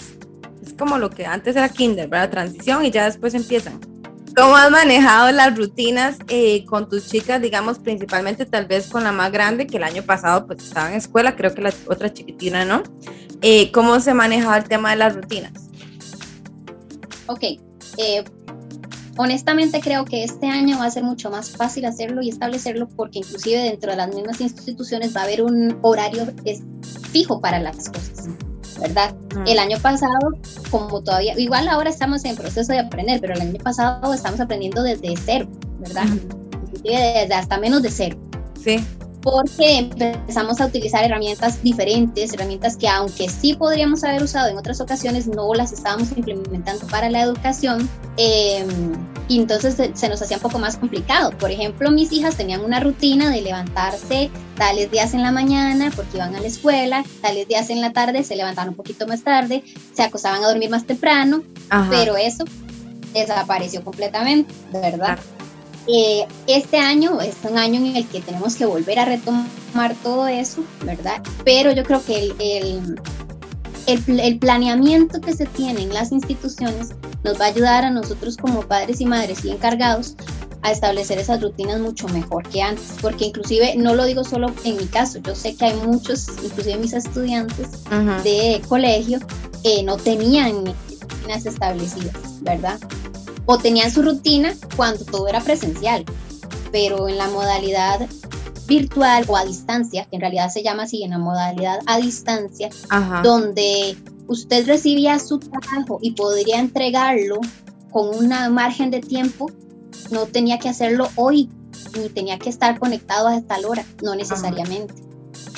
es 0.61 0.73
como 0.73 0.97
lo 0.97 1.09
que 1.09 1.25
antes 1.25 1.55
era 1.55 1.69
kinder, 1.69 2.07
¿verdad? 2.07 2.29
Transición 2.29 2.85
y 2.85 2.91
ya 2.91 3.05
después 3.05 3.33
empiezan. 3.33 3.79
¿Cómo 4.35 4.57
has 4.57 4.69
manejado 4.69 5.31
las 5.31 5.57
rutinas 5.57 6.17
eh, 6.27 6.65
con 6.65 6.89
tus 6.89 7.07
chicas, 7.07 7.41
digamos, 7.41 7.79
principalmente 7.79 8.45
tal 8.45 8.65
vez 8.65 8.87
con 8.87 9.05
la 9.05 9.13
más 9.13 9.31
grande, 9.31 9.65
que 9.65 9.77
el 9.77 9.83
año 9.83 10.03
pasado 10.03 10.45
pues 10.45 10.61
estaba 10.61 10.89
en 10.89 10.95
escuela, 10.95 11.37
creo 11.37 11.53
que 11.53 11.61
la 11.61 11.73
otra 11.87 12.11
chiquitina, 12.11 12.65
¿no? 12.65 12.83
Eh, 13.41 13.71
¿Cómo 13.71 13.97
se 14.01 14.13
manejaba 14.13 14.57
el 14.57 14.65
tema 14.65 14.89
de 14.89 14.97
las 14.97 15.15
rutinas? 15.15 15.53
Ok, 17.27 17.43
eh, 17.97 18.23
honestamente 19.17 19.79
creo 19.81 20.05
que 20.05 20.23
este 20.23 20.47
año 20.47 20.77
va 20.77 20.85
a 20.85 20.91
ser 20.91 21.03
mucho 21.03 21.29
más 21.29 21.51
fácil 21.51 21.85
hacerlo 21.85 22.21
y 22.21 22.29
establecerlo 22.29 22.87
porque 22.89 23.19
inclusive 23.19 23.61
dentro 23.61 23.91
de 23.91 23.97
las 23.97 24.13
mismas 24.13 24.41
instituciones 24.41 25.15
va 25.15 25.21
a 25.21 25.23
haber 25.23 25.41
un 25.41 25.77
horario 25.81 26.27
fijo 27.11 27.39
para 27.41 27.59
las 27.59 27.89
cosas, 27.89 28.27
¿verdad? 28.79 29.15
Mm. 29.35 29.47
El 29.47 29.59
año 29.59 29.77
pasado, 29.79 30.31
como 30.69 31.01
todavía, 31.01 31.37
igual 31.39 31.67
ahora 31.67 31.89
estamos 31.89 32.25
en 32.25 32.35
proceso 32.35 32.71
de 32.73 32.79
aprender, 32.79 33.19
pero 33.21 33.33
el 33.33 33.41
año 33.41 33.63
pasado 33.63 34.13
estamos 34.13 34.39
aprendiendo 34.39 34.83
desde 34.83 35.15
cero, 35.25 35.47
¿verdad? 35.79 36.05
Inclusive 36.05 37.13
desde 37.21 37.33
hasta 37.33 37.57
menos 37.57 37.81
de 37.81 37.91
cero. 37.91 38.17
Sí 38.61 38.83
porque 39.25 39.79
empezamos 39.79 40.61
a 40.61 40.67
utilizar 40.67 41.03
herramientas 41.03 41.63
diferentes, 41.63 42.31
herramientas 42.31 42.77
que 42.77 42.87
aunque 42.87 43.27
sí 43.27 43.55
podríamos 43.55 44.03
haber 44.03 44.21
usado 44.21 44.49
en 44.49 44.57
otras 44.57 44.79
ocasiones, 44.81 45.25
no 45.25 45.51
las 45.55 45.71
estábamos 45.71 46.15
implementando 46.15 46.85
para 46.85 47.09
la 47.09 47.23
educación. 47.23 47.89
Em, 48.17 48.67
y 49.27 49.39
entonces 49.39 49.75
se, 49.95 50.09
nos 50.09 50.21
hacía 50.21 50.37
un 50.37 50.43
poco 50.43 50.59
más 50.59 50.77
complicado. 50.77 51.31
Por 51.31 51.49
ejemplo, 51.49 51.89
mis 51.89 52.11
hijas 52.11 52.37
tenían 52.37 52.63
una 52.63 52.79
rutina 52.79 53.31
de 53.31 53.41
levantarse 53.41 54.29
tales 54.59 54.91
días 54.91 55.15
en 55.15 55.23
la 55.23 55.31
mañana 55.31 55.91
porque 55.95 56.17
iban 56.17 56.35
a 56.35 56.39
la 56.39 56.47
escuela, 56.47 57.03
tales 57.23 57.47
días 57.47 57.71
en 57.71 57.81
la 57.81 57.93
tarde 57.93 58.23
se 58.23 58.35
levantaban 58.35 58.69
un 58.69 58.75
poquito 58.75 59.07
más 59.07 59.23
tarde, 59.23 59.63
se 59.91 60.03
acostaban 60.03 60.43
a 60.43 60.47
dormir 60.47 60.69
más 60.69 60.85
temprano, 60.85 61.41
pero 61.89 62.15
eso 62.15 62.45
desapareció 63.11 63.83
completamente, 63.83 64.53
verdad. 64.71 65.17
Eh, 65.87 66.25
este 66.47 66.77
año 66.77 67.21
es 67.21 67.35
un 67.43 67.57
año 67.57 67.79
en 67.79 67.95
el 67.95 68.07
que 68.07 68.21
tenemos 68.21 68.55
que 68.55 68.65
volver 68.65 68.99
a 68.99 69.05
retomar 69.05 69.95
todo 70.01 70.27
eso, 70.27 70.63
¿verdad? 70.83 71.21
Pero 71.43 71.71
yo 71.71 71.83
creo 71.83 72.03
que 72.03 72.17
el, 72.17 72.35
el, 73.87 74.19
el, 74.19 74.39
planeamiento 74.39 75.21
que 75.21 75.33
se 75.33 75.45
tiene 75.45 75.83
en 75.83 75.93
las 75.93 76.11
instituciones 76.11 76.89
nos 77.23 77.39
va 77.39 77.45
a 77.45 77.49
ayudar 77.49 77.85
a 77.85 77.91
nosotros 77.91 78.35
como 78.37 78.61
padres 78.61 78.99
y 78.99 79.05
madres 79.05 79.45
y 79.45 79.51
encargados 79.51 80.15
a 80.63 80.71
establecer 80.71 81.19
esas 81.19 81.41
rutinas 81.41 81.79
mucho 81.79 82.07
mejor 82.07 82.47
que 82.49 82.63
antes, 82.63 82.95
porque 82.99 83.25
inclusive 83.25 83.75
no 83.77 83.93
lo 83.93 84.05
digo 84.05 84.23
solo 84.23 84.47
en 84.63 84.77
mi 84.77 84.85
caso, 84.87 85.19
yo 85.19 85.35
sé 85.35 85.55
que 85.55 85.65
hay 85.65 85.75
muchos, 85.75 86.27
inclusive 86.43 86.77
mis 86.77 86.93
estudiantes 86.93 87.83
de 88.23 88.59
colegio, 88.67 89.19
que 89.61 89.83
no 89.83 89.97
tenían 89.97 90.65
rutinas 90.65 91.45
establecidas, 91.45 92.15
¿verdad? 92.41 92.79
O 93.45 93.57
tenían 93.57 93.91
su 93.91 94.01
rutina 94.01 94.53
cuando 94.75 95.05
todo 95.05 95.27
era 95.27 95.41
presencial, 95.41 96.05
pero 96.71 97.07
en 97.07 97.17
la 97.17 97.27
modalidad 97.27 98.07
virtual 98.67 99.25
o 99.27 99.37
a 99.37 99.45
distancia, 99.45 100.05
que 100.05 100.15
en 100.15 100.21
realidad 100.21 100.49
se 100.49 100.63
llama 100.63 100.83
así, 100.83 101.03
en 101.03 101.11
la 101.11 101.19
modalidad 101.19 101.79
a 101.85 101.97
distancia, 101.97 102.69
donde 103.23 103.97
usted 104.27 104.65
recibía 104.65 105.19
su 105.19 105.39
trabajo 105.39 105.99
y 106.01 106.11
podría 106.11 106.59
entregarlo 106.59 107.39
con 107.91 108.09
un 108.09 108.29
margen 108.53 108.91
de 108.91 109.01
tiempo, 109.01 109.51
no 110.11 110.25
tenía 110.25 110.59
que 110.59 110.69
hacerlo 110.69 111.09
hoy, 111.15 111.49
ni 111.97 112.09
tenía 112.09 112.39
que 112.39 112.49
estar 112.49 112.79
conectado 112.79 113.27
a 113.27 113.41
tal 113.41 113.65
hora, 113.65 113.85
no 114.03 114.15
necesariamente, 114.15 114.93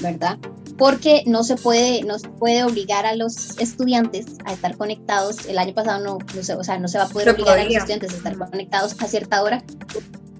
¿verdad? 0.01 0.37
Porque 0.77 1.23
no 1.25 1.43
se 1.43 1.55
puede, 1.55 2.03
no 2.03 2.19
se 2.19 2.29
puede 2.29 2.63
obligar 2.63 3.05
a 3.05 3.15
los 3.15 3.57
estudiantes 3.59 4.25
a 4.45 4.53
estar 4.53 4.77
conectados. 4.77 5.45
El 5.47 5.57
año 5.57 5.73
pasado 5.73 6.03
no, 6.03 6.17
no 6.35 6.43
se, 6.43 6.53
o 6.55 6.63
sea, 6.63 6.77
no 6.77 6.87
se 6.87 6.97
va 6.97 7.05
a 7.05 7.09
poder 7.09 7.29
obligar 7.29 7.59
a 7.59 7.63
los 7.63 7.73
estudiantes 7.73 8.13
a 8.13 8.17
estar 8.17 8.37
conectados 8.37 8.95
a 8.99 9.07
cierta 9.07 9.41
hora. 9.41 9.63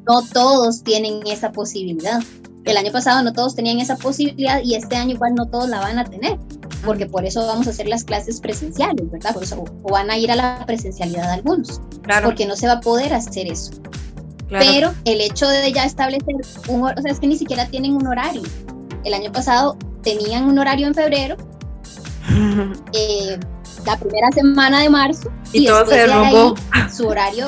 No 0.05 0.21
todos 0.21 0.83
tienen 0.83 1.25
esa 1.25 1.51
posibilidad. 1.51 2.21
El 2.65 2.77
año 2.77 2.91
pasado 2.91 3.23
no 3.23 3.33
todos 3.33 3.55
tenían 3.55 3.79
esa 3.79 3.95
posibilidad 3.95 4.61
y 4.63 4.75
este 4.75 4.95
año 4.95 5.15
igual 5.15 5.33
no 5.35 5.47
todos 5.47 5.69
la 5.69 5.79
van 5.79 5.99
a 5.99 6.03
tener, 6.03 6.37
porque 6.85 7.05
por 7.05 7.25
eso 7.25 7.45
vamos 7.47 7.65
a 7.67 7.69
hacer 7.69 7.87
las 7.87 8.03
clases 8.03 8.41
presenciales, 8.41 9.09
¿verdad? 9.09 9.33
Por 9.33 9.43
eso, 9.43 9.63
o 9.83 9.91
van 9.91 10.11
a 10.11 10.17
ir 10.17 10.31
a 10.31 10.35
la 10.35 10.65
presencialidad 10.65 11.31
algunos, 11.31 11.79
claro. 12.03 12.25
porque 12.27 12.45
no 12.45 12.57
se 12.57 12.67
va 12.67 12.73
a 12.73 12.81
poder 12.81 13.13
hacer 13.13 13.47
eso. 13.47 13.71
Pero 14.49 14.93
el 15.05 15.21
hecho 15.21 15.47
de 15.47 15.71
ya 15.71 15.85
establecer 15.85 16.35
un, 16.67 16.83
o 16.83 17.01
sea, 17.01 17.11
es 17.11 17.19
que 17.19 17.27
ni 17.27 17.37
siquiera 17.37 17.67
tienen 17.67 17.95
un 17.95 18.05
horario. 18.05 18.43
El 19.07 19.13
año 19.13 19.31
pasado 19.31 19.77
tenían 20.03 20.43
un 20.43 20.59
horario 20.59 20.85
en 20.85 20.93
febrero, 20.93 21.37
eh, 22.93 23.39
la 23.85 23.97
primera 23.97 24.29
semana 24.33 24.81
de 24.81 24.89
marzo, 24.89 25.31
y, 25.53 25.65
todo 25.65 25.85
se 25.85 25.95
derrumbó. 25.95 26.55
su 26.93 27.07
horario 27.07 27.47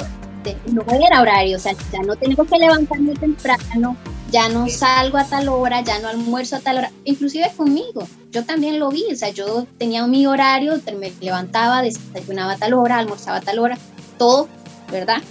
no 0.67 0.83
era 0.89 1.21
horario, 1.21 1.57
o 1.57 1.59
sea, 1.59 1.73
ya 1.91 1.99
no 1.99 2.15
tengo 2.15 2.45
que 2.45 2.57
levantarme 2.57 3.13
temprano, 3.15 3.97
ya 4.31 4.47
no 4.47 4.69
salgo 4.69 5.17
a 5.17 5.25
tal 5.25 5.49
hora, 5.49 5.81
ya 5.81 5.99
no 5.99 6.07
almuerzo 6.07 6.55
a 6.55 6.59
tal 6.61 6.77
hora, 6.77 6.91
inclusive 7.03 7.51
conmigo, 7.57 8.07
yo 8.31 8.45
también 8.45 8.79
lo 8.79 8.89
vi, 8.89 9.03
o 9.11 9.15
sea, 9.17 9.31
yo 9.31 9.67
tenía 9.77 10.07
mi 10.07 10.27
horario, 10.27 10.79
me 10.97 11.11
levantaba, 11.19 11.81
desayunaba 11.81 12.53
a 12.53 12.57
tal 12.57 12.73
hora, 12.73 12.99
almorzaba 12.99 13.39
a 13.39 13.41
tal 13.41 13.59
hora, 13.59 13.77
todo, 14.17 14.47
¿verdad? 14.89 15.21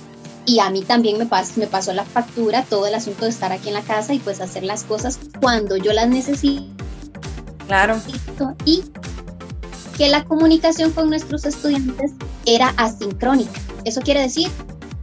Y 0.49 0.61
a 0.61 0.71
mí 0.71 0.81
también 0.81 1.19
me, 1.19 1.29
me 1.57 1.67
pasó 1.67 1.93
la 1.93 2.05
factura, 2.05 2.65
todo 2.65 2.87
el 2.87 2.95
asunto 2.95 3.27
de 3.27 3.31
estar 3.31 3.53
aquí 3.53 3.69
en 3.69 3.75
la 3.75 3.83
casa 3.83 4.15
y 4.15 4.19
pues 4.19 4.41
hacer 4.41 4.65
las 4.65 4.83
cosas 4.83 5.21
cuando 5.41 5.77
yo 5.77 5.93
las 5.93 6.09
necesito 6.09 6.65
Claro. 7.69 8.01
Y 8.65 8.83
que 9.99 10.09
la 10.09 10.25
comunicación 10.25 10.91
con 10.93 11.11
nuestros 11.11 11.45
estudiantes 11.45 12.13
era 12.47 12.73
asincrónica. 12.79 13.61
Eso 13.85 14.01
quiere 14.01 14.23
decir 14.23 14.51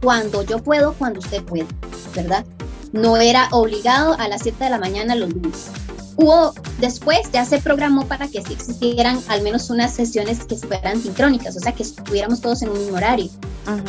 cuando 0.02 0.42
yo 0.42 0.58
puedo, 0.58 0.94
cuando 0.94 1.20
usted 1.20 1.44
puede, 1.44 1.66
¿verdad? 2.14 2.44
No 2.92 3.16
era 3.16 3.48
obligado 3.52 4.16
a 4.18 4.26
las 4.26 4.42
7 4.42 4.64
de 4.64 4.70
la 4.70 4.78
mañana 4.78 5.14
los 5.14 5.32
lunes. 5.32 5.70
Hubo, 6.16 6.54
después 6.80 7.20
ya 7.32 7.44
se 7.44 7.58
programó 7.58 8.06
para 8.06 8.28
que 8.28 8.42
sí 8.42 8.52
existieran 8.52 9.20
al 9.28 9.42
menos 9.42 9.68
unas 9.70 9.92
sesiones 9.92 10.44
que 10.44 10.56
fueran 10.56 11.00
sincrónicas, 11.00 11.56
o 11.56 11.60
sea, 11.60 11.72
que 11.72 11.82
estuviéramos 11.82 12.40
todos 12.40 12.62
en 12.62 12.70
un 12.70 12.78
mismo 12.78 12.96
horario. 12.96 13.28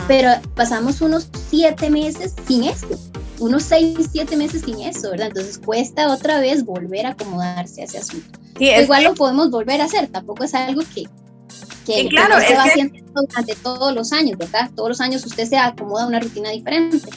Pero 0.07 0.31
pasamos 0.55 1.01
unos 1.01 1.29
siete 1.49 1.89
meses 1.89 2.33
sin 2.47 2.63
esto 2.63 2.97
unos 3.39 3.63
seis, 3.63 4.09
siete 4.11 4.35
meses 4.35 4.63
sin 4.65 4.81
eso, 4.81 5.11
¿verdad? 5.11 5.27
Entonces 5.27 5.57
cuesta 5.57 6.11
otra 6.11 6.39
vez 6.39 6.65
volver 6.65 7.05
a 7.05 7.09
acomodarse 7.09 7.81
a 7.81 7.85
ese 7.85 7.99
asunto. 7.99 8.39
Igual 8.59 9.03
lo 9.03 9.13
podemos 9.13 9.51
volver 9.51 9.81
a 9.81 9.85
hacer, 9.85 10.07
tampoco 10.07 10.43
es 10.43 10.53
algo 10.53 10.81
que, 10.93 11.03
que, 11.87 12.07
claro, 12.09 12.35
se 12.45 12.53
va 12.55 12.63
haciendo 12.63 12.99
durante 13.13 13.55
todos 13.55 13.93
los 13.93 14.11
años, 14.11 14.37
¿verdad? 14.37 14.69
Todos 14.75 14.89
los 14.89 15.01
años 15.01 15.25
usted 15.25 15.47
se 15.47 15.57
acomoda 15.57 16.03
a 16.03 16.07
una 16.07 16.19
rutina 16.19 16.51
diferente. 16.51 17.09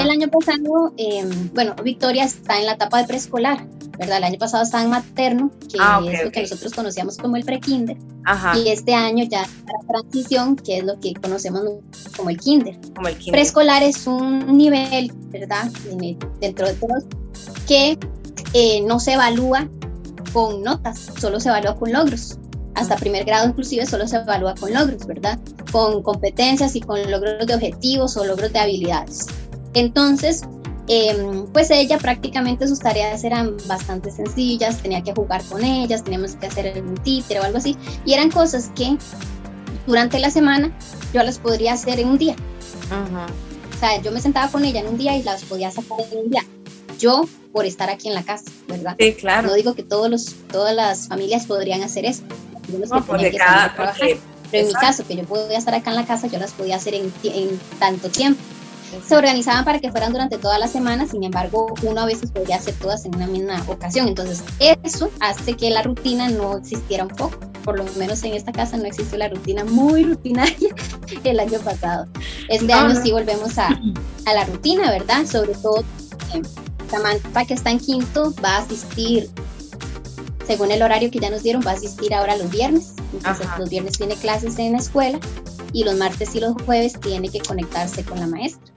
El 0.00 0.10
año 0.10 0.28
pasado, 0.28 0.92
em, 0.96 1.50
bueno, 1.54 1.74
Victoria 1.82 2.24
está 2.24 2.58
en 2.58 2.66
la 2.66 2.72
etapa 2.72 2.98
de 2.98 3.06
preescolar, 3.06 3.64
¿verdad? 3.98 4.18
El 4.18 4.24
año 4.24 4.38
pasado 4.38 4.64
estaba 4.64 4.82
en 4.82 4.90
materno, 4.90 5.50
que 5.72 5.78
ah, 5.80 6.00
es 6.10 6.24
lo 6.24 6.32
que 6.32 6.42
nosotros 6.42 6.74
conocíamos 6.74 7.16
como 7.16 7.36
el 7.36 7.44
prekinder. 7.44 7.96
Y 8.56 8.68
este 8.68 8.92
año 8.92 9.24
ya 9.24 9.42
la 9.42 10.00
transición, 10.00 10.56
que 10.56 10.78
es 10.78 10.84
lo 10.84 10.98
que 10.98 11.14
conocemos 11.14 11.62
como 12.16 12.30
el 12.30 12.38
kinder. 12.38 12.76
Como 12.94 13.08
el 13.08 13.16
kinder. 13.16 13.32
Preescolar 13.32 13.82
es 13.84 14.06
un 14.06 14.56
nivel, 14.56 15.12
¿verdad? 15.28 15.70
Dentro 16.40 16.66
de 16.66 16.74
todos, 16.74 17.04
que 17.68 17.96
eh, 18.52 18.80
no 18.82 18.98
se 18.98 19.12
evalúa 19.12 19.68
con 20.32 20.62
notas, 20.62 21.08
solo 21.20 21.38
se 21.38 21.48
evalúa 21.48 21.76
con 21.76 21.92
logros. 21.92 22.38
Hasta 22.76 22.96
primer 22.96 23.24
grado 23.24 23.48
inclusive 23.48 23.86
solo 23.86 24.06
se 24.06 24.16
evalúa 24.16 24.54
con 24.54 24.72
logros, 24.72 25.06
¿verdad? 25.06 25.38
Con 25.72 26.02
competencias 26.02 26.76
y 26.76 26.80
con 26.80 27.10
logros 27.10 27.46
de 27.46 27.54
objetivos 27.54 28.16
o 28.16 28.24
logros 28.24 28.52
de 28.52 28.58
habilidades. 28.58 29.26
Entonces, 29.74 30.42
em, 30.86 31.46
pues 31.52 31.70
ella 31.70 31.98
prácticamente 31.98 32.68
sus 32.68 32.78
tareas 32.78 33.24
eran 33.24 33.56
bastante 33.66 34.10
sencillas, 34.10 34.82
tenía 34.82 35.02
que 35.02 35.12
jugar 35.12 35.42
con 35.44 35.64
ellas, 35.64 36.04
teníamos 36.04 36.36
que 36.36 36.46
hacer 36.46 36.82
un 36.82 36.94
títere 36.98 37.40
o 37.40 37.44
algo 37.44 37.58
así, 37.58 37.76
y 38.04 38.12
eran 38.12 38.30
cosas 38.30 38.70
que 38.74 38.96
durante 39.86 40.18
la 40.18 40.30
semana 40.30 40.70
yo 41.12 41.22
las 41.22 41.38
podría 41.38 41.72
hacer 41.72 41.98
en 41.98 42.08
un 42.08 42.18
día. 42.18 42.36
O 43.74 43.78
sea, 43.78 44.00
yo 44.00 44.12
me 44.12 44.20
sentaba 44.20 44.50
con 44.50 44.64
ella 44.64 44.80
en 44.80 44.88
un 44.88 44.98
día 44.98 45.16
y 45.16 45.22
las 45.22 45.44
podía 45.44 45.70
sacar 45.70 45.98
en 46.12 46.18
un 46.18 46.30
día. 46.30 46.42
Yo 46.98 47.28
por 47.52 47.64
estar 47.64 47.88
aquí 47.90 48.08
en 48.08 48.14
la 48.14 48.22
casa, 48.22 48.44
¿verdad? 48.68 48.96
Sí, 48.98 49.14
claro. 49.14 49.48
No 49.48 49.54
digo 49.54 49.74
que 49.74 49.82
todos 49.82 50.10
los, 50.10 50.34
todas 50.50 50.74
las 50.74 51.08
familias 51.08 51.46
podrían 51.46 51.82
hacer 51.82 52.04
eso. 52.04 52.22
No, 52.68 53.04
porque 53.04 53.32
cada, 53.32 53.74
pero 53.76 54.18
en 54.52 54.68
mi 54.68 54.72
caso, 54.74 55.04
que 55.06 55.16
yo 55.16 55.24
podía 55.24 55.58
estar 55.58 55.74
acá 55.74 55.90
en 55.90 55.96
la 55.96 56.06
casa, 56.06 56.28
yo 56.28 56.38
las 56.38 56.52
podía 56.52 56.76
hacer 56.76 56.94
en, 56.94 57.12
en 57.24 57.60
tanto 57.78 58.08
tiempo 58.08 58.40
se 59.06 59.16
organizaban 59.16 59.64
para 59.64 59.78
que 59.78 59.90
fueran 59.90 60.12
durante 60.12 60.38
toda 60.38 60.58
la 60.58 60.68
semana, 60.68 61.06
sin 61.06 61.24
embargo, 61.24 61.74
uno 61.82 62.00
a 62.00 62.06
veces 62.06 62.30
podría 62.30 62.56
hacer 62.56 62.74
todas 62.74 63.04
en 63.04 63.14
una 63.14 63.26
misma 63.26 63.62
ocasión. 63.66 64.08
Entonces, 64.08 64.42
eso 64.60 65.10
hace 65.20 65.54
que 65.54 65.70
la 65.70 65.82
rutina 65.82 66.28
no 66.28 66.56
existiera 66.58 67.04
un 67.04 67.10
poco. 67.10 67.38
Por 67.64 67.78
lo 67.78 67.84
menos 67.96 68.22
en 68.22 68.34
esta 68.34 68.52
casa 68.52 68.76
no 68.76 68.84
existió 68.84 69.18
la 69.18 69.28
rutina 69.28 69.64
muy 69.64 70.04
rutinaria 70.04 70.68
el 71.24 71.40
año 71.40 71.58
pasado. 71.60 72.06
Este 72.48 72.72
año 72.72 73.00
sí 73.02 73.10
volvemos 73.10 73.58
a, 73.58 73.68
a, 74.24 74.34
la 74.34 74.44
rutina, 74.44 74.90
¿verdad? 74.90 75.26
Sobre 75.26 75.54
todo, 75.54 75.80
eh, 76.32 76.42
Samantha, 76.88 77.44
que 77.44 77.54
está 77.54 77.70
en 77.70 77.80
quinto, 77.80 78.32
va 78.42 78.56
a 78.56 78.58
asistir 78.58 79.28
según 80.46 80.70
el 80.70 80.82
horario 80.82 81.10
que 81.10 81.18
ya 81.18 81.30
nos 81.30 81.42
dieron, 81.42 81.62
va 81.66 81.72
a 81.72 81.74
asistir 81.74 82.14
ahora 82.14 82.36
los 82.36 82.50
viernes. 82.50 82.94
Entonces, 83.12 83.46
los 83.58 83.68
viernes 83.68 83.98
tiene 83.98 84.14
clases 84.14 84.58
en 84.58 84.72
la 84.72 84.78
escuela 84.78 85.18
y 85.72 85.84
los 85.84 85.96
martes 85.96 86.34
y 86.34 86.40
los 86.40 86.54
jueves 86.64 86.98
tiene 87.00 87.28
que 87.28 87.40
conectarse 87.40 88.04
con 88.04 88.20
la 88.20 88.26
maestra. 88.26 88.72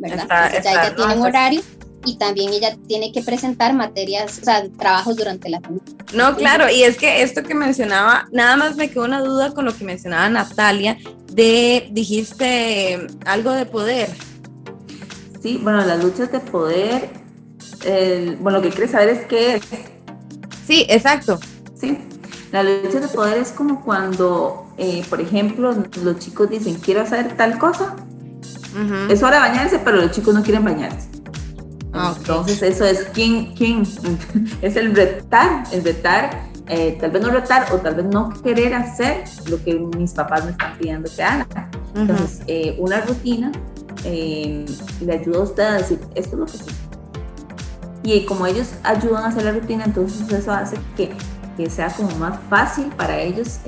¿verdad? 0.00 0.50
ella 0.54 0.94
tiene 0.94 1.14
un 1.14 1.22
horario 1.22 1.60
y 2.06 2.16
también 2.16 2.52
ella 2.52 2.76
tiene 2.88 3.12
que 3.12 3.22
presentar 3.22 3.74
materias, 3.74 4.38
o 4.40 4.44
sea, 4.44 4.66
trabajos 4.78 5.16
durante 5.16 5.50
la 5.50 5.60
semana. 5.60 5.82
No, 6.14 6.34
claro, 6.34 6.70
y 6.70 6.82
es 6.82 6.96
que 6.96 7.22
esto 7.22 7.42
que 7.42 7.54
mencionaba, 7.54 8.26
nada 8.32 8.56
más 8.56 8.76
me 8.76 8.90
quedó 8.90 9.04
una 9.04 9.20
duda 9.20 9.52
con 9.52 9.66
lo 9.66 9.76
que 9.76 9.84
mencionaba 9.84 10.28
Natalia, 10.30 10.96
de, 11.30 11.88
dijiste 11.92 13.06
algo 13.26 13.52
de 13.52 13.66
poder. 13.66 14.08
Sí, 15.42 15.58
bueno, 15.62 15.84
las 15.84 16.02
luchas 16.02 16.32
de 16.32 16.40
poder, 16.40 17.10
bueno, 18.40 18.58
lo 18.58 18.62
que 18.62 18.70
quieres 18.70 18.92
saber 18.92 19.10
es 19.10 19.26
qué 19.26 19.56
es. 19.56 19.62
Sí, 20.66 20.86
exacto. 20.88 21.38
Sí, 21.78 21.98
la 22.52 22.62
lucha 22.62 23.00
de 23.00 23.08
poder 23.08 23.38
es 23.38 23.52
como 23.52 23.82
cuando, 23.84 24.66
eh, 24.76 25.04
por 25.08 25.20
ejemplo, 25.20 25.74
los 26.02 26.18
chicos 26.18 26.50
dicen, 26.50 26.74
quiero 26.76 27.00
hacer 27.02 27.36
tal 27.36 27.58
cosa, 27.58 27.96
es 29.08 29.22
hora 29.22 29.36
de 29.36 29.48
bañarse, 29.48 29.78
pero 29.80 29.96
los 29.96 30.10
chicos 30.12 30.34
no 30.34 30.42
quieren 30.42 30.64
bañarse. 30.64 31.08
Ah, 31.92 32.14
Entonces 32.16 32.62
eso 32.62 32.84
es 32.84 33.08
quién, 33.12 33.54
quién, 33.54 33.82
es 34.62 34.76
el 34.76 34.94
retar, 34.94 35.64
el 35.72 35.82
retar, 35.82 36.50
eh, 36.68 36.96
tal 37.00 37.10
vez 37.10 37.22
no 37.22 37.30
retar 37.30 37.72
o 37.72 37.78
tal 37.78 37.96
vez 37.96 38.06
no 38.06 38.30
querer 38.42 38.74
hacer 38.74 39.24
lo 39.48 39.62
que 39.62 39.74
mis 39.74 40.12
papás 40.12 40.44
me 40.44 40.52
están 40.52 40.78
pidiendo 40.78 41.10
que 41.14 41.22
haga. 41.22 41.70
Entonces 41.96 42.42
eh, 42.46 42.76
una 42.78 43.00
rutina 43.00 43.50
eh, 44.04 44.64
le 45.00 45.12
ayuda 45.12 45.38
a 45.38 45.42
usted 45.42 45.62
a 45.62 45.72
decir, 45.74 45.98
esto 46.14 46.36
es 46.36 46.38
lo 46.38 46.46
que 46.46 46.58
sí. 46.58 46.70
Y 48.02 48.24
como 48.24 48.46
ellos 48.46 48.68
ayudan 48.82 49.24
a 49.24 49.28
hacer 49.28 49.44
la 49.44 49.52
rutina, 49.52 49.84
entonces 49.84 50.30
eso 50.32 50.52
hace 50.52 50.78
que, 50.96 51.12
que 51.56 51.68
sea 51.68 51.88
como 51.88 52.10
más 52.16 52.38
fácil 52.48 52.86
para 52.96 53.18
ellos 53.20 53.58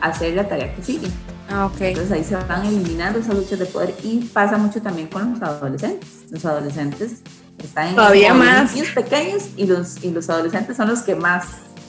hacer 0.00 0.34
la 0.34 0.48
tarea 0.48 0.74
que 0.74 0.82
sigue. 0.82 1.08
Ah, 1.50 1.66
okay. 1.66 1.88
Entonces 1.88 2.12
ahí 2.12 2.24
se 2.24 2.36
van 2.36 2.64
eliminando 2.64 3.18
esas 3.18 3.34
luchas 3.34 3.58
de 3.58 3.66
poder 3.66 3.94
y 4.02 4.20
pasa 4.32 4.56
mucho 4.56 4.80
también 4.80 5.08
con 5.08 5.32
los 5.32 5.42
adolescentes. 5.42 6.08
Los 6.30 6.44
adolescentes 6.44 7.22
están 7.62 7.88
en 7.88 7.96
Todavía 7.96 8.34
más. 8.34 8.74
niños 8.74 8.88
pequeños 8.94 9.44
y 9.56 9.66
los, 9.66 10.02
y 10.02 10.10
los 10.10 10.30
adolescentes 10.30 10.76
son 10.76 10.88
los 10.88 11.00
que 11.00 11.14
más 11.14 11.46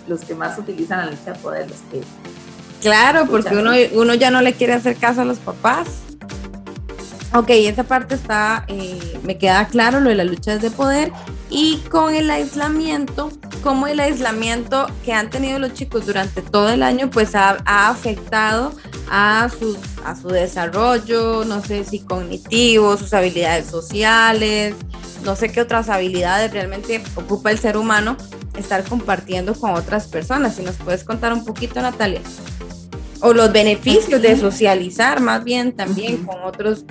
los 0.08 0.22
que 0.22 0.36
más 0.36 0.58
utilizan 0.60 1.00
la 1.00 1.12
lucha 1.12 1.34
de 1.34 1.40
poder, 1.40 1.70
los 1.70 1.80
que 1.92 2.02
Claro, 2.82 3.26
porque 3.26 3.56
uno, 3.56 3.72
uno 3.94 4.14
ya 4.14 4.30
no 4.30 4.42
le 4.42 4.54
quiere 4.54 4.74
hacer 4.74 4.96
caso 4.98 5.22
a 5.22 5.26
los 5.26 5.40
papás. 5.40 5.88
Ok, 7.36 7.50
esa 7.50 7.84
parte 7.84 8.16
está, 8.16 8.64
eh, 8.70 9.20
me 9.24 9.38
queda 9.38 9.68
claro 9.68 10.00
lo 10.00 10.10
de 10.10 10.16
las 10.16 10.26
luchas 10.26 10.62
de 10.62 10.72
poder 10.72 11.12
y 11.50 11.80
con 11.90 12.16
el 12.16 12.32
aislamiento, 12.32 13.30
como 13.62 13.88
el 13.88 14.00
aislamiento 14.00 14.88
que 15.04 15.12
han 15.12 15.30
tenido 15.30 15.60
los 15.60 15.74
chicos 15.74 16.06
durante 16.06 16.42
todo 16.42 16.70
el 16.70 16.82
año, 16.82 17.10
pues 17.10 17.36
ha, 17.36 17.58
afectado 17.66 18.72
a, 19.12 19.50
sus, 19.50 19.78
a 20.06 20.16
su 20.16 20.30
desarrollo, 20.30 21.44
no 21.44 21.62
sé 21.62 21.84
si 21.84 22.00
cognitivo, 22.00 22.96
sus 22.96 23.14
habilidades 23.14 23.66
sociales, 23.66 24.74
no 25.26 25.36
sé 25.36 25.52
qué 25.52 25.60
otras 25.60 25.90
habilidades 25.90 26.54
realmente 26.54 27.04
ocupa 27.16 27.52
el 27.52 27.60
ser 27.60 27.76
humano 27.76 28.16
estar 28.58 28.82
compartiendo 28.86 29.56
con 29.56 29.72
otras 29.72 30.08
personas. 30.08 30.56
Si 30.56 30.64
nos 30.64 30.78
puedes 30.78 31.04
contar 31.04 31.34
un 31.34 31.44
poquito, 31.44 31.82
Natalia 31.82 32.22
o 33.26 33.34
los 33.34 33.52
beneficios 33.52 34.22
de 34.22 34.38
socializar 34.38 35.20
más 35.20 35.44
bien 35.44 35.76
también 35.76 36.24
con 36.26 36.44
otros, 36.44 36.86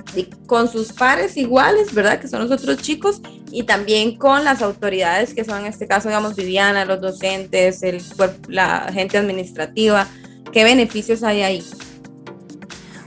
con 0.47 0.67
sus 0.67 0.91
pares 0.91 1.37
iguales, 1.37 1.93
¿verdad? 1.93 2.19
Que 2.19 2.27
son 2.27 2.41
los 2.41 2.51
otros 2.51 2.77
chicos 2.79 3.21
y 3.51 3.63
también 3.63 4.17
con 4.17 4.43
las 4.43 4.61
autoridades 4.61 5.33
que 5.33 5.45
son 5.45 5.61
en 5.61 5.67
este 5.67 5.87
caso, 5.87 6.09
digamos, 6.09 6.35
Viviana, 6.35 6.83
los 6.83 6.99
docentes, 6.99 7.83
el, 7.83 8.03
la 8.49 8.91
gente 8.91 9.17
administrativa. 9.17 10.07
¿Qué 10.51 10.65
beneficios 10.65 11.23
hay 11.23 11.41
ahí? 11.41 11.63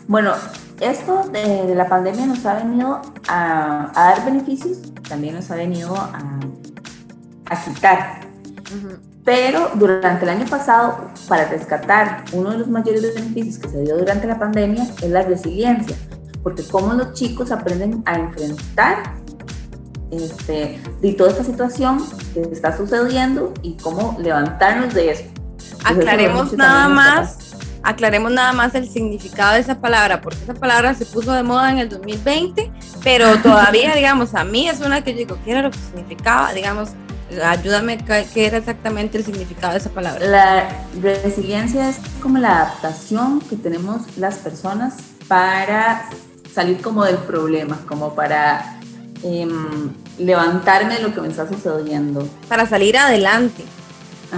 Bueno, 0.07 0.33
esto 0.81 1.29
de, 1.31 1.75
la 1.75 1.87
pandemia 1.87 2.25
nos 2.25 2.47
ha 2.47 2.55
venido 2.55 3.03
a, 3.29 3.93
dar 3.95 4.25
beneficios, 4.25 4.79
también 5.07 5.35
nos 5.35 5.51
ha 5.51 5.57
venido 5.57 5.95
a, 5.95 6.41
a 7.51 7.65
quitar. 7.65 8.21
Pero 9.29 9.73
durante 9.75 10.25
el 10.25 10.31
año 10.31 10.47
pasado, 10.47 11.11
para 11.29 11.45
rescatar 11.51 12.25
uno 12.33 12.53
de 12.53 12.57
los 12.57 12.69
mayores 12.69 13.15
beneficios 13.15 13.59
que 13.59 13.69
se 13.69 13.83
dio 13.83 13.99
durante 13.99 14.27
la 14.27 14.39
pandemia 14.39 14.85
es 15.03 15.11
la 15.11 15.21
resiliencia, 15.21 15.95
porque 16.43 16.63
cómo 16.63 16.95
los 16.95 17.13
chicos 17.13 17.53
aprenden 17.53 18.03
a 18.07 18.15
enfrentar 18.15 19.17
este, 20.11 20.81
de 21.03 21.13
toda 21.13 21.33
esta 21.33 21.45
situación 21.45 22.03
que 22.33 22.41
está 22.41 22.75
sucediendo 22.75 23.53
y 23.61 23.77
cómo 23.77 24.17
levantarnos 24.19 24.95
de 24.95 25.11
eso. 25.11 25.25
Aclaremos 25.85 26.55
nada 26.55 26.89
más, 26.89 27.55
aclaremos 27.83 28.33
nada 28.33 28.55
más 28.55 28.75
el 28.75 28.89
significado 28.89 29.57
de 29.57 29.61
esa 29.61 29.79
palabra, 29.79 30.23
porque 30.23 30.39
esa 30.43 30.55
palabra 30.55 30.95
se 30.95 31.05
puso 31.05 31.35
de 31.35 31.43
moda 31.43 31.71
en 31.71 31.81
el 31.81 31.91
2020, 31.91 32.73
pero 33.05 33.37
todavía, 33.43 33.95
digamos, 33.95 34.35
a 34.35 34.45
mí 34.45 34.71
es 34.71 34.81
una 34.81 35.05
que 35.05 35.13
yo 35.13 35.19
digo, 35.19 35.39
¿qué 35.45 35.51
era 35.51 35.61
lo 35.61 35.71
que 35.71 35.79
significaba? 35.79 36.55
Digamos, 36.55 36.93
Ayúdame, 37.45 37.99
¿qué 37.99 38.47
era 38.47 38.59
exactamente 38.59 39.19
el 39.19 39.25
significado 39.25 39.73
de 39.73 39.79
esa 39.79 39.91
palabra? 39.91 40.25
La 40.25 40.87
resiliencia 41.01 41.89
es 41.91 41.99
como 42.23 42.39
la 42.39 42.63
adaptación 42.63 43.41
que 43.41 43.57
tenemos 43.57 44.17
las 44.17 44.37
personas 44.37 44.95
para 45.29 46.09
salir 46.55 46.81
como 46.81 47.05
del 47.05 47.19
problema, 47.19 47.79
como 47.87 48.15
para 48.15 48.81
em, 49.23 49.91
levantarme 50.19 50.95
de 50.95 51.03
lo 51.03 51.15
que 51.15 51.21
me 51.21 51.29
está 51.29 51.47
sucediendo. 51.47 52.27
Para 52.49 52.67
salir 52.67 52.97
adelante. 52.97 53.65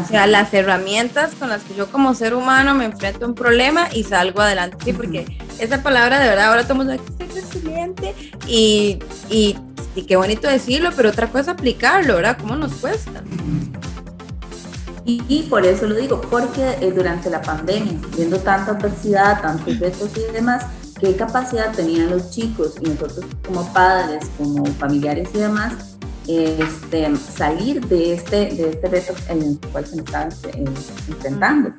O 0.00 0.06
sea, 0.06 0.26
las 0.26 0.52
herramientas 0.54 1.34
con 1.34 1.48
las 1.48 1.62
que 1.62 1.74
yo 1.74 1.90
como 1.90 2.14
ser 2.14 2.34
humano 2.34 2.74
me 2.74 2.84
enfrento 2.84 3.24
a 3.24 3.28
un 3.28 3.34
problema 3.34 3.88
y 3.92 4.04
salgo 4.04 4.40
adelante. 4.40 4.76
Sí, 4.84 4.92
porque 4.92 5.26
esa 5.60 5.82
palabra 5.82 6.18
de 6.18 6.28
verdad 6.28 6.46
ahora 6.46 6.62
estamos 6.62 6.88
aquí, 6.88 7.02
resiliente 7.34 8.14
y, 8.46 8.98
y 9.28 9.56
y 9.94 10.02
qué 10.02 10.16
bonito 10.16 10.48
decirlo, 10.48 10.90
pero 10.96 11.10
otra 11.10 11.28
cosa 11.28 11.52
aplicarlo, 11.52 12.16
¿verdad? 12.16 12.38
¿Cómo 12.40 12.56
nos 12.56 12.72
cuesta? 12.74 13.22
Y, 15.04 15.42
por 15.50 15.66
eso 15.66 15.88
lo 15.88 15.96
digo, 15.96 16.20
porque 16.20 16.76
eh, 16.80 16.92
durante 16.94 17.30
la 17.30 17.42
pandemia, 17.42 17.98
viendo 18.16 18.38
tanta 18.38 18.72
adversidad, 18.72 19.42
tantos 19.42 19.80
retos 19.80 20.10
y 20.16 20.32
demás, 20.32 20.66
qué 21.00 21.16
capacidad 21.16 21.72
tenían 21.72 22.10
los 22.10 22.30
chicos 22.30 22.74
y 22.80 22.90
nosotros 22.90 23.24
como 23.44 23.72
padres, 23.72 24.30
como 24.38 24.64
familiares 24.66 25.28
y 25.34 25.38
demás, 25.38 25.96
este, 26.28 27.16
salir 27.16 27.84
de 27.88 28.14
este, 28.14 28.54
de 28.54 28.70
este 28.70 28.88
reto 28.88 29.14
en 29.28 29.42
el 29.42 29.58
cual 29.72 29.84
se 29.84 29.96
estaban 29.96 30.28
eh, 30.30 30.64
enfrentando. 31.08 31.72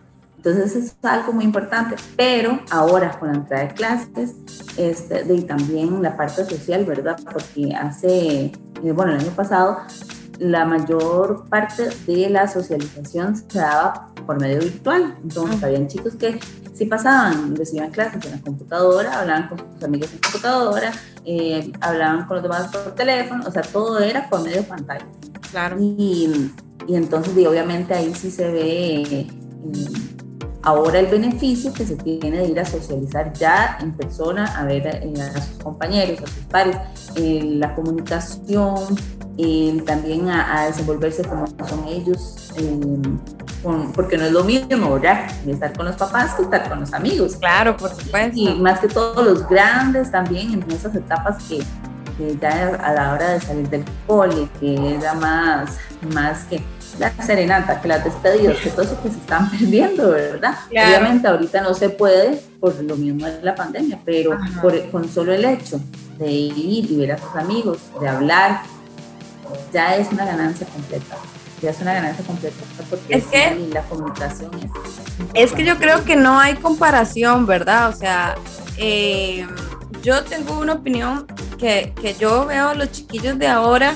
Entonces 0.44 0.76
es 0.76 0.96
algo 1.04 1.34
muy 1.34 1.46
importante, 1.46 1.96
pero 2.18 2.60
ahora 2.72 3.12
con 3.20 3.32
la 3.32 3.36
entrada 3.36 3.68
de 3.68 3.74
clases 3.76 4.34
este, 4.76 5.24
y 5.32 5.42
también 5.44 6.02
la 6.02 6.18
parte 6.18 6.44
social, 6.46 6.84
¿verdad? 6.84 7.20
Porque 7.32 7.76
hace, 7.76 8.46
eh, 8.46 8.92
bueno, 8.92 9.12
el 9.12 9.20
año 9.20 9.32
pasado 9.36 9.78
la 10.40 10.66
mayor 10.66 11.48
parte 11.48 11.90
de 12.08 12.28
la 12.28 12.48
socialización 12.48 13.36
se 13.36 13.60
daba 13.60 14.10
por 14.26 14.42
medio 14.42 14.60
virtual. 14.62 15.16
Entonces, 15.22 15.64
habían 15.64 15.88
chicos 15.88 16.16
que 16.16 16.40
sí 16.74 16.86
pasaban, 16.86 17.56
recibían 17.56 17.92
clases 17.92 18.26
en 18.26 18.32
la 18.32 18.42
computadora, 18.42 19.20
hablaban 19.20 19.48
con 19.48 19.60
sus 19.60 19.84
amigos 19.84 20.12
en 20.12 20.20
computadora, 20.22 20.92
eh, 21.24 21.72
hablaban 21.82 22.26
con 22.26 22.38
los 22.38 22.44
demás 22.44 22.76
por 22.76 22.96
teléfono, 22.96 23.44
o 23.48 23.52
sea, 23.52 23.62
todo 23.62 24.00
era 24.00 24.28
por 24.28 24.42
medio 24.42 24.58
de 24.58 24.64
pantalla. 24.64 25.06
Claro. 25.52 25.78
Y, 25.80 26.52
y 26.88 26.96
entonces, 26.96 27.38
y 27.38 27.46
obviamente 27.46 27.94
ahí 27.94 28.12
sí 28.16 28.32
se 28.32 28.52
ve 28.52 29.28
ahora 30.64 31.00
el 31.00 31.08
beneficio 31.08 31.74
que 31.74 31.86
se 31.86 31.96
tiene 31.96 32.38
de 32.38 32.46
ir 32.46 32.60
a 32.60 32.66
socializar 32.66 33.34
ya 33.34 33.78
en 33.82 33.92
persona, 33.94 34.46
a 34.58 34.64
ver 34.66 34.88
eh, 34.88 35.14
a 35.22 35.42
sus 35.42 35.58
compañeros, 35.64 36.22
a 36.22 36.28
sus 36.28 36.44
pares, 36.46 36.78
la 37.16 37.74
comunicación, 37.76 38.96
también 39.86 40.30
a, 40.30 40.66
desenvolverse 40.68 41.24
como 41.24 41.48
son 41.48 41.88
ellos, 41.88 42.54
porque 43.96 44.18
no 44.18 44.26
es 44.26 44.32
lo 44.32 44.44
mismo, 44.44 44.94
¿verdad? 44.94 45.32
Estar 45.48 45.74
con 45.74 45.88
los 45.88 45.96
papás 45.96 46.36
que 46.36 46.44
estar 46.44 46.70
con 46.70 46.82
los 46.82 46.94
amigos. 46.94 47.38
Claro, 47.38 47.76
por 47.78 47.90
supuesto. 47.90 48.34
Y 48.36 48.54
más 48.56 48.80
que 48.80 48.88
todos 48.88 49.26
los 49.26 49.48
grandes 49.48 50.12
también 50.12 50.54
en 50.54 50.72
esas 50.72 50.96
etapas 50.96 51.44
que, 51.44 51.64
ya 52.40 52.76
a 52.84 52.94
la 52.94 53.14
hora 53.14 53.30
de 53.32 53.42
salir 53.42 53.68
del 53.70 53.84
cole, 54.06 54.48
que 54.60 54.96
era 54.96 55.16
más, 55.16 55.78
más 56.14 56.44
que 56.46 56.64
la 57.02 57.12
serenata, 57.26 57.82
que 57.82 57.88
las 57.88 58.04
despedidas, 58.04 58.58
que 58.58 58.70
todo 58.70 58.84
eso 58.84 59.02
que 59.02 59.10
se 59.10 59.18
están 59.18 59.50
perdiendo, 59.50 60.12
¿verdad? 60.12 60.56
Obviamente 60.70 61.28
ahorita 61.28 61.62
no 61.62 61.74
se 61.74 61.90
puede 61.90 62.40
por 62.60 62.76
lo 62.84 62.96
mismo 62.96 63.26
de 63.26 63.42
la 63.42 63.56
pandemia, 63.56 64.00
pero 64.06 64.38
por, 64.62 64.90
con 64.92 65.10
solo 65.10 65.34
el 65.34 65.44
hecho 65.44 65.82
de 66.20 66.32
ir 66.32 66.92
y 66.92 66.96
ver 66.98 67.14
a 67.14 67.18
sus 67.18 67.36
amigos, 67.36 67.80
de 68.00 68.08
hablar, 68.08 68.62
ya 69.74 69.96
es 69.96 70.12
una 70.12 70.26
ganancia 70.26 70.68
completa. 70.68 71.16
Ya 71.60 71.72
es 71.72 71.82
una 71.82 71.94
ganancia 71.94 72.26
completa 72.26 72.56
porque 72.90 73.16
es 73.16 73.24
que 73.26 73.70
la 73.72 73.82
comunicación 73.84 74.52
es. 74.56 74.72
Es 75.34 75.54
que 75.54 75.64
yo 75.64 75.78
creo 75.78 76.04
que 76.04 76.16
no 76.16 76.40
hay 76.40 76.56
comparación, 76.56 77.46
¿verdad? 77.46 77.90
O 77.90 77.94
sea, 77.94 78.36
eh, 78.78 79.48
yo 80.04 80.24
tengo 80.24 80.60
una 80.60 80.74
opinión 80.74 81.28
que, 81.58 81.94
que 82.00 82.14
yo 82.16 82.46
veo 82.46 82.70
a 82.70 82.76
los 82.76 82.92
chiquillos 82.92 83.38
de 83.38 83.48
ahora 83.48 83.96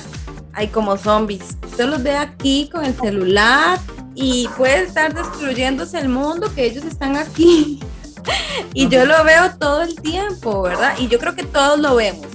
hay 0.56 0.68
como 0.68 0.96
zombies. 0.96 1.56
Usted 1.64 1.86
los 1.86 2.02
ve 2.02 2.16
aquí 2.16 2.68
con 2.72 2.84
el 2.84 2.94
celular 2.94 3.78
y 4.14 4.48
puede 4.56 4.82
estar 4.82 5.14
destruyéndose 5.14 5.98
el 5.98 6.08
mundo 6.08 6.52
que 6.54 6.64
ellos 6.64 6.84
están 6.84 7.16
aquí. 7.16 7.78
y 8.74 8.88
yo 8.88 9.04
lo 9.04 9.22
veo 9.22 9.54
todo 9.58 9.82
el 9.82 9.94
tiempo, 10.00 10.62
¿verdad? 10.62 10.94
Y 10.98 11.08
yo 11.08 11.18
creo 11.18 11.34
que 11.34 11.44
todos 11.44 11.78
lo 11.78 11.94
vemos 11.94 12.26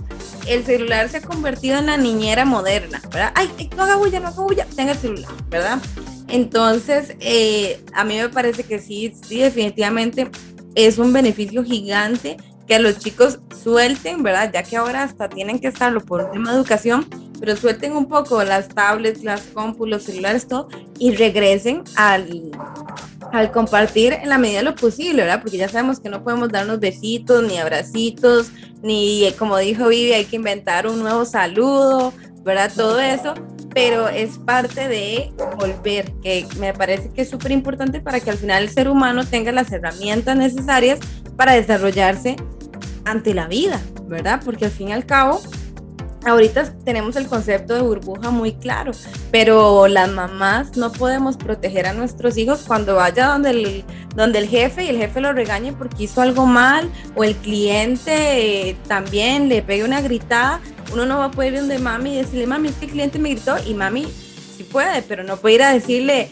el 0.47 0.65
celular 0.65 1.09
se 1.09 1.17
ha 1.17 1.21
convertido 1.21 1.77
en 1.77 1.87
la 1.87 1.97
niñera 1.97 2.45
moderna, 2.45 3.01
¿verdad? 3.11 3.31
Ay, 3.35 3.49
no 3.75 3.83
haga 3.83 3.95
bulla, 3.95 4.19
no 4.19 4.29
haga 4.29 4.41
bulla, 4.41 4.65
tenga 4.75 4.93
el 4.93 4.97
celular, 4.97 5.31
¿verdad? 5.49 5.79
Entonces, 6.27 7.15
eh, 7.19 7.83
a 7.93 8.03
mí 8.03 8.17
me 8.17 8.29
parece 8.29 8.63
que 8.63 8.79
sí, 8.79 9.13
sí, 9.27 9.39
definitivamente 9.39 10.31
es 10.75 10.97
un 10.97 11.13
beneficio 11.13 11.63
gigante 11.63 12.37
que 12.71 12.79
los 12.79 12.99
chicos 12.99 13.39
suelten, 13.61 14.23
¿verdad? 14.23 14.49
Ya 14.53 14.63
que 14.63 14.77
ahora 14.77 15.03
hasta 15.03 15.27
tienen 15.27 15.59
que 15.59 15.67
estarlo 15.67 15.99
por 15.99 16.23
un 16.23 16.31
tema 16.31 16.51
de 16.51 16.55
educación, 16.55 17.05
pero 17.37 17.57
suelten 17.57 17.91
un 17.91 18.05
poco 18.05 18.41
las 18.45 18.69
tablets, 18.69 19.25
las 19.25 19.41
compus, 19.41 19.89
los 19.89 20.03
celulares, 20.03 20.47
todo, 20.47 20.69
y 20.97 21.13
regresen 21.13 21.83
al, 21.97 22.49
al 23.33 23.51
compartir 23.51 24.13
en 24.13 24.29
la 24.29 24.37
medida 24.37 24.59
de 24.59 24.63
lo 24.63 24.75
posible, 24.75 25.23
¿verdad? 25.23 25.41
Porque 25.41 25.57
ya 25.57 25.67
sabemos 25.67 25.99
que 25.99 26.07
no 26.07 26.23
podemos 26.23 26.47
darnos 26.47 26.79
besitos, 26.79 27.43
ni 27.43 27.57
abracitos, 27.57 28.51
ni 28.81 29.29
como 29.37 29.57
dijo 29.57 29.89
Vivi, 29.89 30.13
hay 30.13 30.23
que 30.23 30.37
inventar 30.37 30.87
un 30.87 31.01
nuevo 31.01 31.25
saludo, 31.25 32.13
¿verdad? 32.45 32.71
Todo 32.73 33.01
eso, 33.01 33.33
pero 33.73 34.07
es 34.07 34.37
parte 34.37 34.87
de 34.87 35.33
volver, 35.57 36.09
que 36.23 36.47
me 36.57 36.73
parece 36.73 37.09
que 37.09 37.23
es 37.23 37.29
súper 37.29 37.51
importante 37.51 37.99
para 37.99 38.21
que 38.21 38.29
al 38.29 38.37
final 38.37 38.63
el 38.63 38.69
ser 38.69 38.87
humano 38.87 39.25
tenga 39.25 39.51
las 39.51 39.69
herramientas 39.73 40.37
necesarias 40.37 40.99
para 41.35 41.51
desarrollarse 41.51 42.37
ante 43.05 43.33
la 43.33 43.47
vida, 43.47 43.81
¿verdad? 44.07 44.41
Porque 44.43 44.65
al 44.65 44.71
fin 44.71 44.89
y 44.89 44.93
al 44.93 45.05
cabo 45.05 45.41
ahorita 46.25 46.73
tenemos 46.83 47.15
el 47.15 47.27
concepto 47.27 47.73
de 47.73 47.81
burbuja 47.81 48.29
muy 48.29 48.53
claro, 48.53 48.91
pero 49.31 49.87
las 49.87 50.09
mamás 50.11 50.77
no 50.77 50.91
podemos 50.91 51.37
proteger 51.37 51.87
a 51.87 51.93
nuestros 51.93 52.37
hijos 52.37 52.63
cuando 52.67 52.95
vaya 52.95 53.27
donde 53.27 53.49
el, 53.49 53.83
donde 54.15 54.39
el 54.39 54.47
jefe 54.47 54.85
y 54.85 54.89
el 54.89 54.97
jefe 54.97 55.21
lo 55.21 55.33
regañe 55.33 55.73
porque 55.73 56.03
hizo 56.03 56.21
algo 56.21 56.45
mal 56.45 56.89
o 57.15 57.23
el 57.23 57.35
cliente 57.35 58.69
eh, 58.69 58.77
también 58.87 59.49
le 59.49 59.61
pegue 59.61 59.83
una 59.83 60.01
gritada. 60.01 60.59
Uno 60.93 61.05
no 61.05 61.19
va 61.19 61.25
a 61.25 61.31
poder 61.31 61.53
ir 61.53 61.59
donde 61.59 61.79
mami 61.79 62.13
y 62.13 62.17
decirle, 62.17 62.47
mami, 62.47 62.69
es 62.69 62.75
que 62.75 62.85
el 62.85 62.91
cliente 62.91 63.17
me 63.17 63.29
gritó 63.29 63.55
y 63.65 63.73
mami 63.73 64.05
sí 64.57 64.63
puede, 64.63 65.01
pero 65.01 65.23
no 65.23 65.37
puede 65.37 65.55
ir 65.55 65.63
a 65.63 65.73
decirle, 65.73 66.29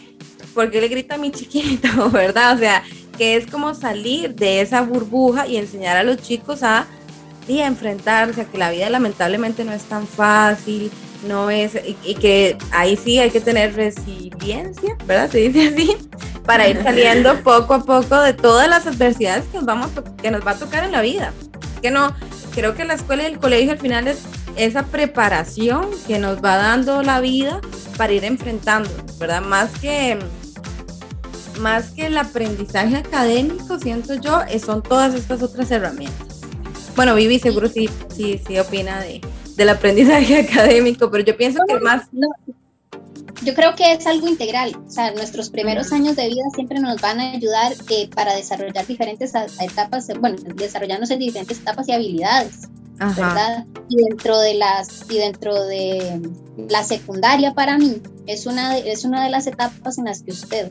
¿por 0.54 0.70
qué 0.70 0.80
le 0.80 0.88
grita 0.88 1.14
a 1.14 1.18
mi 1.18 1.30
chiquito? 1.30 2.10
¿Verdad? 2.12 2.54
O 2.54 2.58
sea, 2.58 2.82
que 3.20 3.36
es 3.36 3.46
como 3.46 3.74
salir 3.74 4.34
de 4.34 4.62
esa 4.62 4.80
burbuja 4.80 5.46
y 5.46 5.58
enseñar 5.58 5.98
a 5.98 6.02
los 6.02 6.16
chicos 6.22 6.62
a 6.62 6.86
y 7.46 7.58
enfrentarse 7.58 8.40
a 8.40 8.44
que 8.46 8.56
la 8.56 8.70
vida 8.70 8.88
lamentablemente 8.88 9.62
no 9.62 9.74
es 9.74 9.82
tan 9.82 10.06
fácil, 10.06 10.90
no 11.28 11.50
es, 11.50 11.78
y, 12.02 12.14
que 12.14 12.56
ahí 12.70 12.96
sí 12.96 13.18
hay 13.18 13.30
que 13.30 13.42
tener 13.42 13.74
resiliencia, 13.74 14.96
¿verdad? 15.04 15.30
Se 15.30 15.36
dice 15.36 15.68
así, 15.68 15.98
para 16.46 16.66
ir 16.66 16.82
saliendo 16.82 17.38
poco 17.44 17.74
a 17.74 17.84
poco 17.84 18.18
de 18.20 18.32
todas 18.32 18.70
las 18.70 18.86
adversidades 18.86 19.44
que 19.52 19.58
nos, 19.58 19.66
vamos, 19.66 19.90
que 20.22 20.30
nos 20.30 20.46
va 20.46 20.52
a 20.52 20.58
tocar 20.58 20.84
en 20.84 20.92
la 20.92 21.02
vida. 21.02 21.34
que 21.82 21.90
no, 21.90 22.16
creo 22.54 22.74
que 22.74 22.86
la 22.86 22.94
escuela 22.94 23.24
y 23.24 23.26
el 23.26 23.38
colegio 23.38 23.72
al 23.72 23.78
final 23.78 24.08
es 24.08 24.20
esa 24.56 24.86
preparación 24.86 25.90
que 26.06 26.18
nos 26.18 26.42
va 26.42 26.56
dando 26.56 27.02
la 27.02 27.20
vida 27.20 27.60
para 27.98 28.14
ir 28.14 28.24
enfrentando, 28.24 28.88
¿verdad? 29.18 29.42
Más 29.42 29.68
que 29.78 30.18
más 31.60 31.90
que 31.90 32.06
el 32.06 32.18
aprendizaje 32.18 32.96
académico, 32.96 33.78
siento 33.78 34.14
yo, 34.14 34.40
son 34.64 34.82
todas 34.82 35.14
estas 35.14 35.42
otras 35.42 35.70
herramientas. 35.70 36.40
Bueno, 36.96 37.14
Vivi 37.14 37.38
seguro 37.38 37.68
sí, 37.68 37.88
sí, 38.14 38.40
sí 38.46 38.58
opina 38.58 39.00
de, 39.00 39.20
del 39.56 39.68
aprendizaje 39.68 40.40
académico, 40.48 41.10
pero 41.10 41.24
yo 41.24 41.36
pienso 41.36 41.60
que 41.66 41.78
más... 41.80 42.08
Yo 43.42 43.54
creo 43.54 43.74
que 43.74 43.92
es 43.92 44.06
algo 44.06 44.28
integral, 44.28 44.76
o 44.86 44.90
sea, 44.90 45.12
nuestros 45.12 45.48
primeros 45.48 45.92
años 45.92 46.14
de 46.16 46.28
vida 46.28 46.42
siempre 46.54 46.78
nos 46.78 47.00
van 47.00 47.20
a 47.20 47.30
ayudar 47.30 47.72
eh, 47.88 48.10
para 48.14 48.34
desarrollar 48.34 48.86
diferentes 48.86 49.32
etapas, 49.60 50.08
bueno, 50.20 50.36
desarrollarnos 50.56 51.10
en 51.10 51.20
diferentes 51.20 51.58
etapas 51.58 51.88
y 51.88 51.92
habilidades, 51.92 52.68
¿verdad? 52.98 53.64
Y 53.88 53.96
dentro 53.96 54.38
de 54.40 54.54
las, 54.54 55.10
y 55.10 55.18
dentro 55.18 55.64
de 55.64 56.20
la 56.68 56.84
secundaria 56.84 57.54
para 57.54 57.78
mí, 57.78 58.02
es 58.26 58.44
una, 58.44 58.76
es 58.76 59.04
una 59.04 59.24
de 59.24 59.30
las 59.30 59.46
etapas 59.46 59.96
en 59.96 60.04
las 60.04 60.22
que 60.22 60.32
usted 60.32 60.70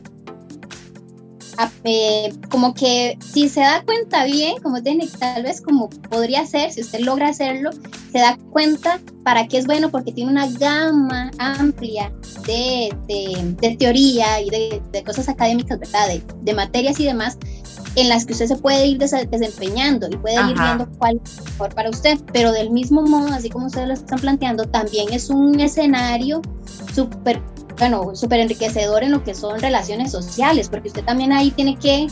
eh, 1.84 2.32
como 2.50 2.74
que 2.74 3.18
si 3.20 3.48
se 3.48 3.60
da 3.60 3.82
cuenta 3.84 4.24
bien, 4.24 4.60
como 4.62 4.82
tiene, 4.82 5.08
tal 5.18 5.42
vez 5.42 5.60
como 5.60 5.90
podría 5.90 6.46
ser, 6.46 6.72
si 6.72 6.80
usted 6.80 7.00
logra 7.00 7.28
hacerlo, 7.28 7.70
se 8.12 8.18
da 8.18 8.38
cuenta 8.50 9.00
para 9.24 9.46
qué 9.46 9.58
es 9.58 9.66
bueno 9.66 9.90
porque 9.90 10.12
tiene 10.12 10.30
una 10.30 10.48
gama 10.48 11.30
amplia 11.38 12.12
de, 12.46 12.94
de, 13.06 13.76
teoría 13.76 14.40
y 14.40 14.50
de, 14.50 14.82
de, 14.92 15.04
cosas 15.04 15.28
académicas, 15.28 15.78
¿verdad? 15.78 16.08
De, 16.42 16.54
materias 16.54 16.98
y 17.00 17.04
demás 17.04 17.38
en 17.96 18.08
las 18.08 18.24
que 18.24 18.32
usted 18.32 18.46
se 18.46 18.56
puede 18.56 18.86
ir 18.86 18.98
desempeñando 18.98 20.08
y 20.10 20.16
puede 20.16 20.36
ir 20.36 20.58
viendo 20.58 20.88
cuál 20.98 21.20
es 21.24 21.44
mejor 21.44 21.74
para 21.74 21.90
usted, 21.90 22.18
pero 22.32 22.52
del 22.52 22.70
mismo 22.70 23.02
modo, 23.02 23.34
así 23.34 23.50
como 23.50 23.66
ustedes 23.66 23.88
lo 23.88 23.94
están 23.94 24.18
planteando, 24.20 24.64
también 24.64 25.12
es 25.12 25.30
un 25.30 25.58
escenario 25.60 26.40
súper 26.94 27.42
bueno, 27.78 28.14
súper 28.14 28.40
enriquecedor 28.40 29.02
en 29.02 29.12
lo 29.12 29.24
que 29.24 29.34
son 29.34 29.58
relaciones 29.58 30.12
sociales, 30.12 30.68
porque 30.68 30.88
usted 30.88 31.02
también 31.02 31.32
ahí 31.32 31.50
tiene 31.50 31.78
que, 31.78 32.08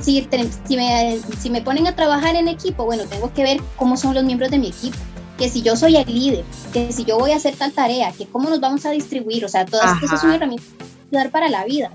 si, 0.00 0.26
si, 0.64 0.76
me, 0.76 1.18
si 1.40 1.50
me 1.50 1.60
ponen 1.60 1.88
a 1.88 1.96
trabajar 1.96 2.36
en 2.36 2.46
equipo, 2.46 2.84
bueno, 2.84 3.02
tengo 3.06 3.32
que 3.32 3.42
ver 3.42 3.60
cómo 3.76 3.96
son 3.96 4.14
los 4.14 4.22
miembros 4.22 4.50
de 4.52 4.58
mi 4.58 4.68
equipo, 4.68 4.96
que 5.38 5.48
si 5.48 5.60
yo 5.60 5.74
soy 5.74 5.96
el 5.96 6.06
líder, 6.06 6.44
que 6.72 6.92
si 6.92 7.04
yo 7.04 7.18
voy 7.18 7.32
a 7.32 7.36
hacer 7.36 7.56
tal 7.56 7.72
tarea, 7.72 8.12
que 8.12 8.26
cómo 8.26 8.48
nos 8.48 8.60
vamos 8.60 8.86
a 8.86 8.92
distribuir, 8.92 9.44
o 9.44 9.48
sea, 9.48 9.64
todas 9.64 10.00
estas 10.00 10.20
son 10.20 10.32
herramientas 10.32 10.68
ayudar 11.10 11.30
para 11.30 11.48
la 11.48 11.64
vida. 11.64 11.90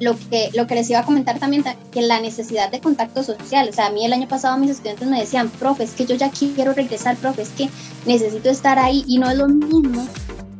Lo 0.00 0.16
que, 0.18 0.50
lo 0.54 0.66
que 0.66 0.74
les 0.74 0.90
iba 0.90 1.00
a 1.00 1.04
comentar 1.04 1.38
también, 1.38 1.62
que 1.92 2.02
la 2.02 2.20
necesidad 2.20 2.70
de 2.70 2.80
contacto 2.80 3.22
social, 3.22 3.68
o 3.68 3.72
sea, 3.72 3.86
a 3.86 3.90
mí 3.90 4.04
el 4.04 4.12
año 4.12 4.26
pasado 4.26 4.56
mis 4.58 4.70
estudiantes 4.70 5.06
me 5.06 5.20
decían, 5.20 5.50
profe, 5.50 5.84
es 5.84 5.92
que 5.92 6.06
yo 6.06 6.16
ya 6.16 6.30
quiero 6.30 6.72
regresar, 6.72 7.16
profe, 7.16 7.42
es 7.42 7.50
que 7.50 7.68
necesito 8.06 8.48
estar 8.48 8.78
ahí 8.78 9.04
y 9.06 9.18
no 9.18 9.30
es 9.30 9.36
lo 9.36 9.46
mismo 9.46 10.08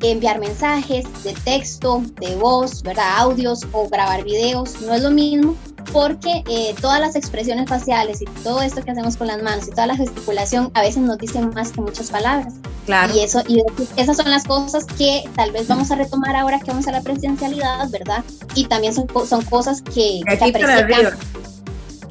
enviar 0.03 0.39
mensajes 0.39 1.05
de 1.25 1.33
texto, 1.45 2.03
de 2.21 2.35
voz, 2.37 2.83
¿verdad? 2.83 3.19
audios 3.19 3.67
o 3.73 3.89
grabar 3.89 4.25
videos, 4.25 4.81
no 4.81 4.95
es 4.95 5.03
lo 5.03 5.11
mismo 5.11 5.57
porque 5.93 6.45
eh, 6.49 6.75
todas 6.81 7.01
las 7.01 7.17
expresiones 7.17 7.69
faciales 7.69 8.23
y 8.23 8.25
todo 8.43 8.63
esto 8.63 8.83
que 8.83 8.91
hacemos 8.91 9.17
con 9.17 9.27
las 9.27 9.43
manos 9.43 9.67
y 9.67 9.71
toda 9.71 9.87
la 9.87 9.97
gesticulación 9.97 10.71
a 10.75 10.83
veces 10.83 10.99
nos 10.99 11.19
dicen 11.19 11.51
más 11.55 11.73
que 11.73 11.81
muchas 11.81 12.11
palabras. 12.11 12.55
Claro. 12.87 13.15
Y, 13.15 13.21
eso, 13.21 13.43
y 13.49 13.63
esas 13.97 14.17
son 14.17 14.31
las 14.31 14.45
cosas 14.45 14.85
que 14.85 15.25
tal 15.37 15.53
vez 15.53 15.69
vamos 15.69 15.91
a 15.91 15.97
retomar 15.97 16.37
ahora 16.37 16.59
que 16.59 16.67
vamos 16.67 16.87
a 16.87 16.93
la 16.93 17.01
presencialidad, 17.01 17.89
¿verdad? 17.91 18.25
Y 18.55 18.67
también 18.67 18.95
son, 18.95 19.07
son 19.27 19.43
cosas 19.43 19.83
que, 19.83 20.21
que 20.27 20.53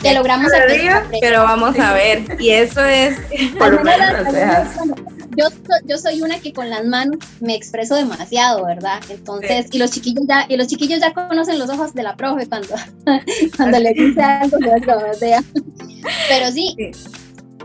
que 0.02 0.14
logramos 0.14 0.52
arriba, 0.54 1.04
pero 1.20 1.44
vamos 1.44 1.78
a 1.78 1.94
ver 1.94 2.38
y 2.40 2.52
eso 2.52 2.84
es 2.86 3.20
por 3.60 3.82
yo, 5.38 5.48
yo 5.86 5.98
soy 5.98 6.22
una 6.22 6.40
que 6.40 6.54
con 6.54 6.70
las 6.70 6.86
manos 6.86 7.18
me 7.40 7.56
expreso 7.56 7.96
demasiado, 7.96 8.66
¿verdad? 8.66 9.00
Entonces, 9.10 9.68
y 9.72 9.78
los 9.78 9.92
chiquillos 9.92 10.26
ya, 10.28 10.46
y 10.50 10.58
los 10.58 10.68
chiquillos 10.68 11.00
ya 11.00 11.14
conocen 11.14 11.60
los 11.60 11.70
ojos 11.70 11.94
de 11.94 12.04
la 12.04 12.16
profe 12.16 12.48
cuando, 12.48 12.76
cuando 13.58 13.80
le 13.80 13.94
dice 13.94 14.22
algo, 14.22 14.58
sea. 15.18 15.44
Pero 16.30 16.52
sí, 16.52 16.76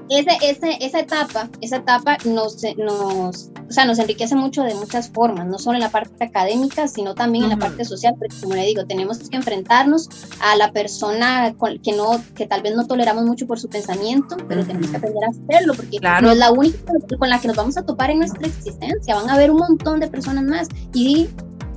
ese, 0.09 0.31
ese, 0.43 0.85
esa 0.85 1.01
etapa, 1.01 1.49
esa 1.61 1.77
etapa 1.77 2.19
nos, 2.25 2.63
nos, 2.77 3.51
o 3.69 3.73
sea, 3.73 3.85
nos 3.85 3.99
enriquece 3.99 4.35
mucho 4.35 4.63
de 4.63 4.75
muchas 4.75 5.09
formas, 5.09 5.47
no 5.47 5.59
solo 5.59 5.77
en 5.77 5.83
la 5.83 5.91
parte 5.91 6.25
académica, 6.25 6.89
sino 6.89 7.15
también 7.15 7.45
en 7.45 7.51
la 7.51 7.57
parte 7.57 7.85
social, 7.85 8.15
porque 8.19 8.35
como 8.41 8.55
le 8.55 8.67
digo, 8.67 8.85
tenemos 8.87 9.19
que 9.29 9.37
enfrentarnos 9.37 10.09
a 10.41 10.57
la 10.57 10.73
persona 10.73 11.55
que, 11.83 11.93
no, 11.93 12.23
que 12.35 12.47
tal 12.47 12.63
vez 12.63 12.75
no 12.75 12.87
toleramos 12.87 13.25
mucho 13.25 13.47
por 13.47 13.59
su 13.59 13.69
pensamiento, 13.69 14.37
pero 14.49 14.65
tenemos 14.65 14.91
que 14.91 14.97
aprender 14.97 15.25
a 15.25 15.29
hacerlo, 15.29 15.75
porque 15.75 15.99
no 16.01 16.31
es 16.31 16.39
la 16.39 16.53
única 16.53 16.93
con 17.19 17.29
la 17.29 17.41
que 17.41 17.49
nos 17.49 17.57
vamos 17.57 17.77
a 17.79 17.83
topar 17.83 18.11
en 18.11 18.19
nuestra 18.19 18.47
existencia, 18.47 19.15
van 19.15 19.31
a 19.31 19.35
haber 19.35 19.51
un 19.51 19.59
montón 19.59 20.01
de 20.01 20.09
personas 20.09 20.45
más 20.45 20.69
y 20.93 21.29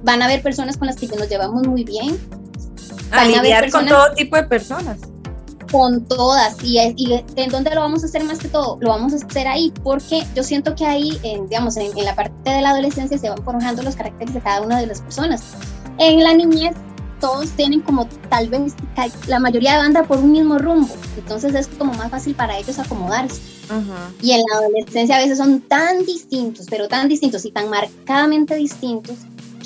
van 0.04 0.22
a 0.22 0.26
haber 0.26 0.42
personas 0.42 0.78
con 0.78 0.88
las 0.88 0.98
que 0.98 1.08
nos 1.08 1.30
llevamos 1.30 1.66
muy 1.66 1.84
bien. 1.84 2.18
A 3.12 3.26
lidiar 3.26 3.72
con 3.72 3.88
todo 3.88 4.14
tipo 4.16 4.36
de 4.36 4.44
personas 4.44 5.00
con 5.72 6.06
todas 6.06 6.58
y, 6.64 6.80
y, 6.96 7.24
en 7.36 7.50
dónde 7.50 7.74
lo 7.74 7.82
vamos 7.82 8.04
a 8.04 8.08
hacer 8.08 8.24
más 8.24 8.40
que 8.40 8.48
todo 8.48 8.78
lo 8.82 8.90
vamos 8.90 9.14
a 9.14 9.18
hacer 9.18 9.48
ahí 9.48 9.74
porque 9.84 10.24
yo 10.36 10.44
siento 10.44 10.76
que 10.76 10.86
ahí 10.86 11.18
en, 11.24 11.48
digamos 11.48 11.78
en, 11.78 11.94
la 12.04 12.16
parte 12.16 12.50
de 12.50 12.62
la 12.62 12.72
adolescencia 12.72 13.18
se 13.18 13.30
van 13.30 13.44
forjando 13.44 13.84
los 13.84 13.96
caracteres 13.96 14.34
de 14.34 14.42
cada 14.42 14.62
una 14.62 14.80
de 14.80 14.88
las 14.88 15.02
personas. 15.02 15.44
En 15.98 16.24
la 16.24 16.34
niñez 16.34 16.76
todos 17.20 17.50
tienen 17.52 17.82
como 17.82 18.08
tal 18.30 18.50
vez 18.50 18.74
la 19.28 19.40
mayoría 19.40 19.74
de 19.74 19.78
banda 19.80 20.04
por 20.04 20.20
un 20.20 20.32
mismo 20.32 20.60
rumbo 20.60 20.94
entonces 21.18 21.56
es 21.56 21.68
como 21.68 21.94
más 21.94 22.12
fácil 22.12 22.36
para 22.36 22.58
ellos 22.58 22.78
acomodarse. 22.78 23.42
Y 24.22 24.32
en 24.32 24.42
la 24.50 24.60
adolescencia 24.60 25.18
a 25.18 25.20
veces 25.20 25.38
son 25.40 25.60
tan 25.62 26.06
distintos 26.06 26.68
pero 26.70 26.88
tan 26.88 27.10
distintos 27.10 27.44
y 27.44 27.52
tan 27.52 27.70
marcadamente 27.70 28.56
distintos 28.56 29.18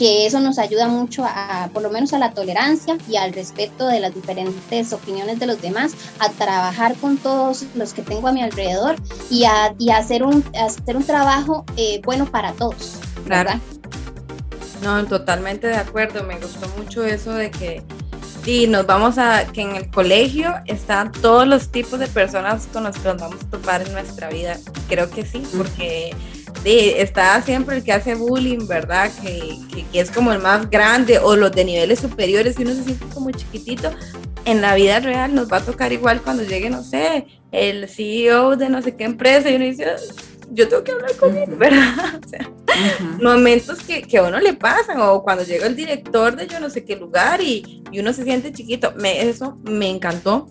que 0.02 0.26
eso 0.26 0.40
nos 0.40 0.58
ayuda 0.58 0.88
mucho 0.88 1.24
a, 1.24 1.70
por 1.72 1.84
lo 1.84 1.92
menos 1.92 2.12
a 2.14 2.18
la 2.18 2.32
tolerancia 2.32 2.98
y 3.08 3.18
al 3.18 3.34
respeto 3.34 3.88
de 3.88 4.00
las 4.00 4.16
diferentes 4.16 4.94
opiniones 4.94 5.40
de 5.40 5.46
los 5.46 5.62
demás, 5.62 5.94
a 6.18 6.30
trabajar 6.30 6.96
con 6.96 7.18
todos 7.18 7.66
los 7.76 7.94
que 7.94 8.02
tengo 8.02 8.28
a 8.28 8.32
mi 8.32 8.42
alrededor 8.42 8.96
y 9.30 9.44
a, 9.44 9.76
y 9.78 9.92
hacer, 9.92 10.24
un, 10.24 10.44
hacer 10.60 10.98
un 10.98 11.04
trabajo 11.04 11.66
eh, 11.78 12.02
bueno 12.04 12.26
para 12.26 12.54
todos. 12.54 12.96
¿verdad? 13.28 13.60
No, 14.82 15.06
totalmente 15.06 15.68
de 15.68 15.76
acuerdo. 15.76 16.24
Me 16.24 16.40
gustó 16.40 16.68
mucho 16.80 17.06
eso 17.06 17.34
de 17.34 17.52
que 17.52 17.84
y 18.44 18.66
nos 18.66 18.88
vamos 18.88 19.20
a 19.20 19.46
que 19.54 19.62
en 19.62 19.76
el 19.76 19.92
colegio 19.92 20.56
están 20.66 21.12
todos 21.12 21.48
los 21.48 21.70
tipos 21.70 22.00
de 22.00 22.08
personas 22.08 22.68
con 22.74 22.86
los 22.86 22.98
que 22.98 23.10
nos 23.10 23.18
vamos 23.18 23.38
a 23.44 23.52
topar 23.52 23.84
en 23.84 23.94
nuestra 23.94 24.30
vida. 24.30 24.58
Creo 24.90 25.12
que 25.12 25.28
sí, 25.28 25.44
porque 25.56 26.16
está 26.66 27.42
siempre 27.42 27.78
el 27.78 27.84
que 27.84 27.94
hace 27.94 28.16
bullying, 28.16 28.68
¿verdad? 28.68 29.12
Que, 29.22 29.58
que, 29.92 30.00
es 30.00 30.12
como 30.12 30.32
el 30.32 30.40
más 30.40 30.70
grande 30.70 31.20
o 31.20 31.36
los 31.36 31.52
de 31.52 31.66
niveles 31.66 32.00
superiores 32.00 32.60
y 32.60 32.64
uno 32.64 32.74
se 32.74 32.84
siente 32.84 33.06
como 33.14 33.32
chiquitito. 33.32 33.92
En 34.46 34.62
la 34.62 34.76
vida 34.76 35.00
real 35.00 35.36
nos 35.36 35.52
va 35.52 35.58
a 35.58 35.66
tocar 35.66 35.94
igual 35.94 36.22
cuando 36.22 36.44
llegue, 36.44 36.70
no 36.70 36.84
sé, 36.84 37.28
el 37.52 37.88
CEO 37.88 38.56
de 38.56 38.70
no 38.70 38.82
sé 38.82 38.96
qué 38.96 39.04
empresa 39.04 39.50
y 39.50 39.56
uno 39.56 39.66
dice, 39.66 39.86
yo 40.52 40.68
tengo 40.68 40.84
que 40.84 40.92
hablar 40.92 41.16
con 41.16 41.36
él, 41.38 41.56
¿verdad? 41.56 42.20
O 42.26 42.28
sea, 42.28 42.50
momentos 43.22 43.80
que, 43.80 44.02
que, 44.02 44.18
a 44.18 44.24
uno 44.24 44.40
le 44.40 44.54
pasan 44.54 45.02
o 45.02 45.22
cuando 45.24 45.44
llega 45.44 45.68
el 45.68 45.76
director 45.76 46.36
de 46.36 46.48
yo 46.48 46.60
no 46.60 46.70
sé 46.70 46.86
qué 46.86 46.96
lugar 46.96 47.42
y, 47.42 47.84
y 47.92 48.00
uno 48.00 48.14
se 48.14 48.24
siente 48.24 48.54
chiquito. 48.54 48.94
Me, 48.96 49.28
eso 49.28 49.58
me 49.64 49.90
encantó 49.90 50.48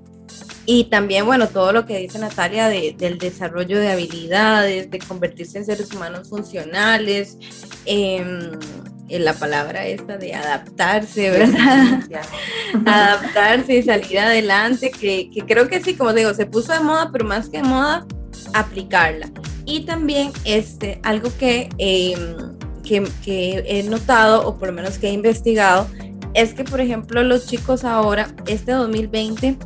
y 0.73 0.85
también, 0.85 1.27
bueno, 1.27 1.49
todo 1.49 1.73
lo 1.73 1.85
que 1.85 1.99
dice 1.99 2.21
Natalia 2.21 2.69
de, 2.69 2.95
del 2.97 3.19
desarrollo 3.19 3.81
de 3.81 3.91
habilidades, 3.91 4.89
de 4.89 5.01
convertirse 5.01 5.59
en 5.59 5.65
seres 5.65 5.93
humanos 5.93 6.29
funcionales, 6.29 7.37
em, 7.87 8.53
en 9.09 9.25
la 9.25 9.35
palabra 9.35 9.85
esta 9.85 10.17
de 10.17 10.33
adaptarse, 10.33 11.29
¿verdad? 11.29 12.05
adaptarse 12.87 13.79
y 13.79 13.83
salir 13.83 14.21
adelante, 14.21 14.93
que, 14.93 15.29
que, 15.35 15.41
creo 15.45 15.67
que 15.67 15.83
sí, 15.83 15.95
como 15.95 16.13
digo, 16.13 16.33
se 16.35 16.47
puso 16.47 16.73
de 16.73 16.79
moda, 16.79 17.11
pero 17.13 17.25
más 17.25 17.49
que 17.49 17.57
de 17.57 17.65
moda, 17.65 18.07
aplicarla. 18.55 19.29
Y 19.65 19.87
también 19.87 20.31
este, 20.45 21.01
algo 21.03 21.37
que, 21.37 21.69
em, 21.79 22.57
que, 22.85 23.03
que 23.25 23.65
he 23.67 23.83
notado, 23.83 24.47
o 24.47 24.57
por 24.57 24.69
lo 24.69 24.75
menos 24.75 24.99
que 24.99 25.09
he 25.09 25.13
investigado, 25.13 25.89
es 26.35 26.55
que, 26.55 26.63
por 26.63 26.81
ejemplo, 26.81 27.25
los 27.25 27.49
chicos 27.49 27.83
ahora, 27.85 28.33
este 28.47 28.71
2020, 28.71 29.59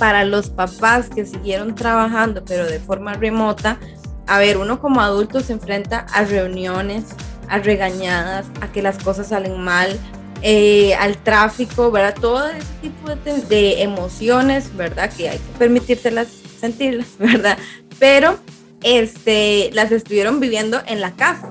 para 0.00 0.24
los 0.24 0.48
papás 0.48 1.10
que 1.10 1.26
siguieron 1.26 1.74
trabajando, 1.74 2.42
pero 2.46 2.64
de 2.64 2.80
forma 2.80 3.12
remota, 3.12 3.78
a 4.26 4.38
ver, 4.38 4.56
uno 4.56 4.80
como 4.80 5.02
adulto 5.02 5.40
se 5.40 5.52
enfrenta 5.52 6.06
a 6.14 6.24
reuniones, 6.24 7.04
a 7.48 7.58
regañadas, 7.58 8.46
a 8.62 8.72
que 8.72 8.80
las 8.80 8.96
cosas 8.96 9.28
salen 9.28 9.60
mal, 9.60 10.00
eh, 10.40 10.94
al 10.94 11.18
tráfico, 11.18 11.90
¿verdad? 11.90 12.16
Todo 12.18 12.48
ese 12.48 12.66
tipo 12.80 13.14
de, 13.50 13.82
emociones, 13.82 14.74
¿verdad? 14.74 15.12
Que 15.14 15.28
hay 15.28 15.38
que 15.38 15.58
permitírselas 15.58 16.28
sentirlas, 16.58 17.08
¿verdad? 17.18 17.58
Pero 17.98 18.38
este, 18.82 19.68
las 19.74 19.92
estuvieron 19.92 20.40
viviendo 20.40 20.80
en 20.86 21.02
la 21.02 21.10
casa, 21.10 21.50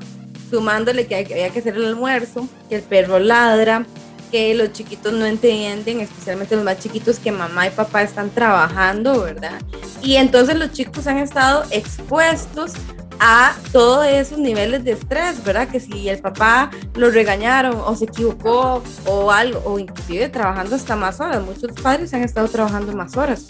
sumándole 0.49 1.05
que 1.05 1.17
había 1.17 1.51
que 1.51 1.59
hacer 1.59 1.75
el 1.75 1.85
almuerzo, 1.85 2.49
que 2.67 2.77
el 2.77 2.81
perro 2.81 3.19
ladra, 3.19 3.85
que 4.31 4.53
los 4.53 4.71
chiquitos 4.71 5.13
no 5.13 5.25
entienden, 5.25 6.01
especialmente 6.01 6.55
los 6.55 6.63
más 6.65 6.79
chiquitos, 6.79 7.19
que 7.19 7.31
mamá 7.31 7.67
y 7.67 7.71
papá 7.71 8.03
están 8.03 8.29
trabajando, 8.29 9.21
¿verdad? 9.21 9.59
Y 10.01 10.15
entonces 10.15 10.55
los 10.55 10.71
chicos 10.71 11.07
han 11.07 11.17
estado 11.17 11.63
expuestos 11.71 12.73
a 13.19 13.53
todos 13.71 14.05
esos 14.07 14.39
niveles 14.39 14.83
de 14.83 14.91
estrés, 14.93 15.43
¿verdad? 15.43 15.67
Que 15.67 15.79
si 15.79 16.07
el 16.07 16.19
papá 16.19 16.71
lo 16.95 17.11
regañaron 17.11 17.75
o 17.85 17.95
se 17.95 18.05
equivocó 18.05 18.81
o 19.05 19.31
algo, 19.31 19.61
o 19.65 19.77
inclusive 19.77 20.29
trabajando 20.29 20.75
hasta 20.75 20.95
más 20.95 21.19
horas, 21.19 21.43
muchos 21.43 21.71
padres 21.81 22.13
han 22.13 22.23
estado 22.23 22.47
trabajando 22.47 22.93
más 22.93 23.17
horas. 23.17 23.47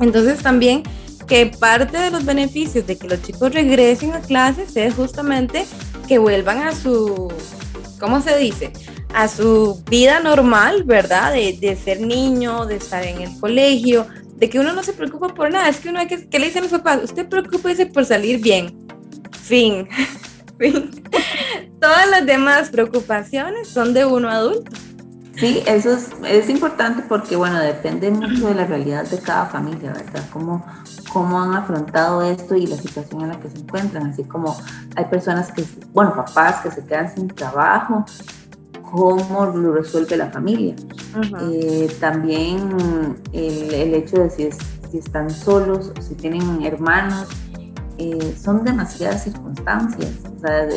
Entonces 0.00 0.42
también 0.42 0.84
que 1.26 1.46
parte 1.46 1.98
de 1.98 2.10
los 2.10 2.24
beneficios 2.24 2.86
de 2.86 2.96
que 2.96 3.08
los 3.08 3.22
chicos 3.22 3.52
regresen 3.52 4.12
a 4.12 4.20
clases 4.20 4.76
es 4.76 4.94
justamente 4.94 5.66
que 6.08 6.18
vuelvan 6.18 6.58
a 6.58 6.74
su, 6.74 7.32
¿cómo 7.98 8.20
se 8.20 8.36
dice? 8.36 8.72
A 9.14 9.28
su 9.28 9.82
vida 9.88 10.20
normal, 10.20 10.84
¿verdad? 10.84 11.32
De, 11.32 11.56
de, 11.60 11.76
ser 11.76 12.00
niño, 12.00 12.66
de 12.66 12.76
estar 12.76 13.04
en 13.04 13.20
el 13.20 13.40
colegio, 13.40 14.06
de 14.36 14.48
que 14.48 14.58
uno 14.58 14.72
no 14.72 14.82
se 14.82 14.92
preocupa 14.92 15.28
por 15.28 15.50
nada. 15.50 15.68
Es 15.68 15.78
que 15.78 15.88
uno 15.88 16.00
que, 16.06 16.28
¿qué 16.28 16.38
le 16.38 16.46
dicen 16.46 16.62
los 16.62 16.72
papás? 16.72 17.00
Usted 17.04 17.28
preocúpese 17.28 17.86
por 17.86 18.04
salir 18.04 18.40
bien. 18.40 18.88
Fin. 19.42 19.88
fin. 20.58 20.90
Todas 21.80 22.08
las 22.10 22.26
demás 22.26 22.70
preocupaciones 22.70 23.68
son 23.68 23.94
de 23.94 24.04
uno 24.04 24.28
adulto. 24.28 24.70
Sí, 25.36 25.62
eso 25.64 25.92
es, 25.92 26.10
es, 26.26 26.50
importante 26.50 27.02
porque, 27.08 27.34
bueno, 27.34 27.58
depende 27.60 28.10
mucho 28.10 28.48
de 28.48 28.54
la 28.54 28.66
realidad 28.66 29.08
de 29.08 29.18
cada 29.18 29.46
familia, 29.46 29.92
¿verdad? 29.92 30.22
Cómo, 30.32 30.62
cómo 31.10 31.40
han 31.40 31.54
afrontado 31.54 32.20
esto 32.22 32.56
y 32.56 32.66
la 32.66 32.76
situación 32.76 33.22
en 33.22 33.28
la 33.28 33.40
que 33.40 33.48
se 33.48 33.58
encuentran. 33.58 34.08
Así 34.08 34.24
como 34.24 34.54
hay 34.96 35.06
personas 35.06 35.50
que, 35.50 35.64
bueno, 35.94 36.14
papás 36.14 36.60
que 36.62 36.70
se 36.70 36.84
quedan 36.84 37.14
sin 37.14 37.28
trabajo 37.28 38.04
cómo 38.90 39.46
lo 39.46 39.72
resuelve 39.72 40.16
la 40.16 40.30
familia. 40.30 40.74
Eh, 41.50 41.94
también 42.00 43.16
el, 43.32 43.94
hecho 43.94 44.18
de 44.18 44.30
si, 44.30 44.48
si, 44.90 44.98
están 44.98 45.30
solos, 45.30 45.92
si 46.00 46.14
tienen 46.14 46.62
hermanos, 46.62 47.28
eh, 47.98 48.34
son 48.42 48.64
demasiadas 48.64 49.24
circunstancias. 49.24 50.10
O 50.36 50.40
sea, 50.40 50.68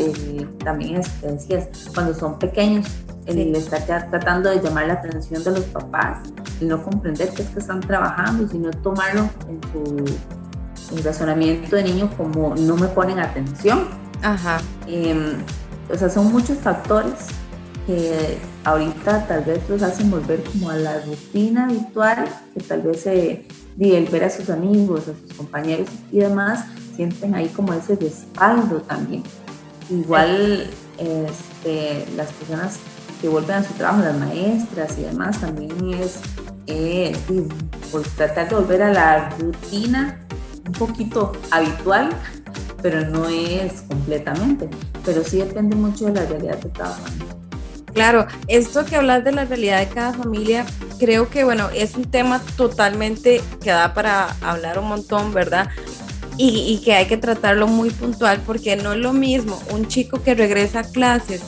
también 0.64 0.98
es 0.98 1.10
que 1.10 1.28
decías, 1.28 1.70
cuando 1.94 2.14
son 2.14 2.38
pequeños, 2.40 2.88
el 3.26 3.56
estar 3.56 4.10
tratando 4.10 4.50
de 4.50 4.62
llamar 4.62 4.88
la 4.88 4.94
atención 4.94 5.44
de 5.44 5.52
los 5.52 5.66
papás, 5.66 6.20
y 6.60 6.66
no 6.66 6.84
comprender 6.84 7.30
que 7.30 7.44
es 7.44 7.50
que 7.50 7.60
están 7.60 7.80
trabajando, 7.80 8.48
sino 8.48 8.70
tomarlo 8.72 9.30
en 9.48 9.62
su 9.72 11.04
razonamiento 11.04 11.76
de 11.76 11.84
niño 11.84 12.10
como 12.18 12.56
no 12.56 12.76
me 12.76 12.88
ponen 12.88 13.20
atención. 13.20 13.88
Ajá. 14.22 14.60
Em, 14.88 15.38
o 15.92 15.98
sea, 15.98 16.10
son 16.10 16.32
muchos 16.32 16.58
factores 16.58 17.14
que 17.86 18.38
ahorita 18.64 19.28
tal 19.28 19.44
vez 19.44 19.60
los 19.68 19.82
hacen 19.82 20.10
volver 20.10 20.44
como 20.44 20.70
a 20.70 20.76
la 20.76 21.02
rutina 21.02 21.66
habitual, 21.66 22.26
que 22.54 22.62
tal 22.62 22.82
vez 22.82 23.06
el 23.06 23.46
ver 24.12 24.24
a 24.24 24.30
sus 24.30 24.50
amigos, 24.50 25.02
a 25.02 25.14
sus 25.14 25.34
compañeros 25.36 25.88
y 26.12 26.20
demás, 26.20 26.66
sienten 26.96 27.36
ahí 27.36 27.48
como 27.50 27.74
ese 27.74 27.96
respaldo 27.96 28.82
también. 28.82 29.24
Igual 29.90 30.70
este, 30.98 32.06
las 32.16 32.32
personas 32.32 32.80
que 33.22 33.28
vuelven 33.28 33.58
a 33.58 33.64
su 33.64 33.74
trabajo, 33.74 34.04
las 34.04 34.18
maestras 34.18 34.98
y 34.98 35.04
demás, 35.04 35.40
también 35.40 35.72
es 35.94 36.20
eh, 36.68 37.16
por 37.92 38.04
tratar 38.04 38.50
de 38.50 38.56
volver 38.56 38.84
a 38.84 38.94
la 38.94 39.30
rutina 39.32 40.20
un 40.66 40.74
poquito 40.74 41.34
habitual, 41.52 42.10
pero 42.82 43.02
no 43.10 43.28
es 43.28 43.82
completamente. 43.84 44.70
Pero 45.06 45.24
sí 45.24 45.38
depende 45.38 45.76
mucho 45.76 46.06
de 46.06 46.14
la 46.14 46.26
realidad 46.26 46.58
de 46.60 46.70
cada 46.70 46.92
familia. 46.92 47.43
Claro, 47.94 48.26
esto 48.48 48.86
que 48.86 48.96
hablas 48.96 49.24
de 49.24 49.32
la 49.32 49.46
realidad 49.46 49.80
de 49.80 49.88
cada 49.88 50.14
familia, 50.14 50.66
creo 51.00 51.30
que, 51.30 51.44
bueno, 51.44 51.70
es 51.70 51.96
un 51.96 52.06
tema 52.06 52.42
totalmente 52.58 53.42
que 53.62 53.70
da 53.70 53.94
para 53.94 54.36
hablar 54.42 54.80
un 54.80 54.88
montón, 54.88 55.34
¿verdad? 55.34 55.70
Y, 56.38 56.82
que 56.84 56.96
hay 56.96 57.06
que 57.06 57.18
tratarlo 57.18 57.68
muy 57.68 57.92
puntual 57.92 58.42
porque 58.44 58.76
no 58.76 58.94
es 58.94 58.98
lo 58.98 59.14
mismo 59.14 59.62
un 59.70 59.88
chico 59.88 60.24
que 60.24 60.34
regresa 60.34 60.80
a 60.80 60.84
clases 60.84 61.44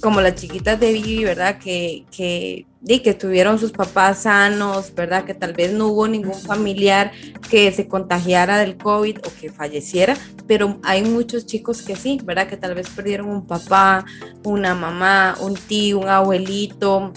como 0.00 0.20
las 0.20 0.36
chiquitas 0.36 0.78
de 0.78 0.92
Vivi, 0.92 1.24
¿verdad? 1.24 1.58
Que, 1.58 2.04
que 2.16 2.66
y 2.88 3.00
que 3.00 3.14
tuvieron 3.14 3.58
sus 3.58 3.72
papás 3.72 4.22
sanos, 4.22 4.94
¿verdad? 4.94 5.24
Que 5.24 5.34
tal 5.34 5.52
vez 5.52 5.72
no 5.72 5.88
hubo 5.88 6.06
ningún 6.06 6.40
familiar 6.40 7.10
que 7.50 7.72
se 7.72 7.88
contagiara 7.88 8.58
del 8.58 8.76
COVID 8.76 9.18
o 9.18 9.40
que 9.40 9.50
falleciera, 9.50 10.16
pero 10.46 10.78
hay 10.84 11.02
muchos 11.02 11.46
chicos 11.46 11.82
que 11.82 11.96
sí, 11.96 12.20
¿verdad? 12.22 12.46
Que 12.46 12.56
tal 12.56 12.74
vez 12.74 12.88
perdieron 12.90 13.28
un 13.28 13.46
papá, 13.46 14.04
una 14.44 14.74
mamá, 14.74 15.36
un 15.40 15.54
tío, 15.54 15.98
un 15.98 16.08
abuelito. 16.08 17.12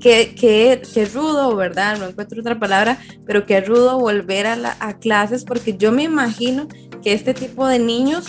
Que, 0.00 0.34
que, 0.34 0.82
que 0.92 1.06
rudo, 1.06 1.56
¿verdad? 1.56 1.96
No 1.98 2.06
encuentro 2.06 2.38
otra 2.38 2.58
palabra, 2.58 2.98
pero 3.24 3.46
que 3.46 3.62
rudo 3.62 3.98
volver 3.98 4.46
a, 4.46 4.76
a 4.78 4.98
clases 4.98 5.46
porque 5.46 5.78
yo 5.78 5.92
me 5.92 6.02
imagino 6.02 6.68
que 7.02 7.14
este 7.14 7.32
tipo 7.32 7.66
de 7.66 7.78
niños 7.78 8.26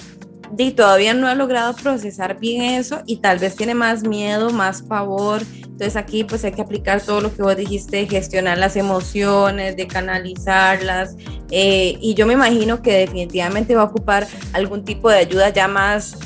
y 0.64 0.72
todavía 0.72 1.14
no 1.14 1.28
ha 1.28 1.36
logrado 1.36 1.76
procesar 1.76 2.40
bien 2.40 2.62
eso 2.62 3.02
y 3.06 3.18
tal 3.18 3.40
vez 3.40 3.56
tiene 3.56 3.74
más 3.74 4.04
miedo, 4.04 4.52
más 4.52 4.82
pavor. 4.82 5.42
Entonces 5.64 5.96
aquí 5.96 6.24
pues 6.24 6.46
hay 6.46 6.54
que 6.54 6.62
aplicar 6.62 7.02
todo 7.02 7.20
lo 7.22 7.36
que 7.36 7.42
vos 7.42 7.56
dijiste, 7.58 8.08
gestionar 8.08 8.58
las 8.58 8.76
emociones, 8.76 9.76
de 9.76 9.88
canalizarlas. 9.88 11.16
Eh, 11.52 11.98
y 12.00 12.14
yo 12.14 12.26
me 12.26 12.34
imagino 12.34 12.82
que 12.82 13.00
definitivamente 13.00 13.76
va 13.76 13.82
a 13.82 13.86
ocupar 13.86 14.28
algún 14.54 14.86
tipo 14.86 15.10
de 15.10 15.18
ayuda 15.18 15.50
ya 15.50 15.68
más 15.68 16.18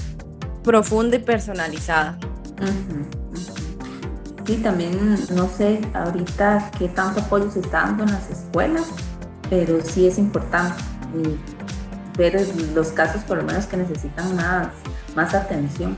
profunda 0.63 1.15
y 1.15 1.19
personalizada. 1.19 2.19
Sí, 4.45 4.57
también 4.57 5.17
no 5.31 5.49
sé 5.49 5.79
ahorita 5.93 6.71
qué 6.77 6.87
tanto 6.89 7.21
apoyo 7.21 7.49
se 7.51 7.59
está 7.59 7.81
dando 7.81 8.03
en 8.03 8.11
las 8.11 8.29
escuelas, 8.29 8.85
pero 9.49 9.79
sí 9.83 10.07
es 10.07 10.17
importante 10.17 10.83
ver 12.19 12.45
los 12.75 12.89
casos 12.89 13.23
por 13.23 13.37
lo 13.37 13.43
menos 13.43 13.65
que 13.65 13.77
necesitan 13.77 14.35
más, 14.35 14.67
más 15.15 15.33
atención. 15.33 15.95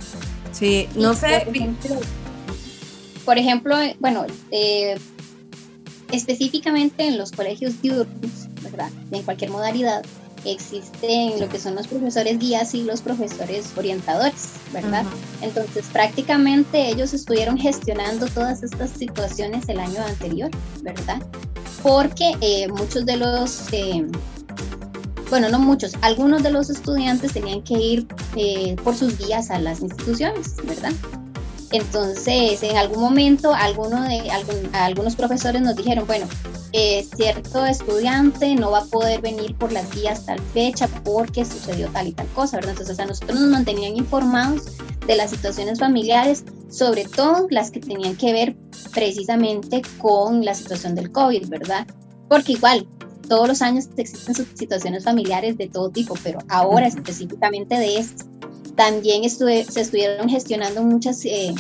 Sí, 0.52 0.88
no 0.96 1.14
sé. 1.14 1.48
Por 3.26 3.38
ejemplo, 3.38 3.76
bueno, 4.00 4.26
eh, 4.52 5.00
específicamente 6.12 7.08
en 7.08 7.18
los 7.18 7.32
colegios 7.32 7.82
diurnos, 7.82 8.48
¿verdad? 8.62 8.90
En 9.12 9.24
cualquier 9.24 9.50
modalidad, 9.50 10.04
existen 10.46 11.40
lo 11.40 11.48
que 11.50 11.60
son 11.60 11.76
los 11.76 11.88
profesores 11.88 12.40
guías 12.40 12.74
y 12.74 12.84
los 12.84 13.02
profesores 13.02 13.72
orientadores, 13.78 14.54
¿verdad? 14.74 15.06
Entonces, 15.42 15.86
prácticamente 15.92 16.90
ellos 16.90 17.14
estuvieron 17.14 17.58
gestionando 17.58 18.28
todas 18.28 18.64
estas 18.64 18.90
situaciones 18.92 19.70
el 19.70 19.80
año 19.80 20.04
anterior, 20.04 20.50
¿verdad? 20.82 21.22
Porque 21.84 22.36
eh, 22.42 22.68
muchos 22.70 23.06
de 23.06 23.18
los 23.18 23.72
eh, 23.72 24.06
bueno, 25.32 25.48
no 25.48 25.60
muchos, 25.60 25.94
algunos 26.02 26.44
de 26.44 26.52
los 26.52 26.70
estudiantes 26.70 27.32
tenían 27.32 27.64
que 27.64 27.74
ir 27.74 28.08
eh, 28.36 28.76
por 28.84 28.96
sus 28.96 29.18
guías 29.18 29.50
a 29.50 29.60
las 29.60 29.80
instituciones, 29.80 30.58
¿verdad? 30.66 30.92
Entonces, 31.72 32.62
en 32.64 32.76
algún 32.76 33.00
momento, 33.00 33.54
algunos 33.54 35.16
profesores 35.16 35.62
nos 35.62 35.78
dijeron, 35.78 36.06
bueno, 36.06 36.28
eh, 36.74 37.08
cierto 37.16 37.66
estudiante 37.66 38.56
no 38.56 38.72
va 38.72 38.80
a 38.80 38.86
poder 38.86 39.22
venir 39.22 39.56
por 39.56 39.72
las 39.72 39.90
guías 39.96 40.26
tal 40.26 40.40
fecha 40.54 40.90
porque 41.06 41.46
sucedió 41.46 41.88
tal 41.88 42.08
y 42.08 42.12
tal 42.12 42.28
cosa, 42.28 42.58
¿verdad? 42.58 42.72
Entonces, 42.72 43.00
a 43.00 43.06
nosotros 43.06 43.40
nos 43.40 43.50
mantenían 43.50 43.96
informados 43.96 44.64
de 45.08 45.16
las 45.16 45.30
situaciones 45.30 45.80
familiares, 45.80 46.44
sobre 46.70 47.06
todo 47.06 47.48
las 47.50 47.72
que 47.72 47.80
tenían 47.80 48.18
que 48.18 48.34
ver 48.34 48.58
precisamente 48.94 49.82
con 49.98 50.44
la 50.44 50.54
situación 50.54 50.94
del 50.94 51.10
COVID, 51.10 51.48
¿verdad? 51.48 51.88
Porque 52.28 52.52
igual, 52.52 52.86
todos 53.28 53.48
los 53.48 53.62
años 53.62 53.88
existen 53.98 54.36
situaciones 54.56 55.04
familiares 55.04 55.58
de 55.58 55.68
todo 55.68 55.90
tipo, 55.90 56.16
pero 56.24 56.40
ahora 56.50 56.88
específicamente 56.88 57.76
de 57.78 57.98
esto, 57.98 58.26
también 58.76 59.30
se 59.30 59.82
estuvieron 59.82 60.30
gestionando 60.30 60.84
muchas, 60.84 61.24
eh, 61.26 61.54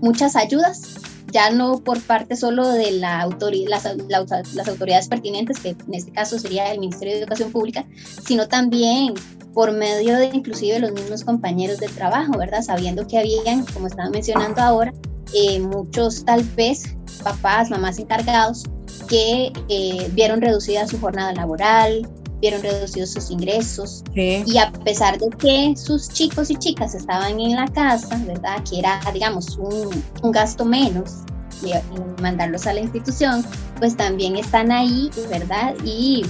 muchas 0.00 0.36
ayudas, 0.36 0.94
ya 1.32 1.50
no 1.50 1.80
por 1.80 2.00
parte 2.00 2.36
solo 2.36 2.68
de 2.68 2.92
la 2.92 3.20
autoridad, 3.20 3.82
las, 4.08 4.54
las 4.54 4.68
autoridades 4.68 5.08
pertinentes, 5.08 5.60
que 5.60 5.70
en 5.70 5.94
este 5.94 6.10
caso 6.12 6.38
sería 6.38 6.72
el 6.72 6.80
Ministerio 6.80 7.14
de 7.14 7.20
Educación 7.20 7.52
Pública, 7.52 7.84
sino 8.24 8.48
también 8.48 9.14
por 9.52 9.72
medio 9.72 10.16
de 10.16 10.26
inclusive 10.26 10.78
los 10.78 10.92
mismos 10.92 11.24
compañeros 11.24 11.78
de 11.78 11.88
trabajo, 11.88 12.38
¿verdad? 12.38 12.62
Sabiendo 12.62 13.06
que 13.06 13.18
habían, 13.18 13.64
como 13.66 13.88
estaba 13.88 14.08
mencionando 14.08 14.60
ahora, 14.62 14.92
eh, 15.34 15.60
muchos 15.60 16.24
tal 16.24 16.42
vez 16.56 16.96
papás, 17.22 17.70
mamás 17.70 17.98
encargados 17.98 18.64
que 19.08 19.52
eh, 19.68 20.10
vieron 20.12 20.40
reducida 20.40 20.86
su 20.86 20.98
jornada 20.98 21.32
laboral, 21.32 22.08
vieron 22.40 22.62
reducidos 22.62 23.10
sus 23.10 23.30
ingresos 23.30 24.04
y 24.14 24.58
a 24.58 24.70
pesar 24.84 25.18
de 25.18 25.28
que 25.30 25.74
sus 25.76 26.08
chicos 26.08 26.50
y 26.50 26.56
chicas 26.56 26.94
estaban 26.94 27.40
en 27.40 27.56
la 27.56 27.66
casa, 27.68 28.20
¿verdad? 28.26 28.62
Que 28.68 28.78
era, 28.78 29.00
digamos, 29.12 29.56
un, 29.56 30.02
un 30.22 30.32
gasto 30.32 30.64
menos 30.64 31.22
y, 31.62 31.72
mandarlos 32.22 32.66
a 32.66 32.72
la 32.72 32.80
institución, 32.80 33.44
pues 33.78 33.96
también 33.96 34.36
están 34.36 34.70
ahí, 34.70 35.10
¿verdad? 35.28 35.74
Y, 35.84 36.24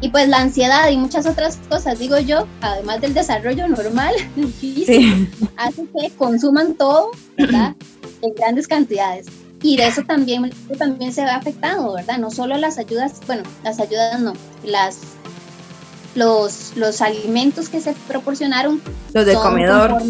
y, 0.00 0.08
pues 0.08 0.28
la 0.28 0.38
ansiedad 0.38 0.90
y 0.90 0.96
muchas 0.96 1.26
otras 1.26 1.58
cosas, 1.68 1.98
digo 1.98 2.18
yo, 2.18 2.46
además 2.62 3.00
del 3.00 3.12
desarrollo 3.12 3.68
normal, 3.68 4.14
hace 5.56 5.82
que 5.82 6.10
consuman 6.16 6.74
todo, 6.74 7.10
¿verdad? 7.36 7.74
en 8.22 8.34
grandes 8.34 8.68
cantidades. 8.68 9.26
Y 9.62 9.76
de 9.76 9.86
eso 9.86 10.02
también, 10.02 10.50
también 10.78 11.12
se 11.12 11.22
ve 11.22 11.30
afectado, 11.30 11.94
¿verdad? 11.94 12.18
No 12.18 12.30
solo 12.30 12.56
las 12.56 12.78
ayudas, 12.78 13.20
bueno, 13.26 13.42
las 13.62 13.78
ayudas 13.78 14.20
no, 14.20 14.32
las 14.64 14.98
los, 16.14 16.72
los 16.76 17.00
alimentos 17.00 17.68
que 17.68 17.80
se 17.80 17.92
proporcionaron. 18.08 18.80
Los 19.12 19.26
de 19.26 19.34
comedor. 19.34 20.02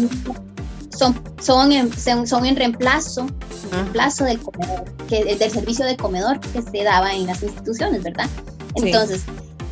son, 0.97 1.21
son, 1.41 1.71
en, 1.71 1.91
son 2.27 2.45
en 2.45 2.55
reemplazo, 2.55 3.27
reemplazo 3.71 4.23
del 4.23 4.39
comedor, 4.39 4.85
que, 5.07 5.35
del 5.35 5.51
servicio 5.51 5.85
de 5.85 5.97
comedor 5.97 6.39
que 6.39 6.61
se 6.61 6.83
daba 6.83 7.13
en 7.13 7.27
las 7.27 7.43
instituciones, 7.43 8.03
¿verdad? 8.03 8.29
Entonces, 8.75 9.23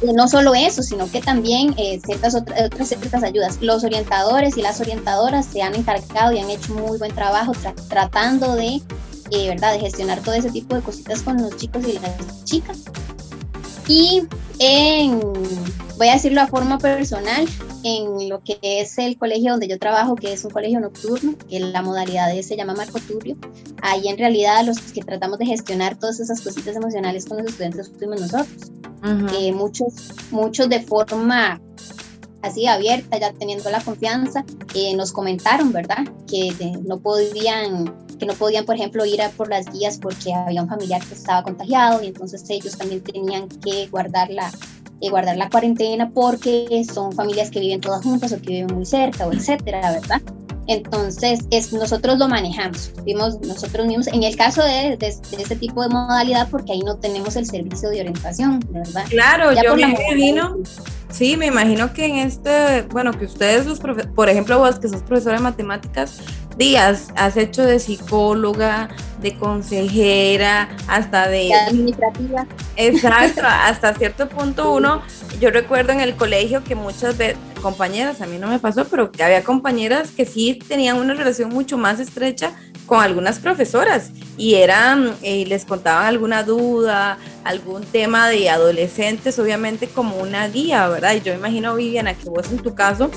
no 0.02 0.28
solo 0.28 0.56
eso, 0.56 0.82
sino 0.84 1.10
que 1.12 1.22
también 1.22 1.74
eh, 1.78 2.00
ciertas 2.06 2.36
otras, 2.36 2.88
ciertas 2.88 3.24
ayudas. 3.24 3.58
Los 3.62 3.84
orientadores 3.84 4.58
y 4.58 4.62
las 4.62 4.80
orientadoras 4.80 5.46
se 5.46 5.62
han 5.62 5.76
encargado 5.76 6.32
y 6.32 6.40
han 6.40 6.50
hecho 6.50 6.74
muy 6.74 6.98
buen 6.98 7.14
trabajo 7.14 7.54
tratando 7.90 8.56
de, 8.56 8.82
eh, 9.32 9.48
¿verdad? 9.50 9.74
de 9.74 9.80
gestionar 9.80 10.22
todo 10.22 10.36
ese 10.36 10.52
tipo 10.52 10.76
de 10.76 10.82
cositas 10.82 11.22
con 11.22 11.42
los 11.42 11.56
chicos 11.58 11.84
y 11.88 11.94
las 11.94 12.46
chicas. 12.46 12.84
Y 13.90 14.22
en, 14.60 15.20
voy 15.98 16.08
a 16.10 16.14
decirlo 16.14 16.42
a 16.42 16.48
forma 16.48 16.78
personal, 16.78 17.48
en 17.84 18.30
lo 18.30 18.44
que 18.44 18.60
es 18.62 19.00
el 19.00 19.18
colegio 19.18 19.52
donde 19.52 19.68
yo 19.68 19.80
trabajo, 19.80 20.16
que 20.16 20.32
es 20.32 20.46
un 20.46 20.52
colegio 20.52 20.80
nocturno, 20.80 21.34
que 21.50 21.60
la 21.60 21.82
modalidad 21.82 22.32
se 22.40 22.56
llama 22.56 22.76
Marco 22.76 23.00
Turbio, 23.00 23.36
ahí 23.82 24.08
en 24.08 24.20
realidad 24.20 24.64
los 24.64 24.80
que 24.80 25.02
tratamos 25.02 25.40
de 25.40 25.48
gestionar 25.48 25.98
todas 25.98 26.20
esas 26.20 26.40
cositas 26.42 26.76
emocionales 26.76 27.26
con 27.26 27.40
los 27.40 27.48
estudiantes 27.48 27.92
fuimos 27.98 28.22
nosotros. 28.22 28.72
que 29.32 29.52
muchos, 29.54 29.94
muchos 30.30 30.70
de 30.70 30.82
forma 30.82 31.60
así 32.42 32.68
abierta, 32.68 33.18
ya 33.18 33.34
teniendo 33.34 33.70
la 33.70 33.82
confianza, 33.82 34.46
eh, 34.74 34.96
nos 34.96 35.12
comentaron, 35.12 35.72
¿verdad? 35.72 36.08
Que 36.28 36.54
no 36.86 37.00
podían 37.00 37.94
que 38.20 38.26
no 38.26 38.34
podían, 38.34 38.66
por 38.66 38.76
ejemplo, 38.76 39.06
ir 39.06 39.22
a 39.22 39.30
por 39.30 39.50
las 39.50 39.72
guías 39.72 39.98
porque 39.98 40.34
había 40.34 40.62
un 40.62 40.68
familiar 40.68 41.02
que 41.02 41.14
estaba 41.14 41.42
contagiado 41.42 42.04
y 42.04 42.08
entonces 42.08 42.44
ellos 42.50 42.78
también 42.78 43.02
tenían 43.02 43.48
que 43.48 43.88
guardar 43.88 44.30
la, 44.30 44.52
eh, 45.00 45.10
guardar 45.10 45.38
la 45.38 45.50
cuarentena 45.50 46.12
porque 46.14 46.84
son 46.94 47.14
familias 47.14 47.50
que 47.50 47.62
viven 47.62 47.80
todas 47.80 48.04
juntas 48.04 48.34
o 48.34 48.42
que 48.42 48.50
viven 48.50 48.76
muy 48.76 48.86
cerca 48.86 49.26
o 49.26 49.32
etcétera, 49.32 49.92
¿verdad? 49.92 50.22
Entonces, 50.68 51.40
es, 51.50 51.74
nosotros 51.74 52.20
lo 52.20 52.28
manejamos, 52.28 52.92
vimos 53.04 53.42
nosotros 53.42 53.88
mismos, 53.88 54.06
en 54.06 54.22
el 54.22 54.36
caso 54.36 54.64
de, 54.64 54.98
de, 54.98 55.08
este 55.08 55.56
tipo 55.56 55.82
de 55.82 55.90
modalidad, 55.90 56.48
porque 56.52 56.74
ahí 56.74 56.82
no 56.82 56.96
tenemos 56.98 57.36
el 57.38 57.48
servicio 57.48 57.90
de 57.90 58.02
orientación, 58.02 58.60
¿verdad? 58.70 59.06
Claro, 59.10 59.52
yo 59.52 59.76
me 59.76 59.82
imagino, 59.82 60.58
sí, 61.12 61.38
me 61.38 61.48
imagino 61.48 61.94
que 61.94 62.06
en 62.06 62.16
este, 62.18 62.84
bueno, 62.84 63.12
que 63.12 63.26
ustedes, 63.26 63.66
los 63.66 63.80
por 63.80 64.30
ejemplo, 64.30 64.60
vos 64.60 64.80
que 64.80 64.88
sos 64.88 65.02
profesora 65.02 65.38
de 65.38 65.44
matemáticas, 65.44 66.22
días 66.58 67.08
has 67.16 67.38
hecho 67.38 67.64
de 67.64 67.80
psicóloga, 67.80 68.90
de 69.22 69.38
consejera, 69.38 70.70
hasta 70.88 71.28
de... 71.28 71.54
administrativa. 71.54 72.46
Exacto, 72.76 73.42
hasta 73.46 73.94
cierto 73.96 74.30
punto 74.30 74.74
uno, 74.74 75.02
yo 75.40 75.52
recuerdo 75.52 75.94
en 75.94 76.02
el 76.02 76.16
colegio 76.16 76.64
que 76.64 76.76
muchas 76.76 77.18
veces, 77.18 77.38
compañeras, 77.60 78.22
a 78.22 78.26
mí 78.26 78.38
no 78.38 78.48
me 78.48 78.60
pasó, 78.60 78.86
pero 78.86 79.12
había 79.24 79.44
compañeras 79.44 80.12
que 80.12 80.26
sí 80.26 80.60
tenían 80.68 80.98
una 80.98 81.14
relación 81.14 81.50
mucho 81.50 81.78
más 81.78 82.00
estrecha 82.00 82.54
con 82.86 83.02
algunas 83.02 83.40
profesoras 83.40 84.12
y 84.38 84.56
eran, 84.56 85.16
eh, 85.22 85.46
les 85.46 85.66
contaban 85.66 86.06
alguna 86.06 86.44
duda, 86.44 87.18
algún 87.44 87.84
tema 87.84 88.30
de 88.30 88.50
adolescentes, 88.50 89.38
obviamente 89.40 89.88
como 89.88 90.18
una 90.18 90.48
guía, 90.48 90.88
¿verdad? 90.88 91.14
Y 91.16 91.22
yo 91.22 91.34
imagino, 91.34 91.76
Viviana, 91.76 92.14
que 92.14 92.30
vos 92.30 92.50
en 92.52 92.60
tu 92.60 92.74
caso 92.74 93.12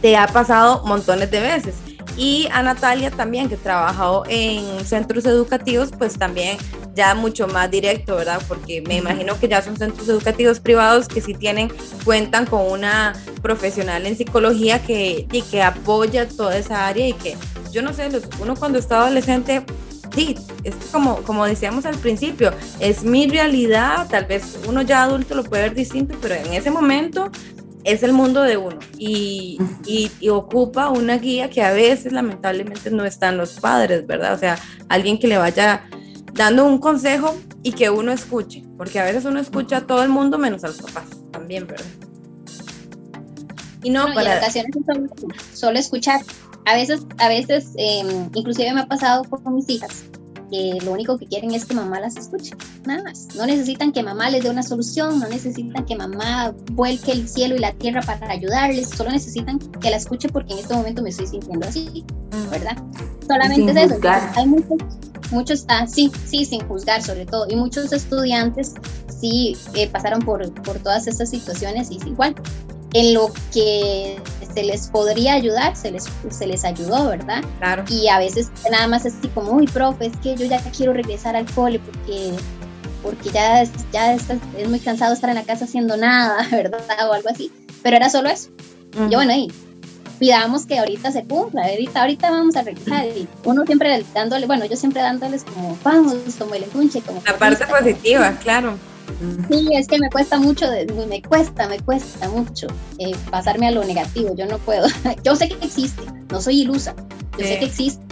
te 0.00 0.16
ha 0.16 0.26
pasado 0.26 0.84
montones 0.84 1.30
de 1.30 1.40
veces 1.40 1.74
y 2.16 2.48
a 2.52 2.62
Natalia 2.62 3.10
también, 3.10 3.48
que 3.48 3.56
trabajado 3.56 4.24
en 4.28 4.84
centros 4.84 5.24
educativos, 5.24 5.90
pues 5.96 6.18
también 6.18 6.58
ya 6.94 7.14
mucho 7.14 7.46
más 7.48 7.70
directo, 7.70 8.16
¿verdad? 8.16 8.40
Porque 8.48 8.82
me 8.82 8.96
imagino 8.96 9.38
que 9.38 9.48
ya 9.48 9.62
son 9.62 9.76
centros 9.76 10.08
educativos 10.08 10.60
privados 10.60 11.08
que 11.08 11.20
sí 11.20 11.34
tienen, 11.34 11.72
cuentan 12.04 12.46
con 12.46 12.70
una 12.70 13.14
profesional 13.40 14.06
en 14.06 14.16
psicología 14.16 14.82
que, 14.82 15.26
y 15.32 15.42
que 15.42 15.62
apoya 15.62 16.28
toda 16.28 16.56
esa 16.56 16.86
área 16.86 17.08
y 17.08 17.14
que 17.14 17.36
yo 17.70 17.82
no 17.82 17.92
sé, 17.92 18.08
uno 18.40 18.54
cuando 18.54 18.78
está 18.78 19.00
adolescente 19.00 19.64
sí, 20.14 20.34
es 20.62 20.74
como, 20.92 21.22
como 21.22 21.46
decíamos 21.46 21.86
al 21.86 21.96
principio, 21.96 22.52
es 22.80 23.02
mi 23.02 23.26
realidad, 23.26 24.06
tal 24.10 24.26
vez 24.26 24.58
uno 24.68 24.82
ya 24.82 25.04
adulto 25.04 25.34
lo 25.34 25.44
puede 25.44 25.62
ver 25.64 25.74
distinto, 25.74 26.14
pero 26.20 26.34
en 26.34 26.52
ese 26.52 26.70
momento 26.70 27.30
es 27.84 28.02
el 28.02 28.12
mundo 28.12 28.42
de 28.42 28.56
uno 28.56 28.78
y, 28.98 29.58
y, 29.86 30.28
ocupa 30.28 30.88
una 30.88 31.18
guía 31.18 31.50
que 31.50 31.62
a 31.62 31.72
veces 31.72 32.12
lamentablemente 32.12 32.90
no 32.90 33.04
están 33.04 33.36
los 33.36 33.60
padres, 33.60 34.06
¿verdad? 34.06 34.34
O 34.34 34.38
sea, 34.38 34.58
alguien 34.88 35.18
que 35.18 35.26
le 35.26 35.36
vaya 35.36 35.84
dando 36.34 36.64
un 36.64 36.78
consejo 36.78 37.34
y 37.62 37.72
que 37.72 37.90
uno 37.90 38.12
escuche, 38.12 38.62
porque 38.76 39.00
a 39.00 39.04
veces 39.04 39.24
uno 39.24 39.40
escucha 39.40 39.78
a 39.78 39.86
todo 39.86 40.02
el 40.02 40.08
mundo 40.08 40.38
menos 40.38 40.64
a 40.64 40.68
los 40.68 40.80
papás 40.80 41.04
también, 41.30 41.66
¿verdad? 41.66 41.86
Y 43.82 43.90
no, 43.90 44.06
para... 44.14 44.34
en 44.34 44.38
ocasiones 44.38 44.70
solo, 45.52 45.78
escuchar. 45.78 46.20
A 46.64 46.76
veces, 46.76 47.02
a 47.18 47.28
veces, 47.28 47.72
em, 47.76 48.30
inclusive 48.34 48.72
me 48.72 48.82
ha 48.82 48.86
pasado 48.86 49.24
con 49.24 49.56
mis 49.56 49.68
hijas, 49.68 50.04
que 50.52 50.78
lo 50.84 50.92
único 50.92 51.18
que 51.18 51.26
quieren 51.26 51.52
es 51.52 51.64
que 51.64 51.74
mamá 51.74 51.98
las 51.98 52.16
escuche, 52.16 52.54
nada 52.84 53.02
más. 53.02 53.28
No 53.34 53.46
necesitan 53.46 53.90
que 53.90 54.02
mamá 54.02 54.30
les 54.30 54.44
dé 54.44 54.50
una 54.50 54.62
solución, 54.62 55.18
no 55.18 55.28
necesitan 55.28 55.84
que 55.86 55.96
mamá 55.96 56.54
vuelque 56.72 57.12
el 57.12 57.28
cielo 57.28 57.56
y 57.56 57.58
la 57.58 57.72
tierra 57.72 58.02
para 58.02 58.30
ayudarles, 58.30 58.90
solo 58.90 59.10
necesitan 59.10 59.58
que 59.58 59.90
la 59.90 59.96
escuche 59.96 60.28
porque 60.28 60.52
en 60.52 60.58
este 60.60 60.74
momento 60.74 61.02
me 61.02 61.08
estoy 61.08 61.26
sintiendo 61.26 61.66
así. 61.66 62.04
¿verdad? 62.50 62.76
Solamente 63.26 63.72
es 63.72 63.92
eso. 63.92 64.00
Hay 64.36 64.46
muchos, 64.46 64.78
muchos, 65.30 65.64
ah, 65.68 65.86
sí, 65.86 66.10
sí, 66.26 66.44
sin 66.44 66.66
juzgar 66.66 67.02
sobre 67.02 67.26
todo, 67.26 67.46
y 67.48 67.56
muchos 67.56 67.92
estudiantes 67.92 68.74
sí 69.20 69.56
eh, 69.74 69.88
pasaron 69.88 70.20
por, 70.20 70.52
por 70.62 70.78
todas 70.78 71.06
estas 71.06 71.30
situaciones 71.30 71.90
y 71.90 71.96
es 71.96 72.06
igual. 72.06 72.34
En 72.94 73.14
lo 73.14 73.32
que 73.52 74.20
se 74.54 74.62
les 74.62 74.88
podría 74.88 75.34
ayudar, 75.34 75.74
se 75.76 75.90
les, 75.90 76.04
se 76.30 76.46
les 76.46 76.64
ayudó, 76.64 77.08
¿verdad? 77.08 77.42
Claro. 77.58 77.84
Y 77.88 78.08
a 78.08 78.18
veces 78.18 78.50
nada 78.70 78.86
más 78.86 79.06
así 79.06 79.28
como, 79.28 79.52
uy, 79.52 79.66
profe, 79.66 80.06
es 80.06 80.16
que 80.18 80.36
yo 80.36 80.44
ya 80.46 80.60
quiero 80.76 80.92
regresar 80.92 81.36
al 81.36 81.46
cole 81.52 81.78
porque, 81.78 82.32
porque 83.02 83.30
ya, 83.30 83.64
ya 83.92 84.14
es 84.14 84.68
muy 84.68 84.80
cansado 84.80 85.14
estar 85.14 85.30
en 85.30 85.36
la 85.36 85.44
casa 85.44 85.64
haciendo 85.64 85.96
nada, 85.96 86.46
¿verdad? 86.50 87.08
O 87.08 87.12
algo 87.12 87.28
así. 87.30 87.50
Pero 87.82 87.96
era 87.96 88.10
solo 88.10 88.28
eso. 88.28 88.50
Yo, 89.08 89.16
bueno, 89.16 89.32
ahí, 89.32 89.48
pidamos 90.22 90.66
que 90.66 90.78
ahorita 90.78 91.10
se 91.10 91.24
cumpla, 91.24 91.62
ahorita, 91.64 92.00
ahorita 92.00 92.30
vamos 92.30 92.54
a 92.54 92.62
regresar. 92.62 93.06
Y 93.06 93.26
uno 93.44 93.64
siempre 93.66 94.04
dándole, 94.14 94.46
bueno, 94.46 94.66
yo 94.66 94.76
siempre 94.76 95.02
dándoles 95.02 95.42
como, 95.42 95.76
vamos, 95.82 96.14
como 96.38 96.54
el 96.54 96.62
entunche, 96.62 97.00
como... 97.00 97.20
La 97.26 97.36
parte 97.36 97.66
positiva, 97.66 98.38
claro. 98.40 98.78
Sí, 99.50 99.68
es 99.72 99.86
que 99.86 99.98
me 99.98 100.10
cuesta 100.10 100.38
mucho, 100.38 100.66
me 101.08 101.22
cuesta, 101.22 101.68
me 101.68 101.78
cuesta 101.80 102.28
mucho 102.28 102.66
eh, 102.98 103.14
pasarme 103.30 103.68
a 103.68 103.70
lo 103.70 103.84
negativo, 103.84 104.34
yo 104.34 104.46
no 104.46 104.58
puedo. 104.58 104.86
yo 105.24 105.36
sé 105.36 105.48
que 105.48 105.64
existe, 105.64 106.02
no 106.30 106.40
soy 106.40 106.62
ilusa, 106.62 106.94
yo 107.38 107.44
sé 107.44 107.58
que 107.58 107.66
existe, 107.66 108.02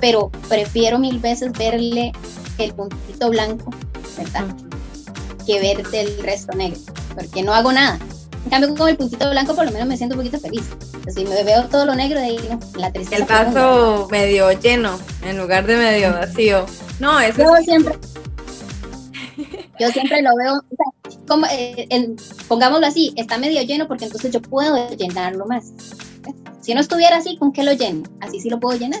pero 0.00 0.30
prefiero 0.48 0.98
mil 0.98 1.18
veces 1.18 1.52
verle 1.52 2.12
el 2.58 2.74
puntito 2.74 3.30
blanco, 3.30 3.70
¿verdad? 4.16 4.54
Que 5.46 5.60
ver 5.60 5.82
el 5.92 6.22
resto 6.22 6.56
negro, 6.56 6.80
porque 7.14 7.42
no 7.42 7.54
hago 7.54 7.72
nada. 7.72 7.98
En 8.44 8.50
cambio, 8.50 8.74
con 8.74 8.88
el 8.88 8.96
puntito 8.96 9.30
blanco 9.30 9.54
por 9.54 9.64
lo 9.64 9.70
menos 9.70 9.86
me 9.86 9.96
siento 9.96 10.16
un 10.16 10.22
poquito 10.22 10.40
feliz. 10.40 10.64
Si 11.14 11.24
me 11.24 11.44
veo 11.44 11.64
todo 11.68 11.84
lo 11.86 11.94
negro, 11.94 12.18
de 12.18 12.26
ahí 12.26 12.40
no, 12.48 12.58
la 12.78 12.92
tristeza. 12.92 13.22
El 13.22 13.28
vaso 13.28 14.08
medio 14.10 14.50
lleno 14.52 14.98
en 15.24 15.38
lugar 15.38 15.66
de 15.66 15.76
medio 15.76 16.12
vacío. 16.12 16.66
No, 16.98 17.20
eso 17.20 17.42
Yo 17.42 17.56
siempre 17.64 17.96
yo 19.82 19.88
siempre 19.88 20.22
lo 20.22 20.36
veo, 20.36 20.62
como, 21.26 21.46
eh, 21.50 22.14
pongámoslo 22.48 22.86
así, 22.86 23.12
está 23.16 23.38
medio 23.38 23.62
lleno 23.62 23.88
porque 23.88 24.04
entonces 24.04 24.30
yo 24.30 24.40
puedo 24.40 24.88
llenarlo 24.90 25.46
más. 25.46 25.72
Si 26.60 26.74
no 26.74 26.80
estuviera 26.80 27.16
así, 27.16 27.36
¿con 27.36 27.52
qué 27.52 27.64
lo 27.64 27.72
lleno? 27.72 28.04
Así 28.20 28.40
sí 28.40 28.48
lo 28.48 28.60
puedo 28.60 28.78
llenar. 28.78 29.00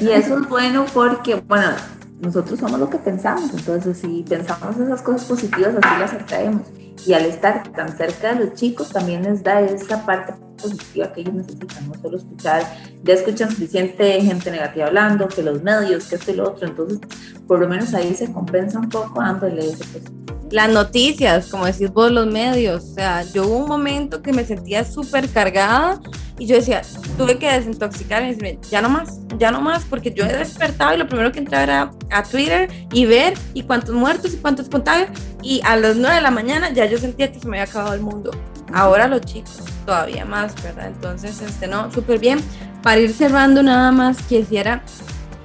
Y 0.00 0.08
eso 0.08 0.38
es 0.40 0.48
bueno 0.48 0.84
porque, 0.92 1.36
bueno, 1.36 1.76
nosotros 2.20 2.58
somos 2.58 2.80
lo 2.80 2.90
que 2.90 2.98
pensamos, 2.98 3.50
entonces 3.54 3.98
si 3.98 4.24
pensamos 4.28 4.76
esas 4.76 5.02
cosas 5.02 5.24
positivas, 5.24 5.74
así 5.80 6.00
las 6.00 6.12
atraemos. 6.12 6.62
Y 7.08 7.14
al 7.14 7.24
estar 7.24 7.66
tan 7.72 7.96
cerca 7.96 8.34
de 8.34 8.44
los 8.44 8.54
chicos, 8.54 8.90
también 8.90 9.22
les 9.22 9.42
da 9.42 9.62
esa 9.62 10.04
parte 10.04 10.34
positiva 10.60 11.10
que 11.10 11.22
ellos 11.22 11.32
necesitan, 11.32 11.88
no 11.88 11.94
solo 12.02 12.18
escuchar, 12.18 12.62
ya 13.02 13.14
escuchan 13.14 13.48
suficiente 13.48 14.20
gente 14.20 14.50
negativa 14.50 14.88
hablando, 14.88 15.26
que 15.26 15.42
los 15.42 15.62
medios, 15.62 16.04
que 16.04 16.16
esto 16.16 16.32
y 16.32 16.34
lo 16.34 16.50
otro, 16.50 16.68
entonces 16.68 16.98
por 17.46 17.60
lo 17.60 17.66
menos 17.66 17.94
ahí 17.94 18.14
se 18.14 18.30
compensa 18.30 18.78
un 18.78 18.90
poco 18.90 19.22
dándole 19.22 19.70
ese 19.70 19.84
positivo 19.86 20.28
las 20.50 20.70
noticias, 20.70 21.48
como 21.48 21.66
decís 21.66 21.92
vos, 21.92 22.10
los 22.10 22.26
medios. 22.26 22.84
O 22.84 22.94
sea, 22.94 23.22
yo 23.22 23.46
hubo 23.46 23.56
un 23.58 23.68
momento 23.68 24.22
que 24.22 24.32
me 24.32 24.44
sentía 24.44 24.84
súper 24.84 25.28
cargada 25.28 26.00
y 26.38 26.46
yo 26.46 26.56
decía, 26.56 26.82
tuve 27.16 27.38
que 27.38 27.50
desintoxicarme 27.50 28.28
decirme, 28.28 28.58
ya 28.70 28.80
no 28.80 28.88
más, 28.88 29.20
ya 29.38 29.50
no 29.50 29.60
más, 29.60 29.84
porque 29.84 30.12
yo 30.12 30.24
he 30.24 30.36
despertado 30.36 30.94
y 30.94 30.98
lo 30.98 31.06
primero 31.08 31.32
que 31.32 31.40
entraba 31.40 31.64
era 31.64 31.90
a 32.10 32.22
Twitter 32.22 32.70
y 32.92 33.06
ver 33.06 33.34
y 33.54 33.62
cuántos 33.62 33.94
muertos 33.94 34.34
y 34.34 34.36
cuántos 34.36 34.68
contagios. 34.68 35.10
Y 35.42 35.60
a 35.64 35.76
las 35.76 35.96
9 35.96 36.16
de 36.16 36.22
la 36.22 36.30
mañana 36.30 36.72
ya 36.72 36.86
yo 36.86 36.97
sentía 36.98 37.32
que 37.32 37.40
se 37.40 37.48
me 37.48 37.58
había 37.58 37.70
acabado 37.70 37.94
el 37.94 38.00
mundo. 38.00 38.30
Ahora 38.72 39.08
los 39.08 39.22
chicos, 39.22 39.64
todavía 39.86 40.24
más, 40.24 40.54
¿verdad? 40.62 40.88
Entonces, 40.88 41.40
este, 41.40 41.66
no, 41.66 41.90
súper 41.92 42.18
bien. 42.18 42.40
Para 42.82 43.00
ir 43.00 43.12
cerrando 43.12 43.62
nada 43.62 43.90
más, 43.92 44.22
quisiera 44.22 44.82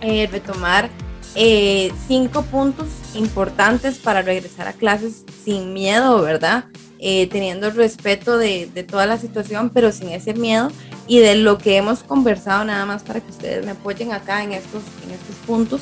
eh, 0.01 0.28
retomar 0.32 0.89
eh, 1.36 1.91
cinco 2.08 2.43
puntos 2.43 2.88
importantes 3.16 3.97
para 3.97 4.22
regresar 4.22 4.68
a 4.68 4.74
clases 4.74 5.24
sin 5.43 5.74
miedo, 5.74 6.22
¿verdad? 6.22 6.66
Eh, 6.99 7.28
teniendo 7.28 7.68
el 7.68 7.76
respeto 7.76 8.38
de, 8.38 8.68
toda 8.89 9.06
la 9.06 9.18
situación, 9.18 9.72
pero 9.72 9.91
sin 9.91 10.10
ese 10.10 10.34
miedo 10.34 10.72
y 11.06 11.20
de 11.20 11.36
lo 11.36 11.58
que 11.58 11.76
hemos 11.76 12.01
conversado 12.01 12.64
nada 12.64 12.86
más 12.86 13.04
para 13.04 13.20
que 13.20 13.30
ustedes 13.30 13.66
me 13.66 13.72
apoyen 13.72 14.14
acá 14.14 14.41
en 14.41 14.54
estos, 14.54 14.84
en 15.04 15.12
estos 15.12 15.36
puntos, 15.45 15.82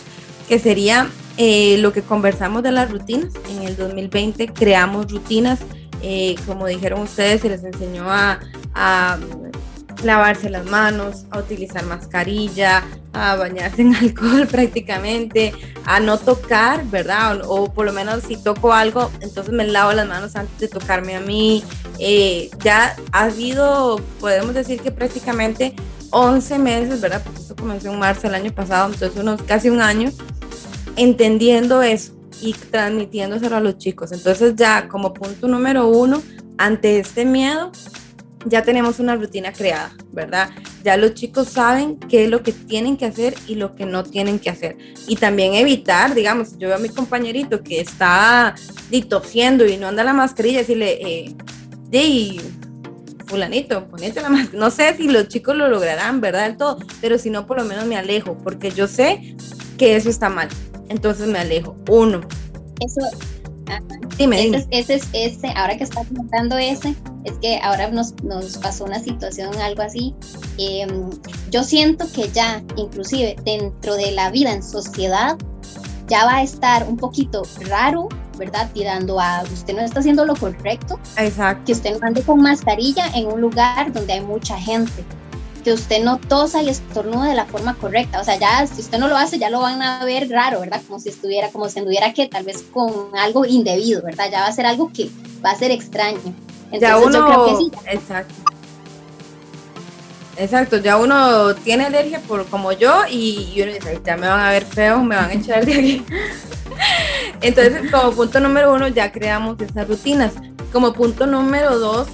que 0.51 0.59
sería 0.59 1.09
eh, 1.37 1.77
lo 1.77 1.93
que 1.93 2.01
conversamos 2.01 2.61
de 2.61 2.73
las 2.73 2.91
rutinas. 2.91 3.31
En 3.49 3.65
el 3.65 3.77
2020 3.77 4.47
creamos 4.47 5.09
rutinas, 5.09 5.59
como 6.45 6.67
dijeron 6.67 7.03
ustedes, 7.03 7.39
se 7.39 7.47
les 7.47 7.63
enseñó 7.63 8.03
a 8.09 8.37
lavarse 10.03 10.49
las 10.49 10.65
manos, 10.65 11.25
a 11.31 11.39
utilizar 11.39 11.85
mascarilla, 11.85 12.83
a 13.13 13.35
bañarse 13.35 13.81
en 13.81 13.95
alcohol 14.01 14.47
prácticamente, 14.47 15.53
a 15.85 15.99
no 15.99 16.17
tocar, 16.17 16.85
¿verdad? 16.87 17.41
O, 17.45 17.71
por 17.71 17.85
lo 17.85 17.93
menos 17.93 18.23
si 18.23 18.37
toco 18.37 18.73
algo, 18.73 19.11
entonces 19.21 19.53
me 19.53 19.65
lavo 19.65 19.93
las 19.93 20.07
manos 20.07 20.35
antes 20.35 20.57
de 20.59 20.67
tocarme 20.67 21.15
a 21.15 21.19
mí. 21.19 21.63
Eh, 21.99 22.49
ya 22.63 22.95
ha 23.11 23.23
habido, 23.23 24.01
podemos 24.19 24.53
decir 24.53 24.81
que 24.81 24.91
prácticamente 24.91 25.75
11 26.11 26.59
meses, 26.59 27.01
¿verdad? 27.01 27.21
Porque 27.23 27.41
esto 27.41 27.55
comenzó 27.55 27.91
en 27.91 27.99
marzo 27.99 28.23
del 28.23 28.35
año 28.35 28.51
pasado, 28.51 28.91
entonces 28.91 29.19
unos 29.19 29.41
casi 29.43 29.69
un 29.69 29.81
año, 29.81 30.11
entendiendo 30.95 31.81
eso 31.81 32.13
y 32.41 32.53
transmitiéndoselo 32.53 33.57
a 33.57 33.59
los 33.61 33.77
chicos. 33.77 34.11
Entonces 34.11 34.55
ya 34.55 34.87
como 34.87 35.13
punto 35.13 35.47
número 35.47 35.87
uno, 35.87 36.21
ante 36.57 36.99
este 36.99 37.25
miedo, 37.25 37.71
ya 38.45 38.63
tenemos 38.63 38.99
una 38.99 39.15
rutina 39.15 39.51
creada, 39.51 39.91
¿verdad? 40.11 40.49
Ya 40.83 40.97
los 40.97 41.13
chicos 41.13 41.49
saben 41.49 41.97
qué 41.97 42.25
es 42.25 42.29
lo 42.29 42.41
que 42.41 42.51
tienen 42.51 42.97
que 42.97 43.05
hacer 43.05 43.35
y 43.47 43.55
lo 43.55 43.75
que 43.75 43.85
no 43.85 44.03
tienen 44.03 44.39
que 44.39 44.49
hacer. 44.49 44.77
Y 45.07 45.15
también 45.15 45.53
evitar, 45.53 46.15
digamos, 46.15 46.57
yo 46.57 46.69
veo 46.69 46.77
a 46.77 46.79
mi 46.79 46.89
compañerito 46.89 47.61
que 47.61 47.79
está 47.79 48.55
ditosiendo 48.89 49.65
y 49.65 49.77
no 49.77 49.87
anda 49.87 50.03
la 50.03 50.13
mascarilla, 50.13 50.59
decirle, 50.59 50.99
eh, 51.01 51.35
de 51.89 52.41
fulanito, 53.27 53.87
ponete 53.87 54.21
la 54.21 54.29
mascarilla. 54.29 54.59
No 54.59 54.71
sé 54.71 54.95
si 54.97 55.07
los 55.07 55.27
chicos 55.27 55.55
lo 55.55 55.67
lograrán, 55.67 56.19
¿verdad? 56.19 56.47
Del 56.47 56.57
todo, 56.57 56.79
pero 56.99 57.17
si 57.17 57.29
no, 57.29 57.45
por 57.45 57.57
lo 57.57 57.63
menos 57.63 57.85
me 57.85 57.97
alejo, 57.97 58.37
porque 58.37 58.71
yo 58.71 58.87
sé 58.87 59.35
que 59.81 59.95
eso 59.95 60.11
está 60.11 60.29
mal. 60.29 60.47
Entonces 60.89 61.27
me 61.27 61.39
alejo. 61.39 61.75
Uno. 61.89 62.21
Eso, 62.79 63.01
ese, 64.19 64.67
ese, 64.69 65.01
ese, 65.13 65.47
ahora 65.55 65.75
que 65.75 65.85
está 65.85 66.03
comentando 66.05 66.55
ese, 66.55 66.93
es 67.23 67.33
que 67.41 67.59
ahora 67.63 67.89
nos, 67.89 68.13
nos 68.23 68.59
pasó 68.59 68.85
una 68.85 68.99
situación, 68.99 69.55
algo 69.55 69.81
así. 69.81 70.13
Em, 70.59 71.09
yo 71.49 71.63
siento 71.63 72.05
que 72.13 72.29
ya, 72.29 72.61
inclusive 72.75 73.35
dentro 73.43 73.95
de 73.95 74.11
la 74.11 74.29
vida 74.29 74.53
en 74.53 74.61
sociedad, 74.61 75.35
ya 76.07 76.25
va 76.25 76.35
a 76.35 76.43
estar 76.43 76.87
un 76.87 76.97
poquito 76.97 77.41
raro, 77.61 78.07
¿verdad? 78.37 78.69
Tirando 78.75 79.19
a 79.19 79.41
usted 79.51 79.73
no 79.73 79.81
está 79.81 80.01
haciendo 80.01 80.25
lo 80.25 80.35
correcto. 80.35 80.99
Exacto. 81.17 81.63
Que 81.65 81.71
usted 81.71 81.99
no 81.99 82.05
ande 82.05 82.21
con 82.21 82.39
mascarilla 82.39 83.07
en 83.15 83.25
un 83.25 83.41
lugar 83.41 83.91
donde 83.91 84.13
hay 84.13 84.21
mucha 84.21 84.59
gente 84.59 85.03
que 85.61 85.73
usted 85.73 86.03
no 86.03 86.17
tosa 86.19 86.61
y 86.61 86.69
estornude 86.69 87.29
de 87.29 87.35
la 87.35 87.45
forma 87.45 87.75
correcta. 87.75 88.19
O 88.19 88.23
sea, 88.23 88.37
ya 88.37 88.65
si 88.67 88.81
usted 88.81 88.97
no 88.97 89.07
lo 89.07 89.17
hace, 89.17 89.39
ya 89.39 89.49
lo 89.49 89.61
van 89.61 89.81
a 89.81 90.03
ver 90.05 90.29
raro, 90.29 90.61
¿verdad? 90.61 90.81
Como 90.87 90.99
si 90.99 91.09
estuviera, 91.09 91.49
como 91.49 91.69
si 91.69 91.79
anduviera 91.79 92.13
que 92.13 92.27
tal 92.27 92.43
vez 92.43 92.63
con 92.71 93.17
algo 93.17 93.45
indebido, 93.45 94.01
¿verdad? 94.01 94.29
Ya 94.31 94.41
va 94.41 94.47
a 94.47 94.51
ser 94.51 94.65
algo 94.65 94.91
que 94.93 95.09
va 95.45 95.51
a 95.51 95.55
ser 95.55 95.71
extraño. 95.71 96.19
Entonces, 96.71 96.81
ya 96.81 96.97
uno, 96.97 97.11
yo 97.11 97.25
creo 97.25 97.45
que 97.45 97.55
sí. 97.55 97.71
Exacto. 97.87 98.33
Exacto, 100.37 100.77
ya 100.77 100.97
uno 100.97 101.53
tiene 101.55 101.85
alergia 101.85 102.19
por 102.21 102.45
como 102.47 102.71
yo 102.71 103.01
y, 103.09 103.61
uno 103.61 103.73
dice, 103.73 104.01
ya 104.03 104.17
me 104.17 104.27
van 104.27 104.39
a 104.39 104.49
ver 104.49 104.65
feo, 104.65 105.03
me 105.03 105.15
van 105.15 105.29
a 105.29 105.33
echar 105.33 105.65
de 105.65 105.73
aquí. 105.73 106.05
Entonces, 107.41 107.91
como 107.91 108.11
punto 108.11 108.39
número 108.39 108.73
uno, 108.73 108.87
ya 108.87 109.11
creamos 109.11 109.59
esas 109.59 109.87
rutinas. 109.87 110.33
Como 110.71 110.93
punto 110.93 111.27
número 111.27 111.77
dos, 111.77 112.07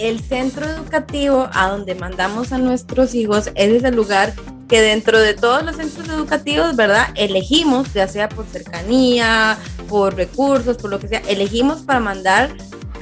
el 0.00 0.20
centro 0.20 0.66
educativo 0.66 1.48
a 1.52 1.68
donde 1.68 1.94
mandamos 1.94 2.52
a 2.52 2.58
nuestros 2.58 3.14
hijos 3.14 3.50
es 3.54 3.84
el 3.84 3.94
lugar 3.94 4.32
que 4.68 4.80
dentro 4.80 5.18
de 5.18 5.34
todos 5.34 5.64
los 5.64 5.76
centros 5.76 6.08
educativos, 6.08 6.76
¿verdad? 6.76 7.08
Elegimos, 7.16 7.92
ya 7.92 8.06
sea 8.06 8.28
por 8.28 8.46
cercanía, 8.46 9.58
por 9.88 10.14
recursos, 10.14 10.76
por 10.76 10.90
lo 10.90 11.00
que 11.00 11.08
sea, 11.08 11.22
elegimos 11.28 11.82
para 11.82 12.00
mandar 12.00 12.50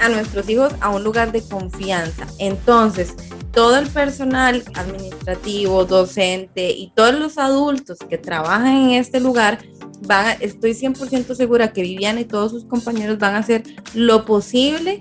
a 0.00 0.08
nuestros 0.08 0.48
hijos 0.48 0.72
a 0.80 0.88
un 0.88 1.04
lugar 1.04 1.30
de 1.30 1.42
confianza. 1.42 2.26
Entonces, 2.38 3.14
todo 3.52 3.76
el 3.76 3.86
personal 3.88 4.62
administrativo, 4.74 5.84
docente 5.84 6.70
y 6.70 6.90
todos 6.94 7.14
los 7.14 7.38
adultos 7.38 7.98
que 8.08 8.18
trabajan 8.18 8.74
en 8.74 8.90
este 8.92 9.20
lugar, 9.20 9.58
van 10.06 10.36
estoy 10.40 10.72
100% 10.72 11.34
segura 11.34 11.72
que 11.72 11.82
Viviana 11.82 12.20
y 12.20 12.24
todos 12.24 12.52
sus 12.52 12.64
compañeros 12.64 13.18
van 13.18 13.34
a 13.34 13.38
hacer 13.38 13.62
lo 13.94 14.24
posible 14.24 15.00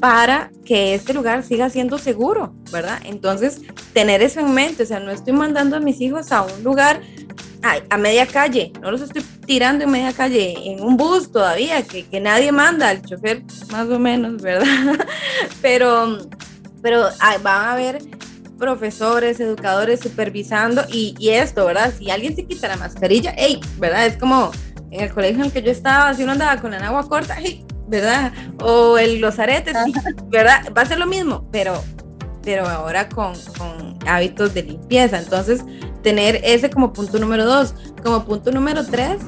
para 0.00 0.50
que 0.64 0.94
este 0.94 1.14
lugar 1.14 1.42
siga 1.42 1.70
siendo 1.70 1.98
seguro, 1.98 2.54
¿verdad? 2.70 3.00
Entonces, 3.04 3.60
tener 3.92 4.22
eso 4.22 4.40
en 4.40 4.52
mente, 4.54 4.84
o 4.84 4.86
sea, 4.86 5.00
no 5.00 5.10
estoy 5.10 5.32
mandando 5.32 5.76
a 5.76 5.80
mis 5.80 6.00
hijos 6.00 6.32
a 6.32 6.42
un 6.42 6.62
lugar 6.62 7.00
a, 7.62 7.96
media 7.96 8.26
calle, 8.26 8.72
no 8.80 8.90
los 8.90 9.00
estoy 9.00 9.22
tirando 9.44 9.84
en 9.84 9.90
media 9.90 10.12
calle, 10.12 10.54
en 10.64 10.80
un 10.82 10.96
bus 10.96 11.32
todavía, 11.32 11.82
que, 11.82 12.06
que 12.06 12.20
nadie 12.20 12.52
manda, 12.52 12.90
el 12.92 13.02
chofer 13.02 13.42
más 13.70 13.88
o 13.88 13.98
menos, 13.98 14.40
¿verdad? 14.40 15.06
pero, 15.62 16.18
pero 16.82 17.08
van 17.42 17.64
a 17.64 17.72
haber 17.72 17.98
profesores, 18.58 19.40
educadores 19.40 20.00
supervisando 20.00 20.84
y, 20.90 21.14
y, 21.18 21.30
esto, 21.30 21.66
¿verdad? 21.66 21.92
Si 21.96 22.10
alguien 22.10 22.36
se 22.36 22.44
quita 22.44 22.68
la 22.68 22.76
mascarilla, 22.76 23.34
hey, 23.36 23.60
¿verdad? 23.78 24.06
Es 24.06 24.16
como 24.16 24.50
en 24.90 25.00
el 25.00 25.12
colegio 25.12 25.40
en 25.40 25.46
el 25.46 25.52
que 25.52 25.62
yo 25.62 25.70
estaba, 25.70 26.14
si 26.14 26.22
uno 26.22 26.32
andaba 26.32 26.60
con 26.60 26.74
el 26.74 26.82
agua 26.82 27.08
corta, 27.08 27.36
hey, 27.38 27.64
¿verdad? 27.88 28.32
O 28.60 28.98
el, 28.98 29.20
los 29.20 29.38
aretes, 29.38 29.74
¿verdad? 30.26 30.72
Va 30.76 30.82
a 30.82 30.86
ser 30.86 30.98
lo 30.98 31.06
mismo, 31.06 31.48
pero, 31.50 31.82
pero 32.42 32.66
ahora 32.68 33.08
con, 33.08 33.34
con 33.56 33.98
hábitos 34.06 34.54
de 34.54 34.62
limpieza. 34.62 35.18
Entonces, 35.18 35.64
tener 36.02 36.40
ese 36.44 36.70
como 36.70 36.92
punto 36.92 37.18
número 37.18 37.44
dos. 37.44 37.74
Como 38.02 38.24
punto 38.24 38.52
número 38.52 38.86
tres, 38.86 39.18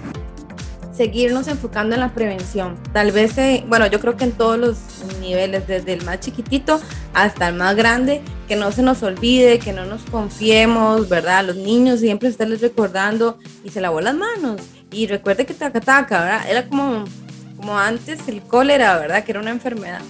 seguirnos 1.01 1.49
enfocando 1.49 1.95
en 1.95 2.01
la 2.01 2.13
prevención. 2.13 2.79
Tal 2.93 3.11
vez, 3.11 3.37
eh, 3.39 3.65
bueno, 3.69 3.87
yo 3.87 4.01
creo 4.01 4.17
que 4.17 4.25
en 4.25 4.33
todos 4.33 4.59
los 4.59 4.77
niveles, 5.21 5.67
desde 5.67 5.95
el 5.95 6.05
más 6.05 6.21
chiquitito 6.21 6.81
hasta 7.15 7.49
el 7.49 7.55
más 7.55 7.75
grande, 7.75 8.21
que 8.49 8.57
no 8.57 8.71
se 8.71 8.83
nos 8.83 9.03
olvide, 9.03 9.59
que 9.59 9.73
no 9.73 9.87
nos 9.87 10.03
confiemos, 10.03 11.09
¿verdad? 11.09 11.45
los 11.45 11.57
niños 11.57 12.01
siempre 12.01 12.29
estarles 12.29 12.61
recordando 12.61 13.39
y 13.65 13.71
se 13.71 13.81
lavó 13.81 14.01
las 14.01 14.15
manos. 14.15 14.61
Y 14.91 15.07
recuerde 15.07 15.47
que 15.47 15.55
taca 15.55 15.81
taca, 15.81 16.21
¿verdad? 16.21 16.51
Era 16.51 16.69
como, 16.69 17.05
como 17.61 17.79
antes 17.79 18.27
el 18.27 18.41
cólera, 18.43 18.99
¿verdad? 18.99 19.23
Que 19.23 19.33
era 19.33 19.41
una 19.41 19.51
enfermedad, 19.51 20.01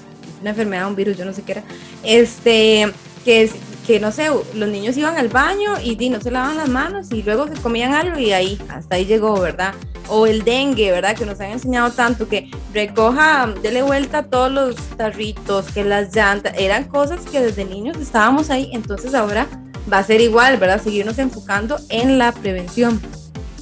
una 0.41 0.51
enfermedad, 0.51 0.87
un 0.87 0.95
virus, 0.95 1.17
yo 1.17 1.25
no 1.25 1.33
sé 1.33 1.43
qué 1.43 1.53
era. 1.53 1.65
Este, 2.05 2.93
que 3.25 3.51
que 3.87 3.99
no 3.99 4.13
sé, 4.13 4.29
los 4.55 4.69
niños 4.69 4.97
iban 4.97 5.17
al 5.17 5.29
baño 5.29 5.73
y, 5.83 6.11
no 6.11 6.21
se 6.21 6.31
lavaban 6.31 6.59
las 6.59 6.69
manos 6.69 7.11
y 7.11 7.25
luego 7.25 7.49
se 7.49 7.55
comían 7.55 7.93
algo 7.93 8.21
y 8.21 8.33
ahí, 8.33 8.57
hasta 8.69 8.95
ahí 8.95 9.05
llegó, 9.05 9.41
¿verdad? 9.41 9.75
O 10.07 10.29
el 10.29 10.45
dengue, 10.45 10.93
¿verdad? 10.93 11.17
Que 11.17 11.27
nos 11.27 11.41
han 11.41 11.51
enseñado 11.51 11.91
tanto 11.91 12.29
que 12.29 12.49
recoja, 12.73 13.53
dele 13.63 13.83
vuelta 13.83 14.19
a 14.19 14.23
todos 14.23 14.53
los 14.53 14.77
tarritos, 14.97 15.73
que 15.73 15.83
las 15.83 16.15
llantas, 16.15 16.55
eran 16.57 16.85
cosas 16.85 17.23
que 17.23 17.41
desde 17.41 17.65
niños 17.65 17.97
estábamos 17.97 18.51
ahí, 18.51 18.71
entonces 18.73 19.13
ahora 19.13 19.49
va 19.93 19.99
a 19.99 20.05
ser 20.05 20.21
igual, 20.21 20.57
¿verdad? 20.59 20.81
Seguirnos 20.81 21.19
enfocando 21.19 21.77
en 21.89 22.17
la 22.17 22.31
prevención. 22.31 23.01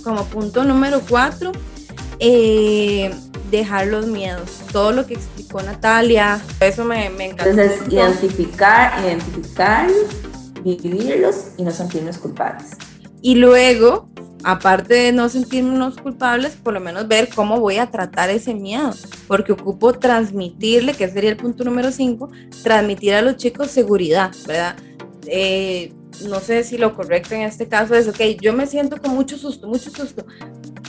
Como 0.05 0.25
punto 0.27 0.65
número 0.65 1.01
cuatro, 1.09 1.53
eh, 2.21 3.15
dejar 3.51 3.87
los 3.87 4.07
miedos. 4.07 4.61
Todo 4.73 4.93
lo 4.93 5.07
que 5.07 5.15
explicó 5.15 5.63
Natalia, 5.63 6.41
eso 6.61 6.85
me, 6.85 7.11
me 7.11 7.27
encanta. 7.27 7.51
Entonces, 7.51 7.93
identificar, 7.93 9.05
identificar, 9.05 9.89
vivirlos 10.63 11.49
y 11.57 11.63
no 11.63 11.71
sentirnos 11.71 12.19
culpables. 12.19 12.71
Y 13.21 13.37
luego, 13.37 14.09
aparte 14.45 14.95
de 14.95 15.13
no 15.13 15.29
sentirnos 15.29 15.97
culpables, 15.97 16.57
por 16.57 16.75
lo 16.75 16.81
menos 16.81 17.09
ver 17.09 17.29
cómo 17.35 17.61
voy 17.61 17.79
a 17.79 17.91
tratar 17.91 18.31
ese 18.31 18.55
miedo, 18.55 18.93
porque 19.27 19.53
ocupo 19.53 19.93
transmitirle, 19.93 20.95
que 20.95 21.09
sería 21.09 21.31
el 21.31 21.37
punto 21.37 21.65
número 21.65 21.91
5, 21.91 22.31
transmitir 22.63 23.15
a 23.15 23.23
los 23.23 23.37
chicos 23.37 23.71
seguridad, 23.71 24.33
¿verdad? 24.47 24.77
Eh, 25.27 25.93
no 26.27 26.41
sé 26.41 26.65
si 26.65 26.79
lo 26.79 26.95
correcto 26.95 27.35
en 27.35 27.43
este 27.43 27.69
caso 27.69 27.95
es, 27.95 28.09
ok, 28.09 28.21
yo 28.41 28.53
me 28.53 28.67
siento 28.67 29.01
con 29.01 29.15
mucho 29.15 29.37
susto, 29.37 29.69
mucho 29.69 29.91
susto, 29.91 30.25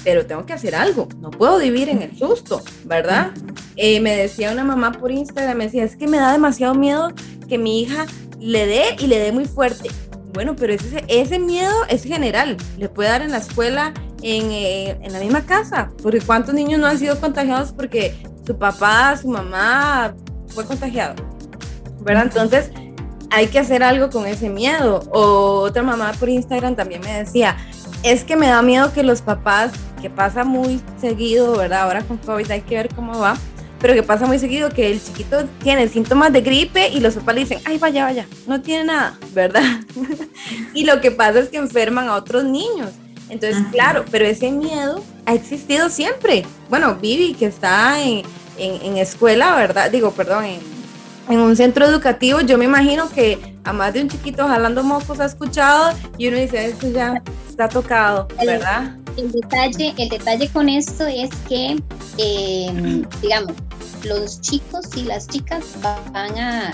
pero 0.04 0.26
tengo 0.26 0.46
que 0.46 0.54
hacer 0.54 0.76
algo, 0.76 1.08
no 1.20 1.32
puedo 1.32 1.58
vivir 1.60 1.90
en 1.90 2.02
el 2.02 2.18
susto, 2.18 2.62
¿verdad? 2.86 3.32
Eh, 3.76 4.00
me 4.00 4.16
decía 4.16 4.52
una 4.52 4.64
mamá 4.64 4.92
por 4.92 5.12
Instagram, 5.12 5.58
me 5.58 5.66
decía, 5.66 5.84
es 5.84 5.96
que 5.96 6.08
me 6.08 6.18
da 6.18 6.32
demasiado 6.32 6.76
miedo 6.76 7.12
que 7.48 7.58
mi 7.58 7.82
hija 7.82 8.06
le 8.40 8.66
dé 8.66 8.84
y 9.00 9.08
le 9.08 9.20
dé 9.20 9.32
muy 9.32 9.46
fuerte. 9.46 9.90
Bueno, 10.34 10.56
pero 10.56 10.74
ese, 10.74 11.04
ese 11.08 11.40
miedo 11.40 11.74
es 11.90 12.04
general, 12.04 12.56
le 12.78 12.88
puede 12.88 13.10
dar 13.10 13.22
en 13.22 13.32
la 13.32 13.40
escuela, 13.40 13.94
en, 14.22 14.52
eh, 14.52 14.98
en 15.02 15.12
la 15.12 15.20
misma 15.20 15.46
casa, 15.46 15.92
porque 16.02 16.22
cuántos 16.22 16.54
niños 16.54 16.80
no 16.80 16.88
han 16.88 17.00
sido 17.00 17.20
contagiados 17.20 17.72
porque 17.72 18.16
su 18.46 18.58
papá, 18.58 19.18
su 19.18 19.28
mamá 19.28 20.14
fue 20.48 20.66
contagiado, 20.66 21.16
¿verdad? 22.02 22.24
Entonces, 22.26 22.72
hay 23.32 23.48
que 23.48 23.60
hacer 23.60 23.84
algo 23.84 24.10
con 24.10 24.26
ese 24.26 24.50
miedo. 24.50 25.04
O 25.12 25.62
otra 25.62 25.84
mamá 25.84 26.12
por 26.20 26.30
Instagram 26.30 26.76
también 26.76 27.02
me 27.02 27.20
decía, 27.20 27.58
es 28.04 28.24
que 28.24 28.36
me 28.36 28.48
da 28.48 28.62
miedo 28.62 28.92
que 28.94 29.04
los 29.04 29.22
papás, 29.22 29.72
que 30.00 30.10
pasa 30.10 30.44
muy 30.44 30.82
seguido, 31.00 31.58
¿verdad? 31.58 31.84
Ahora 31.84 32.02
con 32.04 32.18
COVID 32.18 32.50
hay 32.52 32.62
que 32.62 32.76
ver 32.76 32.90
cómo 32.96 33.20
va, 33.20 33.38
pero 33.80 33.94
que 33.94 34.04
pasa 34.04 34.26
muy 34.26 34.40
seguido 34.40 34.70
que 34.70 34.92
el 34.92 35.04
chiquito 35.04 35.46
tiene 35.64 35.88
síntomas 35.88 36.34
de 36.34 36.42
gripe 36.42 36.90
y 36.90 37.00
los 37.00 37.16
papás 37.16 37.36
le 37.36 37.42
dicen, 37.42 37.60
ay, 37.66 37.78
vaya, 37.78 38.06
vaya, 38.06 38.28
no 38.48 38.62
tiene 38.62 38.86
nada, 38.86 39.18
¿verdad? 39.34 39.64
y 40.74 40.86
lo 40.86 41.02
que 41.02 41.12
pasa 41.12 41.40
es 41.40 41.50
que 41.50 41.58
enferman 41.58 42.08
a 42.08 42.16
otros 42.16 42.44
niños. 42.44 42.92
Entonces, 43.30 43.64
claro, 43.72 44.06
pero 44.10 44.26
ese 44.26 44.50
miedo 44.50 45.04
ha 45.26 45.36
existido 45.36 45.90
siempre. 45.90 46.44
Bueno, 46.68 46.96
Vivi, 46.96 47.36
que 47.36 47.46
está 47.46 48.02
en, 48.02 48.24
en, 48.58 48.82
en 48.82 48.98
escuela, 48.98 49.56
¿verdad? 49.56 49.92
Digo, 49.92 50.12
perdón, 50.12 50.46
en 50.46 50.80
en 51.30 51.40
un 51.40 51.56
centro 51.56 51.86
educativo, 51.86 52.42
yo 52.42 52.58
me 52.58 52.66
imagino 52.66 53.10
que 53.10 53.49
a 53.64 53.74
más 53.74 53.94
de 53.94 54.02
un 54.02 54.10
chiquito 54.10 54.48
jalando 54.48 54.84
mocos 54.84 55.20
ha 55.20 55.26
escuchado 55.26 55.96
y 56.18 56.28
uno 56.28 56.38
dice, 56.38 56.68
esto 56.68 56.90
ya 56.90 57.22
está 57.50 57.68
tocado, 57.70 58.28
¿verdad? 58.46 58.96
El, 59.18 59.32
detalle, 59.32 59.94
el 59.98 60.10
detalle 60.10 60.50
con 60.50 60.70
esto 60.70 61.06
es 61.08 61.30
que, 61.48 61.78
em, 62.18 63.06
digamos, 63.22 63.54
los 64.04 64.40
chicos 64.42 64.86
y 64.96 65.04
las 65.04 65.28
chicas 65.28 65.66
van 65.82 66.38
a, 66.38 66.72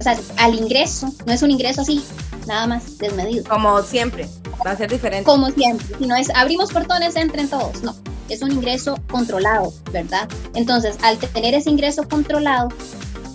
o 0.00 0.02
sea, 0.02 0.18
al 0.38 0.54
ingreso, 0.54 1.12
no 1.26 1.32
es 1.32 1.42
un 1.42 1.50
ingreso 1.50 1.82
así, 1.82 2.04
nada 2.46 2.66
más 2.66 2.98
desmedido. 2.98 3.44
Como 3.48 3.80
siempre, 3.82 4.28
va 4.66 4.72
a 4.72 4.76
ser 4.76 4.90
diferente. 4.90 5.24
Como 5.24 5.50
siempre, 5.50 5.96
si 5.98 6.06
no 6.06 6.16
es 6.16 6.30
abrimos 6.34 6.72
portones, 6.72 7.16
entren 7.16 7.48
todos, 7.48 7.82
no, 7.82 7.94
es 8.28 8.42
un 8.42 8.52
ingreso 8.52 8.98
controlado, 9.10 9.72
¿verdad? 9.92 10.28
Entonces, 10.54 10.96
al 11.02 11.18
tener 11.18 11.54
ese 11.54 11.70
ingreso 11.70 12.08
controlado, 12.08 12.68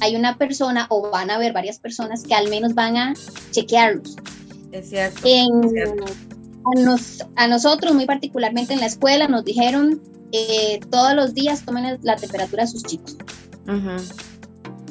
hay 0.01 0.15
una 0.15 0.37
persona 0.37 0.87
o 0.89 1.09
van 1.09 1.29
a 1.31 1.35
haber 1.35 1.53
varias 1.53 1.79
personas 1.79 2.23
que 2.23 2.33
al 2.33 2.49
menos 2.49 2.73
van 2.73 2.97
a 2.97 3.13
chequearlos. 3.51 4.15
Es 4.71 4.89
cierto. 4.89 5.19
A, 7.35 7.47
nosotros, 7.47 7.93
muy 7.93 8.05
particularmente 8.05 8.73
en 8.73 8.79
la 8.79 8.85
escuela, 8.85 9.27
nos 9.27 9.43
dijeron 9.43 10.01
eh, 10.31 10.79
todos 10.91 11.15
los 11.15 11.33
días 11.33 11.65
tomen 11.65 11.97
la 12.03 12.15
temperatura 12.15 12.63
de 12.63 12.69
sus 12.69 12.83
chicos. 12.83 13.17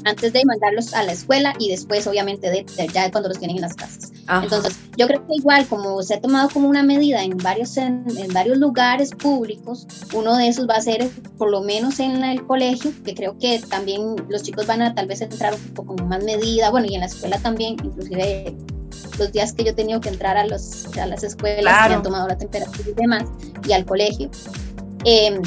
Antes 0.09 0.33
de 0.33 0.43
mandarlos 0.45 0.95
a 0.95 1.03
la 1.03 1.13
escuela 1.13 1.53
y 1.59 1.71
después, 1.71 2.07
obviamente, 2.07 2.51
de, 2.51 2.65
ya 2.93 3.11
cuando 3.11 3.29
los 3.29 3.39
tienen 3.39 3.57
en 3.57 3.63
las 3.63 3.75
casas. 3.75 4.13
Entonces, 4.43 4.79
yo 4.97 5.07
creo 5.07 5.27
que 5.27 5.35
igual 5.35 5.67
como 5.67 6.03
se 6.03 6.15
ha 6.15 6.21
tomado 6.21 6.49
como 6.51 6.69
una 6.69 6.83
medida 6.83 7.23
en 7.23 7.37
varios, 7.39 7.77
en, 7.77 8.05
varios 8.33 8.59
lugares 8.59 9.11
públicos, 9.13 9.87
uno 10.13 10.37
de 10.37 10.49
esos 10.49 10.69
va 10.69 10.77
a 10.77 10.81
ser 10.81 11.09
por 11.37 11.51
lo 11.51 11.63
menos 11.63 11.99
en 12.01 12.25
el 12.25 12.47
colegio, 12.47 12.93
que 13.05 13.15
creo 13.15 13.39
que 13.39 13.59
también 13.59 14.17
los 14.29 14.43
chicos 14.43 14.67
van 14.67 14.83
a 14.83 14.95
tal 14.95 15.07
vez 15.07 15.21
entrar 15.21 15.55
un 15.55 15.75
poco 15.75 15.97
con 15.97 16.09
más 16.09 16.23
medida, 16.25 16.71
bueno, 16.71 16.87
y 16.89 16.95
en 16.95 17.01
la 17.01 17.07
escuela 17.07 17.39
también, 17.39 17.77
inclusive 17.83 18.55
los 19.19 19.33
días 19.33 19.53
que 19.53 19.65
yo 19.65 19.71
he 19.71 19.75
tenido 19.75 20.01
que 20.01 20.09
entrar 20.09 20.37
a, 20.37 20.47
los, 20.47 20.87
a 20.97 21.07
las 21.07 21.23
escuelas 21.23 21.87
que 21.87 21.95
han 21.95 22.03
tomado 22.03 22.29
la 22.29 22.37
temperatura 22.37 22.89
y 22.89 22.95
demás, 22.95 23.25
y 23.67 23.73
al 23.73 23.85
colegio. 23.85 24.31
Em, 25.05 25.41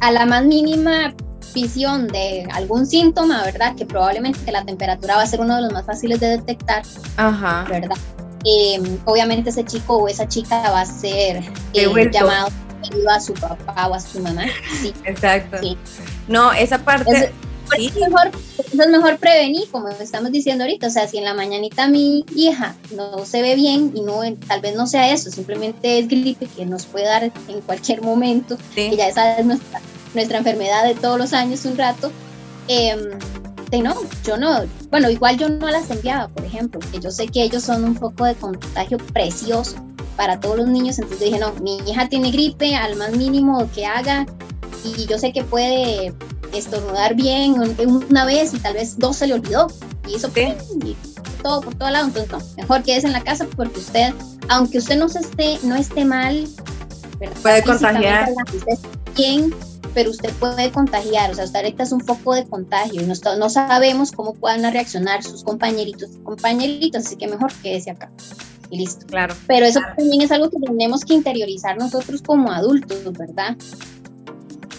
a 0.00 0.12
la 0.12 0.26
más 0.26 0.44
mínima 0.44 1.14
visión 1.56 2.06
de 2.08 2.46
algún 2.52 2.86
síntoma, 2.86 3.42
¿verdad? 3.42 3.74
Que 3.74 3.86
probablemente 3.86 4.52
la 4.52 4.64
temperatura 4.64 5.16
va 5.16 5.22
a 5.22 5.26
ser 5.26 5.40
uno 5.40 5.56
de 5.56 5.62
los 5.62 5.72
más 5.72 5.86
fáciles 5.86 6.20
de 6.20 6.28
detectar, 6.28 6.82
Ajá. 7.16 7.64
¿verdad? 7.68 7.96
Em, 8.44 8.98
obviamente 9.06 9.50
ese 9.50 9.64
chico 9.64 9.96
o 9.96 10.06
esa 10.06 10.28
chica 10.28 10.70
va 10.70 10.82
a 10.82 10.86
ser 10.86 11.42
eh, 11.72 12.10
llamado 12.12 12.48
a 13.10 13.20
su 13.20 13.32
papá 13.34 13.88
o 13.88 13.94
a 13.94 14.00
su 14.00 14.20
mamá. 14.20 14.44
Sí. 14.80 14.92
Exacto. 15.04 15.56
No, 16.28 16.52
esa 16.52 16.78
parte... 16.78 17.32
Es, 17.76 17.96
mejor, 17.96 18.30
es 18.58 18.88
mejor 18.88 19.18
prevenir, 19.18 19.68
como 19.72 19.88
estamos 19.88 20.30
diciendo 20.30 20.62
ahorita. 20.62 20.86
O 20.86 20.90
sea, 20.90 21.08
si 21.08 21.18
en 21.18 21.24
la 21.24 21.34
mañanita 21.34 21.88
mi 21.88 22.24
hija 22.36 22.76
no 22.94 23.24
se 23.24 23.42
ve 23.42 23.56
bien 23.56 23.90
y 23.92 24.02
no 24.02 24.20
tal 24.46 24.60
vez 24.60 24.76
no 24.76 24.86
sea 24.86 25.12
eso, 25.12 25.30
simplemente 25.30 25.98
es 25.98 26.06
gripe 26.06 26.46
que 26.46 26.64
nos 26.64 26.86
puede 26.86 27.06
dar 27.06 27.24
en 27.24 27.60
cualquier 27.62 28.02
momento, 28.02 28.56
que 28.72 28.96
ya 28.96 29.08
esa 29.08 29.38
es 29.38 29.46
nuestra 29.46 29.80
nuestra 30.16 30.38
enfermedad 30.38 30.84
de 30.84 30.94
todos 30.94 31.18
los 31.18 31.32
años 31.32 31.64
un 31.64 31.76
rato, 31.76 32.10
eh, 32.66 32.96
no, 33.82 33.94
yo 34.24 34.36
no, 34.36 34.64
bueno, 34.90 35.10
igual 35.10 35.38
yo 35.38 35.48
no 35.48 35.68
las 35.68 35.90
enviaba, 35.90 36.28
por 36.28 36.44
ejemplo, 36.44 36.80
porque 36.80 36.98
yo 36.98 37.10
sé 37.10 37.28
que 37.28 37.42
ellos 37.42 37.62
son 37.62 37.84
un 37.84 37.94
poco 37.94 38.24
de 38.24 38.34
contagio 38.34 38.98
precioso, 38.98 39.76
para 40.16 40.40
todos 40.40 40.56
los 40.56 40.66
niños. 40.66 40.98
Entonces 40.98 41.26
dije, 41.26 41.38
no, 41.38 41.52
mi 41.62 41.78
hija 41.88 42.08
tiene 42.08 42.30
gripe, 42.30 42.74
al 42.74 42.96
más 42.96 43.12
mínimo 43.12 43.68
que 43.74 43.86
haga, 43.86 44.26
y 44.82 45.06
yo 45.06 45.18
sé 45.18 45.32
que 45.32 45.44
puede 45.44 46.12
estornudar 46.52 47.14
bien 47.14 47.56
una 47.86 48.24
vez 48.24 48.54
y 48.54 48.58
tal 48.58 48.74
vez 48.74 48.98
dos 48.98 49.16
se 49.16 49.26
le 49.26 49.34
olvidó. 49.34 49.68
Y 50.08 50.14
eso 50.14 50.32
qué 50.32 50.56
todo 51.42 51.60
por 51.60 51.74
todo 51.74 51.90
lado. 51.90 52.06
Entonces, 52.06 52.32
no, 52.32 52.38
mejor 52.56 52.82
quédese 52.82 53.06
en 53.08 53.12
la 53.12 53.22
casa 53.22 53.46
porque 53.56 53.78
usted, 53.78 54.14
aunque 54.48 54.78
usted 54.78 54.96
no 54.96 55.08
se 55.08 55.20
esté, 55.20 55.58
no 55.62 55.76
esté 55.76 56.04
mal, 56.04 56.48
puede 57.42 57.62
contagiar. 57.62 58.30
Bien, 59.16 59.52
pero 59.96 60.10
usted 60.10 60.30
puede 60.34 60.70
contagiar, 60.70 61.30
o 61.30 61.34
sea, 61.34 61.46
usted 61.46 61.60
ahorita 61.60 61.84
es 61.84 61.90
un 61.90 62.02
foco 62.02 62.34
de 62.34 62.44
contagio 62.44 63.00
y 63.00 63.06
no, 63.06 63.14
no 63.38 63.48
sabemos 63.48 64.12
cómo 64.12 64.34
puedan 64.34 64.70
reaccionar 64.70 65.22
sus 65.22 65.42
compañeritos 65.42 66.10
y 66.14 66.18
compañeritas, 66.18 67.06
así 67.06 67.16
que 67.16 67.26
mejor 67.26 67.50
quédese 67.62 67.92
acá. 67.92 68.10
Y 68.68 68.76
listo. 68.76 69.06
Claro. 69.06 69.34
Pero 69.46 69.64
eso 69.64 69.80
también 69.96 70.20
es 70.20 70.30
algo 70.30 70.50
que 70.50 70.58
tenemos 70.58 71.02
que 71.02 71.14
interiorizar 71.14 71.78
nosotros 71.78 72.20
como 72.20 72.52
adultos, 72.52 73.10
¿verdad? 73.14 73.56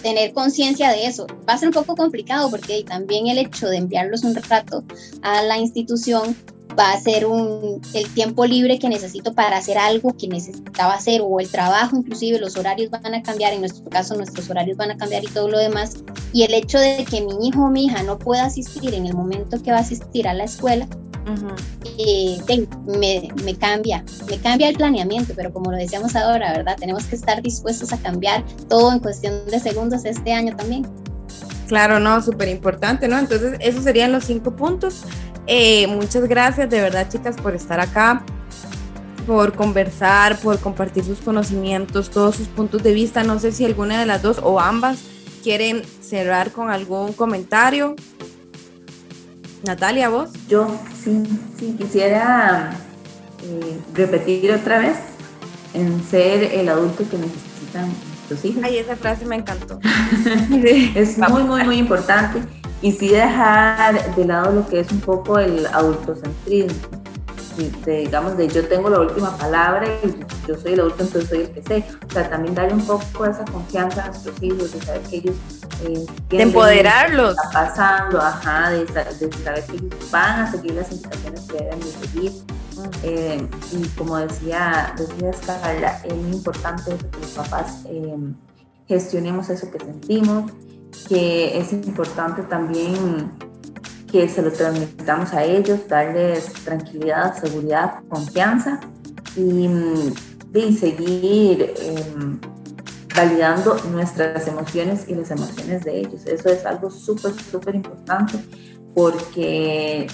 tener 0.03 0.33
conciencia 0.33 0.91
de 0.91 1.07
eso. 1.07 1.25
Va 1.49 1.53
a 1.53 1.57
ser 1.57 1.69
un 1.69 1.73
poco 1.73 1.95
complicado 1.95 2.51
porque 2.51 2.83
también 2.83 3.25
el 3.25 3.39
hecho 3.39 3.67
de 3.69 3.77
enviarlos 3.77 4.23
un 4.23 4.35
rato 4.35 4.83
a 5.23 5.41
la 5.41 5.57
institución 5.57 6.35
va 6.77 6.91
a 6.91 6.99
ser 6.99 7.25
un, 7.25 7.81
el 7.93 8.09
tiempo 8.13 8.45
libre 8.45 8.77
que 8.79 8.89
necesito 8.89 9.33
para 9.33 9.57
hacer 9.57 9.77
algo 9.77 10.15
que 10.15 10.27
necesitaba 10.27 10.93
hacer 10.93 11.21
o 11.23 11.39
el 11.39 11.49
trabajo, 11.49 11.97
inclusive 11.97 12.39
los 12.39 12.55
horarios 12.57 12.91
van 12.91 13.13
a 13.13 13.21
cambiar, 13.21 13.53
en 13.53 13.61
nuestro 13.61 13.89
caso 13.89 14.15
nuestros 14.15 14.49
horarios 14.49 14.77
van 14.77 14.91
a 14.91 14.97
cambiar 14.97 15.23
y 15.23 15.27
todo 15.27 15.47
lo 15.47 15.57
demás. 15.57 16.03
Y 16.33 16.43
el 16.43 16.53
hecho 16.53 16.79
de 16.79 17.05
que 17.09 17.21
mi 17.21 17.47
hijo 17.47 17.63
o 17.63 17.69
mi 17.69 17.85
hija 17.85 18.03
no 18.03 18.19
pueda 18.19 18.45
asistir 18.45 18.93
en 18.93 19.05
el 19.05 19.13
momento 19.13 19.61
que 19.61 19.71
va 19.71 19.77
a 19.77 19.81
asistir 19.81 20.27
a 20.27 20.33
la 20.33 20.43
escuela, 20.43 20.87
eh, 21.97 22.37
me, 22.85 23.29
me, 23.43 23.55
cambia, 23.55 24.03
me 24.29 24.37
cambia 24.37 24.69
el 24.69 24.77
planeamiento, 24.77 25.33
pero 25.35 25.51
como 25.51 25.71
lo 25.71 25.77
decíamos 25.77 26.15
ahora, 26.15 26.53
¿verdad? 26.53 26.77
Tenemos 26.79 27.05
que 27.05 27.15
estar 27.15 27.41
dispuestos 27.41 27.91
a 27.91 27.97
cambiar 27.97 28.45
todo 28.69 28.93
en 28.93 28.99
cuestión 28.99 29.45
de 29.47 29.59
segundos 29.59 30.05
este 30.05 30.31
año 30.31 30.55
también. 30.55 30.87
Claro, 31.67 31.99
no, 31.99 32.21
súper 32.21 32.47
importante, 32.47 33.09
¿no? 33.09 33.19
Entonces, 33.19 33.57
esos 33.59 33.83
serían 33.83 34.13
los 34.13 34.23
cinco 34.23 34.55
puntos. 34.55 35.03
Eh, 35.47 35.87
muchas 35.87 36.27
gracias, 36.27 36.69
de 36.69 36.81
verdad, 36.81 37.07
chicas, 37.09 37.37
por 37.37 37.55
estar 37.55 37.79
acá, 37.79 38.23
por 39.25 39.53
conversar, 39.53 40.37
por 40.39 40.59
compartir 40.59 41.05
sus 41.05 41.19
conocimientos, 41.19 42.09
todos 42.09 42.35
sus 42.35 42.47
puntos 42.49 42.83
de 42.83 42.93
vista. 42.93 43.23
No 43.23 43.39
sé 43.39 43.53
si 43.53 43.65
alguna 43.65 43.99
de 43.99 44.05
las 44.05 44.21
dos 44.21 44.39
o 44.43 44.59
ambas 44.59 44.99
quieren 45.43 45.83
cerrar 46.01 46.51
con 46.51 46.69
algún 46.69 47.13
comentario. 47.13 47.95
Natalia, 49.63 50.09
vos. 50.09 50.29
Yo 50.49 50.67
sí, 51.01 51.23
sí, 51.57 51.75
quisiera 51.77 52.71
eh, 53.43 53.77
repetir 53.93 54.51
otra 54.51 54.79
vez 54.79 54.97
en 55.73 56.03
ser 56.03 56.43
el 56.43 56.67
adulto 56.67 57.09
que 57.09 57.17
necesitan 57.17 57.87
nuestros 57.87 58.45
hijos. 58.45 58.63
Ay, 58.65 58.77
esa 58.77 58.95
frase 58.97 59.25
me 59.25 59.37
encantó. 59.37 59.79
es 60.95 61.17
muy, 61.17 61.43
muy, 61.43 61.63
muy 61.63 61.77
importante. 61.77 62.56
Y 62.81 62.91
sí 62.91 63.09
dejar 63.09 64.15
de 64.15 64.25
lado 64.25 64.53
lo 64.53 64.67
que 64.67 64.79
es 64.79 64.91
un 64.91 65.01
poco 65.01 65.39
el 65.39 65.65
adultocentrismo. 65.67 66.77
De, 67.85 68.01
digamos, 68.01 68.37
de 68.37 68.47
yo 68.47 68.67
tengo 68.67 68.87
la 68.87 68.99
última 68.99 69.35
palabra 69.35 69.87
y 70.03 70.15
yo 70.47 70.55
soy 70.55 70.73
el 70.73 70.81
adulto, 70.81 71.01
entonces 71.03 71.29
soy 71.29 71.39
el 71.39 71.51
que 71.51 71.63
sé. 71.63 71.83
O 72.07 72.11
sea, 72.11 72.29
también 72.29 72.53
darle 72.53 72.75
un 72.75 72.85
poco 72.85 73.25
esa 73.25 73.43
confianza 73.45 74.03
a 74.03 74.07
nuestros 74.09 74.43
hijos, 74.43 74.73
de 74.73 74.81
saber 74.81 75.01
que 75.01 75.15
ellos 75.17 75.35
eh, 75.83 76.05
de 76.29 76.41
empoderarlos. 76.41 77.31
Está 77.31 77.49
pasando, 77.51 78.21
ajá, 78.21 78.71
de, 78.71 78.87
saber 78.87 79.65
que 79.65 79.75
ellos 79.75 80.11
van 80.11 80.41
a 80.41 80.51
seguir 80.51 80.73
las 80.73 80.91
indicaciones 80.91 81.41
que 81.41 81.57
deben 81.57 81.79
de 81.79 81.85
seguir. 81.85 82.31
Eh, 83.03 83.47
y 83.71 83.87
como 83.89 84.17
decía, 84.17 84.93
decía 84.97 85.31
Carla, 85.45 85.99
es 86.03 86.13
muy 86.13 86.35
importante 86.35 86.95
que 86.95 87.19
los 87.19 87.31
papás 87.31 87.83
eh, 87.85 88.15
gestionemos 88.87 89.49
eso 89.49 89.69
que 89.71 89.79
sentimos, 89.79 90.51
que 91.07 91.57
es 91.57 91.73
importante 91.73 92.43
también 92.43 93.31
que 94.11 94.29
se 94.29 94.41
lo 94.41 94.51
transmitamos 94.51 95.33
a 95.33 95.43
ellos, 95.43 95.87
darles 95.87 96.53
tranquilidad, 96.63 97.39
seguridad, 97.39 98.03
confianza 98.09 98.79
y, 99.35 99.67
mm, 99.67 100.13
y 100.53 100.73
seguir 100.77 101.73
validando 103.17 103.77
nuestras 103.91 104.47
emociones 104.47 105.05
y 105.07 105.15
las 105.15 105.31
emociones 105.31 105.83
de 105.83 105.99
ellos. 105.99 106.25
Eso 106.25 106.49
es 106.49 106.65
algo 106.65 106.91
súper, 106.91 107.33
súper 107.33 107.75
importante 107.75 108.37
porque 108.93 110.07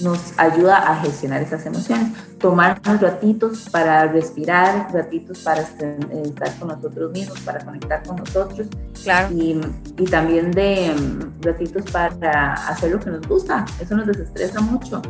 nos 0.00 0.18
ayuda 0.38 0.90
a 0.90 1.02
gestionar 1.02 1.42
esas 1.42 1.66
emociones. 1.66 2.08
Tomar 2.42 2.80
unos 2.84 3.00
ratitos 3.00 3.68
para 3.70 4.06
respirar, 4.08 4.88
ratitos 4.92 5.38
para 5.38 5.62
eh, 5.62 6.22
estar 6.24 6.52
con 6.58 6.68
nosotros 6.68 7.12
mismos, 7.12 7.40
para 7.40 7.64
conectar 7.64 8.02
con 8.02 8.16
nosotros. 8.16 8.66
Claro. 9.02 9.34
Y, 9.34 9.60
y 9.96 10.04
también 10.04 10.50
de 10.50 10.92
mm, 10.92 11.42
ratitos 11.42 11.90
para 11.90 12.54
hacer 12.54 12.90
lo 12.90 12.98
que 12.98 13.10
nos 13.10 13.26
gusta. 13.28 13.64
Eso 13.80 13.96
nos 13.96 14.06
desestresa 14.08 14.60
mucho. 14.60 15.00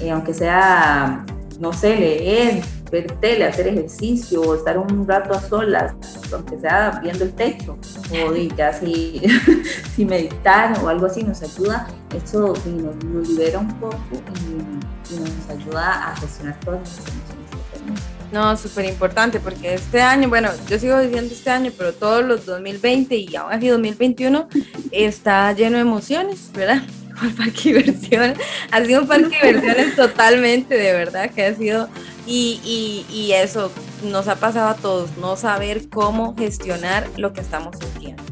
Eh, 0.00 0.10
aunque 0.10 0.32
sea, 0.32 1.24
no 1.58 1.72
sé, 1.72 1.96
leer, 1.96 2.62
ver 2.90 3.06
tele, 3.20 3.44
hacer 3.44 3.68
ejercicio 3.68 4.40
o 4.42 4.54
estar 4.54 4.78
un 4.78 5.06
rato 5.06 5.34
a 5.34 5.40
solas, 5.40 5.94
aunque 6.32 6.58
sea 6.58 7.00
viendo 7.02 7.24
el 7.24 7.32
techo, 7.32 7.78
o 8.12 8.34
ya 8.56 8.72
si, 8.72 9.22
si 9.96 10.04
meditar 10.04 10.78
o 10.82 10.88
algo 10.88 11.06
así 11.06 11.22
nos 11.22 11.42
ayuda, 11.42 11.86
eso 12.14 12.54
nos, 12.66 13.28
libera 13.28 13.58
un 13.58 13.72
poco 13.80 13.96
y, 14.12 15.16
nos 15.16 15.60
ayuda 15.60 16.10
a 16.10 16.16
gestionar 16.16 16.58
todas 16.60 16.80
las 16.80 16.98
emociones 16.98 17.50
que 17.50 17.78
tenemos. 17.78 18.00
No, 18.32 18.56
súper 18.56 18.86
importante 18.86 19.38
porque 19.38 19.74
este 19.74 20.00
año, 20.00 20.28
bueno, 20.28 20.50
yo 20.68 20.78
sigo 20.78 20.98
diciendo 20.98 21.32
este 21.32 21.50
año, 21.50 21.70
pero 21.76 21.92
todos 21.92 22.24
los 22.24 22.44
2020 22.44 23.16
y 23.16 23.36
aún 23.36 23.52
así 23.52 23.68
2021 23.68 24.48
está 24.90 25.52
lleno 25.52 25.76
de 25.76 25.82
emociones, 25.82 26.50
¿verdad? 26.52 26.82
El 27.24 27.34
parque 27.34 27.74
diversiones. 27.74 28.38
Ha 28.70 28.84
sido 28.84 29.02
un 29.02 29.08
parque 29.08 29.28
diversiones 29.28 29.96
totalmente, 29.96 30.76
de 30.76 30.92
verdad, 30.92 31.30
que 31.30 31.44
ha 31.44 31.54
sido 31.54 31.88
y, 32.26 33.04
y, 33.08 33.32
eso 33.32 33.70
nos 34.02 34.26
ha 34.26 34.34
pasado 34.34 34.68
a 34.68 34.74
todos, 34.74 35.16
no 35.18 35.36
saber 35.36 35.88
cómo 35.88 36.34
gestionar 36.36 37.08
lo 37.16 37.32
que 37.32 37.40
estamos 37.40 37.76
sintiendo. 37.78 38.22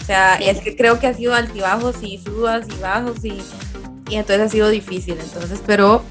O 0.00 0.04
sea, 0.04 0.34
es 0.34 0.60
que 0.60 0.76
creo 0.76 0.98
que 0.98 1.06
ha 1.06 1.14
sido 1.14 1.34
altibajos 1.34 1.96
y 2.02 2.18
sudas 2.18 2.66
y 2.68 2.80
bajos 2.82 3.24
y, 3.24 3.40
y 4.10 4.16
entonces 4.16 4.40
ha 4.40 4.48
sido 4.48 4.68
difícil. 4.70 5.16
Entonces, 5.20 5.60
pero, 5.64 6.02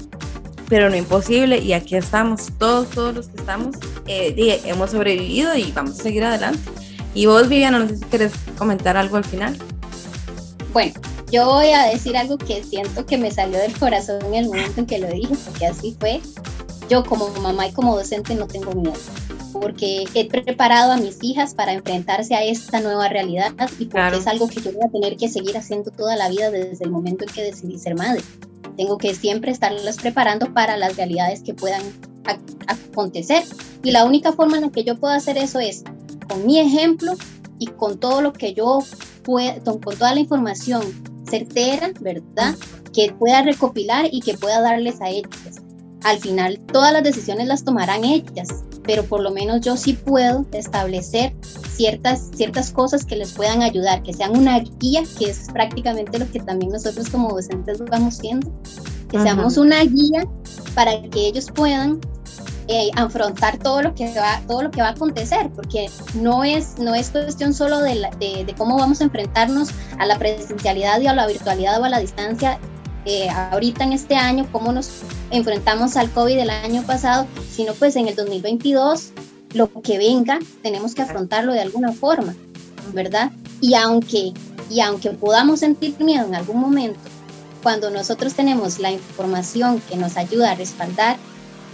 pero 0.68 0.88
no 0.88 0.96
imposible 0.96 1.58
y 1.58 1.74
aquí 1.74 1.96
estamos, 1.96 2.50
todos, 2.58 2.88
todos 2.90 3.14
los 3.14 3.28
que 3.28 3.36
estamos, 3.36 3.76
eh, 4.06 4.62
hemos 4.64 4.92
sobrevivido 4.92 5.54
y 5.54 5.70
vamos 5.72 6.00
a 6.00 6.02
seguir 6.02 6.24
adelante. 6.24 6.70
Y 7.14 7.26
vos, 7.26 7.48
Viviana, 7.48 7.78
no 7.78 7.88
sé 7.88 7.98
si 7.98 8.04
quieres 8.04 8.32
comentar 8.58 8.96
algo 8.96 9.16
al 9.16 9.24
final. 9.24 9.56
Bueno, 10.72 10.94
yo 11.34 11.46
voy 11.46 11.70
a 11.70 11.86
decir 11.86 12.16
algo 12.16 12.38
que 12.38 12.62
siento 12.62 13.06
que 13.06 13.18
me 13.18 13.32
salió 13.32 13.58
del 13.58 13.76
corazón 13.76 14.24
en 14.26 14.34
el 14.34 14.46
momento 14.46 14.78
en 14.78 14.86
que 14.86 15.00
lo 15.00 15.08
dije, 15.08 15.34
porque 15.44 15.66
así 15.66 15.96
fue 15.98 16.20
yo 16.88 17.02
como 17.02 17.28
mamá 17.40 17.66
y 17.66 17.72
como 17.72 17.96
docente 17.96 18.36
no 18.36 18.46
tengo 18.46 18.70
miedo, 18.72 18.94
porque 19.52 20.04
he 20.14 20.28
preparado 20.28 20.92
a 20.92 20.96
mis 20.96 21.18
hijas 21.24 21.52
para 21.54 21.72
enfrentarse 21.72 22.36
a 22.36 22.44
esta 22.44 22.80
nueva 22.80 23.08
realidad 23.08 23.52
y 23.80 23.86
porque 23.86 24.18
es 24.18 24.28
algo 24.28 24.46
que 24.46 24.60
yo 24.60 24.70
voy 24.70 24.82
a 24.86 24.92
tener 24.92 25.16
que 25.16 25.28
seguir 25.28 25.58
haciendo 25.58 25.90
toda 25.90 26.14
la 26.14 26.28
vida 26.28 26.52
desde 26.52 26.84
el 26.84 26.92
momento 26.92 27.24
en 27.24 27.30
que 27.30 27.42
decidí 27.42 27.80
ser 27.80 27.96
madre. 27.96 28.22
Tengo 28.76 28.96
que 28.96 29.12
siempre 29.16 29.50
estarlas 29.50 29.96
preparando 29.96 30.54
para 30.54 30.76
las 30.76 30.94
realidades 30.94 31.42
que 31.42 31.52
puedan 31.52 31.82
acontecer. 32.68 33.42
Y 33.82 33.90
la 33.90 34.04
única 34.04 34.32
forma 34.32 34.58
en 34.58 34.62
la 34.62 34.70
que 34.70 34.84
yo 34.84 35.00
puedo 35.00 35.12
hacer 35.12 35.36
eso 35.38 35.58
es 35.58 35.82
con 36.28 36.46
mi 36.46 36.60
ejemplo 36.60 37.14
y 37.58 37.66
con 37.66 37.98
todo 37.98 38.20
lo 38.20 38.32
que 38.32 38.54
yo 38.54 38.78
con 39.24 39.80
toda 39.80 40.14
la 40.14 40.20
información 40.20 41.13
certera, 41.28 41.92
¿verdad? 42.00 42.54
Que 42.92 43.12
pueda 43.12 43.42
recopilar 43.42 44.06
y 44.10 44.20
que 44.20 44.34
pueda 44.34 44.60
darles 44.60 45.00
a 45.00 45.08
ellas 45.08 45.60
al 46.04 46.18
final 46.18 46.60
todas 46.72 46.92
las 46.92 47.02
decisiones 47.02 47.48
las 47.48 47.64
tomarán 47.64 48.04
ellas, 48.04 48.62
pero 48.84 49.04
por 49.04 49.20
lo 49.20 49.30
menos 49.30 49.62
yo 49.62 49.76
sí 49.76 49.94
puedo 49.94 50.46
establecer 50.52 51.34
ciertas, 51.70 52.30
ciertas 52.34 52.70
cosas 52.70 53.06
que 53.06 53.16
les 53.16 53.32
puedan 53.32 53.62
ayudar, 53.62 54.02
que 54.02 54.12
sean 54.12 54.36
una 54.36 54.60
guía, 54.78 55.02
que 55.18 55.30
es 55.30 55.48
prácticamente 55.52 56.18
lo 56.18 56.30
que 56.30 56.40
también 56.40 56.72
nosotros 56.72 57.08
como 57.08 57.30
docentes 57.30 57.82
vamos 57.90 58.16
siendo, 58.16 58.52
que 59.10 59.18
seamos 59.18 59.56
una 59.56 59.82
guía 59.82 60.28
para 60.74 61.00
que 61.00 61.28
ellos 61.28 61.46
puedan 61.54 62.00
eh, 62.68 62.90
afrontar 62.96 63.58
todo 63.58 63.82
lo 63.82 63.94
que 63.94 64.12
va 64.14 64.40
todo 64.46 64.62
lo 64.62 64.70
que 64.70 64.80
va 64.80 64.88
a 64.88 64.92
acontecer 64.92 65.50
porque 65.54 65.90
no 66.14 66.44
es 66.44 66.78
no 66.78 66.94
es 66.94 67.10
cuestión 67.10 67.52
solo 67.52 67.80
de, 67.80 68.08
de, 68.18 68.54
cómo 68.56 68.78
vamos 68.78 69.00
a 69.00 69.04
enfrentarnos 69.04 69.68
a 69.98 70.06
la 70.06 70.18
presencialidad 70.18 71.00
y 71.00 71.06
a 71.06 71.14
la 71.14 71.26
virtualidad 71.26 71.80
o 71.80 71.84
a 71.84 71.88
la 71.90 71.98
distancia 71.98 72.58
eh, 73.06 73.28
ahorita 73.28 73.84
en 73.84 73.92
este 73.92 74.16
año, 74.16 74.48
cómo 74.50 74.72
nos 74.72 74.90
enfrentamos 75.30 75.96
al 75.96 76.10
COVID 76.10 76.36
del 76.36 76.48
año 76.48 76.82
pasado, 76.84 77.26
sino 77.50 77.74
pues 77.74 77.96
en 77.96 78.08
el 78.08 78.16
2022, 78.16 79.12
lo 79.52 79.70
que 79.82 79.98
venga, 79.98 80.38
tenemos 80.62 80.94
que 80.94 81.02
afrontarlo 81.02 81.52
de 81.52 81.60
alguna 81.60 81.92
forma, 81.92 82.34
¿verdad? 82.94 83.30
Y 83.60 83.74
aunque, 83.74 84.32
y 84.70 84.80
aunque 84.80 85.10
podamos 85.10 85.60
sentir 85.60 86.00
miedo 86.00 86.26
en 86.26 86.34
algún 86.34 86.58
momento, 86.58 86.98
cuando 87.62 87.90
nosotros 87.90 88.32
tenemos 88.32 88.78
la 88.78 88.90
información 88.90 89.82
que 89.88 89.96
nos 89.96 90.16
ayuda 90.16 90.52
a 90.52 90.54
respaldar 90.54 91.18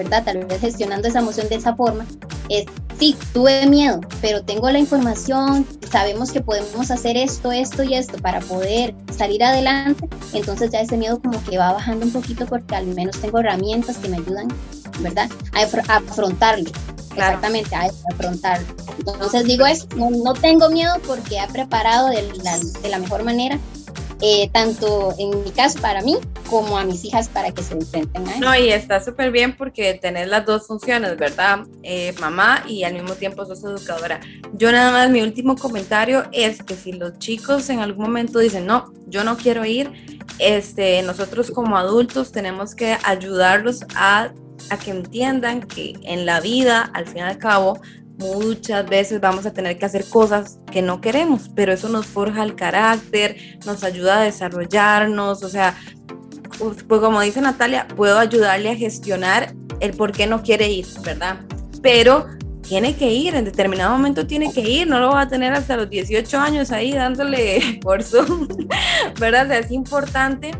¿verdad? 0.02 0.24
Tal 0.24 0.44
vez 0.46 0.60
gestionando 0.60 1.08
esa 1.08 1.18
emoción 1.18 1.48
de 1.50 1.56
esa 1.56 1.74
forma, 1.76 2.06
es, 2.48 2.64
sí, 2.98 3.16
tuve 3.34 3.66
miedo, 3.66 4.00
pero 4.22 4.42
tengo 4.42 4.70
la 4.70 4.78
información, 4.78 5.66
sabemos 5.90 6.32
que 6.32 6.40
podemos 6.40 6.90
hacer 6.90 7.18
esto, 7.18 7.52
esto 7.52 7.82
y 7.82 7.94
esto 7.94 8.16
para 8.18 8.40
poder 8.40 8.94
salir 9.14 9.44
adelante, 9.44 10.08
entonces 10.32 10.70
ya 10.70 10.80
ese 10.80 10.96
miedo 10.96 11.20
como 11.20 11.42
que 11.44 11.58
va 11.58 11.72
bajando 11.72 12.06
un 12.06 12.12
poquito 12.12 12.46
porque 12.46 12.74
al 12.74 12.86
menos 12.86 13.20
tengo 13.20 13.40
herramientas 13.40 13.98
que 13.98 14.08
me 14.08 14.16
ayudan, 14.16 14.48
¿verdad? 15.00 15.28
A, 15.52 15.96
afrontarlo. 15.96 16.70
Exactamente, 17.10 17.74
a 17.74 17.90
afrontarlo. 18.12 18.66
Entonces 18.98 19.44
digo 19.44 19.66
eso, 19.66 19.86
no, 19.96 20.32
tengo 20.32 20.70
miedo 20.70 20.94
porque 21.06 21.38
he 21.38 21.52
preparado 21.52 22.08
de 22.08 22.22
la, 22.42 22.58
de 22.58 22.88
la 22.88 22.98
mejor 22.98 23.24
manera 23.24 23.58
eh, 24.22 24.50
tanto 24.52 25.14
en 25.18 25.42
mi 25.42 25.50
caso 25.50 25.80
para 25.80 26.02
mí 26.02 26.16
como 26.48 26.76
a 26.76 26.84
mis 26.84 27.04
hijas 27.04 27.28
para 27.28 27.52
que 27.52 27.62
se 27.62 27.74
enfrenten 27.74 28.28
a 28.28 28.36
No, 28.38 28.56
y 28.56 28.70
está 28.70 29.02
súper 29.02 29.30
bien 29.30 29.56
porque 29.56 29.94
tenés 29.94 30.28
las 30.28 30.44
dos 30.44 30.66
funciones, 30.66 31.16
¿verdad? 31.16 31.60
Eh, 31.82 32.14
mamá 32.20 32.64
y 32.68 32.84
al 32.84 32.94
mismo 32.94 33.14
tiempo 33.14 33.46
sos 33.46 33.64
educadora. 33.64 34.20
Yo 34.52 34.72
nada 34.72 34.92
más, 34.92 35.10
mi 35.10 35.22
último 35.22 35.56
comentario 35.56 36.24
es 36.32 36.62
que 36.62 36.74
si 36.74 36.92
los 36.92 37.18
chicos 37.18 37.70
en 37.70 37.80
algún 37.80 38.06
momento 38.06 38.38
dicen, 38.38 38.66
no, 38.66 38.92
yo 39.06 39.24
no 39.24 39.36
quiero 39.36 39.64
ir, 39.64 39.90
este, 40.38 41.02
nosotros 41.02 41.50
como 41.50 41.76
adultos 41.76 42.32
tenemos 42.32 42.74
que 42.74 42.96
ayudarlos 43.04 43.84
a, 43.94 44.32
a 44.70 44.78
que 44.78 44.90
entiendan 44.90 45.62
que 45.62 45.94
en 46.02 46.26
la 46.26 46.40
vida, 46.40 46.90
al 46.94 47.06
fin 47.06 47.18
y 47.18 47.20
al 47.22 47.38
cabo, 47.38 47.80
muchas 48.20 48.86
veces 48.86 49.20
vamos 49.20 49.46
a 49.46 49.52
tener 49.52 49.78
que 49.78 49.86
hacer 49.86 50.04
cosas 50.04 50.60
que 50.70 50.82
no 50.82 51.00
queremos, 51.00 51.50
pero 51.54 51.72
eso 51.72 51.88
nos 51.88 52.06
forja 52.06 52.42
el 52.42 52.54
carácter, 52.54 53.36
nos 53.66 53.82
ayuda 53.82 54.20
a 54.20 54.24
desarrollarnos, 54.24 55.42
o 55.42 55.48
sea, 55.48 55.74
pues, 56.58 56.82
pues 56.84 57.00
como 57.00 57.20
dice 57.20 57.40
Natalia, 57.40 57.88
puedo 57.88 58.18
ayudarle 58.18 58.70
a 58.70 58.76
gestionar 58.76 59.54
el 59.80 59.92
por 59.92 60.12
qué 60.12 60.26
no 60.26 60.42
quiere 60.42 60.68
ir, 60.68 60.86
¿verdad? 61.02 61.40
Pero 61.82 62.26
tiene 62.60 62.94
que 62.94 63.10
ir, 63.12 63.34
en 63.34 63.46
determinado 63.46 63.92
momento 63.92 64.26
tiene 64.26 64.52
que 64.52 64.60
ir, 64.60 64.86
no 64.86 65.00
lo 65.00 65.08
va 65.08 65.22
a 65.22 65.28
tener 65.28 65.54
hasta 65.54 65.76
los 65.76 65.88
18 65.88 66.38
años 66.38 66.70
ahí 66.70 66.92
dándole 66.92 67.78
por 67.82 68.02
Zoom, 68.02 68.46
¿verdad? 69.18 69.46
O 69.46 69.48
sea, 69.48 69.58
es 69.58 69.70
importante 69.70 70.50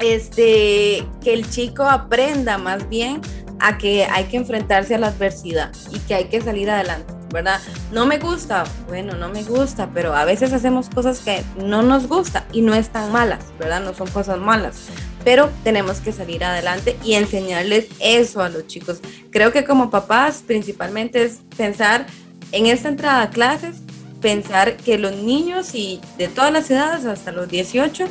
este, 0.00 1.04
que 1.22 1.34
el 1.34 1.50
chico 1.50 1.82
aprenda 1.82 2.58
más 2.58 2.88
bien 2.88 3.20
a 3.60 3.78
que 3.78 4.04
hay 4.04 4.24
que 4.24 4.36
enfrentarse 4.36 4.94
a 4.94 4.98
la 4.98 5.08
adversidad 5.08 5.72
y 5.92 5.98
que 6.00 6.14
hay 6.14 6.24
que 6.26 6.40
salir 6.40 6.70
adelante, 6.70 7.12
¿verdad? 7.32 7.60
No 7.92 8.06
me 8.06 8.18
gusta, 8.18 8.64
bueno, 8.88 9.14
no 9.14 9.28
me 9.28 9.42
gusta, 9.42 9.90
pero 9.92 10.14
a 10.14 10.24
veces 10.24 10.52
hacemos 10.52 10.88
cosas 10.90 11.20
que 11.20 11.42
no 11.64 11.82
nos 11.82 12.06
gusta 12.08 12.46
y 12.52 12.60
no 12.60 12.74
están 12.74 13.12
malas, 13.12 13.44
¿verdad? 13.58 13.82
No 13.82 13.94
son 13.94 14.08
cosas 14.08 14.38
malas, 14.38 14.76
pero 15.24 15.50
tenemos 15.64 16.00
que 16.00 16.12
salir 16.12 16.44
adelante 16.44 16.96
y 17.02 17.14
enseñarles 17.14 17.86
eso 18.00 18.42
a 18.42 18.48
los 18.48 18.66
chicos. 18.66 19.00
Creo 19.30 19.52
que 19.52 19.64
como 19.64 19.90
papás 19.90 20.42
principalmente 20.46 21.22
es 21.22 21.40
pensar 21.56 22.06
en 22.52 22.66
esta 22.66 22.88
entrada 22.88 23.22
a 23.22 23.30
clases, 23.30 23.76
pensar 24.20 24.76
que 24.76 24.98
los 24.98 25.14
niños 25.16 25.74
y 25.74 26.00
de 26.18 26.28
todas 26.28 26.52
las 26.52 26.70
edades 26.70 27.04
hasta 27.04 27.32
los 27.32 27.48
18 27.48 28.06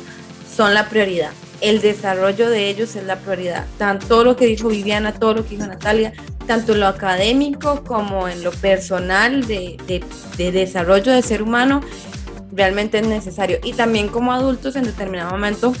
son 0.54 0.74
la 0.74 0.88
prioridad 0.88 1.32
el 1.60 1.80
desarrollo 1.80 2.50
de 2.50 2.68
ellos 2.68 2.96
es 2.96 3.04
la 3.04 3.16
prioridad. 3.16 3.66
Tanto 3.78 4.24
lo 4.24 4.36
que 4.36 4.46
dijo 4.46 4.68
Viviana, 4.68 5.12
todo 5.12 5.34
lo 5.34 5.44
que 5.44 5.56
dijo 5.56 5.66
Natalia, 5.66 6.12
tanto 6.46 6.72
en 6.72 6.80
lo 6.80 6.86
académico 6.86 7.82
como 7.84 8.28
en 8.28 8.42
lo 8.42 8.50
personal 8.52 9.46
de, 9.46 9.76
de, 10.36 10.52
desarrollo 10.52 11.12
de 11.12 11.22
ser 11.22 11.42
humano, 11.42 11.80
realmente 12.52 12.98
es 12.98 13.06
necesario. 13.06 13.58
Y 13.64 13.72
también 13.72 14.08
como 14.08 14.32
adultos 14.32 14.76
en 14.76 14.84
determinado 14.84 15.30
momento 15.30 15.72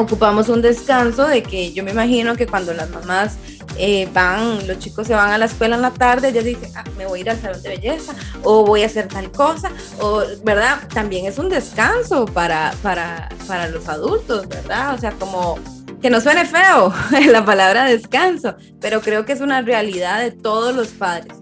ocupamos 0.00 0.48
un 0.48 0.62
descanso 0.62 1.26
de 1.26 1.42
que 1.42 1.72
yo 1.72 1.84
me 1.84 1.90
imagino 1.92 2.36
que 2.36 2.46
cuando 2.46 2.72
las 2.74 2.90
mamás 2.90 3.36
eh, 3.76 4.08
van, 4.12 4.66
los 4.66 4.78
chicos 4.78 5.06
se 5.06 5.14
van 5.14 5.30
a 5.30 5.38
la 5.38 5.46
escuela 5.46 5.76
en 5.76 5.82
la 5.82 5.90
tarde, 5.90 6.28
ellos 6.28 6.44
dicen, 6.44 6.70
ah, 6.74 6.84
me 6.96 7.06
voy 7.06 7.20
a 7.20 7.22
ir 7.22 7.30
al 7.30 7.40
salón 7.40 7.62
de 7.62 7.68
belleza 7.70 8.14
o 8.42 8.64
voy 8.64 8.82
a 8.82 8.86
hacer 8.86 9.08
tal 9.08 9.30
cosa, 9.30 9.70
o, 10.00 10.22
¿verdad? 10.44 10.80
También 10.92 11.26
es 11.26 11.38
un 11.38 11.48
descanso 11.48 12.26
para, 12.26 12.74
para, 12.82 13.28
para 13.46 13.68
los 13.68 13.88
adultos, 13.88 14.48
¿verdad? 14.48 14.94
O 14.94 14.98
sea, 14.98 15.12
como 15.12 15.58
que 16.00 16.10
no 16.10 16.20
suene 16.20 16.46
feo 16.46 16.92
la 17.30 17.44
palabra 17.44 17.84
descanso, 17.84 18.54
pero 18.80 19.00
creo 19.00 19.24
que 19.24 19.32
es 19.32 19.40
una 19.40 19.62
realidad 19.62 20.20
de 20.20 20.32
todos 20.32 20.74
los 20.74 20.88
padres. 20.88 21.39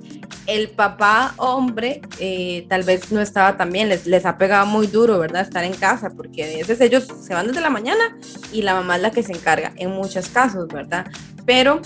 El 0.49 0.71
papá 0.71 1.35
hombre 1.37 2.01
eh, 2.19 2.67
tal 2.69 2.83
vez 2.83 3.13
no 3.13 3.21
estaba 3.21 3.57
tan 3.59 3.71
bien, 3.71 3.91
les, 3.91 4.07
les 4.07 4.25
ha 4.25 4.39
pegado 4.39 4.65
muy 4.65 4.87
duro, 4.87 5.19
¿verdad? 5.19 5.43
Estar 5.43 5.63
en 5.63 5.75
casa, 5.75 6.11
porque 6.17 6.43
a 6.43 6.47
veces 6.47 6.81
ellos 6.81 7.07
se 7.21 7.35
van 7.35 7.47
desde 7.47 7.61
la 7.61 7.69
mañana 7.69 8.17
y 8.51 8.63
la 8.63 8.75
mamá 8.75 8.97
es 8.97 9.03
la 9.03 9.11
que 9.11 9.23
se 9.23 9.33
encarga, 9.33 9.75
en 9.77 9.91
muchos 9.91 10.31
casos, 10.31 10.67
¿verdad? 10.69 11.07
Pero 11.45 11.83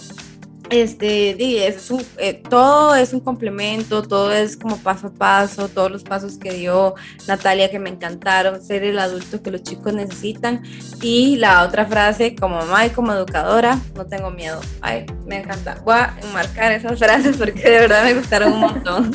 este, 0.73 1.67
es 1.67 1.91
eh, 2.17 2.43
todo 2.49 2.95
es 2.95 3.13
un 3.13 3.21
complemento, 3.21 4.03
todo 4.03 4.33
es 4.33 4.57
como 4.57 4.79
paso 4.79 5.09
a 5.09 5.13
paso, 5.13 5.69
todos 5.69 5.91
los 5.91 6.03
pasos 6.03 6.39
que 6.39 6.53
dio 6.55 6.95
Natalia 7.29 7.71
que 7.71 7.79
me 7.79 7.91
encantaron, 7.91 8.63
ser 8.63 8.83
el 8.83 8.99
adulto 8.99 9.43
que 9.43 9.51
los 9.51 9.63
chicos 9.63 9.93
necesitan. 9.93 10.63
Y 11.03 11.37
la 11.37 11.65
otra 11.65 11.85
frase, 11.87 12.35
como 12.35 12.57
mamá 12.57 12.87
y 12.87 12.91
como 12.91 13.13
educadora, 13.13 13.79
no 13.95 14.07
tengo 14.07 14.31
miedo. 14.31 14.61
Ay, 14.81 15.05
me 15.27 15.41
encanta. 15.41 15.81
Voy 15.85 15.95
a 15.95 16.17
enmarcar 16.23 16.73
esas 16.73 16.99
frases 16.99 17.37
porque 17.37 17.63
de 17.63 17.81
verdad 17.81 18.05
me 18.05 18.15
gustaron 18.15 18.55
un 18.55 18.61
montón. 18.61 19.11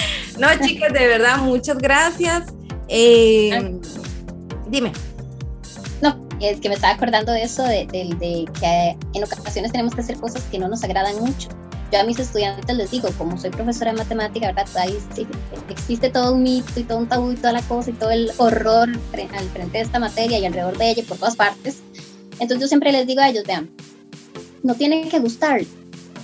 no, 0.38 0.48
chicas, 0.60 0.92
de 0.92 1.06
verdad, 1.06 1.38
muchas 1.38 1.78
gracias. 1.78 2.44
Eh, 2.88 3.78
dime 4.68 4.92
es 6.40 6.60
que 6.60 6.68
me 6.68 6.74
estaba 6.74 6.94
acordando 6.94 7.32
de 7.32 7.42
eso, 7.42 7.62
de, 7.64 7.86
que 7.88 8.96
en 9.14 9.24
ocasiones 9.24 9.72
tenemos 9.72 9.94
que 9.94 10.00
hacer 10.00 10.16
cosas 10.16 10.42
que 10.50 10.58
no 10.58 10.68
nos 10.68 10.82
agradan 10.84 11.16
mucho. 11.20 11.48
Yo 11.92 12.00
a 12.00 12.04
mis 12.04 12.18
estudiantes 12.18 12.74
les 12.74 12.90
digo, 12.90 13.10
como 13.18 13.36
soy 13.38 13.50
profesora 13.50 13.92
de 13.92 13.98
matemática, 13.98 14.46
¿verdad? 14.46 14.66
Ahí 14.76 14.98
existe 15.68 16.08
todo 16.08 16.32
un 16.32 16.42
mito 16.42 16.80
y 16.80 16.84
todo 16.84 16.98
un 16.98 17.06
tabú 17.06 17.32
y 17.32 17.36
toda 17.36 17.52
la 17.52 17.62
cosa 17.62 17.90
y 17.90 17.92
todo 17.92 18.10
el 18.10 18.30
horror 18.38 18.88
al 18.88 19.48
frente 19.50 19.78
de 19.78 19.84
esta 19.84 19.98
materia 19.98 20.38
y 20.38 20.46
alrededor 20.46 20.78
de 20.78 20.90
ella 20.90 21.02
por 21.06 21.18
todas 21.18 21.36
partes. 21.36 21.82
Entonces 22.32 22.60
yo 22.60 22.66
siempre 22.66 22.92
les 22.92 23.06
digo 23.06 23.20
a 23.20 23.28
ellos, 23.28 23.44
vean, 23.46 23.70
no 24.62 24.74
tiene 24.74 25.06
que 25.08 25.18
gustar, 25.18 25.60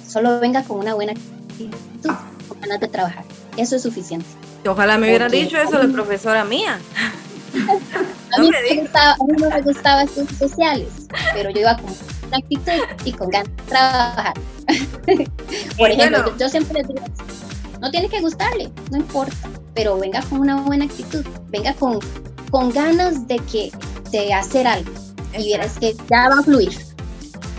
solo 0.09 0.40
venga 0.40 0.62
con 0.62 0.78
una 0.78 0.94
buena 0.94 1.12
actitud, 1.12 2.14
con 2.48 2.60
ganas 2.60 2.80
de 2.80 2.89
trabajar. 2.89 3.24
Eso 3.59 3.76
es 3.76 3.82
suficiente. 3.82 4.26
Ojalá 4.66 4.97
me 4.97 5.09
hubiera 5.09 5.28
dicho 5.28 5.59
eso 5.59 5.78
de 5.78 5.89
profesora 5.89 6.44
mía. 6.44 6.78
A 8.39 8.43
mí, 8.43 8.51
me 8.51 8.81
gustaba, 8.82 9.12
a 9.12 9.24
mí 9.24 9.32
no 9.39 9.51
me 9.51 9.62
gustaba 9.62 10.02
estudios 10.02 10.39
sociales, 10.39 10.89
pero 11.35 11.51
yo 11.51 11.60
iba 11.60 11.77
con 11.77 11.94
una 12.28 12.36
actitud 12.39 12.73
y 13.05 13.12
con 13.12 13.28
ganas 13.31 13.56
de 13.56 13.62
trabajar. 13.65 14.35
Por 15.78 15.90
ejemplo, 15.90 16.36
yo, 16.39 16.48
siempre 16.48 16.82
digo, 16.86 17.05
no 17.81 17.90
tiene 17.90 18.09
que 18.09 18.20
gustarle, 18.20 18.70
no 18.90 18.98
importa, 18.98 19.48
pero 19.74 19.98
venga 19.98 20.23
con 20.23 20.40
una 20.40 20.60
buena 20.60 20.85
actitud, 20.85 21.24
venga 21.48 21.73
con, 21.74 21.98
con 22.51 22.70
ganas 22.70 23.27
de 23.27 23.39
que 23.40 23.73
de 24.10 24.32
hacer 24.32 24.66
algo 24.66 24.90
y 25.36 25.44
vieras 25.44 25.78
que 25.78 25.94
ya 26.10 26.28
va 26.28 26.40
a 26.40 26.43
fluir. 26.43 26.73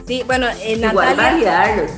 Sí, 0.07 0.23
bueno, 0.25 0.47
en 0.61 0.83
Igual 0.83 1.15
validarlos, 1.15 1.91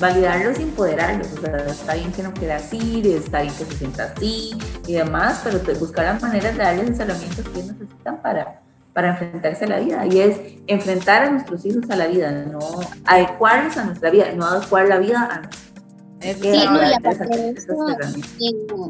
validarlos 0.00 0.58
y 0.58 0.62
empoderarlos. 0.62 1.28
O 1.32 1.40
sea, 1.40 1.56
está 1.66 1.94
bien 1.94 2.12
que 2.12 2.22
no 2.22 2.34
quede 2.34 2.52
así, 2.52 3.02
está 3.04 3.42
bien 3.42 3.54
que 3.54 3.64
se 3.64 3.76
sienta 3.76 4.04
así 4.04 4.56
y 4.86 4.94
demás, 4.94 5.40
pero 5.44 5.60
buscar 5.78 6.04
las 6.06 6.22
maneras 6.22 6.56
de 6.56 6.62
darles 6.62 6.90
los 6.90 7.00
herramientas 7.00 7.44
que 7.48 7.62
necesitan 7.62 8.22
para, 8.22 8.60
para 8.92 9.10
enfrentarse 9.10 9.64
a 9.64 9.68
la 9.68 9.80
vida. 9.80 10.06
Y 10.06 10.20
es 10.20 10.38
enfrentar 10.66 11.24
a 11.24 11.30
nuestros 11.30 11.64
hijos 11.64 11.88
a 11.90 11.96
la 11.96 12.06
vida, 12.06 12.30
no 12.30 12.60
adecuarlos 13.04 13.76
a 13.76 13.84
nuestra 13.84 14.10
vida, 14.10 14.32
no 14.34 14.46
adecuar 14.46 14.88
la 14.88 14.98
vida 14.98 15.28
a 15.30 15.42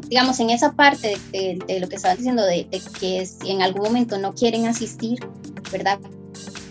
digamos, 0.09 0.39
en 0.39 0.49
esa 0.51 0.71
parte 0.71 1.17
de, 1.31 1.79
lo 1.79 1.89
que 1.89 1.95
estabas 1.95 2.17
diciendo, 2.17 2.45
de, 2.45 2.67
de, 2.71 2.81
que 2.99 3.25
si 3.25 3.51
en 3.51 3.61
algún 3.61 3.83
momento 3.83 4.17
no 4.17 4.33
quieren 4.33 4.67
asistir, 4.67 5.19
¿verdad? 5.71 5.99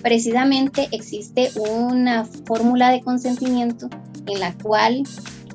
Precisamente 0.03 0.89
existe 0.93 1.51
una 1.57 2.25
fórmula 2.47 2.91
de 2.91 3.03
consentimiento 3.03 3.89
en 4.27 4.41
la 4.41 4.55
cual 4.59 5.03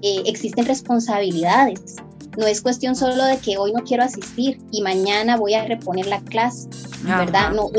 eh, 0.01 0.23
existen 0.25 0.65
responsabilidades. 0.65 1.97
No 2.37 2.45
es 2.45 2.61
cuestión 2.61 2.95
solo 2.95 3.25
de 3.25 3.37
que 3.37 3.57
hoy 3.57 3.73
no 3.73 3.83
quiero 3.83 4.03
asistir 4.03 4.59
y 4.71 4.81
mañana 4.81 5.35
voy 5.35 5.55
a 5.55 5.65
reponer 5.65 6.05
la 6.05 6.21
clase, 6.21 6.69
¿verdad? 7.03 7.51
No, 7.51 7.69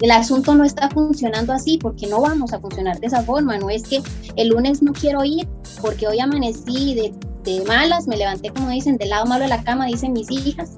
el 0.00 0.10
asunto 0.10 0.54
no 0.54 0.64
está 0.64 0.88
funcionando 0.90 1.52
así 1.52 1.78
porque 1.78 2.06
no 2.06 2.20
vamos 2.20 2.52
a 2.52 2.58
funcionar 2.58 2.98
de 2.98 3.06
esa 3.06 3.22
forma. 3.22 3.58
No 3.58 3.70
es 3.70 3.82
que 3.82 4.02
el 4.36 4.48
lunes 4.48 4.82
no 4.82 4.92
quiero 4.92 5.22
ir 5.24 5.46
porque 5.80 6.08
hoy 6.08 6.18
amanecí 6.18 6.94
de, 6.94 7.14
de 7.44 7.64
malas, 7.66 8.08
me 8.08 8.16
levanté, 8.16 8.50
como 8.50 8.70
dicen, 8.70 8.96
del 8.96 9.10
lado 9.10 9.26
malo 9.26 9.44
de 9.44 9.50
la 9.50 9.62
cama, 9.62 9.86
dicen 9.86 10.12
mis 10.12 10.30
hijas, 10.30 10.72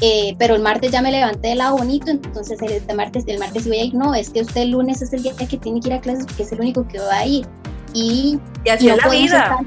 eh, 0.00 0.34
pero 0.38 0.54
el 0.54 0.62
martes 0.62 0.92
ya 0.92 1.02
me 1.02 1.10
levanté 1.10 1.48
del 1.48 1.58
lado 1.58 1.76
bonito, 1.76 2.10
entonces 2.10 2.58
el 2.62 2.96
martes, 2.96 3.24
el 3.26 3.38
martes 3.38 3.66
voy 3.66 3.78
a 3.78 3.84
ir, 3.84 3.94
no, 3.94 4.14
es 4.14 4.30
que 4.30 4.40
usted 4.40 4.62
el 4.62 4.70
lunes 4.70 5.02
es 5.02 5.12
el 5.12 5.22
día 5.22 5.34
que 5.36 5.58
tiene 5.58 5.80
que 5.80 5.88
ir 5.88 5.94
a 5.94 6.00
clases 6.00 6.24
porque 6.24 6.44
es 6.44 6.52
el 6.52 6.60
único 6.60 6.86
que 6.88 6.98
va 6.98 7.18
a 7.18 7.26
ir 7.26 7.46
y, 7.92 8.38
no 8.64 8.96
la 8.96 9.08
vida. 9.08 9.58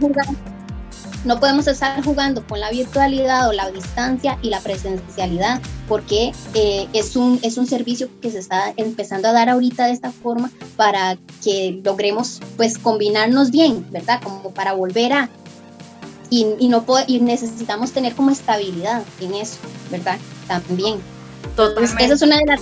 no 1.26 1.40
podemos 1.40 1.68
estar 1.68 2.04
jugando 2.04 2.46
con 2.46 2.60
la 2.60 2.70
virtualidad 2.70 3.50
o 3.50 3.54
la 3.54 3.70
distancia 3.72 4.38
y 4.42 4.50
la 4.50 4.60
presencialidad. 4.60 5.62
porque 5.88 6.32
eh, 6.54 6.88
es, 6.94 7.16
un, 7.16 7.40
es 7.44 7.58
un 7.58 7.68
servicio 7.68 8.10
que 8.22 8.32
se 8.32 8.40
está 8.40 8.74
empezando 8.78 9.28
a 9.28 9.32
dar 9.34 9.50
ahorita 9.50 9.86
de 9.86 9.92
esta 9.92 10.12
forma 10.12 10.50
para 10.76 11.18
que 11.44 11.82
logremos 11.84 12.40
pues 12.58 12.78
combinarnos 12.78 13.52
bien, 13.52 13.86
¿verdad? 13.92 14.22
Como 14.22 14.52
para 14.52 14.74
volver 14.74 15.14
a... 15.14 15.30
Y, 16.30 16.48
y 16.58 16.68
no 16.68 16.84
y 17.06 17.20
necesitamos 17.20 17.92
tener 17.92 18.16
como 18.16 18.32
estabilidad 18.32 19.04
en 19.20 19.36
eso, 19.36 19.58
¿verdad? 19.92 20.18
También. 20.48 21.13
Totalmente. 21.56 22.04
esa 22.04 22.14
es 22.16 22.22
una 22.22 22.38
de 22.38 22.46
las 22.48 22.62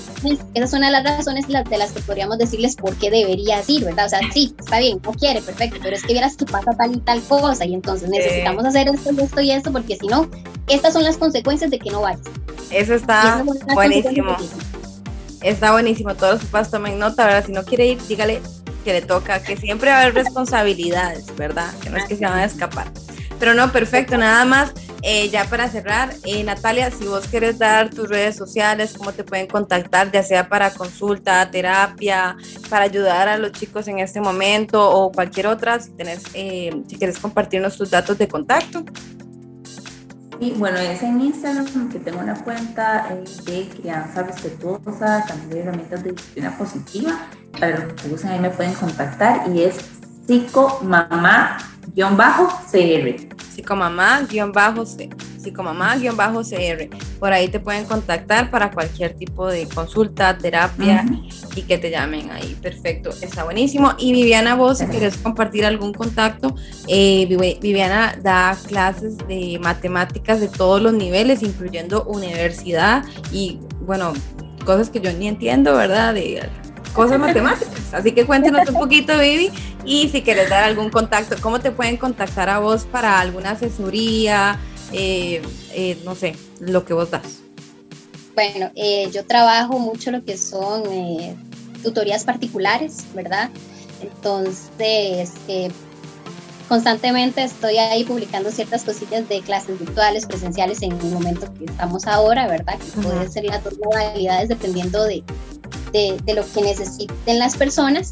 esa 0.53 0.65
es 0.65 0.73
una 0.73 0.87
de 0.87 0.91
las 0.91 1.03
razones 1.03 1.47
de 1.47 1.77
las 1.77 1.91
que 1.91 2.01
podríamos 2.01 2.37
decirles 2.37 2.75
por 2.75 2.95
qué 2.95 3.09
deberías 3.09 3.69
ir, 3.69 3.85
¿verdad? 3.85 4.07
O 4.07 4.09
sea, 4.09 4.19
sí, 4.33 4.53
está 4.59 4.79
bien, 4.79 4.99
no 5.03 5.11
quiere, 5.13 5.41
perfecto, 5.41 5.79
pero 5.81 5.95
es 5.95 6.03
que 6.03 6.13
vieras 6.13 6.35
que 6.35 6.45
pasa 6.45 6.71
tal 6.77 6.95
y 6.95 6.99
tal 6.99 7.21
cosa 7.21 7.65
y 7.65 7.73
entonces 7.73 8.09
necesitamos 8.09 8.65
hacer 8.65 8.89
esto 8.89 9.11
y 9.13 9.21
esto 9.21 9.41
y 9.41 9.51
esto 9.51 9.71
porque 9.71 9.97
si 9.97 10.07
no, 10.07 10.29
estas 10.67 10.93
son 10.93 11.03
las 11.03 11.17
consecuencias 11.17 11.71
de 11.71 11.79
que 11.79 11.89
no 11.89 12.01
vayas. 12.01 12.21
Eso 12.69 12.93
está 12.93 13.45
buenísimo. 13.73 14.35
Está 15.41 15.71
buenísimo, 15.71 16.13
todos 16.15 16.35
los 16.35 16.43
papás 16.45 16.69
tomen 16.69 16.99
nota, 16.99 17.25
¿verdad? 17.25 17.45
Si 17.45 17.51
no 17.51 17.63
quiere 17.63 17.87
ir, 17.87 18.07
dígale 18.07 18.41
que 18.83 18.93
le 18.93 19.01
toca, 19.01 19.41
que 19.41 19.57
siempre 19.57 19.89
va 19.89 19.97
a 19.97 20.01
haber 20.01 20.15
responsabilidades, 20.15 21.35
¿verdad? 21.35 21.71
Que 21.81 21.89
no 21.89 21.97
es 21.97 22.05
que 22.05 22.15
se 22.15 22.25
van 22.25 22.39
a 22.39 22.45
escapar. 22.45 22.87
Pero 23.41 23.55
no, 23.55 23.71
perfecto, 23.71 24.19
nada 24.19 24.45
más 24.45 24.71
eh, 25.01 25.27
ya 25.29 25.45
para 25.45 25.67
cerrar, 25.67 26.13
eh, 26.25 26.43
Natalia, 26.43 26.91
si 26.91 27.05
vos 27.05 27.25
quieres 27.25 27.57
dar 27.57 27.89
tus 27.89 28.07
redes 28.07 28.35
sociales, 28.35 28.93
cómo 28.95 29.13
te 29.13 29.23
pueden 29.23 29.47
contactar, 29.47 30.11
ya 30.11 30.21
sea 30.21 30.47
para 30.47 30.69
consulta, 30.69 31.49
terapia, 31.49 32.37
para 32.69 32.85
ayudar 32.85 33.27
a 33.29 33.39
los 33.39 33.51
chicos 33.51 33.87
en 33.87 33.97
este 33.97 34.21
momento 34.21 34.87
o 34.87 35.11
cualquier 35.11 35.47
otra, 35.47 35.79
si, 35.79 35.89
tenés, 35.89 36.21
eh, 36.35 36.83
si 36.87 36.97
quieres 36.97 37.17
compartirnos 37.17 37.75
tus 37.79 37.89
datos 37.89 38.15
de 38.19 38.27
contacto. 38.27 38.85
Y 40.39 40.51
bueno, 40.51 40.77
es 40.77 41.01
en 41.01 41.19
Instagram 41.19 41.89
que 41.89 41.97
tengo 41.97 42.19
una 42.19 42.43
cuenta 42.43 43.09
de 43.45 43.69
crianza 43.69 44.21
respetuosa, 44.21 45.25
también 45.27 45.49
de 45.49 45.59
herramientas 45.61 46.03
de 46.03 46.11
disciplina 46.11 46.55
positiva. 46.55 47.27
Para 47.59 47.79
los 47.79 47.93
que 47.93 48.07
usen 48.07 48.29
ahí 48.29 48.39
me 48.39 48.51
pueden 48.51 48.73
contactar 48.75 49.49
y 49.51 49.63
es 49.63 49.77
psicomamá-cr 51.95 53.31
psicomamá-c, 53.51 55.09
psicomamá-cr. 55.39 56.89
Por 57.19 57.33
ahí 57.33 57.47
te 57.47 57.59
pueden 57.59 57.85
contactar 57.85 58.49
para 58.49 58.71
cualquier 58.71 59.13
tipo 59.15 59.47
de 59.47 59.67
consulta, 59.67 60.37
terapia 60.37 61.05
y 61.55 61.63
que 61.63 61.77
te 61.77 61.89
llamen 61.89 62.31
ahí. 62.31 62.57
Perfecto, 62.61 63.09
está 63.21 63.43
buenísimo. 63.43 63.93
Y 63.97 64.13
Viviana, 64.13 64.55
vos 64.55 64.79
si 64.79 64.85
quieres 64.85 65.17
compartir 65.17 65.65
algún 65.65 65.93
contacto, 65.93 66.55
eh, 66.87 67.25
Viviana 67.61 68.15
da 68.21 68.57
clases 68.67 69.17
de 69.27 69.59
matemáticas 69.61 70.39
de 70.39 70.47
todos 70.47 70.81
los 70.81 70.93
niveles, 70.93 71.43
incluyendo 71.43 72.03
universidad 72.05 73.03
y, 73.31 73.59
bueno, 73.81 74.13
cosas 74.65 74.89
que 74.89 75.01
yo 75.01 75.11
ni 75.13 75.27
entiendo, 75.27 75.75
¿verdad? 75.75 76.13
De 76.13 76.41
cosas 76.91 77.19
matemáticas. 77.19 77.93
Así 77.93 78.11
que 78.11 78.25
cuéntenos 78.25 78.67
un 78.69 78.75
poquito, 78.75 79.17
Vivi, 79.17 79.51
y 79.85 80.09
si 80.09 80.21
quieres 80.21 80.49
dar 80.49 80.63
algún 80.63 80.89
contacto, 80.89 81.35
¿cómo 81.41 81.59
te 81.59 81.71
pueden 81.71 81.97
contactar 81.97 82.49
a 82.49 82.59
vos 82.59 82.85
para 82.85 83.19
alguna 83.19 83.51
asesoría? 83.51 84.59
Eh, 84.93 85.41
eh, 85.73 85.97
no 86.03 86.15
sé, 86.15 86.35
lo 86.59 86.85
que 86.85 86.93
vos 86.93 87.11
das. 87.11 87.39
Bueno, 88.35 88.71
eh, 88.75 89.09
yo 89.11 89.25
trabajo 89.25 89.79
mucho 89.79 90.11
lo 90.11 90.23
que 90.23 90.37
son 90.37 90.83
tutorías 91.83 92.23
particulares, 92.23 93.05
¿verdad? 93.13 93.49
Entonces, 94.01 95.31
constantemente 96.71 97.43
estoy 97.43 97.77
ahí 97.79 98.05
publicando 98.05 98.49
ciertas 98.49 98.85
cosillas 98.85 99.27
de 99.27 99.41
clases 99.41 99.77
virtuales, 99.77 100.25
presenciales 100.25 100.81
en 100.81 100.93
el 100.93 101.11
momento 101.11 101.53
que 101.55 101.65
estamos 101.65 102.07
ahora, 102.07 102.47
¿verdad? 102.47 102.79
Que 102.79 103.01
puede 103.01 103.29
ser 103.29 103.43
las 103.43 103.61
dos 103.61 103.73
modalidades 103.83 104.47
dependiendo 104.47 105.03
de, 105.03 105.21
de, 105.91 106.33
lo 106.33 106.49
que 106.53 106.61
necesiten 106.61 107.39
las 107.39 107.57
personas. 107.57 108.11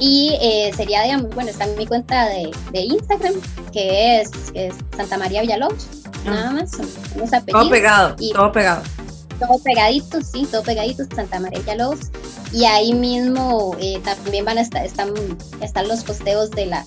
Y 0.00 0.36
eh, 0.42 0.72
sería, 0.76 1.04
digamos, 1.04 1.32
bueno, 1.36 1.50
está 1.50 1.66
en 1.66 1.78
mi 1.78 1.86
cuenta 1.86 2.26
de, 2.26 2.50
de 2.72 2.80
Instagram, 2.80 3.34
que 3.72 4.22
es, 4.22 4.30
Santa 4.96 5.16
María 5.16 5.42
Villalobos, 5.42 5.86
ah. 6.26 6.30
nada 6.30 6.50
más, 6.50 6.72
Todo 7.46 7.70
pegado, 7.70 8.16
y, 8.18 8.32
todo 8.32 8.50
pegado. 8.50 8.82
Todo 9.38 9.56
pegadito, 9.62 10.20
sí, 10.20 10.48
todo 10.50 10.64
pegadito, 10.64 11.04
Santa 11.14 11.38
María 11.38 11.60
Villalobos. 11.60 12.00
Y 12.52 12.64
ahí 12.64 12.92
mismo 12.92 13.76
eh, 13.78 14.00
también 14.02 14.44
van 14.44 14.58
a 14.58 14.62
estar, 14.62 14.84
están, 14.84 15.14
están 15.60 15.86
los 15.86 16.02
posteos 16.02 16.50
de 16.50 16.66
las 16.66 16.86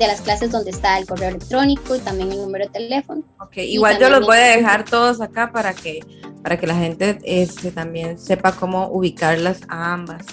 de 0.00 0.06
las 0.06 0.22
clases 0.22 0.50
donde 0.50 0.70
está 0.70 0.98
el 0.98 1.06
correo 1.06 1.28
electrónico 1.28 1.94
y 1.94 1.98
también 1.98 2.32
el 2.32 2.38
número 2.38 2.64
de 2.64 2.70
teléfono. 2.70 3.22
Ok, 3.38 3.58
igual 3.58 3.98
yo 4.00 4.08
los 4.08 4.26
voy 4.26 4.38
a 4.38 4.56
dejar 4.56 4.84
todos 4.84 5.20
acá 5.20 5.52
para 5.52 5.74
que 5.74 6.00
para 6.42 6.58
que 6.58 6.66
la 6.66 6.74
gente 6.74 7.18
este, 7.22 7.70
también 7.70 8.18
sepa 8.18 8.52
cómo 8.52 8.88
ubicarlas 8.88 9.60
a 9.68 9.92
ambas. 9.92 10.24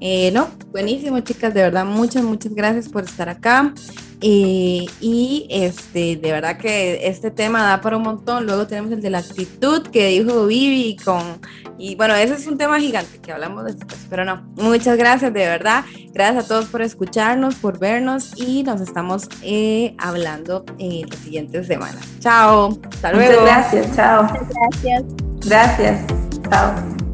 Eh, 0.00 0.30
no, 0.32 0.48
buenísimo, 0.70 1.20
chicas, 1.20 1.52
de 1.54 1.62
verdad, 1.62 1.84
muchas, 1.84 2.22
muchas 2.22 2.54
gracias 2.54 2.88
por 2.88 3.04
estar 3.04 3.28
acá. 3.28 3.72
Eh, 4.20 4.84
y 5.00 5.46
este, 5.48 6.16
de 6.16 6.32
verdad 6.32 6.58
que 6.58 7.06
este 7.06 7.30
tema 7.30 7.62
da 7.62 7.80
para 7.80 7.96
un 7.96 8.02
montón. 8.02 8.46
Luego 8.46 8.66
tenemos 8.66 8.90
el 8.92 9.00
de 9.00 9.10
la 9.10 9.18
actitud 9.18 9.86
que 9.88 10.08
dijo 10.08 10.46
Vivi 10.46 10.96
con, 10.96 11.40
y 11.78 11.94
bueno, 11.94 12.14
ese 12.14 12.34
es 12.34 12.46
un 12.46 12.58
tema 12.58 12.80
gigante 12.80 13.18
que 13.18 13.30
hablamos 13.32 13.64
después, 13.64 14.06
pero 14.10 14.24
no, 14.24 14.42
muchas 14.56 14.96
gracias, 14.96 15.32
de 15.32 15.46
verdad. 15.46 15.84
Gracias 16.12 16.44
a 16.44 16.48
todos 16.48 16.66
por 16.66 16.82
escucharnos, 16.82 17.54
por 17.56 17.78
vernos 17.78 18.32
y 18.36 18.64
nos 18.64 18.80
estamos 18.80 19.28
eh, 19.42 19.94
hablando 19.98 20.64
en 20.78 21.08
las 21.08 21.18
siguientes 21.20 21.66
semanas. 21.66 22.04
Chao, 22.18 22.76
hasta 22.90 23.12
luego. 23.12 23.44
gracias, 23.44 23.94
chao. 23.94 24.28
gracias. 24.32 25.04
Gracias. 25.44 26.06
Chao. 26.50 27.07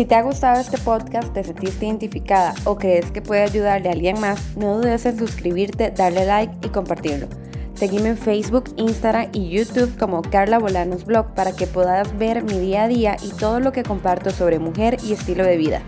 Si 0.00 0.06
te 0.06 0.14
ha 0.14 0.22
gustado 0.22 0.58
este 0.58 0.78
podcast, 0.78 1.30
te 1.34 1.44
sentiste 1.44 1.84
identificada 1.84 2.54
o 2.64 2.78
crees 2.78 3.10
que 3.10 3.20
puede 3.20 3.42
ayudarle 3.42 3.90
a 3.90 3.92
alguien 3.92 4.18
más, 4.18 4.56
no 4.56 4.78
dudes 4.78 5.04
en 5.04 5.18
suscribirte, 5.18 5.90
darle 5.90 6.24
like 6.24 6.54
y 6.66 6.70
compartirlo. 6.70 7.28
Seguime 7.74 8.08
en 8.08 8.16
Facebook, 8.16 8.72
Instagram 8.78 9.28
y 9.34 9.50
YouTube 9.50 9.98
como 9.98 10.22
Carla 10.22 10.58
Bolanos 10.58 11.04
Blog 11.04 11.34
para 11.34 11.52
que 11.52 11.66
puedas 11.66 12.16
ver 12.16 12.42
mi 12.44 12.58
día 12.58 12.84
a 12.84 12.88
día 12.88 13.16
y 13.22 13.28
todo 13.28 13.60
lo 13.60 13.72
que 13.72 13.82
comparto 13.82 14.30
sobre 14.30 14.58
mujer 14.58 14.96
y 15.04 15.12
estilo 15.12 15.44
de 15.44 15.58
vida. 15.58 15.82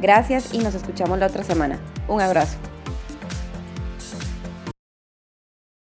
Gracias 0.00 0.54
y 0.54 0.60
nos 0.60 0.74
escuchamos 0.74 1.18
la 1.18 1.26
otra 1.26 1.44
semana. 1.44 1.78
Un 2.08 2.22
abrazo. 2.22 2.56